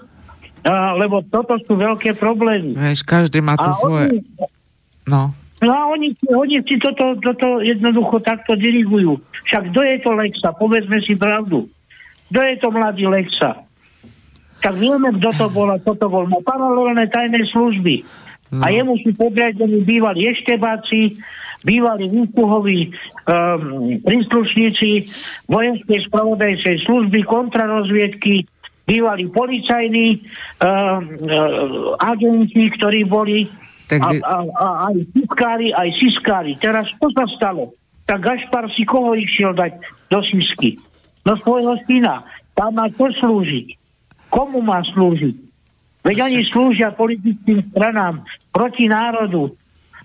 a, 0.64 0.96
lebo 0.96 1.20
toto 1.28 1.60
sú 1.62 1.76
veľké 1.76 2.16
problémy. 2.16 2.72
Vieš, 2.72 3.04
každý 3.04 3.44
má 3.44 3.60
tu 3.60 3.68
svoje... 3.84 4.08
Oni, 4.08 4.18
no. 5.04 5.36
No 5.56 5.72
a 5.72 5.88
oni, 5.88 6.12
oni 6.28 6.60
si 6.68 6.76
toto, 6.76 7.16
toto 7.16 7.64
jednoducho 7.64 8.20
takto 8.20 8.56
dirigujú. 8.60 9.16
Však 9.48 9.72
kto 9.72 9.80
je 9.84 9.96
to 10.04 10.10
Lexa? 10.12 10.50
Povedzme 10.52 11.00
si 11.00 11.16
pravdu. 11.16 11.64
kto 12.28 12.40
je 12.44 12.54
to 12.60 12.68
mladý 12.68 13.08
Lexa? 13.08 13.64
Tak 14.60 14.74
vieme, 14.76 15.12
kto 15.16 15.30
to 15.32 15.46
bol 15.52 15.68
a 15.72 15.80
kto 15.80 15.96
to 15.96 16.06
bol. 16.12 16.28
Má 16.28 16.40
paralelné 16.44 17.08
tajné 17.08 17.44
služby. 17.48 18.04
No. 18.52 18.62
A 18.62 18.70
jemu 18.70 19.00
sú 19.02 19.16
podriadení 19.16 19.82
bývali 19.82 20.28
eštebáci, 20.30 21.18
bývali 21.64 22.10
výsluhoví 22.10 22.90
um, 22.90 23.96
príslušníci 24.02 25.08
vojenskej 25.48 26.00
spravodajskej 26.10 26.76
služby, 26.84 27.24
kontrarozviedky, 27.24 28.44
bývali 28.84 29.30
policajní 29.32 30.20
uh, 30.20 31.00
uh, 31.00 31.96
agenti, 32.02 32.68
ktorí 32.76 33.08
boli 33.08 33.48
tak 33.86 34.02
by... 34.02 34.18
a, 34.18 34.18
a, 34.18 34.36
a, 34.42 34.66
aj 34.90 34.96
siskári, 35.14 35.68
aj 35.70 35.88
siskári. 36.02 36.52
Teraz 36.58 36.90
čo 36.90 37.06
sa 37.14 37.24
stalo? 37.38 37.70
Tak 38.06 38.22
Gašpar 38.22 38.70
si 38.74 38.82
koho 38.86 39.14
išiel 39.14 39.54
dať 39.54 39.78
do 40.10 40.22
sisky? 40.22 40.78
No 41.26 41.34
svojho 41.38 41.74
syna. 41.86 42.22
Tam 42.54 42.74
má 42.74 42.86
čo 42.90 43.10
slúžiť? 43.10 43.66
Komu 44.30 44.62
má 44.62 44.82
slúžiť? 44.94 45.36
Veď 46.06 46.16
oni 46.30 46.40
slúžia 46.46 46.94
politickým 46.94 47.66
stranám 47.74 48.22
proti 48.54 48.86
národu. 48.86 49.54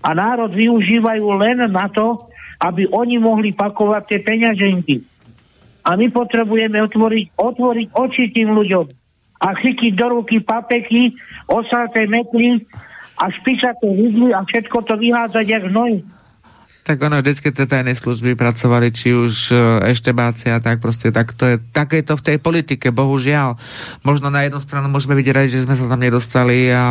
A 0.02 0.10
národ 0.14 0.50
využívajú 0.50 1.26
len 1.38 1.62
na 1.70 1.86
to, 1.86 2.26
aby 2.62 2.86
oni 2.90 3.18
mohli 3.18 3.50
pakovať 3.54 4.02
tie 4.06 4.18
peňaženky. 4.22 5.02
A 5.82 5.98
my 5.98 6.06
potrebujeme 6.14 6.78
otvoriť, 6.78 7.34
otvoriť 7.34 7.88
oči 7.90 8.24
tým 8.30 8.54
ľuďom 8.54 8.86
a 9.42 9.48
chytiť 9.58 9.92
do 9.98 10.06
ruky 10.22 10.38
papeky, 10.38 11.18
osaté 11.50 12.06
metly 12.06 12.62
a 13.18 13.26
špičaté 13.34 13.90
vidly 13.90 14.30
a 14.30 14.46
všetko 14.46 14.86
to 14.86 14.94
vyhádzať 14.94 15.46
jak 15.50 15.66
hnoj. 15.66 16.06
Tak 16.82 16.98
ono, 16.98 17.22
vždycky 17.22 17.54
tie 17.54 17.62
tajné 17.62 17.94
služby 17.94 18.34
pracovali, 18.34 18.90
či 18.90 19.14
už 19.14 19.54
eštebáci 19.86 20.50
a 20.50 20.58
tak 20.58 20.82
proste, 20.82 21.14
tak 21.14 21.30
to 21.30 21.46
je, 21.46 21.56
tak 21.70 21.94
je 21.94 22.02
to 22.02 22.18
v 22.18 22.26
tej 22.26 22.36
politike, 22.42 22.90
bohužiaľ. 22.90 23.54
Možno 24.02 24.34
na 24.34 24.42
jednu 24.42 24.58
stranu 24.58 24.90
môžeme 24.90 25.14
byť 25.14 25.26
že 25.46 25.62
sme 25.62 25.78
sa 25.78 25.86
tam 25.86 26.02
nedostali 26.02 26.74
a, 26.74 26.74
a 26.74 26.86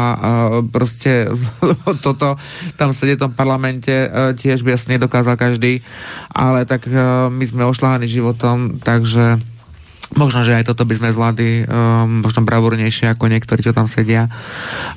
proste 0.63 1.27
toto, 2.07 2.39
tam 2.79 2.95
sedieť 2.95 3.19
v 3.19 3.23
tom 3.27 3.33
parlamente 3.35 3.91
e, 3.91 4.07
tiež 4.39 4.63
by 4.63 4.79
asi 4.79 4.95
nedokázal 4.95 5.35
každý, 5.35 5.83
ale 6.31 6.63
tak 6.63 6.87
e, 6.87 6.95
my 7.27 7.43
sme 7.43 7.67
ošláhaní 7.67 8.07
životom, 8.07 8.79
takže 8.79 9.43
Možno, 10.11 10.43
že 10.43 10.59
aj 10.59 10.67
toto 10.67 10.83
by 10.83 10.99
sme 10.99 11.15
zvládli 11.15 11.63
um, 11.63 12.19
možno 12.19 12.43
bravúrnejšie 12.43 13.15
ako 13.15 13.31
niektorí, 13.31 13.63
čo 13.63 13.71
tam 13.71 13.87
sedia. 13.87 14.27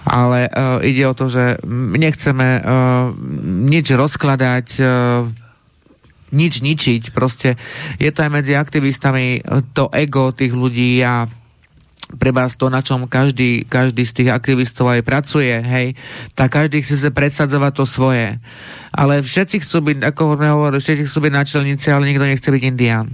Ale 0.03 0.51
uh, 0.51 0.82
ide 0.82 1.07
o 1.07 1.15
to, 1.15 1.31
že 1.31 1.62
nechceme 1.70 2.59
uh, 2.59 3.15
nič 3.62 3.95
rozkladať, 3.95 4.66
uh, 4.82 5.23
nič 6.35 6.66
ničiť. 6.66 7.15
Proste 7.15 7.55
je 8.03 8.11
to 8.11 8.27
aj 8.27 8.31
medzi 8.35 8.59
aktivistami 8.59 9.39
to 9.70 9.86
ego 9.95 10.35
tých 10.35 10.51
ľudí 10.51 10.99
a 11.07 11.31
pre 12.19 12.31
vás 12.31 12.55
to, 12.55 12.70
na 12.70 12.82
čom 12.82 13.07
každý, 13.09 13.65
každý 13.66 14.05
z 14.07 14.12
tých 14.23 14.31
aktivistov 14.31 14.93
aj 14.93 15.03
pracuje, 15.03 15.51
hej, 15.51 15.97
tak 16.36 16.53
každý 16.53 16.85
chce 16.85 17.01
sa 17.01 17.11
predsadzovať 17.11 17.73
to 17.74 17.85
svoje. 17.89 18.39
Ale 18.95 19.24
všetci 19.24 19.65
chcú 19.65 19.91
byť, 19.91 19.99
ako 20.15 20.39
sme 20.39 20.49
hovorili, 20.53 20.78
všetci 20.82 21.05
chcú 21.09 21.19
byť 21.27 21.32
náčelníci, 21.32 21.86
ale 21.91 22.09
nikto 22.12 22.28
nechce 22.28 22.49
byť 22.51 22.62
indián. 22.62 23.09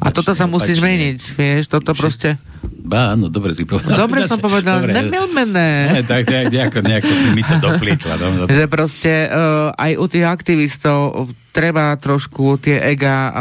A 0.00 0.10
toto 0.10 0.34
sa 0.34 0.50
musí 0.50 0.74
zmeniť, 0.74 1.18
vieš, 1.38 1.70
toto 1.70 1.94
proste... 1.94 2.36
Bá, 2.84 3.16
áno, 3.16 3.32
dobre 3.32 3.56
si 3.56 3.64
povedal. 3.64 3.96
Dobre 3.96 4.28
som 4.28 4.36
povedal, 4.36 4.84
nemilmené. 4.84 6.00
Ne, 6.00 6.02
tak 6.04 6.28
nejako, 6.28 6.84
nejako 6.84 7.12
si 7.12 7.28
mi 7.32 7.40
to 7.40 7.56
doplietla. 7.56 8.14
No, 8.20 8.44
Že 8.44 8.64
proste 8.68 9.28
uh, 9.28 9.72
aj 9.72 9.92
u 9.96 10.04
tých 10.04 10.26
aktivistov 10.28 11.32
treba 11.54 11.96
trošku 11.96 12.60
tie 12.60 12.82
ega 12.82 13.30
uh, 13.30 13.32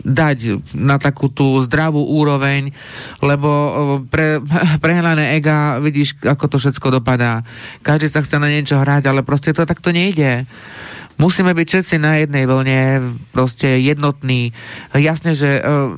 dať 0.00 0.72
na 0.78 0.96
takú 0.96 1.28
tú 1.28 1.60
zdravú 1.68 2.00
úroveň, 2.00 2.72
lebo 3.20 3.50
uh, 3.50 3.72
pre, 4.08 4.40
prehnané 4.84 5.36
ega, 5.36 5.76
vidíš, 5.84 6.16
ako 6.24 6.48
to 6.48 6.56
všetko 6.56 7.02
dopadá. 7.02 7.44
Každý 7.84 8.08
sa 8.08 8.24
chce 8.24 8.40
na 8.40 8.48
niečo 8.48 8.80
hrať, 8.80 9.04
ale 9.04 9.20
proste 9.20 9.52
to 9.52 9.68
takto 9.68 9.92
nejde 9.92 10.48
musíme 11.18 11.54
byť 11.54 11.66
všetci 11.66 11.96
na 12.02 12.18
jednej 12.20 12.44
vlne, 12.44 12.80
proste 13.30 13.78
jednotní. 13.80 14.50
Jasne, 14.94 15.34
že 15.38 15.60
uh, 15.60 15.94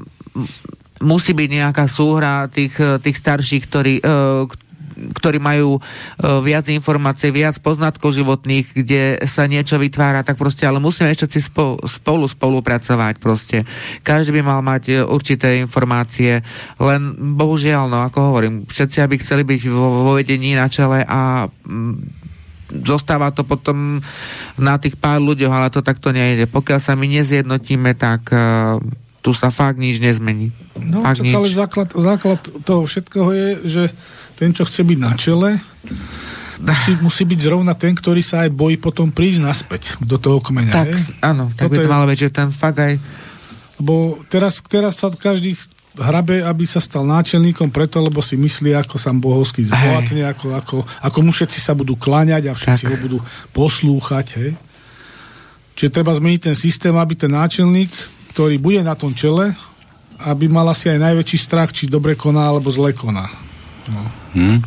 musí 1.05 1.33
byť 1.37 1.51
nejaká 1.61 1.85
súhra 1.93 2.49
tých, 2.49 2.77
e, 2.81 2.97
tých 2.97 3.21
starších, 3.21 3.63
ktorí, 3.69 3.95
uh, 4.01 4.49
ktorí 4.97 5.37
majú 5.37 5.77
viac 6.41 6.73
informácií, 6.73 7.29
viac 7.29 7.61
poznatkov 7.61 8.17
životných, 8.17 8.73
kde 8.73 9.21
sa 9.29 9.45
niečo 9.45 9.77
vytvára, 9.77 10.25
tak 10.25 10.41
proste, 10.41 10.65
ale 10.65 10.81
musíme 10.81 11.13
ešte 11.13 11.37
si 11.37 11.45
spolu, 11.45 11.77
spolu 11.85 12.25
spolupracovať 12.25 13.21
proste. 13.21 13.69
Každý 14.01 14.41
by 14.41 14.43
mal 14.45 14.61
mať 14.65 15.05
určité 15.05 15.61
informácie, 15.61 16.41
len 16.81 17.01
bohužiaľ, 17.37 17.93
no 17.93 18.01
ako 18.09 18.33
hovorím, 18.33 18.65
všetci 18.65 19.05
aby 19.05 19.21
chceli 19.21 19.45
byť 19.45 19.61
vo, 19.69 19.87
vo 20.09 20.13
vedení 20.17 20.57
na 20.57 20.65
čele 20.73 21.05
a 21.05 21.45
zostáva 22.71 23.31
to 23.31 23.47
potom 23.47 24.03
na 24.59 24.75
tých 24.79 24.99
pár 24.99 25.23
ľuďoch, 25.23 25.53
ale 25.53 25.69
to 25.71 25.85
takto 25.85 26.11
nejde. 26.11 26.51
Pokiaľ 26.51 26.81
sa 26.83 26.99
my 26.99 27.07
nezjednotíme, 27.07 27.95
tak 27.95 28.31
uh, 28.35 28.83
tu 29.23 29.35
sa 29.35 29.51
fakt 29.51 29.79
nič 29.79 29.99
nezmení. 29.99 30.55
No, 30.79 31.03
fakt 31.03 31.23
čak, 31.23 31.27
nič. 31.27 31.35
ale 31.35 31.49
základ, 31.51 31.89
základ 31.95 32.41
toho 32.63 32.87
všetkého 32.87 33.29
je, 33.35 33.49
že 33.67 33.83
ten, 34.39 34.55
čo 34.55 34.63
chce 34.67 34.87
byť 34.87 34.99
na 35.03 35.13
čele, 35.19 35.51
musí, 36.61 36.93
musí 37.03 37.23
byť 37.27 37.41
zrovna 37.41 37.75
ten, 37.75 37.97
ktorý 37.97 38.23
sa 38.23 38.47
aj 38.47 38.51
bojí 38.55 38.77
potom 38.79 39.11
prísť 39.11 39.41
naspäť 39.43 39.83
do 39.99 40.21
toho 40.21 40.39
kmeňa. 40.39 40.73
Tak, 40.73 40.89
je? 40.91 40.99
áno, 41.27 41.51
tak 41.55 41.67
Toto 41.67 41.73
by 41.75 41.77
to 41.83 41.91
malo 41.91 42.07
byť, 42.07 42.19
že 42.19 42.31
ten 42.31 42.49
fakt 42.53 42.79
aj... 42.79 42.95
Lebo 43.77 44.25
teraz, 44.33 44.63
teraz 44.65 44.97
sa 44.97 45.13
každý 45.13 45.59
hrabe, 45.97 46.45
aby 46.45 46.65
sa 46.69 46.79
stal 46.79 47.09
náčelníkom 47.09 47.73
preto, 47.73 47.99
lebo 47.99 48.21
si 48.21 48.37
myslí, 48.37 48.77
ako 48.77 48.97
sa 49.01 49.11
bohovský 49.13 49.65
zbohatne, 49.65 50.23
ako, 50.29 50.47
ako, 50.57 50.77
ako 50.85 51.19
mu 51.25 51.33
všetci 51.33 51.59
sa 51.59 51.73
budú 51.73 51.97
kláňať 51.97 52.49
a 52.49 52.53
všetci 52.53 52.85
tak. 52.85 52.91
ho 52.93 52.97
budú 53.01 53.19
poslúchať. 53.57 54.27
Hej. 54.41 54.51
Čiže 55.77 55.93
treba 55.93 56.13
zmeniť 56.13 56.41
ten 56.53 56.57
systém, 56.57 56.95
aby 56.97 57.17
ten 57.17 57.33
náčelník, 57.33 57.93
ktorý 58.33 58.57
bude 58.61 58.81
na 58.85 58.97
tom 58.97 59.13
čele, 59.13 59.53
aby 60.21 60.49
mal 60.49 60.65
asi 60.73 60.89
aj 60.89 61.01
najväčší 61.01 61.39
strach, 61.41 61.73
či 61.73 61.89
dobre 61.89 62.17
koná 62.17 62.49
alebo 62.49 62.73
zle 62.73 62.97
koná. 62.97 63.29
No. 63.93 64.26
Hmm. 64.37 64.61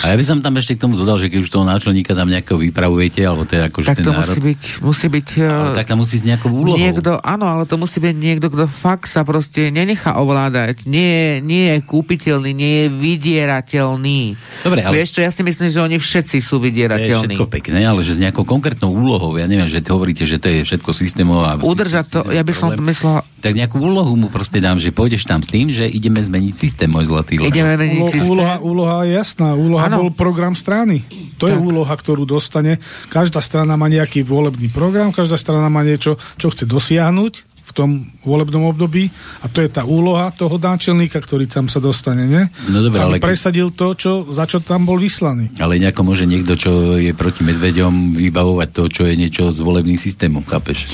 A 0.00 0.06
ja 0.08 0.16
by 0.16 0.24
som 0.24 0.40
tam 0.40 0.56
ešte 0.56 0.80
k 0.80 0.88
tomu 0.88 0.96
dodal, 0.96 1.20
že 1.20 1.28
keď 1.28 1.44
už 1.44 1.52
toho 1.52 1.68
náčelníka 1.68 2.16
tam 2.16 2.32
nejako 2.32 2.56
vypravujete, 2.64 3.20
alebo 3.20 3.44
teda 3.44 3.68
akože 3.68 3.92
tak 3.92 4.00
ten 4.00 4.08
to 4.08 4.12
národ... 4.16 4.32
musí 4.32 4.40
byť, 4.40 4.60
musí 4.80 5.06
byť 5.12 5.28
uh, 5.36 5.76
tak 5.76 5.84
tam 5.84 6.00
musí 6.00 6.16
s 6.16 6.24
nejakou 6.24 6.48
úlohou. 6.48 6.80
Niekto, 6.80 7.20
áno, 7.20 7.44
ale 7.44 7.68
to 7.68 7.76
musí 7.76 8.00
byť 8.00 8.16
niekto, 8.16 8.48
kto 8.48 8.64
fakt 8.72 9.12
sa 9.12 9.20
proste 9.20 9.68
nenechá 9.68 10.16
ovládať. 10.16 10.88
Nie, 10.88 11.44
nie 11.44 11.76
je 11.76 11.84
kúpiteľný, 11.84 12.56
nie 12.56 12.74
je 12.80 12.86
vydierateľný. 12.88 14.20
Dobre, 14.64 14.80
ale... 14.80 15.04
Vieš 15.04 15.12
čo, 15.12 15.20
ja 15.20 15.28
si 15.28 15.44
myslím, 15.44 15.68
že 15.68 15.78
oni 15.84 16.00
všetci 16.00 16.40
sú 16.40 16.56
vydierateľní. 16.56 17.12
To 17.12 17.28
je 17.28 17.36
všetko 17.36 17.52
pekné, 17.52 17.84
ale 17.84 18.00
že 18.00 18.16
s 18.16 18.20
nejakou 18.24 18.48
konkrétnou 18.48 18.96
úlohou, 18.96 19.36
ja 19.36 19.44
neviem, 19.44 19.68
že 19.68 19.84
ty 19.84 19.92
hovoríte, 19.92 20.24
že 20.24 20.40
to 20.40 20.48
je 20.48 20.64
všetko 20.64 20.90
systémová... 20.96 21.60
Udržať 21.60 22.06
to, 22.08 22.18
ja 22.32 22.40
by 22.40 22.54
som 22.56 22.72
to 22.72 22.80
myslel... 22.88 23.20
Tak 23.42 23.58
nejakú 23.58 23.82
úlohu 23.82 24.14
mu 24.14 24.30
proste 24.30 24.62
dám, 24.62 24.78
že 24.78 24.94
pôjdeš 24.94 25.26
tam 25.26 25.42
s 25.42 25.50
tým, 25.50 25.74
že 25.74 25.82
ideme 25.82 26.22
zmeniť 26.22 26.54
systém, 26.54 26.86
môj 26.86 27.10
zlatý. 27.10 27.42
Ideme 27.42 27.74
zmeniť 27.74 28.02
systém. 28.14 28.30
Úloha, 28.30 28.62
úloha 28.62 29.01
je 29.04 29.18
jasná, 29.18 29.52
úloha 29.52 29.82
úloha 29.82 29.88
ano. 29.88 29.96
bol 30.06 30.10
program 30.14 30.54
strany. 30.54 31.02
To 31.40 31.50
tak. 31.50 31.56
je 31.56 31.56
úloha, 31.58 31.90
ktorú 31.90 32.22
dostane. 32.22 32.78
Každá 33.10 33.42
strana 33.42 33.74
má 33.74 33.90
nejaký 33.90 34.22
volebný 34.22 34.70
program, 34.70 35.10
každá 35.10 35.34
strana 35.34 35.66
má 35.66 35.82
niečo, 35.82 36.20
čo 36.38 36.52
chce 36.52 36.68
dosiahnuť 36.68 37.50
v 37.62 37.70
tom 37.70 37.90
volebnom 38.26 38.68
období 38.74 39.06
a 39.40 39.46
to 39.46 39.62
je 39.62 39.70
tá 39.70 39.86
úloha 39.86 40.34
toho 40.34 40.58
náčelníka, 40.58 41.22
ktorý 41.22 41.46
tam 41.46 41.70
sa 41.70 41.78
dostane, 41.78 42.26
ne? 42.26 42.50
No 42.68 42.82
dobré, 42.82 43.00
ale... 43.00 43.22
presadil 43.22 43.70
to, 43.70 43.94
čo, 43.94 44.26
za 44.34 44.50
čo 44.50 44.58
tam 44.58 44.82
bol 44.82 44.98
vyslaný. 44.98 45.54
Ale 45.62 45.78
nejako 45.78 46.02
môže 46.02 46.26
niekto, 46.26 46.58
čo 46.58 46.98
je 46.98 47.14
proti 47.14 47.46
medveďom, 47.46 48.18
vybavovať 48.18 48.68
to, 48.74 48.82
čo 48.90 49.02
je 49.06 49.14
niečo 49.14 49.54
z 49.54 49.62
volebných 49.62 49.96
systémov, 49.96 50.42
chápeš? 50.50 50.90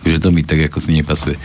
Takže 0.00 0.18
to 0.22 0.28
mi 0.32 0.40
tak 0.40 0.72
ako 0.72 0.78
si 0.80 0.96
nepasuje. 0.96 1.36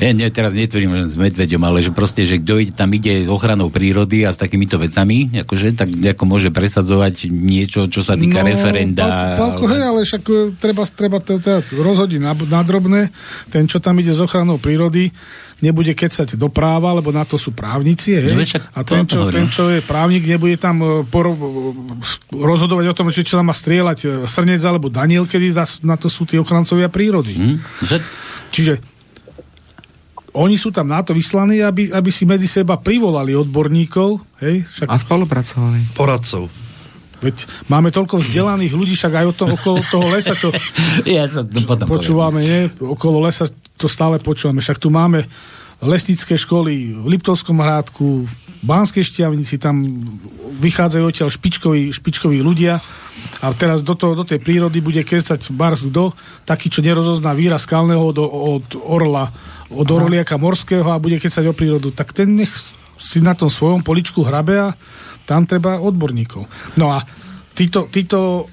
Ja 0.00 0.10
nie, 0.16 0.28
teraz 0.32 0.56
netvrdím 0.56 1.10
s 1.10 1.16
medveďom, 1.18 1.62
ale 1.68 1.84
že 1.84 1.92
proste, 1.92 2.24
že 2.24 2.40
kto 2.40 2.72
tam 2.72 2.88
ide 2.96 3.28
ochranou 3.28 3.68
prírody 3.68 4.24
a 4.24 4.32
s 4.32 4.38
takýmito 4.40 4.80
vecami, 4.80 5.28
akože, 5.44 5.76
tak 5.76 5.88
ako 5.92 6.24
môže 6.24 6.48
presadzovať 6.48 7.28
niečo, 7.28 7.90
čo 7.92 8.00
sa 8.00 8.16
týka 8.16 8.40
no, 8.40 8.48
referenda. 8.48 9.36
Pálko, 9.36 9.68
ale... 9.68 9.72
hej, 9.76 9.82
ale 9.82 10.00
však 10.08 10.22
e, 10.24 10.34
treba, 10.56 10.82
treba 10.88 11.18
to 11.20 11.36
teda 11.42 11.60
rozhodiť 11.70 12.20
na, 12.22 12.32
na 12.32 12.60
drobné. 12.64 13.00
Ten, 13.52 13.68
čo 13.68 13.82
tam 13.82 14.00
ide 14.00 14.16
s 14.16 14.20
ochranou 14.22 14.56
prírody, 14.56 15.12
nebude 15.62 15.94
kecať 15.94 16.34
do 16.34 16.48
práva, 16.50 16.90
lebo 16.96 17.14
na 17.14 17.22
to 17.22 17.38
sú 17.38 17.54
právnici. 17.54 18.18
Hej? 18.18 18.34
No, 18.34 18.42
a 18.74 18.80
ten 18.82 19.06
čo, 19.06 19.30
ten, 19.30 19.46
čo 19.46 19.70
je 19.70 19.80
právnik, 19.84 20.26
nebude 20.26 20.58
tam 20.58 20.82
e, 20.82 20.86
poro- 21.06 21.38
rozhodovať 22.32 22.84
o 22.90 22.96
tom, 22.96 23.12
či 23.14 23.22
čo 23.22 23.38
tam 23.38 23.52
má 23.52 23.54
strieľať 23.54 23.98
e, 24.02 24.06
srnec 24.26 24.62
alebo 24.66 24.90
Daniel, 24.90 25.28
kedy 25.28 25.54
na 25.86 25.94
to 25.94 26.10
sú 26.10 26.26
tí 26.26 26.40
ochrancovia 26.40 26.90
prírody. 26.90 27.34
Hmm, 27.36 27.58
že... 27.84 28.02
Čiže 28.52 28.91
oni 30.32 30.56
sú 30.56 30.72
tam 30.72 30.88
na 30.88 31.04
to 31.04 31.12
vyslaní, 31.12 31.60
aby, 31.60 31.92
aby 31.92 32.10
si 32.12 32.24
medzi 32.24 32.48
seba 32.48 32.80
privolali 32.80 33.36
odborníkov. 33.36 34.20
Hej, 34.40 34.64
však... 34.64 34.88
A 34.88 34.96
spolupracovali. 34.96 35.92
Poradcov. 35.92 36.48
Veď 37.22 37.46
máme 37.70 37.94
toľko 37.94 38.18
vzdelaných 38.18 38.74
ľudí, 38.74 38.94
však 38.98 39.22
aj 39.22 39.26
o 39.30 39.34
tom, 39.36 39.54
okolo 39.54 39.78
toho 39.86 40.10
lesa, 40.10 40.34
čo 40.34 40.50
ja 41.06 41.28
som 41.30 41.46
to 41.46 41.62
potom 41.62 41.86
počúvame, 41.86 42.40
nie? 42.42 42.60
okolo 42.82 43.22
lesa 43.22 43.46
to 43.78 43.86
stále 43.86 44.18
počúvame. 44.18 44.58
Však 44.58 44.82
tu 44.82 44.90
máme 44.90 45.22
lesnické 45.82 46.34
školy 46.34 46.98
v 46.98 47.06
Liptovskom 47.06 47.58
hrádku, 47.62 48.26
v 48.26 48.34
Banskej 48.62 49.02
šťavnici, 49.02 49.58
tam 49.58 49.82
vychádzajú 50.62 51.02
odtiaľ 51.02 51.28
špičkoví, 51.30 51.90
špičkoví 51.90 52.38
ľudia 52.38 52.78
a 53.42 53.50
teraz 53.54 53.82
do, 53.82 53.98
to, 53.98 54.14
do 54.14 54.22
tej 54.22 54.38
prírody 54.38 54.78
bude 54.78 55.02
kresať 55.02 55.50
bars 55.50 55.82
kto, 55.90 56.14
taký, 56.46 56.70
čo 56.70 56.86
nerozozná 56.86 57.34
výraz 57.34 57.66
skalného 57.66 57.98
od, 57.98 58.18
od 58.22 58.66
orla, 58.86 59.34
od 59.74 59.88
Aha. 59.88 59.96
orliaka 60.04 60.36
morského 60.36 60.86
a 60.86 61.02
bude 61.02 61.16
kecať 61.18 61.44
o 61.48 61.56
prírodu, 61.56 61.90
tak 61.90 62.12
ten 62.12 62.28
nech 62.32 62.52
si 63.00 63.18
na 63.18 63.34
tom 63.34 63.50
svojom 63.50 63.82
poličku 63.82 64.22
hrabe 64.22 64.54
a 64.60 64.76
tam 65.26 65.48
treba 65.48 65.80
odborníkov. 65.82 66.46
No 66.78 66.94
a 66.94 67.02
títo, 67.56 67.90
títo 67.90 68.46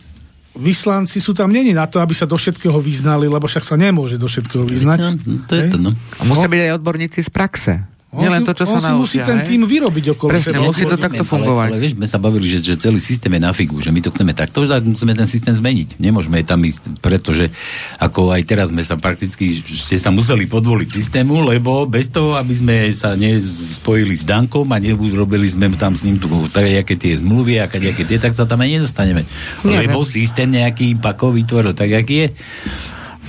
vyslanci 0.57 1.21
sú 1.21 1.37
tam 1.37 1.53
není 1.53 1.71
na 1.71 1.85
to, 1.85 2.01
aby 2.01 2.17
sa 2.17 2.25
do 2.25 2.35
všetkého 2.35 2.81
vyznali, 2.81 3.29
lebo 3.29 3.45
však 3.45 3.63
sa 3.63 3.77
nemôže 3.77 4.17
do 4.17 4.25
všetkého 4.25 4.65
vyznať. 4.65 4.99
To 5.47 5.53
je 5.53 5.63
to, 5.69 5.77
no. 5.77 5.93
A 6.19 6.21
musia 6.25 6.49
byť 6.49 6.61
aj 6.65 6.71
odborníci 6.81 7.19
z 7.21 7.29
praxe. 7.29 7.73
On 8.09 8.25
Nielen 8.25 8.41
to, 8.41 8.57
čo 8.57 8.65
on 8.65 8.81
sa 8.81 8.97
naučia, 8.97 8.97
musí 8.97 9.17
ten 9.21 9.45
tým 9.45 9.61
vyrobiť 9.69 10.17
okolo 10.17 10.33
Presne, 10.33 10.57
seba. 10.57 10.65
musí 10.65 10.81
to 10.89 10.97
takto 10.97 11.21
fungovať. 11.21 11.69
Ale, 11.69 11.77
ale 11.77 11.83
vieš, 11.85 11.93
sme 11.93 12.09
sa 12.09 12.17
bavili, 12.17 12.49
že, 12.49 12.57
že 12.57 12.73
celý 12.73 12.97
systém 12.97 13.29
je 13.37 13.41
na 13.45 13.53
figu, 13.53 13.77
že 13.85 13.93
my 13.93 14.01
to 14.01 14.09
chceme 14.09 14.33
takto, 14.33 14.65
že 14.65 14.81
musíme 14.81 15.13
ten 15.13 15.29
systém 15.29 15.53
zmeniť. 15.53 16.01
Nemôžeme 16.01 16.41
tam 16.41 16.57
ísť, 16.65 17.05
pretože 17.05 17.53
ako 18.01 18.33
aj 18.33 18.41
teraz 18.49 18.73
sme 18.73 18.81
sa 18.81 18.97
prakticky, 18.97 19.61
ste 19.61 20.01
sa 20.01 20.09
museli 20.09 20.49
podvoliť 20.49 20.89
systému, 20.89 21.53
lebo 21.53 21.85
bez 21.85 22.09
toho, 22.09 22.33
aby 22.33 22.49
sme 22.49 22.89
sa 22.97 23.13
nespojili 23.13 24.17
s 24.17 24.25
Dankom 24.25 24.65
a 24.73 24.81
nerobili 24.81 25.45
sme 25.45 25.69
tam 25.77 25.93
s 25.93 26.01
ním 26.01 26.17
tu 26.17 26.25
aké 26.49 26.97
tie 26.97 27.13
zmluvy, 27.13 27.61
aké 27.61 27.77
tie, 27.77 28.17
tak 28.17 28.33
sa 28.33 28.49
tam 28.49 28.65
aj 28.65 28.81
nedostaneme. 28.81 29.21
Neviem. 29.61 29.85
Lebo 29.85 30.01
systém 30.01 30.49
nejaký 30.49 30.97
pakový 30.97 31.45
tvor, 31.45 31.77
tak 31.77 31.93
aký 31.93 32.25
je 32.25 32.27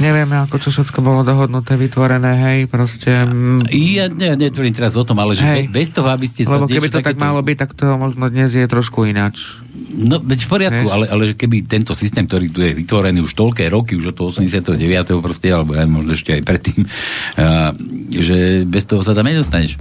nevieme, 0.00 0.36
ako 0.42 0.56
čo 0.58 0.68
všetko 0.72 0.98
bolo 1.04 1.20
dohodnuté, 1.22 1.76
vytvorené, 1.76 2.32
hej, 2.50 2.58
proste... 2.66 3.12
Mm. 3.28 3.68
Ja 3.70 4.08
ne, 4.08 4.34
netvorím 4.34 4.74
teraz 4.74 4.96
o 4.96 5.04
tom, 5.04 5.20
ale 5.20 5.36
že 5.36 5.44
hej. 5.44 5.68
bez 5.68 5.92
toho, 5.92 6.08
aby 6.08 6.26
ste 6.26 6.48
sa... 6.48 6.58
Lebo 6.58 6.66
keby 6.66 6.88
to 6.88 7.04
tak 7.04 7.14
to... 7.14 7.22
malo 7.22 7.38
byť, 7.44 7.56
tak 7.60 7.70
to 7.76 7.84
možno 8.00 8.26
dnes 8.32 8.50
je 8.50 8.64
trošku 8.64 9.04
ináč. 9.04 9.60
No, 9.94 10.18
veď 10.18 10.38
v 10.44 10.48
poriadku, 10.48 10.86
ale, 10.90 11.06
ale 11.06 11.24
keby 11.36 11.68
tento 11.68 11.92
systém, 11.94 12.24
ktorý 12.26 12.46
tu 12.50 12.60
je 12.64 12.72
vytvorený 12.72 13.22
už 13.22 13.36
toľké 13.36 13.68
roky, 13.70 13.94
už 13.94 14.10
od 14.10 14.16
toho 14.16 14.28
89. 14.32 14.80
proste, 15.20 15.52
alebo 15.52 15.76
aj 15.76 15.86
možno 15.86 16.16
ešte 16.16 16.34
aj 16.34 16.42
predtým, 16.42 16.80
a, 16.82 17.70
že 18.10 18.64
bez 18.64 18.88
toho 18.88 19.04
sa 19.04 19.14
tam 19.14 19.28
nedostaneš. 19.28 19.76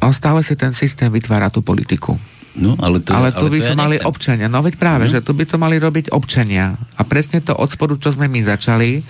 A 0.00 0.12
stále 0.14 0.40
si 0.46 0.54
ten 0.54 0.72
systém 0.72 1.10
vytvára 1.10 1.48
tú 1.50 1.60
politiku. 1.60 2.16
No, 2.54 2.78
ale, 2.78 3.02
to, 3.02 3.10
ale 3.10 3.34
tu 3.34 3.50
ale 3.50 3.50
by 3.50 3.58
to 3.58 3.74
ja 3.74 3.78
mali 3.78 3.96
nechcem. 3.98 4.10
občania. 4.10 4.46
No 4.46 4.62
veď 4.62 4.74
práve, 4.78 5.10
no. 5.10 5.12
že 5.12 5.26
tu 5.26 5.34
by 5.34 5.42
to 5.42 5.58
mali 5.58 5.76
robiť 5.82 6.14
občania. 6.14 6.78
A 6.94 7.02
presne 7.02 7.42
to 7.42 7.50
od 7.50 7.66
spodu, 7.66 7.98
čo 7.98 8.14
sme 8.14 8.30
my 8.30 8.40
začali, 8.46 9.02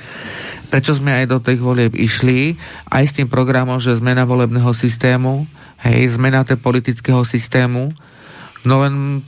prečo 0.73 0.97
sme 0.97 1.13
aj 1.13 1.25
do 1.29 1.39
tých 1.45 1.61
volieb 1.61 1.93
išli, 1.93 2.57
aj 2.89 3.05
s 3.05 3.13
tým 3.13 3.29
programom, 3.29 3.77
že 3.77 4.01
zmena 4.01 4.25
volebného 4.25 4.73
systému, 4.73 5.45
hej, 5.85 6.17
zmena 6.17 6.41
tej 6.41 6.57
politického 6.57 7.21
systému, 7.23 7.93
no 8.65 8.75
len 8.81 9.21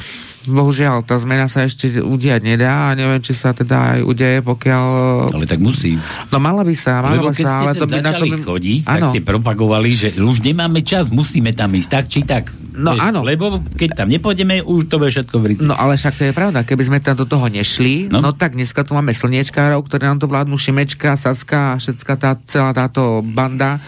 bohužiaľ, 0.49 1.03
tá 1.03 1.19
zmena 1.19 1.51
sa 1.51 1.67
ešte 1.67 1.99
udiať 1.99 2.41
nedá 2.41 2.91
a 2.91 2.97
neviem, 2.97 3.19
či 3.19 3.35
sa 3.35 3.51
teda 3.51 3.99
aj 3.99 4.01
udeje, 4.07 4.39
pokiaľ... 4.47 4.87
Ale 5.35 5.45
tak 5.45 5.59
musí. 5.59 5.99
No 6.31 6.39
mala 6.39 6.63
by 6.63 6.75
sa, 6.79 7.03
mala 7.03 7.19
Lebo 7.19 7.35
by 7.35 7.43
sa, 7.43 7.67
ale 7.67 7.75
to 7.75 7.87
by 7.91 7.99
na 8.01 8.13
to... 8.15 8.25
Chodiť, 8.27 8.81
ano. 8.87 8.91
tak 8.95 9.03
ste 9.11 9.21
propagovali, 9.27 9.91
že 9.93 10.09
už 10.17 10.41
nemáme 10.47 10.87
čas, 10.87 11.11
musíme 11.11 11.51
tam 11.53 11.75
ísť, 11.75 11.91
tak 11.91 12.05
či 12.07 12.23
tak. 12.23 12.55
No 12.77 12.93
Vieš, 12.93 13.09
áno. 13.09 13.21
Lebo 13.25 13.45
keď 13.73 14.05
tam 14.05 14.09
nepôjdeme, 14.13 14.61
už 14.61 14.93
to 14.93 15.01
bude 15.01 15.09
všetko 15.09 15.37
v 15.41 15.45
rici. 15.49 15.65
No 15.65 15.73
ale 15.73 15.97
však 15.97 16.15
to 16.21 16.29
je 16.29 16.33
pravda, 16.37 16.61
keby 16.63 16.85
sme 16.85 16.99
tam 17.01 17.17
do 17.17 17.25
toho 17.25 17.49
nešli, 17.49 18.13
no, 18.13 18.21
no 18.21 18.37
tak 18.37 18.53
dneska 18.53 18.85
tu 18.85 18.93
máme 18.93 19.17
slniečkárov, 19.17 19.81
ktorí 19.89 20.05
nám 20.05 20.21
to 20.21 20.29
vládnu 20.29 20.61
Šimečka, 20.61 21.17
Saska 21.17 21.75
a 21.75 21.81
všetka 21.81 22.13
tá, 22.21 22.37
celá 22.45 22.77
táto 22.77 23.25
banda, 23.25 23.81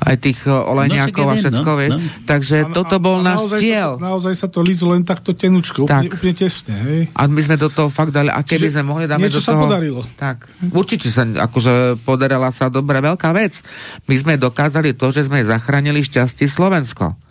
aj 0.00 0.16
tých 0.16 0.40
e, 0.48 0.56
olejniakov 0.56 1.28
no, 1.28 1.30
a 1.30 1.34
všetko, 1.36 1.70
no, 1.70 1.86
no. 1.92 1.96
Takže 2.24 2.56
a, 2.64 2.68
toto 2.72 2.96
bol 2.96 3.20
a, 3.20 3.24
náš 3.28 3.38
naozaj 3.44 3.60
cieľ. 3.60 3.90
Sa 3.92 4.00
to, 4.00 4.08
naozaj 4.08 4.34
sa 4.34 4.48
to 4.48 4.58
lízlo 4.64 4.88
len 4.96 5.04
takto 5.04 5.30
tenučko, 5.36 5.84
tak. 5.84 6.08
úplne, 6.08 6.16
úplne 6.16 6.34
tesne. 6.34 6.74
Hej. 6.80 7.00
A 7.12 7.20
my 7.28 7.40
sme 7.44 7.56
do 7.60 7.68
toho 7.68 7.92
fakt 7.92 8.16
dali, 8.16 8.32
a 8.32 8.40
keby 8.40 8.72
Čiže 8.72 8.80
sme 8.80 8.84
mohli 8.88 9.04
dáme 9.04 9.28
do 9.28 9.36
toho... 9.36 9.44
sa 9.44 9.60
podarilo. 9.60 10.00
Tak, 10.16 10.48
určite 10.72 11.12
sa, 11.12 11.28
akože 11.28 12.00
podarila 12.08 12.48
sa 12.48 12.72
dobre 12.72 13.04
veľká 13.04 13.36
vec. 13.36 13.60
My 14.08 14.16
sme 14.16 14.40
dokázali 14.40 14.96
to, 14.96 15.12
že 15.12 15.28
sme 15.28 15.44
zachránili 15.44 16.00
šťastie 16.00 16.48
Slovensko 16.48 17.29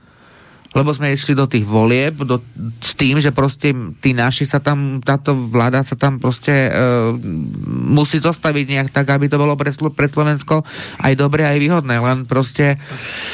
lebo 0.70 0.94
sme 0.94 1.10
išli 1.10 1.34
do 1.34 1.50
tých 1.50 1.66
volieb 1.66 2.22
do, 2.22 2.38
s 2.78 2.94
tým, 2.94 3.18
že 3.18 3.34
proste 3.34 3.74
tí 3.98 4.14
naši 4.14 4.46
sa 4.46 4.62
tam, 4.62 5.02
táto 5.02 5.34
vláda 5.34 5.82
sa 5.82 5.98
tam 5.98 6.22
proste 6.22 6.70
e, 6.70 6.72
musí 7.90 8.22
zostaviť 8.22 8.66
nejak 8.70 8.90
tak, 8.94 9.10
aby 9.10 9.26
to 9.26 9.42
bolo 9.42 9.58
pre, 9.58 9.74
pre 9.74 10.06
Slovensko 10.06 10.62
aj 11.02 11.14
dobre, 11.18 11.50
aj 11.50 11.58
výhodné, 11.58 11.98
len 11.98 12.30
proste... 12.30 12.78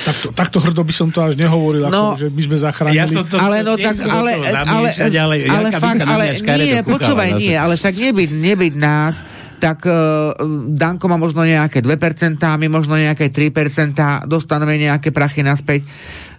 Takto, 0.08 0.32
takto 0.32 0.58
hrdo 0.64 0.88
by 0.88 0.94
som 0.96 1.12
to 1.12 1.20
až 1.20 1.36
nehovoril, 1.36 1.92
no, 1.92 2.16
ako, 2.16 2.24
že 2.24 2.28
my 2.32 2.42
sme 2.48 2.58
zachránili. 2.58 3.04
Ja 3.04 3.08
som 3.12 3.28
to, 3.28 3.36
ale 3.36 3.68
no 3.68 3.76
tak, 3.76 3.96
ale, 4.08 4.32
ale, 4.40 4.56
ale, 4.64 4.90
ale, 4.96 5.36
ale 5.52 5.68
fakt, 5.76 6.02
ale 6.08 6.26
nie, 6.40 6.80
počúvaj, 6.88 7.30
nie, 7.36 7.56
ale 7.60 7.76
však 7.76 8.00
nebyť, 8.00 8.30
nebyť 8.32 8.74
nás, 8.80 9.16
tak 9.60 9.88
uh, 9.88 10.36
Danko 10.72 11.08
má 11.08 11.18
možno 11.20 11.44
nejaké 11.44 11.80
2%, 11.80 12.40
my 12.40 12.68
možno 12.68 12.96
nejaké 12.96 13.32
3%, 13.32 13.96
dostaneme 14.28 14.80
nejaké 14.80 15.12
prachy 15.16 15.44
naspäť 15.44 15.88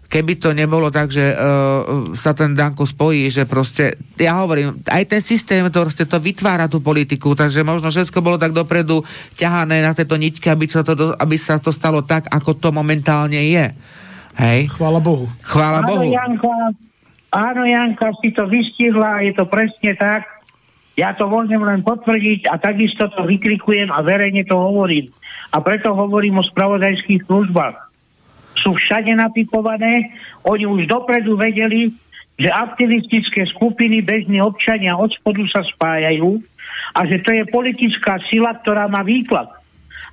keby 0.07 0.39
to 0.39 0.55
nebolo 0.55 0.89
tak, 0.91 1.11
že 1.11 1.35
uh, 1.35 2.15
sa 2.15 2.33
ten 2.33 2.55
Danko 2.55 2.87
spojí, 2.87 3.29
že 3.31 3.45
proste, 3.45 3.99
ja 4.17 4.39
hovorím, 4.43 4.81
aj 4.87 5.05
ten 5.11 5.23
systém 5.23 5.67
to, 5.69 5.83
proste, 5.83 6.07
to 6.07 6.23
vytvára 6.23 6.71
tú 6.71 6.79
politiku, 6.79 7.35
takže 7.35 7.67
možno 7.67 7.91
všetko 7.91 8.19
bolo 8.23 8.39
tak 8.39 8.55
dopredu 8.55 9.03
ťahané 9.35 9.83
na 9.83 9.93
tieto 9.93 10.15
ničky, 10.15 10.47
aby 10.47 10.71
sa 10.71 10.87
to, 10.87 11.15
aby 11.19 11.37
sa 11.37 11.59
to 11.59 11.75
stalo 11.75 12.07
tak, 12.07 12.31
ako 12.31 12.55
to 12.59 12.69
momentálne 12.71 13.39
je. 13.39 13.67
Hej? 14.39 14.71
Chvála 14.71 15.03
Bohu. 15.03 15.27
Chvála 15.43 15.83
áno, 15.83 15.89
Bohu. 15.91 16.05
Janka, 16.07 16.55
áno, 17.35 17.63
Janka, 17.67 18.15
si 18.23 18.31
to 18.31 18.47
vystihla, 18.47 19.27
je 19.27 19.33
to 19.35 19.45
presne 19.51 19.93
tak. 19.99 20.25
Ja 20.97 21.13
to 21.13 21.29
môžem 21.29 21.61
len 21.61 21.85
potvrdiť 21.85 22.49
a 22.49 22.57
takisto 22.57 23.13
to 23.13 23.29
vykrikujem 23.29 23.93
a 23.93 24.01
verejne 24.01 24.49
to 24.49 24.57
hovorím. 24.57 25.13
A 25.53 25.61
preto 25.61 25.93
hovorím 25.93 26.41
o 26.41 26.45
spravodajských 26.45 27.29
službách 27.29 27.86
sú 28.59 28.75
všade 28.77 29.13
napikované. 29.15 30.17
Oni 30.45 30.65
už 30.65 30.89
dopredu 30.89 31.37
vedeli, 31.37 31.93
že 32.37 32.53
aktivistické 32.53 33.49
skupiny, 33.49 34.05
bežní 34.05 34.41
občania 34.45 34.97
od 34.97 35.13
spodu 35.13 35.41
sa 35.49 35.65
spájajú 35.65 36.41
a 36.93 37.01
že 37.09 37.25
to 37.25 37.33
je 37.33 37.45
politická 37.49 38.21
sila, 38.29 38.57
ktorá 38.61 38.89
má 38.89 39.01
výklad. 39.01 39.49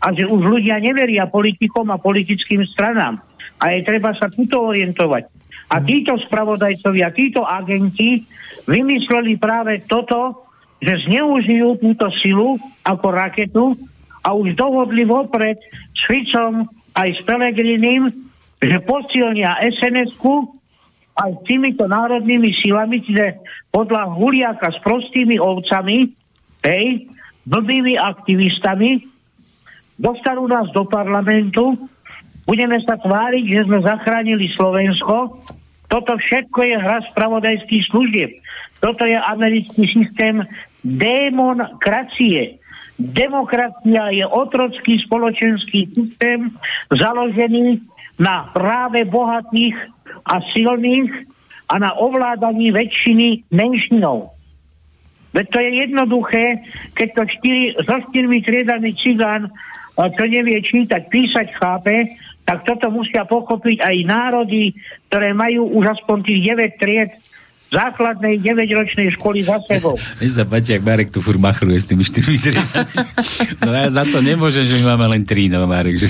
A 0.03 0.11
že 0.11 0.27
už 0.27 0.39
ľudia 0.39 0.79
neveria 0.79 1.27
politikom 1.27 1.87
a 1.91 1.99
politickým 1.99 2.63
stranám. 2.67 3.19
A 3.59 3.75
je 3.75 3.87
treba 3.87 4.11
sa 4.15 4.27
tuto 4.31 4.71
orientovať. 4.71 5.27
A 5.71 5.79
títo 5.83 6.19
spravodajcovia, 6.19 7.15
títo 7.15 7.47
agenti 7.47 8.23
vymysleli 8.67 9.39
práve 9.39 9.83
toto, 9.87 10.47
že 10.83 11.07
zneužijú 11.07 11.79
túto 11.79 12.11
silu 12.19 12.59
ako 12.83 13.07
raketu 13.11 13.65
a 14.23 14.35
už 14.35 14.55
dohodli 14.55 15.07
vopred 15.07 15.59
s 15.95 16.01
Ficom 16.03 16.67
aj 16.95 17.09
s 17.15 17.21
Pelegrinim, 17.23 18.22
že 18.63 18.77
posilnia 18.83 19.59
SNS-ku 19.59 20.63
aj 21.13 21.29
s 21.29 21.41
týmito 21.45 21.85
národnými 21.85 22.49
silami, 22.57 23.03
čiže 23.03 23.37
podľa 23.69 24.17
Huliaka 24.17 24.73
s 24.73 24.79
prostými 24.81 25.37
ovcami, 25.37 26.09
hej, 26.65 27.05
blbými 27.45 27.99
aktivistami, 27.99 29.05
dostanú 29.99 30.49
nás 30.49 30.71
do 30.73 30.87
parlamentu, 30.89 31.77
budeme 32.49 32.81
sa 32.81 32.97
tváriť, 32.97 33.43
že 33.45 33.61
sme 33.69 33.79
zachránili 33.83 34.49
Slovensko. 34.57 35.37
Toto 35.85 36.17
všetko 36.17 36.59
je 36.65 36.75
hra 36.81 37.05
spravodajských 37.13 37.83
služieb. 37.93 38.31
Toto 38.81 39.05
je 39.05 39.15
americký 39.15 39.85
systém 39.85 40.41
demokracie. 40.81 42.57
Demokracia 42.97 44.09
je 44.13 44.25
otrocký 44.25 44.97
spoločenský 45.05 45.93
systém 45.93 46.49
založený 46.89 47.92
na 48.19 48.49
práve 48.53 49.05
bohatých 49.07 49.77
a 50.27 50.39
silných 50.53 51.11
a 51.69 51.79
na 51.81 51.91
ovládaní 51.97 52.69
väčšiny 52.69 53.49
menšinou. 53.49 54.29
Veď 55.33 55.45
to 55.49 55.57
je 55.59 55.71
jednoduché, 55.81 56.45
keď 56.93 57.07
to 57.17 57.21
štyri, 57.39 57.63
so 57.81 57.97
štyrmi 58.09 58.45
triedami 58.45 58.93
cigán, 58.93 59.49
čo 59.97 60.23
nevie 60.29 60.61
čítať, 60.61 61.09
písať, 61.09 61.47
chápe, 61.57 62.13
tak 62.45 62.67
toto 62.67 62.93
musia 62.93 63.25
pochopiť 63.25 63.81
aj 63.81 63.95
národy, 64.05 64.77
ktoré 65.09 65.33
majú 65.33 65.73
už 65.73 65.97
aspoň 65.97 66.17
tých 66.27 66.39
9 66.53 66.81
tried 66.81 67.11
základnej 67.73 68.37
9-ročnej 68.37 69.09
školy 69.17 69.41
za 69.41 69.57
sebou. 69.65 69.97
Mne 70.21 70.29
sa 70.29 70.45
páči, 70.45 70.77
ak 70.77 70.83
Marek 70.85 71.09
tu 71.09 71.25
furt 71.25 71.41
machruje 71.41 71.81
s 71.81 71.89
tými 71.89 72.05
štyrmi 72.05 72.37
No 73.65 73.73
ja 73.73 73.89
za 73.89 74.05
to 74.05 74.21
nemôžem, 74.21 74.61
že 74.61 74.77
my 74.81 74.93
máme 74.93 75.17
len 75.17 75.23
tri, 75.25 75.49
no 75.49 75.65
Marek. 75.65 75.97
Že... 75.97 76.07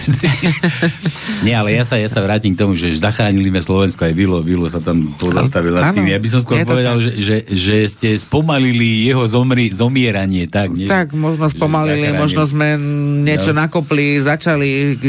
Nie, 1.48 1.56
ale 1.60 1.76
ja 1.76 1.88
sa, 1.88 1.96
ja 1.96 2.12
sa 2.12 2.20
vrátim 2.20 2.52
k 2.54 2.60
tomu, 2.60 2.76
že 2.76 2.92
zachránili 3.00 3.48
sme 3.48 3.64
Slovensko, 3.64 4.04
aj 4.04 4.14
Vilo, 4.14 4.44
Vilo 4.44 4.68
sa 4.68 4.84
tam 4.84 5.16
pozastavil 5.16 5.72
nad 5.72 5.96
tým. 5.96 6.12
Ja 6.12 6.20
by 6.20 6.28
som 6.28 6.40
skôr 6.44 6.68
povedal, 6.68 7.00
že, 7.00 7.16
že, 7.20 7.38
že, 7.48 7.78
ste 7.88 8.10
spomalili 8.20 9.08
jeho 9.08 9.24
zomri, 9.32 9.72
zomieranie, 9.72 10.52
tak? 10.52 10.76
Nie? 10.76 10.92
Tak, 10.92 11.16
možno 11.16 11.48
spomalili, 11.48 12.12
možno 12.16 12.44
sme 12.44 12.76
niečo 13.24 13.56
no. 13.56 13.64
nakopli, 13.64 14.20
začali, 14.20 15.00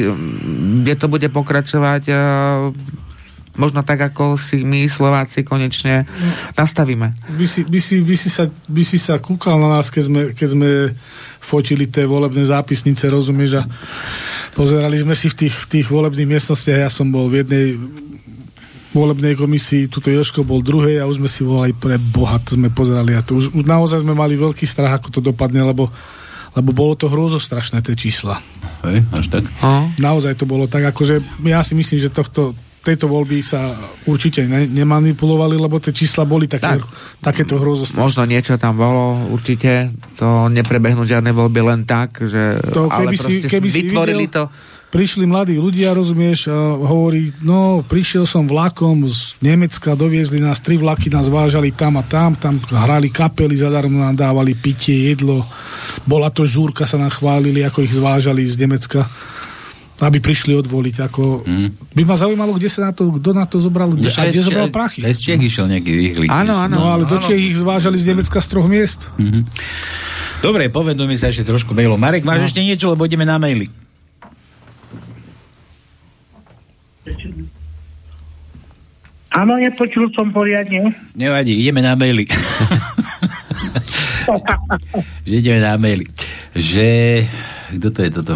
kde 0.82 0.94
to 0.94 1.06
bude 1.10 1.26
pokračovať 1.34 2.02
možno 3.54 3.86
tak, 3.86 4.02
ako 4.02 4.34
si 4.34 4.66
my 4.66 4.86
Slováci 4.90 5.46
konečne 5.46 6.06
nastavíme. 6.58 7.14
By 7.38 7.46
si, 7.46 7.62
by 7.62 7.80
si, 7.80 8.02
by 8.02 8.16
si, 8.18 8.28
sa, 8.30 8.44
by 8.48 8.82
si 8.82 8.98
sa 8.98 9.18
kúkal 9.22 9.58
na 9.58 9.78
nás, 9.78 9.90
keď 9.90 10.02
sme, 10.04 10.22
keď 10.34 10.48
sme 10.50 10.70
fotili 11.38 11.86
tie 11.86 12.08
volebné 12.08 12.42
zápisnice, 12.48 13.06
rozumieš, 13.12 13.60
a 13.60 13.64
pozerali 14.56 14.96
sme 14.98 15.14
si 15.14 15.30
v 15.30 15.46
tých, 15.46 15.54
v 15.54 15.66
tých 15.78 15.86
volebných 15.92 16.30
miestnostiach, 16.34 16.88
ja 16.88 16.90
som 16.90 17.12
bol 17.12 17.28
v 17.28 17.44
jednej 17.44 17.66
volebnej 18.94 19.34
komisii, 19.34 19.90
tuto 19.90 20.06
Joško 20.06 20.46
bol 20.46 20.62
druhej 20.62 21.02
a 21.02 21.08
už 21.10 21.18
sme 21.18 21.26
si 21.26 21.42
volali 21.42 21.74
pre 21.74 21.98
Boha, 21.98 22.38
to 22.38 22.54
sme 22.54 22.70
pozerali 22.70 23.18
a 23.18 23.26
to 23.26 23.34
už, 23.34 23.50
už 23.50 23.66
naozaj 23.66 24.06
sme 24.06 24.14
mali 24.14 24.38
veľký 24.38 24.62
strach, 24.64 25.02
ako 25.02 25.18
to 25.18 25.20
dopadne, 25.20 25.66
lebo 25.66 25.90
lebo 26.54 26.70
bolo 26.70 26.94
to 26.94 27.10
hrozostrašné, 27.10 27.82
tie 27.82 27.98
čísla. 27.98 28.38
Hej, 28.86 29.02
až 29.10 29.26
tak? 29.26 29.42
Naozaj 29.98 30.38
to 30.38 30.46
bolo 30.46 30.70
tak, 30.70 30.86
akože 30.86 31.42
ja 31.42 31.60
si 31.66 31.74
myslím, 31.74 31.98
že 31.98 32.14
tohto, 32.14 32.54
tejto 32.84 33.08
voľby 33.08 33.40
sa 33.40 33.72
určite 34.04 34.44
ne, 34.44 34.68
nemanipulovali, 34.68 35.56
lebo 35.56 35.80
tie 35.80 35.96
čísla 35.96 36.28
boli 36.28 36.44
také, 36.44 36.76
tak, 36.76 36.84
takéto 37.24 37.56
hrozostné. 37.56 37.96
Možno 37.96 38.28
niečo 38.28 38.60
tam 38.60 38.76
bolo, 38.76 39.32
určite. 39.32 39.88
To 40.20 40.52
neprebehnú 40.52 41.08
žiadne 41.08 41.32
voľby 41.32 41.60
len 41.64 41.80
tak, 41.88 42.20
že 42.28 42.60
to, 42.70 42.92
keby 42.92 43.16
ale 43.16 43.24
si, 43.24 43.32
keby 43.40 43.68
vytvorili 43.72 44.24
si 44.24 44.30
videl, 44.30 44.46
to 44.52 44.72
prišli 44.94 45.26
mladí 45.26 45.58
ľudia, 45.58 45.90
rozumieš, 45.90 46.54
a 46.54 46.78
hovorí, 46.78 47.34
no, 47.42 47.82
prišiel 47.82 48.22
som 48.30 48.46
vlakom 48.46 49.02
z 49.10 49.34
Nemecka, 49.42 49.98
doviezli 49.98 50.38
nás, 50.38 50.62
tri 50.62 50.78
vlaky 50.78 51.10
nás 51.10 51.26
vážali 51.26 51.74
tam 51.74 51.98
a 51.98 52.06
tam, 52.06 52.38
tam 52.38 52.62
hrali 52.62 53.10
kapely, 53.10 53.58
zadarmo 53.58 53.98
nám 53.98 54.14
dávali 54.14 54.54
pitie, 54.54 55.10
jedlo, 55.10 55.42
bola 56.06 56.30
to 56.30 56.46
žúrka, 56.46 56.86
sa 56.86 56.94
nám 56.94 57.10
chválili, 57.10 57.66
ako 57.66 57.82
ich 57.82 57.90
zvážali 57.90 58.46
z 58.46 58.54
Nemecka 58.54 59.10
aby 60.02 60.18
prišli 60.18 60.58
odvoliť. 60.58 61.06
Ako... 61.06 61.46
Mm. 61.46 61.68
By 61.94 62.02
ma 62.02 62.16
zaujímalo, 62.18 62.58
kde 62.58 62.66
sa 62.66 62.90
na 62.90 62.92
to, 62.94 63.14
kto 63.14 63.30
na 63.30 63.46
to 63.46 63.62
zobral, 63.62 63.94
kde, 63.94 64.10
a 64.10 64.26
kde 64.26 64.42
zobral 64.42 64.68
prachy. 64.74 65.06
Z 65.06 65.22
Čech 65.22 65.38
išiel 65.38 65.70
nejaký 65.70 65.92
rýchly. 65.94 66.26
Áno, 66.26 66.58
áno. 66.58 66.82
No 66.82 66.86
ale 66.90 67.04
do 67.06 67.18
Čech 67.22 67.38
ich 67.38 67.54
zvážali 67.54 67.94
z 67.94 68.10
Nemecka 68.10 68.42
z 68.42 68.48
troch 68.50 68.66
miest. 68.66 69.06
Mm-hmm. 69.14 69.42
Dobre, 70.42 70.66
povedom 70.68 71.06
mi 71.06 71.14
sa 71.14 71.30
ešte 71.30 71.46
trošku 71.46 71.72
mailom. 71.72 71.96
Marek, 71.96 72.26
máš 72.26 72.40
no. 72.42 72.46
ešte 72.50 72.60
niečo, 72.60 72.90
lebo 72.90 73.06
ideme 73.06 73.22
na 73.22 73.38
maily. 73.38 73.70
Áno, 79.34 79.58
nepočul 79.58 80.14
som 80.14 80.30
poriadne. 80.30 80.94
Nevadí, 81.18 81.58
ideme 81.58 81.82
na 81.82 81.98
maily. 81.98 82.26
že 85.26 85.34
ideme 85.38 85.60
na 85.60 85.76
maily. 85.76 86.06
Že... 86.54 86.86
Kto 87.78 87.88
to 87.90 88.00
je 88.04 88.10
toto? 88.10 88.34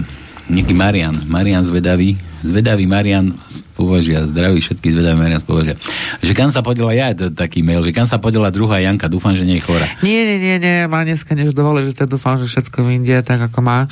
Nejaký 0.48 0.74
Marian, 0.74 1.14
Marian 1.28 1.62
zvedavý, 1.62 2.16
zvedavý 2.40 2.88
Marian 2.88 3.36
považia, 3.78 4.26
zdravý 4.26 4.58
všetky 4.58 4.90
zvedavý 4.90 5.14
Marian 5.14 5.44
považia. 5.44 5.78
Že 6.18 6.32
kam 6.34 6.50
sa 6.50 6.64
podela, 6.64 6.90
ja 6.90 7.14
to 7.14 7.30
taký 7.30 7.62
mail, 7.62 7.84
že 7.86 7.94
kam 7.94 8.10
sa 8.10 8.18
podela 8.18 8.50
druhá 8.50 8.82
Janka, 8.82 9.06
dúfam, 9.06 9.36
že 9.36 9.46
nie 9.46 9.62
je 9.62 9.64
chora. 9.68 9.86
Nie, 10.02 10.26
nie, 10.26 10.38
nie, 10.42 10.56
nie, 10.58 10.76
má 10.90 11.06
dneska 11.06 11.36
než 11.38 11.54
dovolí, 11.54 11.86
že 11.86 11.94
to 11.94 12.10
dúfam, 12.10 12.40
že 12.42 12.50
všetko 12.50 12.82
vyjde 12.82 13.22
tak, 13.22 13.38
ako 13.38 13.62
má. 13.62 13.86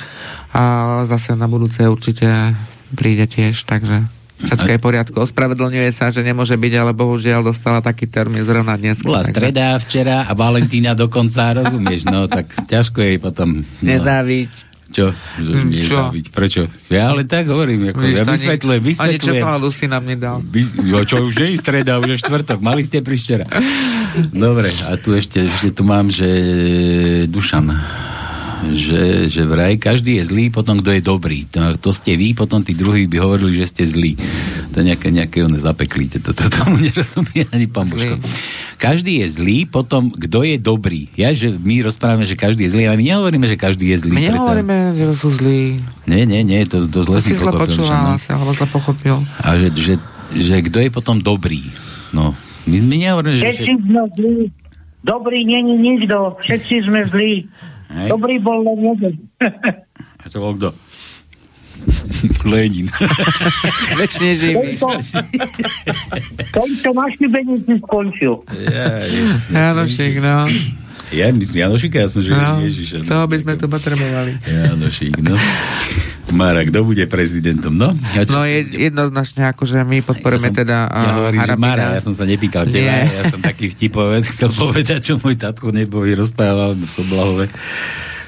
A 0.51 0.61
zase 1.07 1.37
na 1.39 1.47
budúce 1.47 1.79
určite 1.87 2.27
príde 2.91 3.29
tiež, 3.29 3.63
takže 3.63 4.17
Všetko 4.37 4.69
je 4.69 4.77
v 4.77 4.85
poriadku. 4.85 5.17
Ospravedlňuje 5.17 5.89
sa, 5.89 6.13
že 6.13 6.21
nemôže 6.21 6.53
byť, 6.53 6.73
ale 6.77 6.93
bohužiaľ 6.93 7.41
dostala 7.41 7.81
taký 7.81 8.05
termín 8.05 8.45
zrovna 8.45 8.77
dnes. 8.77 9.01
Bola 9.01 9.25
takže... 9.25 9.33
streda 9.33 9.65
včera 9.81 10.17
a 10.29 10.33
Valentína 10.37 10.93
dokonca, 10.93 11.57
rozumieš? 11.57 12.05
No 12.05 12.29
tak 12.29 12.53
ťažko 12.69 13.01
jej 13.01 13.17
potom... 13.17 13.65
No. 13.81 13.87
Nezáviť. 13.89 14.66
Čo? 14.97 15.13
Hm, 15.13 15.69
čo? 15.85 16.09
Zabiť. 16.09 16.25
Prečo? 16.33 16.65
Ja 16.89 17.13
ale 17.13 17.29
tak 17.29 17.45
hovorím. 17.53 17.93
Ako, 17.93 18.01
Víš, 18.01 18.17
ja 18.17 18.25
vysvetľujem, 18.25 18.81
vysvetľujem. 18.81 19.21
Ani 19.21 19.45
čokoládu 19.45 19.69
si 19.69 19.85
nám 19.85 20.03
nedal. 20.09 20.41
Vys, 20.41 20.73
jo, 20.73 20.97
čo 21.05 21.21
už 21.21 21.37
nie 21.37 21.53
je 21.53 21.61
streda, 21.61 22.01
už 22.01 22.17
je 22.17 22.25
štvrtok. 22.25 22.57
Mali 22.57 22.81
ste 22.81 23.05
prišťera. 23.05 23.45
Dobre, 24.33 24.73
a 24.89 24.97
tu 24.97 25.13
ešte, 25.13 25.45
ešte 25.45 25.69
tu 25.77 25.85
mám, 25.85 26.09
že 26.09 26.25
Dušan 27.29 27.69
že, 28.73 29.29
že 29.29 29.41
vraj 29.45 29.77
každý 29.77 30.17
je 30.17 30.33
zlý, 30.33 30.49
potom 30.49 30.81
kto 30.81 30.97
je 30.97 31.01
dobrý. 31.03 31.45
To, 31.53 31.77
to 31.77 31.89
ste 31.93 32.17
vy, 32.17 32.33
potom 32.33 32.65
tí 32.65 32.73
druhí 32.73 33.05
by 33.05 33.17
hovorili, 33.21 33.53
že 33.53 33.69
ste 33.69 33.83
zlí. 33.85 34.17
To 34.73 34.81
nejaké, 34.81 35.13
nejaké 35.13 35.45
one 35.45 35.61
zapeklíte. 35.61 36.17
To, 36.25 36.33
to 36.33 36.49
tomu 36.49 36.81
nerozumie 36.81 37.45
ani 37.53 37.69
pán 37.69 37.89
Božko. 37.89 38.17
Každý 38.77 39.25
je 39.25 39.27
zlý, 39.41 39.57
potom 39.65 40.13
kto 40.13 40.45
je 40.45 40.57
dobrý. 40.61 41.09
Ja, 41.17 41.33
že 41.33 41.53
my 41.53 41.85
rozprávame, 41.85 42.25
že 42.25 42.37
každý 42.37 42.69
je 42.69 42.77
zlý, 42.77 42.83
ale 42.89 42.97
my 43.01 43.05
nehovoríme, 43.09 43.45
že 43.49 43.57
každý 43.57 43.93
je 43.93 43.97
zlý. 44.05 44.17
My 44.17 44.29
nehovoríme, 44.29 44.77
že 44.97 45.05
sú 45.17 45.29
zlí. 45.33 45.77
Nie, 46.05 46.25
nie, 46.29 46.41
nie, 46.45 46.61
to, 46.69 46.85
to 46.85 47.01
zle 47.01 47.21
si 47.21 47.33
zle 47.33 47.53
počúval 47.53 48.17
asi, 48.17 48.29
alebo 48.33 48.53
zle 48.53 48.67
pochopil. 48.69 49.17
A 49.41 49.57
že, 49.57 49.69
že, 49.73 49.93
že 50.33 50.55
kto 50.65 50.77
je 50.81 50.89
potom 50.93 51.17
dobrý. 51.17 51.65
No, 52.13 52.37
my, 52.65 52.77
my 52.81 52.95
nehovoríme, 53.01 53.35
že... 53.37 53.49
Všetci 53.49 53.73
sme 53.85 54.01
zlí. 54.13 54.37
Dobrý 55.05 55.39
není 55.45 55.77
nikto. 55.77 56.35
Všetci 56.41 56.89
sme 56.89 57.07
zlí. 57.07 57.47
Hej. 57.87 58.07
Dobrý 58.11 58.35
bol 58.43 58.63
len 58.67 58.77
jeden. 58.83 59.13
A 60.23 60.25
to 60.27 60.37
bol 60.43 60.53
kto? 60.59 60.69
Lenin. 62.51 62.89
Večne 64.01 64.33
živý. 64.35 64.75
Tento 66.51 66.89
na 66.93 67.05
šibenici 67.13 67.73
skončil. 67.79 68.43
Janošik, 69.53 70.19
no. 70.19 70.49
Ja 71.07 71.31
myslím, 71.31 71.63
Janošika, 71.63 72.03
ja 72.03 72.09
som 72.11 72.19
že 72.19 72.35
no, 72.35 72.59
Ježiš. 72.59 73.07
To 73.07 73.23
by 73.31 73.37
sme 73.39 73.53
to 73.55 73.71
potrebovali. 73.71 74.35
Janošik, 74.43 75.23
no. 75.23 75.39
Mara, 76.35 76.67
kto 76.67 76.83
bude 76.83 77.07
prezidentom? 77.07 77.71
No, 77.71 77.95
ja 78.11 78.27
čo... 78.27 78.35
no 78.35 78.43
je, 78.43 78.67
jednoznačne, 78.91 79.47
akože 79.55 79.79
my 79.87 80.03
podporujeme 80.03 80.51
ja 80.51 80.59
teda 80.59 80.77
ja 80.91 81.11
hovorím, 81.15 81.39
že 81.39 81.55
Mara, 81.55 81.95
ja 81.95 82.03
som 82.03 82.11
sa 82.11 82.27
nepýkal 82.27 82.67
teba, 82.67 83.07
ja 83.07 83.23
som 83.31 83.39
taký 83.39 83.71
vtipovec, 83.71 84.27
chcel 84.27 84.51
povedať, 84.51 84.99
čo 85.07 85.13
môj 85.23 85.39
tatko 85.39 85.71
neboli 85.71 86.11
rozprával 86.19 86.75
v 86.75 86.83
Soblahove. 86.83 87.45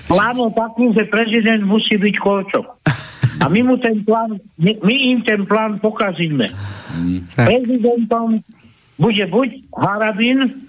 Plán 0.10 0.42
taký, 0.58 0.90
že 0.96 1.06
prezident 1.06 1.62
musí 1.62 2.00
byť 2.00 2.16
Kolčok. 2.18 2.66
A 3.40 3.46
my 3.48 3.62
mu 3.64 3.80
ten 3.80 4.04
plán, 4.04 4.42
my, 4.60 4.72
my 4.84 4.96
im 5.16 5.20
ten 5.24 5.48
plán 5.48 5.80
pokazíme. 5.80 6.52
Mm. 6.98 7.24
Prezidentom 7.38 8.44
bude 9.00 9.24
buď 9.32 9.50
Harabin, 9.80 10.68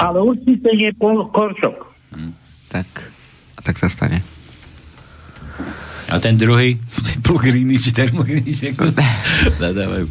ale 0.00 0.18
určite 0.22 0.70
nie 0.72 0.94
Korčok. 1.34 1.76
Mm. 2.14 2.32
Tak, 2.70 2.88
a 3.58 3.60
tak 3.60 3.76
sa 3.76 3.90
stane. 3.90 4.22
A 6.10 6.18
ten 6.18 6.34
druhý, 6.34 6.74
plugríny 7.22 7.78
či 7.78 7.94
termogríny, 7.94 8.50
nadávajú. 9.62 10.10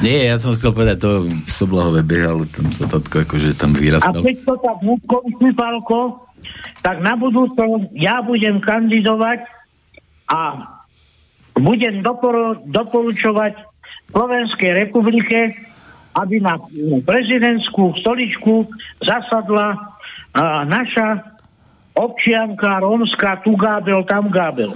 Nie, 0.00 0.32
ja 0.32 0.40
som 0.40 0.56
chcel 0.56 0.72
povedať, 0.72 1.04
to 1.04 1.28
Soblahové 1.44 2.00
behal, 2.00 2.48
ten 2.48 2.64
sa 2.72 2.88
tatko 2.88 3.28
akože 3.28 3.52
tam 3.52 3.76
vyrastal. 3.76 4.18
A 4.18 4.24
keď 4.24 4.36
to 4.48 4.54
tak 4.64 4.78
neskončí, 4.80 5.48
Palko, 5.52 6.00
tak 6.80 7.04
na 7.04 7.12
budúce 7.18 7.60
ja 7.92 8.24
budem 8.24 8.62
kandidovať 8.62 9.44
a 10.32 10.40
budem 11.58 12.00
doporu, 12.00 12.56
doporučovať 12.64 13.58
Slovenskej 14.08 14.72
republike, 14.86 15.52
aby 16.16 16.40
na 16.40 16.56
prezidentskú 17.04 17.92
stoličku 18.00 18.64
zasadla 19.04 19.76
a, 19.76 20.64
naša 20.64 21.37
občianka 21.98 22.78
rómska, 22.78 23.42
tu 23.42 23.58
gábel, 23.58 24.06
tam 24.06 24.30
gábel. 24.30 24.70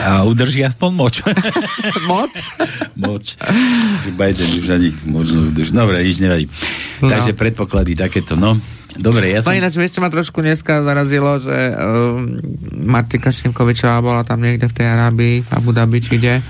A 0.00 0.24
udrží 0.24 0.64
aspoň 0.64 0.90
moč. 0.96 1.14
moc? 2.08 2.32
moč. 2.96 3.36
Biden 4.16 4.50
už 4.56 4.66
ani 4.72 4.90
možno 5.04 5.52
udrží. 5.52 5.76
Dobre, 5.76 6.00
nič 6.00 6.18
nevadí. 6.24 6.46
No. 7.04 7.12
Takže 7.12 7.36
predpoklady 7.36 7.92
takéto, 7.94 8.34
no. 8.34 8.56
Dobre, 8.98 9.30
ja 9.30 9.44
som... 9.44 9.54
No 9.54 9.60
ináč, 9.60 9.78
ešte 9.78 10.02
ma 10.02 10.10
trošku 10.10 10.42
dneska 10.42 10.82
zarazilo, 10.82 11.38
že 11.38 11.56
um, 11.78 12.42
Martika 12.82 13.30
Šimkovičová 13.30 14.02
bola 14.02 14.26
tam 14.26 14.42
niekde 14.42 14.66
v 14.66 14.74
tej 14.74 14.86
Arábii, 14.90 15.46
v 15.46 15.50
Abu 15.54 15.70
Dhabi, 15.70 16.02
či 16.02 16.18
kde 16.18 16.42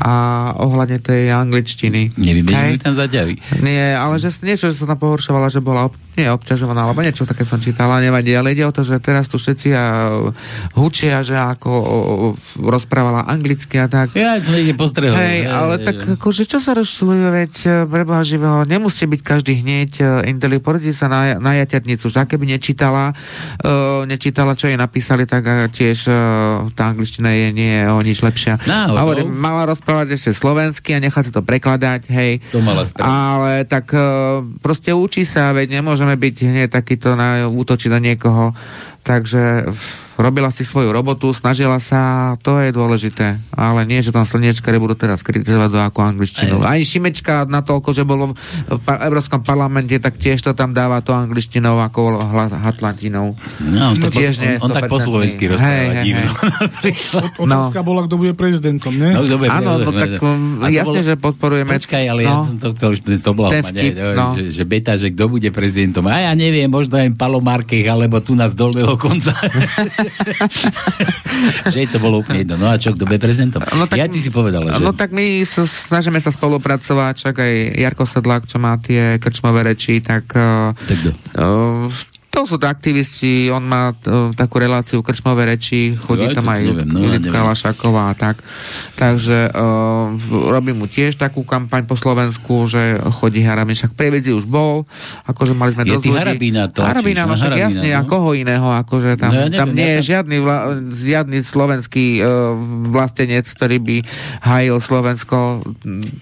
a 0.00 0.12
ohľadne 0.56 0.98
tej 1.04 1.28
angličtiny. 1.28 2.16
Nevymenili 2.16 2.80
tam 2.80 2.96
zaďavy. 2.96 3.36
Nie, 3.60 3.92
ale 3.92 4.16
že 4.16 4.32
niečo, 4.40 4.72
že 4.72 4.80
sa 4.80 4.88
tam 4.88 4.96
pohoršovala, 4.96 5.52
že 5.52 5.60
bola 5.60 5.92
nie 6.16 6.26
obťažovaná, 6.26 6.88
alebo 6.88 7.04
niečo 7.04 7.28
také 7.28 7.44
som 7.44 7.60
čítala, 7.60 8.02
nevadí, 8.02 8.32
ale 8.32 8.56
ide 8.56 8.64
o 8.64 8.72
to, 8.74 8.82
že 8.82 8.98
teraz 8.98 9.28
tu 9.28 9.36
všetci 9.36 9.68
a 9.76 9.84
hučia, 10.74 11.20
že 11.20 11.36
ako 11.36 11.68
o, 11.70 11.80
o, 11.84 12.28
rozprávala 12.64 13.28
anglicky 13.28 13.76
a 13.78 13.86
tak. 13.86 14.16
Ja 14.16 14.40
som 14.40 14.56
niekde 14.56 14.74
postrehol. 14.74 15.14
Hej, 15.14 15.46
ale 15.46 15.78
hej, 15.78 15.86
tak 15.86 15.96
hej. 16.00 16.16
akože 16.16 16.42
čo 16.48 16.58
sa 16.58 16.72
rozšľuje, 16.74 17.26
veď 17.30 17.52
e, 17.62 17.68
preboha 17.84 18.22
živého, 18.24 18.64
nemusí 18.64 19.04
byť 19.04 19.20
každý 19.20 19.52
hneď 19.60 20.24
intelekt, 20.26 20.64
poradí 20.64 20.90
sa 20.96 21.06
na, 21.06 21.36
na 21.36 21.52
jaťatnicu, 21.62 22.08
že 22.08 22.22
keby 22.30 22.46
nečítala, 22.56 23.10
uh, 23.64 24.06
nečítala, 24.06 24.54
čo 24.54 24.70
jej 24.70 24.78
napísali, 24.78 25.26
tak 25.26 25.42
uh, 25.42 25.66
tiež 25.66 26.06
uh, 26.06 26.14
tá 26.78 26.94
angličtina 26.94 27.34
je 27.34 27.48
nie 27.50 27.82
je 27.82 27.84
o 27.90 27.98
nič 27.98 28.22
lepšia. 28.22 28.62
Náhodou. 28.70 29.02
Hovorím, 29.02 29.28
mala 29.34 29.66
rozprávať 29.66 30.14
ešte 30.14 30.30
slovensky 30.36 30.94
a 30.94 31.02
nechať 31.02 31.30
si 31.30 31.32
to 31.34 31.42
prekladať, 31.42 32.06
hej. 32.12 32.38
To 32.54 32.62
mala 32.62 32.86
spraviť. 32.86 33.08
Ale 33.10 33.52
tak 33.66 33.90
uh, 33.90 34.46
proste 34.62 34.94
učí 34.94 35.26
sa, 35.26 35.50
veď 35.50 35.82
nemôžeme 36.00 36.16
byť 36.16 36.36
hneď 36.48 36.68
takýto 36.72 37.12
na, 37.12 37.44
útočiť 37.44 37.92
na 37.92 38.00
niekoho. 38.00 38.56
Takže 39.04 39.68
robila 40.20 40.48
si 40.48 40.62
svoju 40.62 40.88
robotu, 40.88 41.30
snažila 41.30 41.76
sa, 41.76 42.00
to 42.36 42.58
je 42.58 42.70
dôležité. 42.70 43.26
Ale 43.50 43.82
nie, 43.82 43.98
že 43.98 44.10
tam 44.10 44.22
slniečkari 44.22 44.76
budú 44.76 44.94
teraz 44.94 45.20
kritizovať 45.20 45.68
do 45.68 45.80
ako 45.80 46.00
angličtinu. 46.06 46.60
Ani 46.60 46.82
Šimečka 46.82 47.44
na 47.44 47.60
toľko, 47.60 47.90
že 47.90 48.02
bolo 48.02 48.30
v 48.30 48.36
pa- 48.78 49.00
Európskom 49.02 49.40
parlamente, 49.40 49.96
tak 49.96 50.14
tiež 50.14 50.40
to 50.40 50.52
tam 50.52 50.70
dáva 50.70 51.00
to 51.00 51.10
angličtinou 51.10 51.78
ako 51.78 52.00
hla- 52.18 52.52
hatlantinou. 52.60 53.32
No, 53.62 53.84
on, 53.86 53.96
tak, 53.96 54.12
Tiež 54.12 54.34
po, 54.34 54.42
nie 54.42 54.52
on, 54.54 54.62
on 54.62 54.70
tak 54.70 54.82
po 54.86 54.96
100%. 54.96 55.02
slovensky 55.02 55.42
Hej, 55.42 55.50
rozpráva 55.50 55.90
hej, 55.90 56.04
divno. 56.04 56.30
Otázka 57.40 57.80
bola, 57.80 58.00
kto 58.02 58.14
bude 58.16 58.32
prezidentom, 58.32 58.92
nie? 58.92 59.10
No, 59.10 59.24
dobre, 59.24 59.48
Áno, 59.48 59.78
no 59.78 59.90
tak 59.90 60.20
um, 60.20 60.60
to 60.60 60.68
jasne, 60.68 60.84
bolo- 60.92 61.02
že 61.02 61.14
podporujeme. 61.16 61.70
Počkaj, 61.72 62.04
ale 62.04 62.20
ja 62.20 62.32
No. 62.32 62.44
som 62.44 62.56
to 62.56 62.70
chcel 62.72 62.92
už 62.92 63.00
soblal 63.16 63.50
Ten 63.50 63.62
mať, 63.62 63.72
vtip, 63.72 63.94
aj, 63.94 64.14
no. 64.14 64.26
že, 64.34 64.44
že 64.52 64.64
beta, 64.64 64.92
že 64.94 65.08
kto 65.08 65.24
bude 65.28 65.48
prezidentom. 65.50 66.04
A 66.06 66.22
ja 66.22 66.32
neviem, 66.32 66.66
možno 66.66 66.94
aj 66.94 67.10
Palo 67.14 67.38
Markech, 67.38 67.84
alebo 67.84 68.18
tu 68.18 68.32
nás 68.32 68.52
dolného 68.52 68.94
konca. 68.96 69.32
že 71.72 71.88
to 71.88 71.98
bolo 71.98 72.20
úplne 72.20 72.42
jedno. 72.42 72.56
No 72.58 72.68
a 72.68 72.76
čo, 72.76 72.92
kto 72.92 73.06
bude 73.06 73.18
prezidentom? 73.18 73.62
No 73.72 73.86
tak- 73.86 73.98
ja 73.98 74.06
ti 74.06 74.20
si 74.20 74.28
povedal, 74.28 74.66
že... 74.66 74.82
No 74.82 74.92
tak 74.92 75.10
my 75.10 75.42
sa, 75.46 75.64
snažíme 75.64 76.18
sa 76.18 76.30
spolupracovať, 76.30 77.14
však 77.16 77.36
aj 77.36 77.52
Jarko 77.78 78.04
Sedlák, 78.04 78.44
čo 78.46 78.58
má 78.58 78.76
tie 78.76 79.16
krčmové 79.16 79.64
reči, 79.64 80.02
tak... 80.02 80.30
Tak 80.74 80.96
kto? 81.00 81.10
uh, 81.36 81.88
to 82.30 82.46
sú 82.46 82.56
to 82.56 82.64
aktivisti, 82.64 83.50
on 83.50 83.62
má 83.62 83.90
uh, 83.90 83.96
takú 84.32 84.56
reláciu 84.56 85.02
krčmové 85.02 85.44
reči, 85.48 85.92
chodí 85.92 86.24
Ja 86.24 86.32
tam 86.32 86.46
to 86.46 86.52
aj 86.52 86.60
neviem, 86.62 86.86
no, 86.86 86.98
neviem. 87.02 87.26
Lašáková 87.26 88.08
a 88.08 88.14
tak. 88.14 88.38
Takže 88.94 89.50
uh, 89.50 90.14
robí 90.46 90.70
mu 90.70 90.86
tiež 90.86 91.16
takú 91.16 91.42
kampaň 91.42 91.84
po 91.84 91.94
Slovensku, 91.94 92.64
že 92.64 92.96
chodí 93.12 93.40
Harabín, 93.40 93.74
však 93.74 93.92
prevedzi 93.92 94.30
už 94.30 94.44
bol, 94.44 94.86
akože 95.24 95.52
mali 95.52 95.74
sme 95.74 95.82
Je 95.82 95.90
dosť 95.90 96.00
ty 96.00 96.08
ľudí. 96.08 96.16
Harabína 96.16 96.62
tlačíš, 96.68 96.86
Harabína, 96.88 97.20
no 97.20 97.26
no, 97.26 97.34
však 97.34 97.50
jasne, 97.52 97.88
no. 97.88 97.96
a 97.96 98.02
koho 98.04 98.30
iného, 98.32 98.68
akože 98.78 99.10
tam, 99.16 99.30
No 99.30 99.36
ja 99.36 99.44
neviem, 99.44 99.58
tam 99.58 99.68
nie 99.70 99.82
ja 99.82 99.90
je 99.90 99.96
tam- 99.96 100.08
žiadny, 100.10 100.36
vla, 100.38 100.58
žiadny 100.86 101.38
slovenský 101.40 102.06
uh, 102.18 102.28
vlastenec, 102.86 103.44
ktorý 103.44 103.76
by 103.80 103.96
hájil 104.40 104.76
Slovensko 104.78 105.66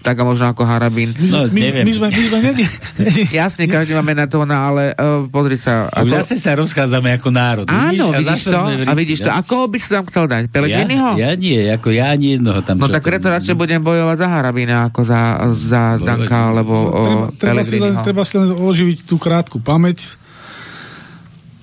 tak 0.01 0.15
a 0.15 0.23
možno 0.23 0.47
ako 0.47 0.65
Harabín. 0.65 1.13
My, 1.13 1.27
No, 1.29 1.45
sme- 1.45 1.51
my, 1.51 1.61
neviem. 1.61 1.85
my, 1.85 1.93
sme, 1.93 2.07
my 2.07 2.21
sme 2.25 2.39
nedi, 2.41 2.65
Jasne, 3.39 3.63
každý 3.65 3.93
máme 3.93 4.15
na 4.15 4.25
to, 4.25 4.41
no, 4.41 4.55
ale 4.55 4.91
uh, 4.91 5.23
pozri 5.27 5.53
sa. 5.53 5.85
Ako... 5.99 6.07
Ako, 6.07 6.15
Zase 6.19 6.35
sa 6.35 6.51
rozchádzame 6.55 7.09
ako 7.15 7.29
národ. 7.29 7.65
áno, 7.67 8.05
A 8.09 8.17
vidíš 8.17 8.43
to? 8.45 8.55
v 8.55 8.65
A 8.65 8.73
ríci, 8.79 8.95
vidíš 8.97 9.19
no. 9.19 9.25
to? 9.25 9.31
A 9.35 9.39
koho 9.43 9.65
by 9.67 9.77
si 9.77 9.87
tam 9.89 10.03
chcel 10.07 10.25
dať? 10.25 10.43
ja, 10.45 10.51
Pelegriniho? 10.51 11.09
ja 11.19 11.31
nie, 11.35 11.59
ako 11.67 11.87
ja 11.91 12.05
ani 12.09 12.27
jednoho 12.39 12.59
tam. 12.63 12.75
No 12.77 12.87
tak 12.87 13.03
tam- 13.03 13.09
preto 13.11 13.27
radšej 13.27 13.55
budem 13.55 13.81
bojovať 13.83 14.17
za 14.17 14.27
Harabína 14.27 14.77
ako 14.87 14.99
za, 15.03 15.21
za. 15.53 15.83
Danka 15.99 16.55
alebo 16.55 16.73
o, 16.73 17.01
treba, 17.03 17.25
treba, 17.35 17.61
si 17.61 17.75
len, 17.77 17.93
treba 17.99 18.23
si 18.23 18.35
len 18.39 18.49
oživiť 18.49 19.03
tú 19.03 19.19
krátku 19.19 19.59
pamäť. 19.59 20.15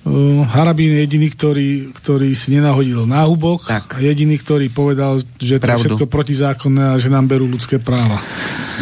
Uh, 0.07 0.47
Harabín 0.47 0.95
je 0.95 1.03
jediný, 1.03 1.27
ktorý, 1.27 1.91
ktorý 1.91 2.31
si 2.31 2.55
nenahodil 2.55 3.03
náhubok 3.03 3.67
Tak. 3.67 3.99
a 3.99 3.99
jediný, 3.99 4.39
ktorý 4.39 4.71
povedal, 4.71 5.19
že 5.35 5.59
to 5.59 5.67
je 5.67 5.83
všetko 5.83 6.07
protizákonné 6.07 6.95
a 6.95 6.95
že 6.95 7.11
nám 7.11 7.27
berú 7.27 7.43
ľudské 7.43 7.75
práva. 7.75 8.23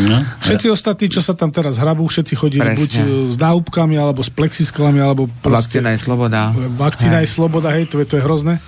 No, 0.06 0.22
Všetci 0.46 0.70
ostatní, 0.70 1.10
čo 1.10 1.26
sa 1.26 1.34
tam 1.34 1.50
teraz 1.50 1.82
hrabú, 1.82 2.06
všetci 2.06 2.34
chodili 2.38 2.62
Presne. 2.62 2.78
buď 2.78 2.92
uh, 3.02 3.06
s 3.32 3.36
náhubkami, 3.42 3.98
alebo 3.98 4.22
s 4.22 4.30
plexisklami, 4.30 5.02
alebo 5.02 5.26
proste... 5.42 5.82
Vakcína 5.82 5.90
je 5.98 6.00
sloboda. 6.06 6.42
Vakcína 6.54 7.18
je 7.26 7.30
sloboda, 7.32 7.74
hej, 7.74 7.90
to 7.90 7.98
je, 8.04 8.06
to 8.06 8.16
je 8.20 8.24
hrozné. 8.24 8.62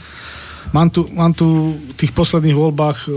Mám 0.74 0.90
tu, 0.92 1.08
mám 1.14 1.32
tu 1.32 1.78
v 1.78 1.94
tých 1.96 2.12
posledných 2.12 2.58
voľbách, 2.58 3.08
e, 3.08 3.10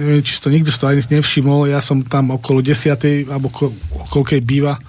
neviem, 0.00 0.22
či 0.24 0.32
to 0.42 0.50
nikto 0.50 0.70
si 0.74 0.78
to 0.80 0.90
ani 0.90 1.02
nevšimol, 1.02 1.70
ja 1.70 1.78
som 1.78 2.02
tam 2.02 2.34
okolo 2.34 2.58
10. 2.58 3.30
alebo 3.30 3.52
ko, 3.54 3.70
okolkej 4.08 4.40
býva 4.42 4.80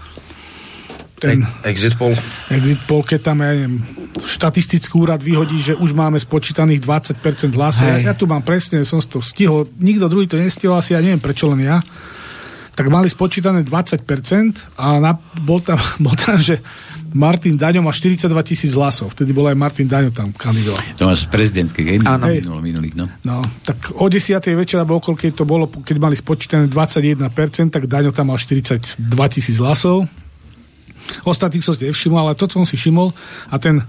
ten 1.19 1.43
Exit 1.67 1.99
poll. 1.99 2.15
exit 2.49 2.79
poll, 2.87 3.03
keď 3.03 3.19
tam, 3.19 3.43
ja 3.43 3.51
neviem, 3.51 3.83
štatistický 4.23 4.95
úrad 4.95 5.19
vyhodí, 5.19 5.59
že 5.59 5.73
už 5.75 5.91
máme 5.91 6.15
spočítaných 6.15 6.81
20% 6.81 7.53
hlasov. 7.59 7.85
Hej. 7.85 8.07
Ja, 8.07 8.11
ja 8.11 8.13
tu 8.15 8.25
mám 8.25 8.41
presne, 8.41 8.81
som 8.87 9.03
to 9.03 9.19
stihol, 9.19 9.67
nikto 9.77 10.07
druhý 10.07 10.25
to 10.25 10.39
nestihol, 10.39 10.79
asi 10.79 10.95
ja 10.95 11.03
neviem 11.03 11.19
prečo 11.19 11.51
len 11.51 11.67
ja. 11.67 11.83
Tak 12.79 12.87
mali 12.87 13.11
spočítané 13.11 13.67
20% 13.67 14.07
a 14.79 15.03
na, 15.03 15.11
bol, 15.43 15.59
tam, 15.59 15.75
bol 16.05 16.15
tam, 16.15 16.39
že 16.39 16.63
Martin 17.11 17.57
Daňo 17.59 17.83
má 17.83 17.91
42 17.91 18.29
tisíc 18.45 18.71
hlasov. 18.77 19.11
Vtedy 19.17 19.33
bol 19.35 19.49
aj 19.49 19.57
Martin 19.57 19.89
Daňo 19.89 20.15
tam 20.15 20.31
kandidoval. 20.31 20.79
to 20.95 21.03
máš 21.09 21.27
prezidentské, 21.27 21.83
hej? 21.83 21.99
Áno. 22.05 22.29
Minulo, 22.29 22.61
minulých, 22.63 22.95
no. 22.95 23.11
No, 23.25 23.43
tak 23.67 23.91
o 23.97 24.05
10. 24.07 24.39
večera, 24.55 24.87
alebo 24.87 25.01
okolo, 25.01 25.17
keď 25.17 25.31
to 25.35 25.43
bolo, 25.43 25.67
keď 25.67 25.97
mali 25.99 26.15
spočítané 26.15 26.71
21%, 26.71 27.27
tak 27.73 27.89
Daňo 27.89 28.15
tam 28.15 28.31
mal 28.31 28.37
42 28.39 28.95
tisíc 29.33 29.57
hlasov. 29.59 30.07
Ostatných 31.23 31.61
som 31.61 31.73
si 31.73 31.85
nevšimol, 31.85 32.19
ale 32.21 32.33
toto 32.33 32.55
som 32.55 32.65
si 32.65 32.75
všimol 32.75 33.11
a 33.49 33.57
ten 33.57 33.81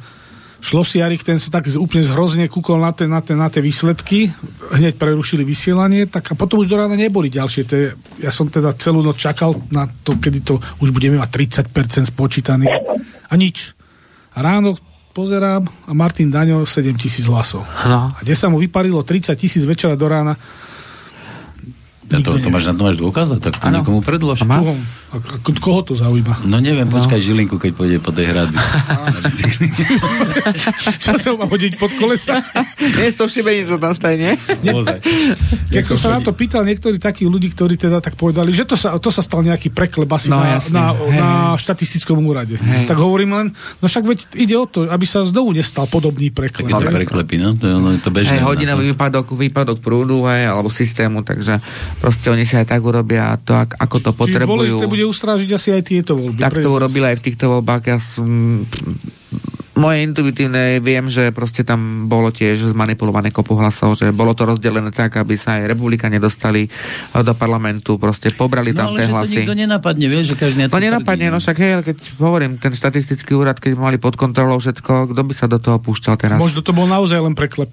Šlosiarik, 0.61 1.25
ten 1.25 1.41
sa 1.41 1.49
tak 1.49 1.73
úplne 1.73 2.05
zhrozne 2.05 2.45
kúkol 2.45 2.77
na, 2.77 2.93
tie- 2.93 3.09
na, 3.09 3.25
tie- 3.25 3.33
na 3.33 3.49
tie 3.49 3.65
výsledky, 3.65 4.29
hneď 4.77 5.01
prerušili 5.01 5.41
vysielanie, 5.41 6.05
tak 6.05 6.29
a 6.29 6.35
potom 6.37 6.61
už 6.61 6.69
do 6.69 6.77
rána 6.77 7.01
neboli 7.01 7.33
ďalšie. 7.33 7.63
To 7.65 7.75
je, 7.75 7.87
ja 8.21 8.29
som 8.29 8.45
teda 8.45 8.77
celú 8.77 9.01
noc 9.01 9.17
čakal 9.17 9.57
na 9.73 9.89
to, 9.89 10.21
kedy 10.21 10.45
to 10.45 10.61
už 10.85 10.93
budeme 10.93 11.17
mať 11.17 11.65
30% 11.65 12.13
spočítaných 12.13 12.77
a 13.25 13.35
nič. 13.41 13.73
A 14.37 14.45
ráno 14.45 14.77
pozerám 15.17 15.65
a 15.65 15.93
Martin 15.97 16.29
Daňo 16.29 16.69
7 16.69 16.93
tisíc 16.95 17.25
hlasov. 17.25 17.65
No. 17.89 18.13
A 18.13 18.21
kde 18.21 18.37
sa 18.37 18.53
mu 18.53 18.61
vyparilo 18.61 19.01
30 19.01 19.33
tisíc 19.35 19.65
večera 19.65 19.97
do 19.97 20.05
rána, 20.05 20.37
A 22.11 22.19
to, 22.23 22.31
to 22.43 22.49
máš 22.51 22.65
na 22.67 22.75
to 22.75 22.83
máš 22.83 22.99
dôkaz? 22.99 23.31
Tak 23.39 23.55
to 23.57 23.67
Áno. 23.71 23.81
niekomu 23.81 24.01
predlož. 24.03 24.43
A 24.43 24.61
a, 25.11 25.19
a, 25.19 25.53
koho 25.59 25.81
to 25.83 25.99
zaujíma? 25.99 26.47
No 26.47 26.63
neviem, 26.63 26.87
počkaj 26.87 27.19
Žilinku, 27.19 27.59
keď 27.59 27.71
pôjde 27.75 27.99
po 27.99 28.15
tej 28.15 28.31
hradzi. 28.31 28.59
Čo 31.03 31.15
sa 31.19 31.31
má 31.35 31.47
hodiť 31.47 31.79
pod 31.79 31.91
kolesa? 31.99 32.43
Nie, 32.79 33.11
s 33.11 33.17
tou 33.19 33.27
šibenicou 33.27 33.79
tam 33.79 33.95
nie? 34.15 34.35
Ozaj. 34.71 34.99
Keď 35.71 35.83
som 35.87 35.99
sa 35.99 36.09
na 36.19 36.21
to 36.23 36.35
pýtal 36.35 36.63
niektorí 36.67 36.99
takí 36.99 37.27
ľudí, 37.27 37.51
ktorí 37.55 37.79
teda 37.79 37.99
tak 38.03 38.15
povedali, 38.15 38.51
že 38.55 38.67
to 38.67 38.75
sa, 38.79 38.95
to 38.99 39.11
sa 39.11 39.23
stal 39.23 39.43
nejaký 39.43 39.71
prekleb 39.71 40.11
asi 40.11 40.31
No, 40.31 40.39
na, 40.39 40.63
na, 40.71 40.85
na 40.95 41.29
štatistickom 41.59 42.23
úrade. 42.23 42.55
Hej. 42.55 42.87
Tak 42.87 42.99
hovorím 42.99 43.35
len, 43.35 43.47
no 43.83 43.85
však 43.91 44.07
veď 44.07 44.19
ide 44.39 44.55
o 44.55 44.67
to, 44.71 44.87
aby 44.87 45.07
sa 45.07 45.27
znovu 45.27 45.51
nestal 45.51 45.91
podobný 45.91 46.31
prekleb. 46.31 46.71
Takéto 46.71 46.87
preklepy, 46.87 47.35
no. 47.43 47.59
To 47.59 47.67
je, 47.67 47.75
je 47.99 48.01
to 48.03 48.11
bežné. 48.15 48.39
Nás, 48.39 48.47
hodinový 48.47 48.83
no. 48.87 48.89
výpadok, 48.95 49.27
výpadok 49.35 49.79
prúdu, 49.83 50.23
hej, 50.31 50.47
alebo 50.47 50.71
systému, 50.71 51.27
takže 51.27 51.59
proste 52.01 52.33
oni 52.33 52.43
si 52.43 52.57
aj 52.57 52.67
tak 52.67 52.81
urobia 52.81 53.37
to, 53.39 53.53
ak, 53.53 53.77
ako 53.77 53.97
to 54.01 54.11
Čiže 54.11 54.43
dôležité 54.43 54.83
potrebujú. 54.83 54.89
bude 54.89 55.05
ustrážiť 55.07 55.51
asi 55.53 55.69
aj 55.77 55.83
tieto 55.85 56.17
voľby. 56.17 56.41
Tak 56.41 56.59
to 56.59 56.71
urobili 56.73 57.07
aj 57.07 57.17
v 57.21 57.25
týchto 57.29 57.45
voľbách. 57.53 57.83
Ja 57.87 57.97
som, 58.01 58.29
moje 59.77 60.05
intuitívne 60.05 60.77
viem, 60.81 61.09
že 61.09 61.33
proste 61.33 61.65
tam 61.65 62.05
bolo 62.05 62.29
tiež 62.29 62.69
zmanipulované 62.77 63.33
kopu 63.33 63.57
hlasov, 63.57 63.97
že 63.97 64.13
bolo 64.13 64.37
to 64.37 64.45
rozdelené 64.45 64.93
tak, 64.93 65.17
aby 65.17 65.41
sa 65.41 65.57
aj 65.57 65.73
republika 65.73 66.13
nedostali 66.13 66.69
do 67.17 67.33
parlamentu, 67.33 67.97
proste 67.97 68.29
pobrali 68.29 68.77
No 68.77 68.85
tam 68.85 68.87
ale 68.93 68.97
tie 69.01 69.05
že 69.05 69.09
to 69.09 69.15
hlasy. 69.17 69.37
nikto 69.41 69.55
nenapadne, 69.57 70.07
vieš, 70.13 70.25
že 70.33 70.37
každý 70.37 70.69
No 70.69 70.77
nenapadne, 70.77 71.33
no 71.33 71.41
však 71.41 71.57
hej, 71.57 71.73
ale 71.81 71.85
keď 71.87 71.97
hovorím, 72.21 72.61
ten 72.61 72.77
štatistický 72.77 73.33
úrad, 73.33 73.57
keď 73.57 73.73
mali 73.77 73.97
pod 73.97 74.21
kontrolou 74.21 74.61
všetko, 74.61 75.17
kto 75.17 75.21
by 75.25 75.33
sa 75.33 75.49
do 75.49 75.57
toho 75.57 75.81
púšťal 75.81 76.17
teraz? 76.21 76.37
Možno 76.37 76.61
to 76.61 76.77
bol 76.77 76.85
naozaj 76.85 77.17
len 77.17 77.33
preklep. 77.33 77.73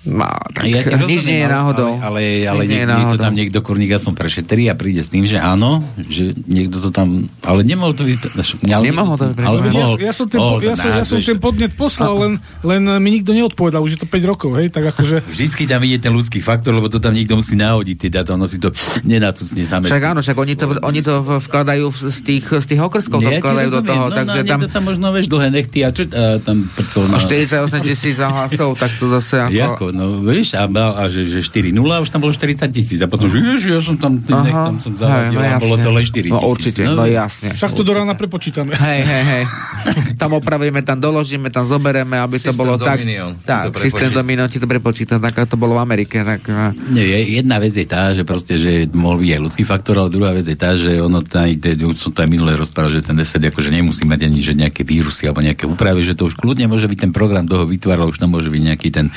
No, 0.00 0.24
tak 0.56 0.64
Ja 0.64 0.96
nič 0.96 1.28
nie 1.28 1.44
je 1.44 1.46
ale- 1.46 1.54
náhodou. 1.60 1.92
Ale, 2.00 2.48
ale, 2.48 2.48
ale 2.48 2.62
Nič 2.64 2.72
nie 2.72 2.80
je 2.80 2.88
niekto 2.88 3.16
tam 3.20 3.32
niekto 3.36 3.58
kurník 3.60 3.92
aspoň 3.92 4.12
prešetrí 4.16 4.64
a 4.72 4.74
príde 4.74 5.04
s 5.04 5.12
tým, 5.12 5.28
že 5.28 5.36
áno, 5.36 5.84
že 6.08 6.32
niekto 6.48 6.80
to 6.80 6.88
tam... 6.88 7.28
Ale 7.44 7.60
nemohol 7.60 7.92
to 7.92 8.08
byť... 8.08 8.32
Ale, 8.64 8.84
Nemohol 8.88 9.20
to 9.20 9.24
byť, 9.28 9.44
ale 9.44 9.58
Ja, 9.60 9.72
mohol, 9.76 9.96
ja, 10.00 10.12
som 10.16 10.24
ten, 10.24 10.40
to 10.40 10.64
ja, 10.64 10.72
som, 10.72 10.88
ja 10.88 11.04
som 11.04 11.20
ten 11.20 11.36
podnet 11.36 11.76
poslal, 11.76 12.16
len, 12.16 12.32
len 12.64 12.80
mi 12.96 13.20
nikto 13.20 13.36
neodpovedal, 13.36 13.84
už 13.84 13.96
je 13.96 14.00
to 14.00 14.08
5 14.08 14.24
rokov, 14.24 14.56
hej, 14.56 14.72
tak 14.72 14.88
akože... 14.88 15.20
Vždycky 15.36 15.68
tam 15.68 15.84
ide 15.84 16.00
ten 16.00 16.16
ľudský 16.16 16.40
faktor, 16.40 16.72
lebo 16.72 16.88
to 16.88 16.96
tam 16.96 17.12
niekto 17.12 17.36
musí 17.36 17.52
nahodiť, 17.60 17.96
teda 18.08 18.24
to 18.24 18.40
ono 18.40 18.48
si 18.48 18.56
to 18.56 18.72
nenacúcne 19.04 19.68
samé. 19.68 19.84
Však 19.84 20.16
áno, 20.16 20.24
však 20.24 20.36
oni 20.40 20.54
to, 20.56 20.64
oni 20.80 21.00
to 21.04 21.20
vkladajú 21.44 21.92
z 22.08 22.18
tých, 22.24 22.44
z 22.48 22.66
tých 22.72 22.80
okrskov, 22.80 23.20
to 23.20 23.28
ti 23.28 23.36
vkladajú 23.36 23.68
do 23.68 23.82
toho, 23.84 24.04
no, 24.08 24.16
takže 24.16 24.40
no, 24.40 24.48
tam 24.48 24.60
tam 24.72 24.82
možno, 24.88 25.12
vieš, 25.12 25.28
dlhé 25.28 25.48
nechty 25.52 25.84
a 25.84 25.92
čo 25.92 26.08
tam 26.40 26.72
prcol 26.72 27.04
a 27.04 27.20
na... 27.20 27.20
48 27.20 27.84
tisíc 27.84 28.16
hlasov, 28.16 28.80
tak 28.80 28.96
to 28.96 29.12
zase 29.12 29.44
ako... 29.68 29.89
No 29.92 30.22
vieš, 30.22 30.54
a, 30.56 30.66
a 30.66 31.02
že, 31.06 31.26
že 31.26 31.40
4-0 31.42 31.76
a 31.76 31.98
už 32.02 32.10
tam 32.10 32.22
bolo 32.22 32.32
40 32.32 32.66
tisíc. 32.70 32.98
A 33.02 33.06
potom, 33.10 33.26
že 33.26 33.42
ježi, 33.42 33.74
ja 33.74 33.80
som 33.82 33.98
tam, 33.98 34.16
nech, 34.16 34.54
tam 34.54 34.76
som 34.80 34.92
zavadil 34.94 35.38
Hej, 35.38 35.50
no 35.50 35.56
a 35.56 35.60
bolo 35.60 35.76
to 35.78 35.90
len 35.90 36.04
4 36.04 36.10
tisíc. 36.10 36.30
No 36.30 36.38
určite, 36.46 36.80
no, 36.86 37.04
jasne. 37.06 37.52
Však 37.54 37.70
to 37.74 37.82
do 37.82 37.92
rána 37.92 38.14
prepočítame. 38.14 38.74
Hej, 38.74 39.00
hej, 39.02 39.24
hej. 39.24 39.44
Tam 40.20 40.36
opravíme, 40.36 40.84
tam 40.84 41.00
doložíme, 41.00 41.48
tam 41.48 41.64
zobereme, 41.64 42.20
aby 42.20 42.36
to 42.36 42.52
bolo 42.52 42.76
Dominion 42.76 43.32
tak. 43.40 43.72
Tak, 43.72 43.80
systém. 43.80 44.12
Dominion 44.12 44.52
ti 44.52 44.60
to 44.60 44.68
prepočíta, 44.68 45.16
tak 45.16 45.48
to 45.48 45.56
bolo 45.56 45.80
v 45.80 45.80
Amerike. 45.80 46.20
Tak, 46.20 46.42
a- 46.52 46.76
Nie, 46.92 47.08
je- 47.08 47.40
jedna 47.40 47.56
vec 47.56 47.72
je 47.72 47.88
tá, 47.88 48.12
že 48.12 48.28
proste, 48.28 48.60
že 48.60 48.84
mohol 48.92 49.24
byť 49.24 49.30
aj 49.32 49.40
ľudský 49.40 49.64
faktor, 49.64 49.96
ale 49.96 50.12
druhá 50.12 50.36
vec 50.36 50.44
je 50.44 50.58
tá, 50.60 50.76
že 50.76 51.00
ono, 51.00 51.24
taj, 51.24 51.56
už 51.56 51.96
som 51.96 52.12
to 52.12 52.20
aj 52.20 52.28
minulé 52.28 52.52
rozprával, 52.60 52.92
že 52.92 53.00
ten 53.00 53.16
deset 53.16 53.40
akože 53.40 53.72
nemusí 53.72 54.04
mať 54.04 54.28
ani 54.28 54.40
že 54.44 54.52
nejaké 54.52 54.84
vírusy 54.84 55.24
alebo 55.24 55.40
nejaké 55.40 55.64
úpravy, 55.64 56.04
že 56.04 56.12
to 56.12 56.28
už 56.28 56.36
kľudne 56.36 56.68
môže 56.68 56.84
byť 56.84 57.08
ten 57.08 57.12
program 57.16 57.48
toho 57.48 57.64
vytváral, 57.64 58.12
už 58.12 58.20
tam 58.20 58.36
môže 58.36 58.52
byť 58.52 58.62
nejaký 58.62 58.88
ten 58.92 59.08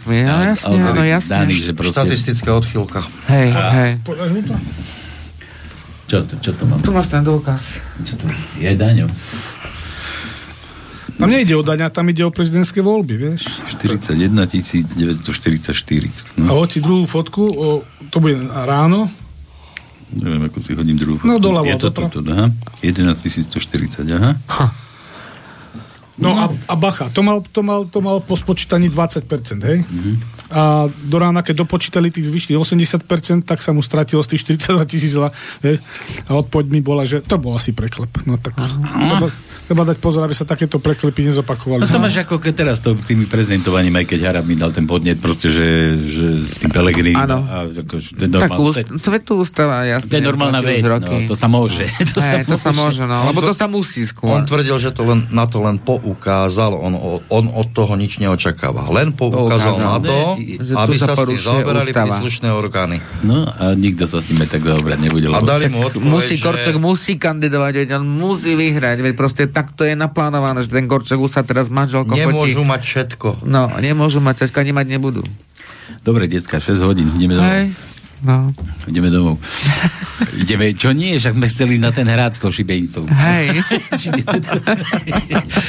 algoritmy, 0.00 0.24
no 0.24 0.42
jasne, 0.42 0.66
no 0.66 0.74
algoritmus 0.80 1.12
jasne. 1.12 1.30
daný, 1.36 1.54
že 1.54 1.72
proste... 1.76 1.92
Štatistická 1.92 2.50
odchýlka. 2.56 3.00
Hej, 3.28 3.48
hej. 3.52 3.90
Podáš 4.00 4.30
mu 4.30 4.42
to? 4.42 4.54
Čo 6.06 6.16
to, 6.26 6.34
čo 6.42 6.50
to 6.56 6.66
mám? 6.66 6.82
Tu 6.82 6.90
máš 6.90 7.06
ten 7.06 7.22
dôkaz. 7.22 7.78
Čo 8.02 8.14
to 8.18 8.24
je? 8.26 8.66
Je 8.66 8.72
daňo. 8.74 9.06
Tam 11.20 11.28
nejde 11.28 11.52
o 11.52 11.60
daňa, 11.60 11.92
tam 11.92 12.08
ide 12.08 12.24
o 12.24 12.32
prezidentské 12.32 12.80
voľby, 12.80 13.14
vieš. 13.14 13.44
41 13.76 14.32
944. 14.32 16.40
A 16.40 16.42
No, 16.48 16.64
hoci 16.64 16.80
druhú 16.80 17.04
fotku, 17.04 17.44
o, 17.44 17.66
to 18.08 18.24
bude 18.24 18.40
ráno, 18.48 19.12
neviem, 20.10 20.48
ako 20.48 20.58
si 20.58 20.72
hodím 20.74 20.96
druhú. 20.96 21.20
No, 21.22 21.36
fotku. 21.36 21.44
doľava, 21.44 21.68
Je 21.68 21.76
to 21.76 21.90
toto, 21.92 22.18
aha. 22.24 22.48
11 22.82 23.14
140, 23.46 24.16
aha. 24.16 24.32
No 26.20 26.36
a, 26.36 26.52
a 26.68 26.74
bacha, 26.76 27.08
to 27.08 27.24
mal, 27.24 27.40
to, 27.40 27.64
mal, 27.64 27.88
to 27.88 28.04
mal 28.04 28.20
po 28.20 28.36
spočítaní 28.36 28.92
20%, 28.92 29.24
hej? 29.64 29.78
A 30.52 30.90
do 30.90 31.16
rána, 31.16 31.40
keď 31.40 31.64
dopočítali 31.64 32.12
tých 32.12 32.28
zvyšných 32.28 32.58
80%, 32.60 33.48
tak 33.48 33.64
sa 33.64 33.72
mu 33.72 33.80
stratilo 33.80 34.20
z 34.20 34.36
tých 34.36 34.60
42 34.60 34.84
tisíc 34.84 35.14
hej? 35.64 35.80
A 36.28 36.30
odpoď 36.36 36.64
mi 36.68 36.84
bola, 36.84 37.08
že 37.08 37.24
to 37.24 37.40
bol 37.40 37.56
asi 37.56 37.72
preklep. 37.72 38.12
No 38.28 38.36
tak 38.36 38.52
treba, 38.60 39.32
treba 39.70 39.86
dať 39.86 39.96
pozor, 39.96 40.20
aby 40.20 40.34
sa 40.34 40.42
takéto 40.42 40.76
preklepy 40.76 41.22
No 41.22 41.26
nezopakovali. 41.30 41.86
to 41.86 41.96
máš 41.96 42.18
ako 42.20 42.36
keď 42.36 42.52
teraz 42.56 42.76
to 42.78 42.98
tými 42.98 43.22
prezentovaním, 43.24 43.94
aj 43.94 44.06
keď 44.08 44.18
Harab 44.24 44.44
mi 44.44 44.52
dal 44.52 44.70
ten 44.70 44.82
podnet, 44.82 45.16
proste, 45.16 45.46
že, 45.46 45.66
že 46.00 46.24
s 46.42 46.58
tým 46.58 46.68
Pelegrini. 46.68 47.14
Áno. 47.14 47.38
A, 47.40 47.64
ako, 47.64 47.94
to 47.96 48.18
je 48.18 48.28
Tak 48.28 48.50
normál, 48.50 48.58
úst, 48.60 48.76
to, 48.76 48.82
je- 48.82 48.90
to 48.98 49.08
je 49.08 49.20
tu 49.20 49.32
ústava, 49.36 49.74
jasne. 49.84 50.10
to 50.10 50.14
je 50.16 50.24
normálna 50.24 50.58
vec, 50.60 50.82
roky. 50.82 51.06
no, 51.22 51.28
to 51.28 51.34
sa 51.34 51.46
môže. 51.46 51.86
To 52.10 52.18
Hej, 52.18 52.42
to 52.44 52.58
sa 52.58 52.72
môže, 52.72 53.02
no, 53.02 53.22
lebo 53.24 53.38
to 53.40 53.54
sa 53.54 53.70
musí 53.70 54.02
skôr. 54.02 54.32
On 54.32 54.42
tvrdil, 54.42 54.74
že 54.76 54.90
to 54.90 55.04
len, 55.04 55.30
na 55.30 55.46
to 55.46 55.60
len 55.60 55.78
poukázal, 55.78 56.74
on, 56.74 56.98
on 57.28 57.44
od 57.48 57.68
toho 57.70 57.94
nič 57.94 58.18
neočakáva. 58.18 58.90
Len 58.90 59.12
poukázal 59.12 59.38
Poukázal. 59.70 59.74
na 59.76 59.96
to, 60.00 60.18
Ne, 60.34 60.74
aby 60.76 60.96
sa 60.96 61.12
sa 61.12 61.14
s 61.16 61.28
tým 61.28 61.38
zaoberali 61.38 61.90
ústava. 61.90 62.06
príslušné 62.10 62.48
orgány. 62.50 62.96
No 63.20 63.46
a 63.46 63.72
nikto 63.72 64.04
sa 64.04 64.18
s 64.18 64.26
aj 64.26 64.48
tak 64.48 64.62
zaobrať 64.62 64.98
nebude. 64.98 65.26
A 65.28 65.38
dali 65.38 65.68
mu 65.68 65.84
odpoveď, 65.84 66.02
Musí, 66.02 66.34
že... 66.34 66.42
Korčok 66.42 66.76
musí 66.76 67.12
kandidovať, 67.14 67.72
veď 67.76 67.88
on 67.94 68.06
musí 68.08 68.52
vyhrať, 68.52 68.96
veď 69.00 69.14
proste 69.14 69.42
takto 69.60 69.84
je 69.84 69.92
naplánované, 69.92 70.64
že 70.64 70.72
ten 70.72 70.88
Korčok 70.88 71.20
už 71.20 71.28
sa 71.36 71.42
teraz 71.44 71.68
s 71.68 71.72
manželkou 71.72 72.16
Nemôžu 72.16 72.64
fotí. 72.64 72.72
mať 72.72 72.82
všetko. 72.88 73.28
No, 73.44 73.68
nemôžu 73.76 74.24
mať, 74.24 74.48
ťažko 74.48 74.56
ani 74.64 74.72
mať 74.72 74.86
nebudú. 74.88 75.22
Dobre, 76.00 76.24
decka, 76.32 76.56
6 76.64 76.80
hodín, 76.80 77.12
ideme 77.12 77.36
domov. 77.36 77.52
No. 78.20 78.52
Ideme 78.84 79.08
domov. 79.08 79.40
ideme, 80.42 80.76
čo 80.76 80.92
nie, 80.92 81.16
však 81.16 81.32
sme 81.32 81.48
chceli 81.48 81.80
na 81.80 81.88
ten 81.88 82.04
hrad 82.04 82.36
s 82.36 82.44
tou 82.44 82.52
šibenicou. 82.52 83.08
Hej. 83.08 83.60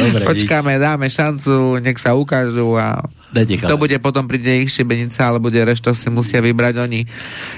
Dobre, 0.00 0.24
Počkáme, 0.26 0.78
dáme 0.78 1.10
šancu, 1.10 1.82
nech 1.82 1.98
sa 1.98 2.14
ukážu 2.14 2.78
a 2.78 3.02
Dajte 3.30 3.62
to 3.62 3.78
bude 3.78 3.94
potom 4.02 4.26
príde 4.26 4.66
ich 4.66 4.74
šibenica, 4.74 5.22
ale 5.22 5.38
bude 5.38 5.62
reš, 5.62 5.86
to 5.86 5.94
si 5.94 6.10
musia 6.10 6.42
vybrať 6.42 6.82
oni. 6.82 7.06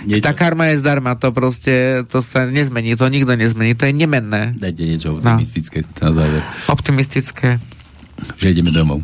Niečo. 0.05 0.21
Tá 0.21 0.37
karma 0.37 0.69
je 0.69 0.85
zdarma, 0.85 1.17
to 1.17 1.33
proste, 1.33 2.05
to 2.13 2.21
sa 2.21 2.45
nezmení, 2.45 2.93
to 2.93 3.09
nikto 3.09 3.33
nezmení, 3.33 3.73
to 3.73 3.89
je 3.89 3.97
nemenné. 3.97 4.53
Dajte 4.61 4.85
niečo 4.85 5.17
optimistické 5.17 5.81
na 6.05 6.13
záver. 6.13 6.45
Optimistické. 6.69 7.57
Že 8.37 8.53
ideme 8.53 8.69
domov. 8.69 9.01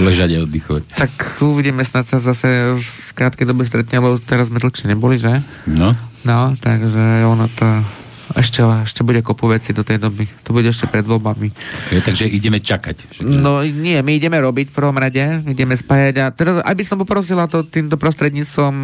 Ležať 0.00 0.40
a 0.40 0.44
oddychovať. 0.48 0.82
Tak 0.96 1.12
uvidíme, 1.44 1.84
snad 1.84 2.08
sa 2.08 2.16
zase 2.22 2.76
už 2.76 2.84
v 2.84 3.10
krátkej 3.12 3.44
dobe 3.44 3.68
stretne, 3.68 4.00
lebo 4.00 4.16
teraz 4.16 4.48
sme 4.48 4.62
dlhšie 4.62 4.88
neboli, 4.88 5.20
že? 5.20 5.44
No, 5.68 5.92
No, 6.22 6.54
takže 6.54 7.26
ono 7.26 7.50
to... 7.50 7.66
Ešte, 8.32 8.64
ešte 8.64 9.00
bude 9.04 9.20
kopu 9.20 9.48
veci 9.48 9.72
do 9.72 9.84
tej 9.84 10.00
doby. 10.00 10.24
To 10.44 10.56
bude 10.56 10.68
ešte 10.68 10.88
pred 10.88 11.04
voľbami. 11.04 11.48
okay, 11.88 12.00
takže 12.00 12.24
ideme 12.24 12.58
čakať. 12.58 12.96
Že- 13.18 13.24
No 13.24 13.60
nie, 13.64 13.98
my 14.00 14.12
ideme 14.16 14.38
robiť 14.38 14.70
v 14.70 14.76
prvom 14.76 14.96
rade, 14.96 15.20
ideme 15.44 15.74
spájať 15.74 16.14
a 16.22 16.30
teraz, 16.30 16.60
aby 16.62 16.82
som 16.86 16.96
poprosila 16.96 17.48
to 17.50 17.66
týmto 17.66 17.98
prostredníctvom, 17.98 18.74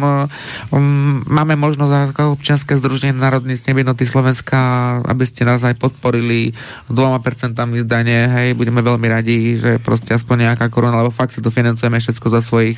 um, 0.69 1.23
máme 1.25 1.55
možnosť 1.55 2.13
ako 2.13 2.35
občianske 2.35 2.75
združenie 2.75 3.15
Národný 3.15 3.55
snem 3.55 3.81
jednoty 3.81 4.03
Slovenska, 4.03 4.59
aby 5.07 5.23
ste 5.25 5.47
nás 5.47 5.63
aj 5.63 5.79
podporili 5.79 6.51
dvoma 6.91 7.23
percentami 7.23 7.81
zdanie, 7.81 8.27
hej, 8.27 8.47
budeme 8.53 8.83
veľmi 8.83 9.07
radi, 9.07 9.55
že 9.55 9.79
proste 9.79 10.13
aspoň 10.13 10.51
nejaká 10.51 10.67
koruna, 10.67 10.99
lebo 10.99 11.13
fakt 11.13 11.33
si 11.33 11.39
to 11.39 11.49
financujeme 11.49 11.97
všetko 11.97 12.27
za 12.29 12.41
svojich, 12.43 12.77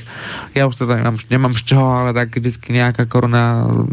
ja 0.54 0.70
už 0.70 0.78
teda 0.78 1.02
nemám, 1.02 1.18
nemám 1.28 1.54
z 1.58 1.62
čoho, 1.74 1.88
ale 2.06 2.14
tak 2.14 2.32
vždycky 2.36 2.76
nejaká 2.76 3.10
koruna 3.10 3.66
um, 3.66 3.88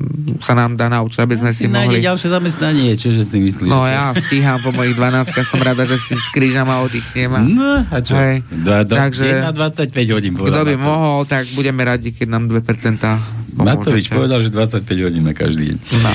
sa 0.44 0.52
nám 0.52 0.76
dá 0.76 0.92
naučiť, 0.92 1.20
aby 1.24 1.34
sme 1.40 1.50
si 1.56 1.64
mohli... 1.66 2.04
ďalšie 2.04 2.28
zamestnanie, 2.28 2.67
čože 2.94 3.22
si 3.22 3.38
myslíš? 3.38 3.66
No 3.66 3.82
ja 3.82 4.10
stíham 4.12 4.58
po 4.58 4.70
mojich 4.70 4.92
12 4.92 5.24
som 5.44 5.58
rada, 5.58 5.82
že 5.82 5.96
si 5.98 6.14
skrížam 6.16 6.66
a 6.66 6.80
oddychnem. 6.80 7.30
a- 7.30 7.40
No, 7.40 7.72
a 7.82 7.98
čo? 7.98 8.14
Hej. 8.14 8.42
Do, 8.48 8.72
do, 8.82 8.94
Takže- 8.94 9.40
na 9.40 9.52
25 9.52 9.90
hodín 10.10 10.32
Kto 10.32 10.44
by 10.44 10.50
Matovič. 10.50 10.78
mohol, 10.78 11.18
tak 11.24 11.44
budeme 11.52 11.82
radi, 11.82 12.10
keď 12.10 12.26
nám 12.28 12.44
2% 12.46 13.18
Matovič 13.54 14.06
pomôžete. 14.06 14.14
povedal, 14.14 14.38
že 14.40 14.50
25 14.50 14.84
hodín 15.02 15.22
na 15.22 15.32
každý 15.32 15.62
deň. 15.68 15.76
No, 15.98 16.12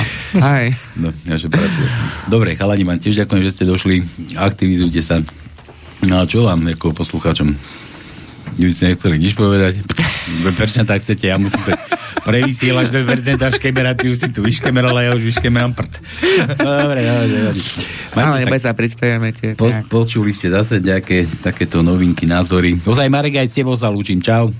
hej. 0.50 0.68
No, 0.96 1.10
ja 1.24 1.36
že 1.36 1.48
pracujem. 1.48 1.92
Dobre, 2.26 2.54
chalani, 2.54 2.84
vám 2.84 2.98
tiež 2.98 3.20
ďakujem, 3.20 3.42
že 3.42 3.52
ste 3.52 3.64
došli. 3.64 3.96
Aktivizujte 4.36 5.00
sa. 5.00 5.20
No 6.04 6.20
a 6.20 6.26
čo 6.26 6.44
vám, 6.44 6.64
ako 6.66 6.92
poslucháčom? 6.94 7.52
Vy 8.56 8.70
ste 8.70 8.94
nechceli 8.94 9.18
nič 9.18 9.34
povedať. 9.34 9.82
2% 10.42 10.88
chcete, 10.88 11.26
ja 11.26 11.36
musím 11.36 11.62
to 11.64 11.72
prevysielať 12.24 12.86
2% 12.96 13.60
škemerať, 13.60 13.96
ty 14.00 14.06
už 14.08 14.18
si 14.18 14.28
tu 14.32 14.40
vyškemerala, 14.40 15.04
ja 15.04 15.12
už 15.12 15.24
vyškemerám 15.28 15.76
prd. 15.76 15.94
Dobre, 16.56 17.02
dobre, 17.04 17.28
dobre. 17.52 17.60
Nebuď 18.16 18.62
sa- 18.64 18.72
prispievame 18.72 19.36
tie. 19.36 19.52
Nejak. 19.54 19.92
počuli 19.92 20.32
ste 20.32 20.48
zase 20.48 20.80
nejaké 20.80 21.28
takéto 21.44 21.84
novinky, 21.84 22.24
názory. 22.24 22.80
Ozaj, 22.80 23.12
Marek, 23.12 23.36
aj 23.38 23.52
s 23.52 23.56
tebou 23.60 23.76
sa 23.76 23.92
lúčim. 23.92 24.24
Čau. 24.24 24.56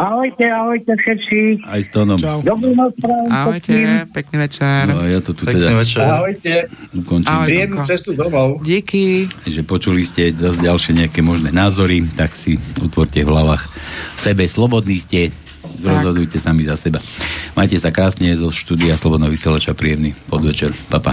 Ahojte, 0.00 0.48
ahojte 0.48 0.92
všetci. 0.96 1.38
Aj 1.68 1.80
s 1.84 1.88
Tónom. 1.92 2.16
Čau. 2.16 2.40
Dobrú 2.40 2.72
noc 2.72 2.96
prajem 2.96 3.28
Ahojte, 3.28 3.68
všetkým. 3.68 4.16
pekný 4.16 4.36
večer. 4.40 4.82
No, 4.88 5.04
ja 5.04 5.20
to 5.20 5.30
tu 5.36 5.44
Pekný 5.44 5.60
teda 5.60 5.76
večer. 5.76 6.00
Ahojte, 6.08 6.52
ukončím. 6.96 7.28
Ahoj. 7.28 7.44
príjemnú 7.44 7.78
cestu 7.84 8.10
domov. 8.16 8.48
Díky. 8.64 9.28
že 9.44 9.60
počuli 9.60 10.00
ste 10.00 10.32
zase 10.32 10.64
ďalšie 10.64 11.04
nejaké 11.04 11.20
možné 11.20 11.52
názory, 11.52 12.00
tak 12.16 12.32
si 12.32 12.56
utvorte 12.80 13.20
v 13.20 13.28
hlavách 13.28 13.68
sebe. 14.16 14.48
Slobodní 14.48 14.96
ste, 14.96 15.36
rozhodujte 15.84 16.40
sami 16.40 16.64
za 16.64 16.80
seba. 16.80 16.96
Majte 17.52 17.76
sa 17.76 17.92
krásne 17.92 18.32
zo 18.40 18.48
štúdia 18.48 18.96
Slobodného 18.96 19.28
vysielača. 19.28 19.76
Príjemný 19.76 20.16
podvečer. 20.32 20.72
Papa. 20.88 21.12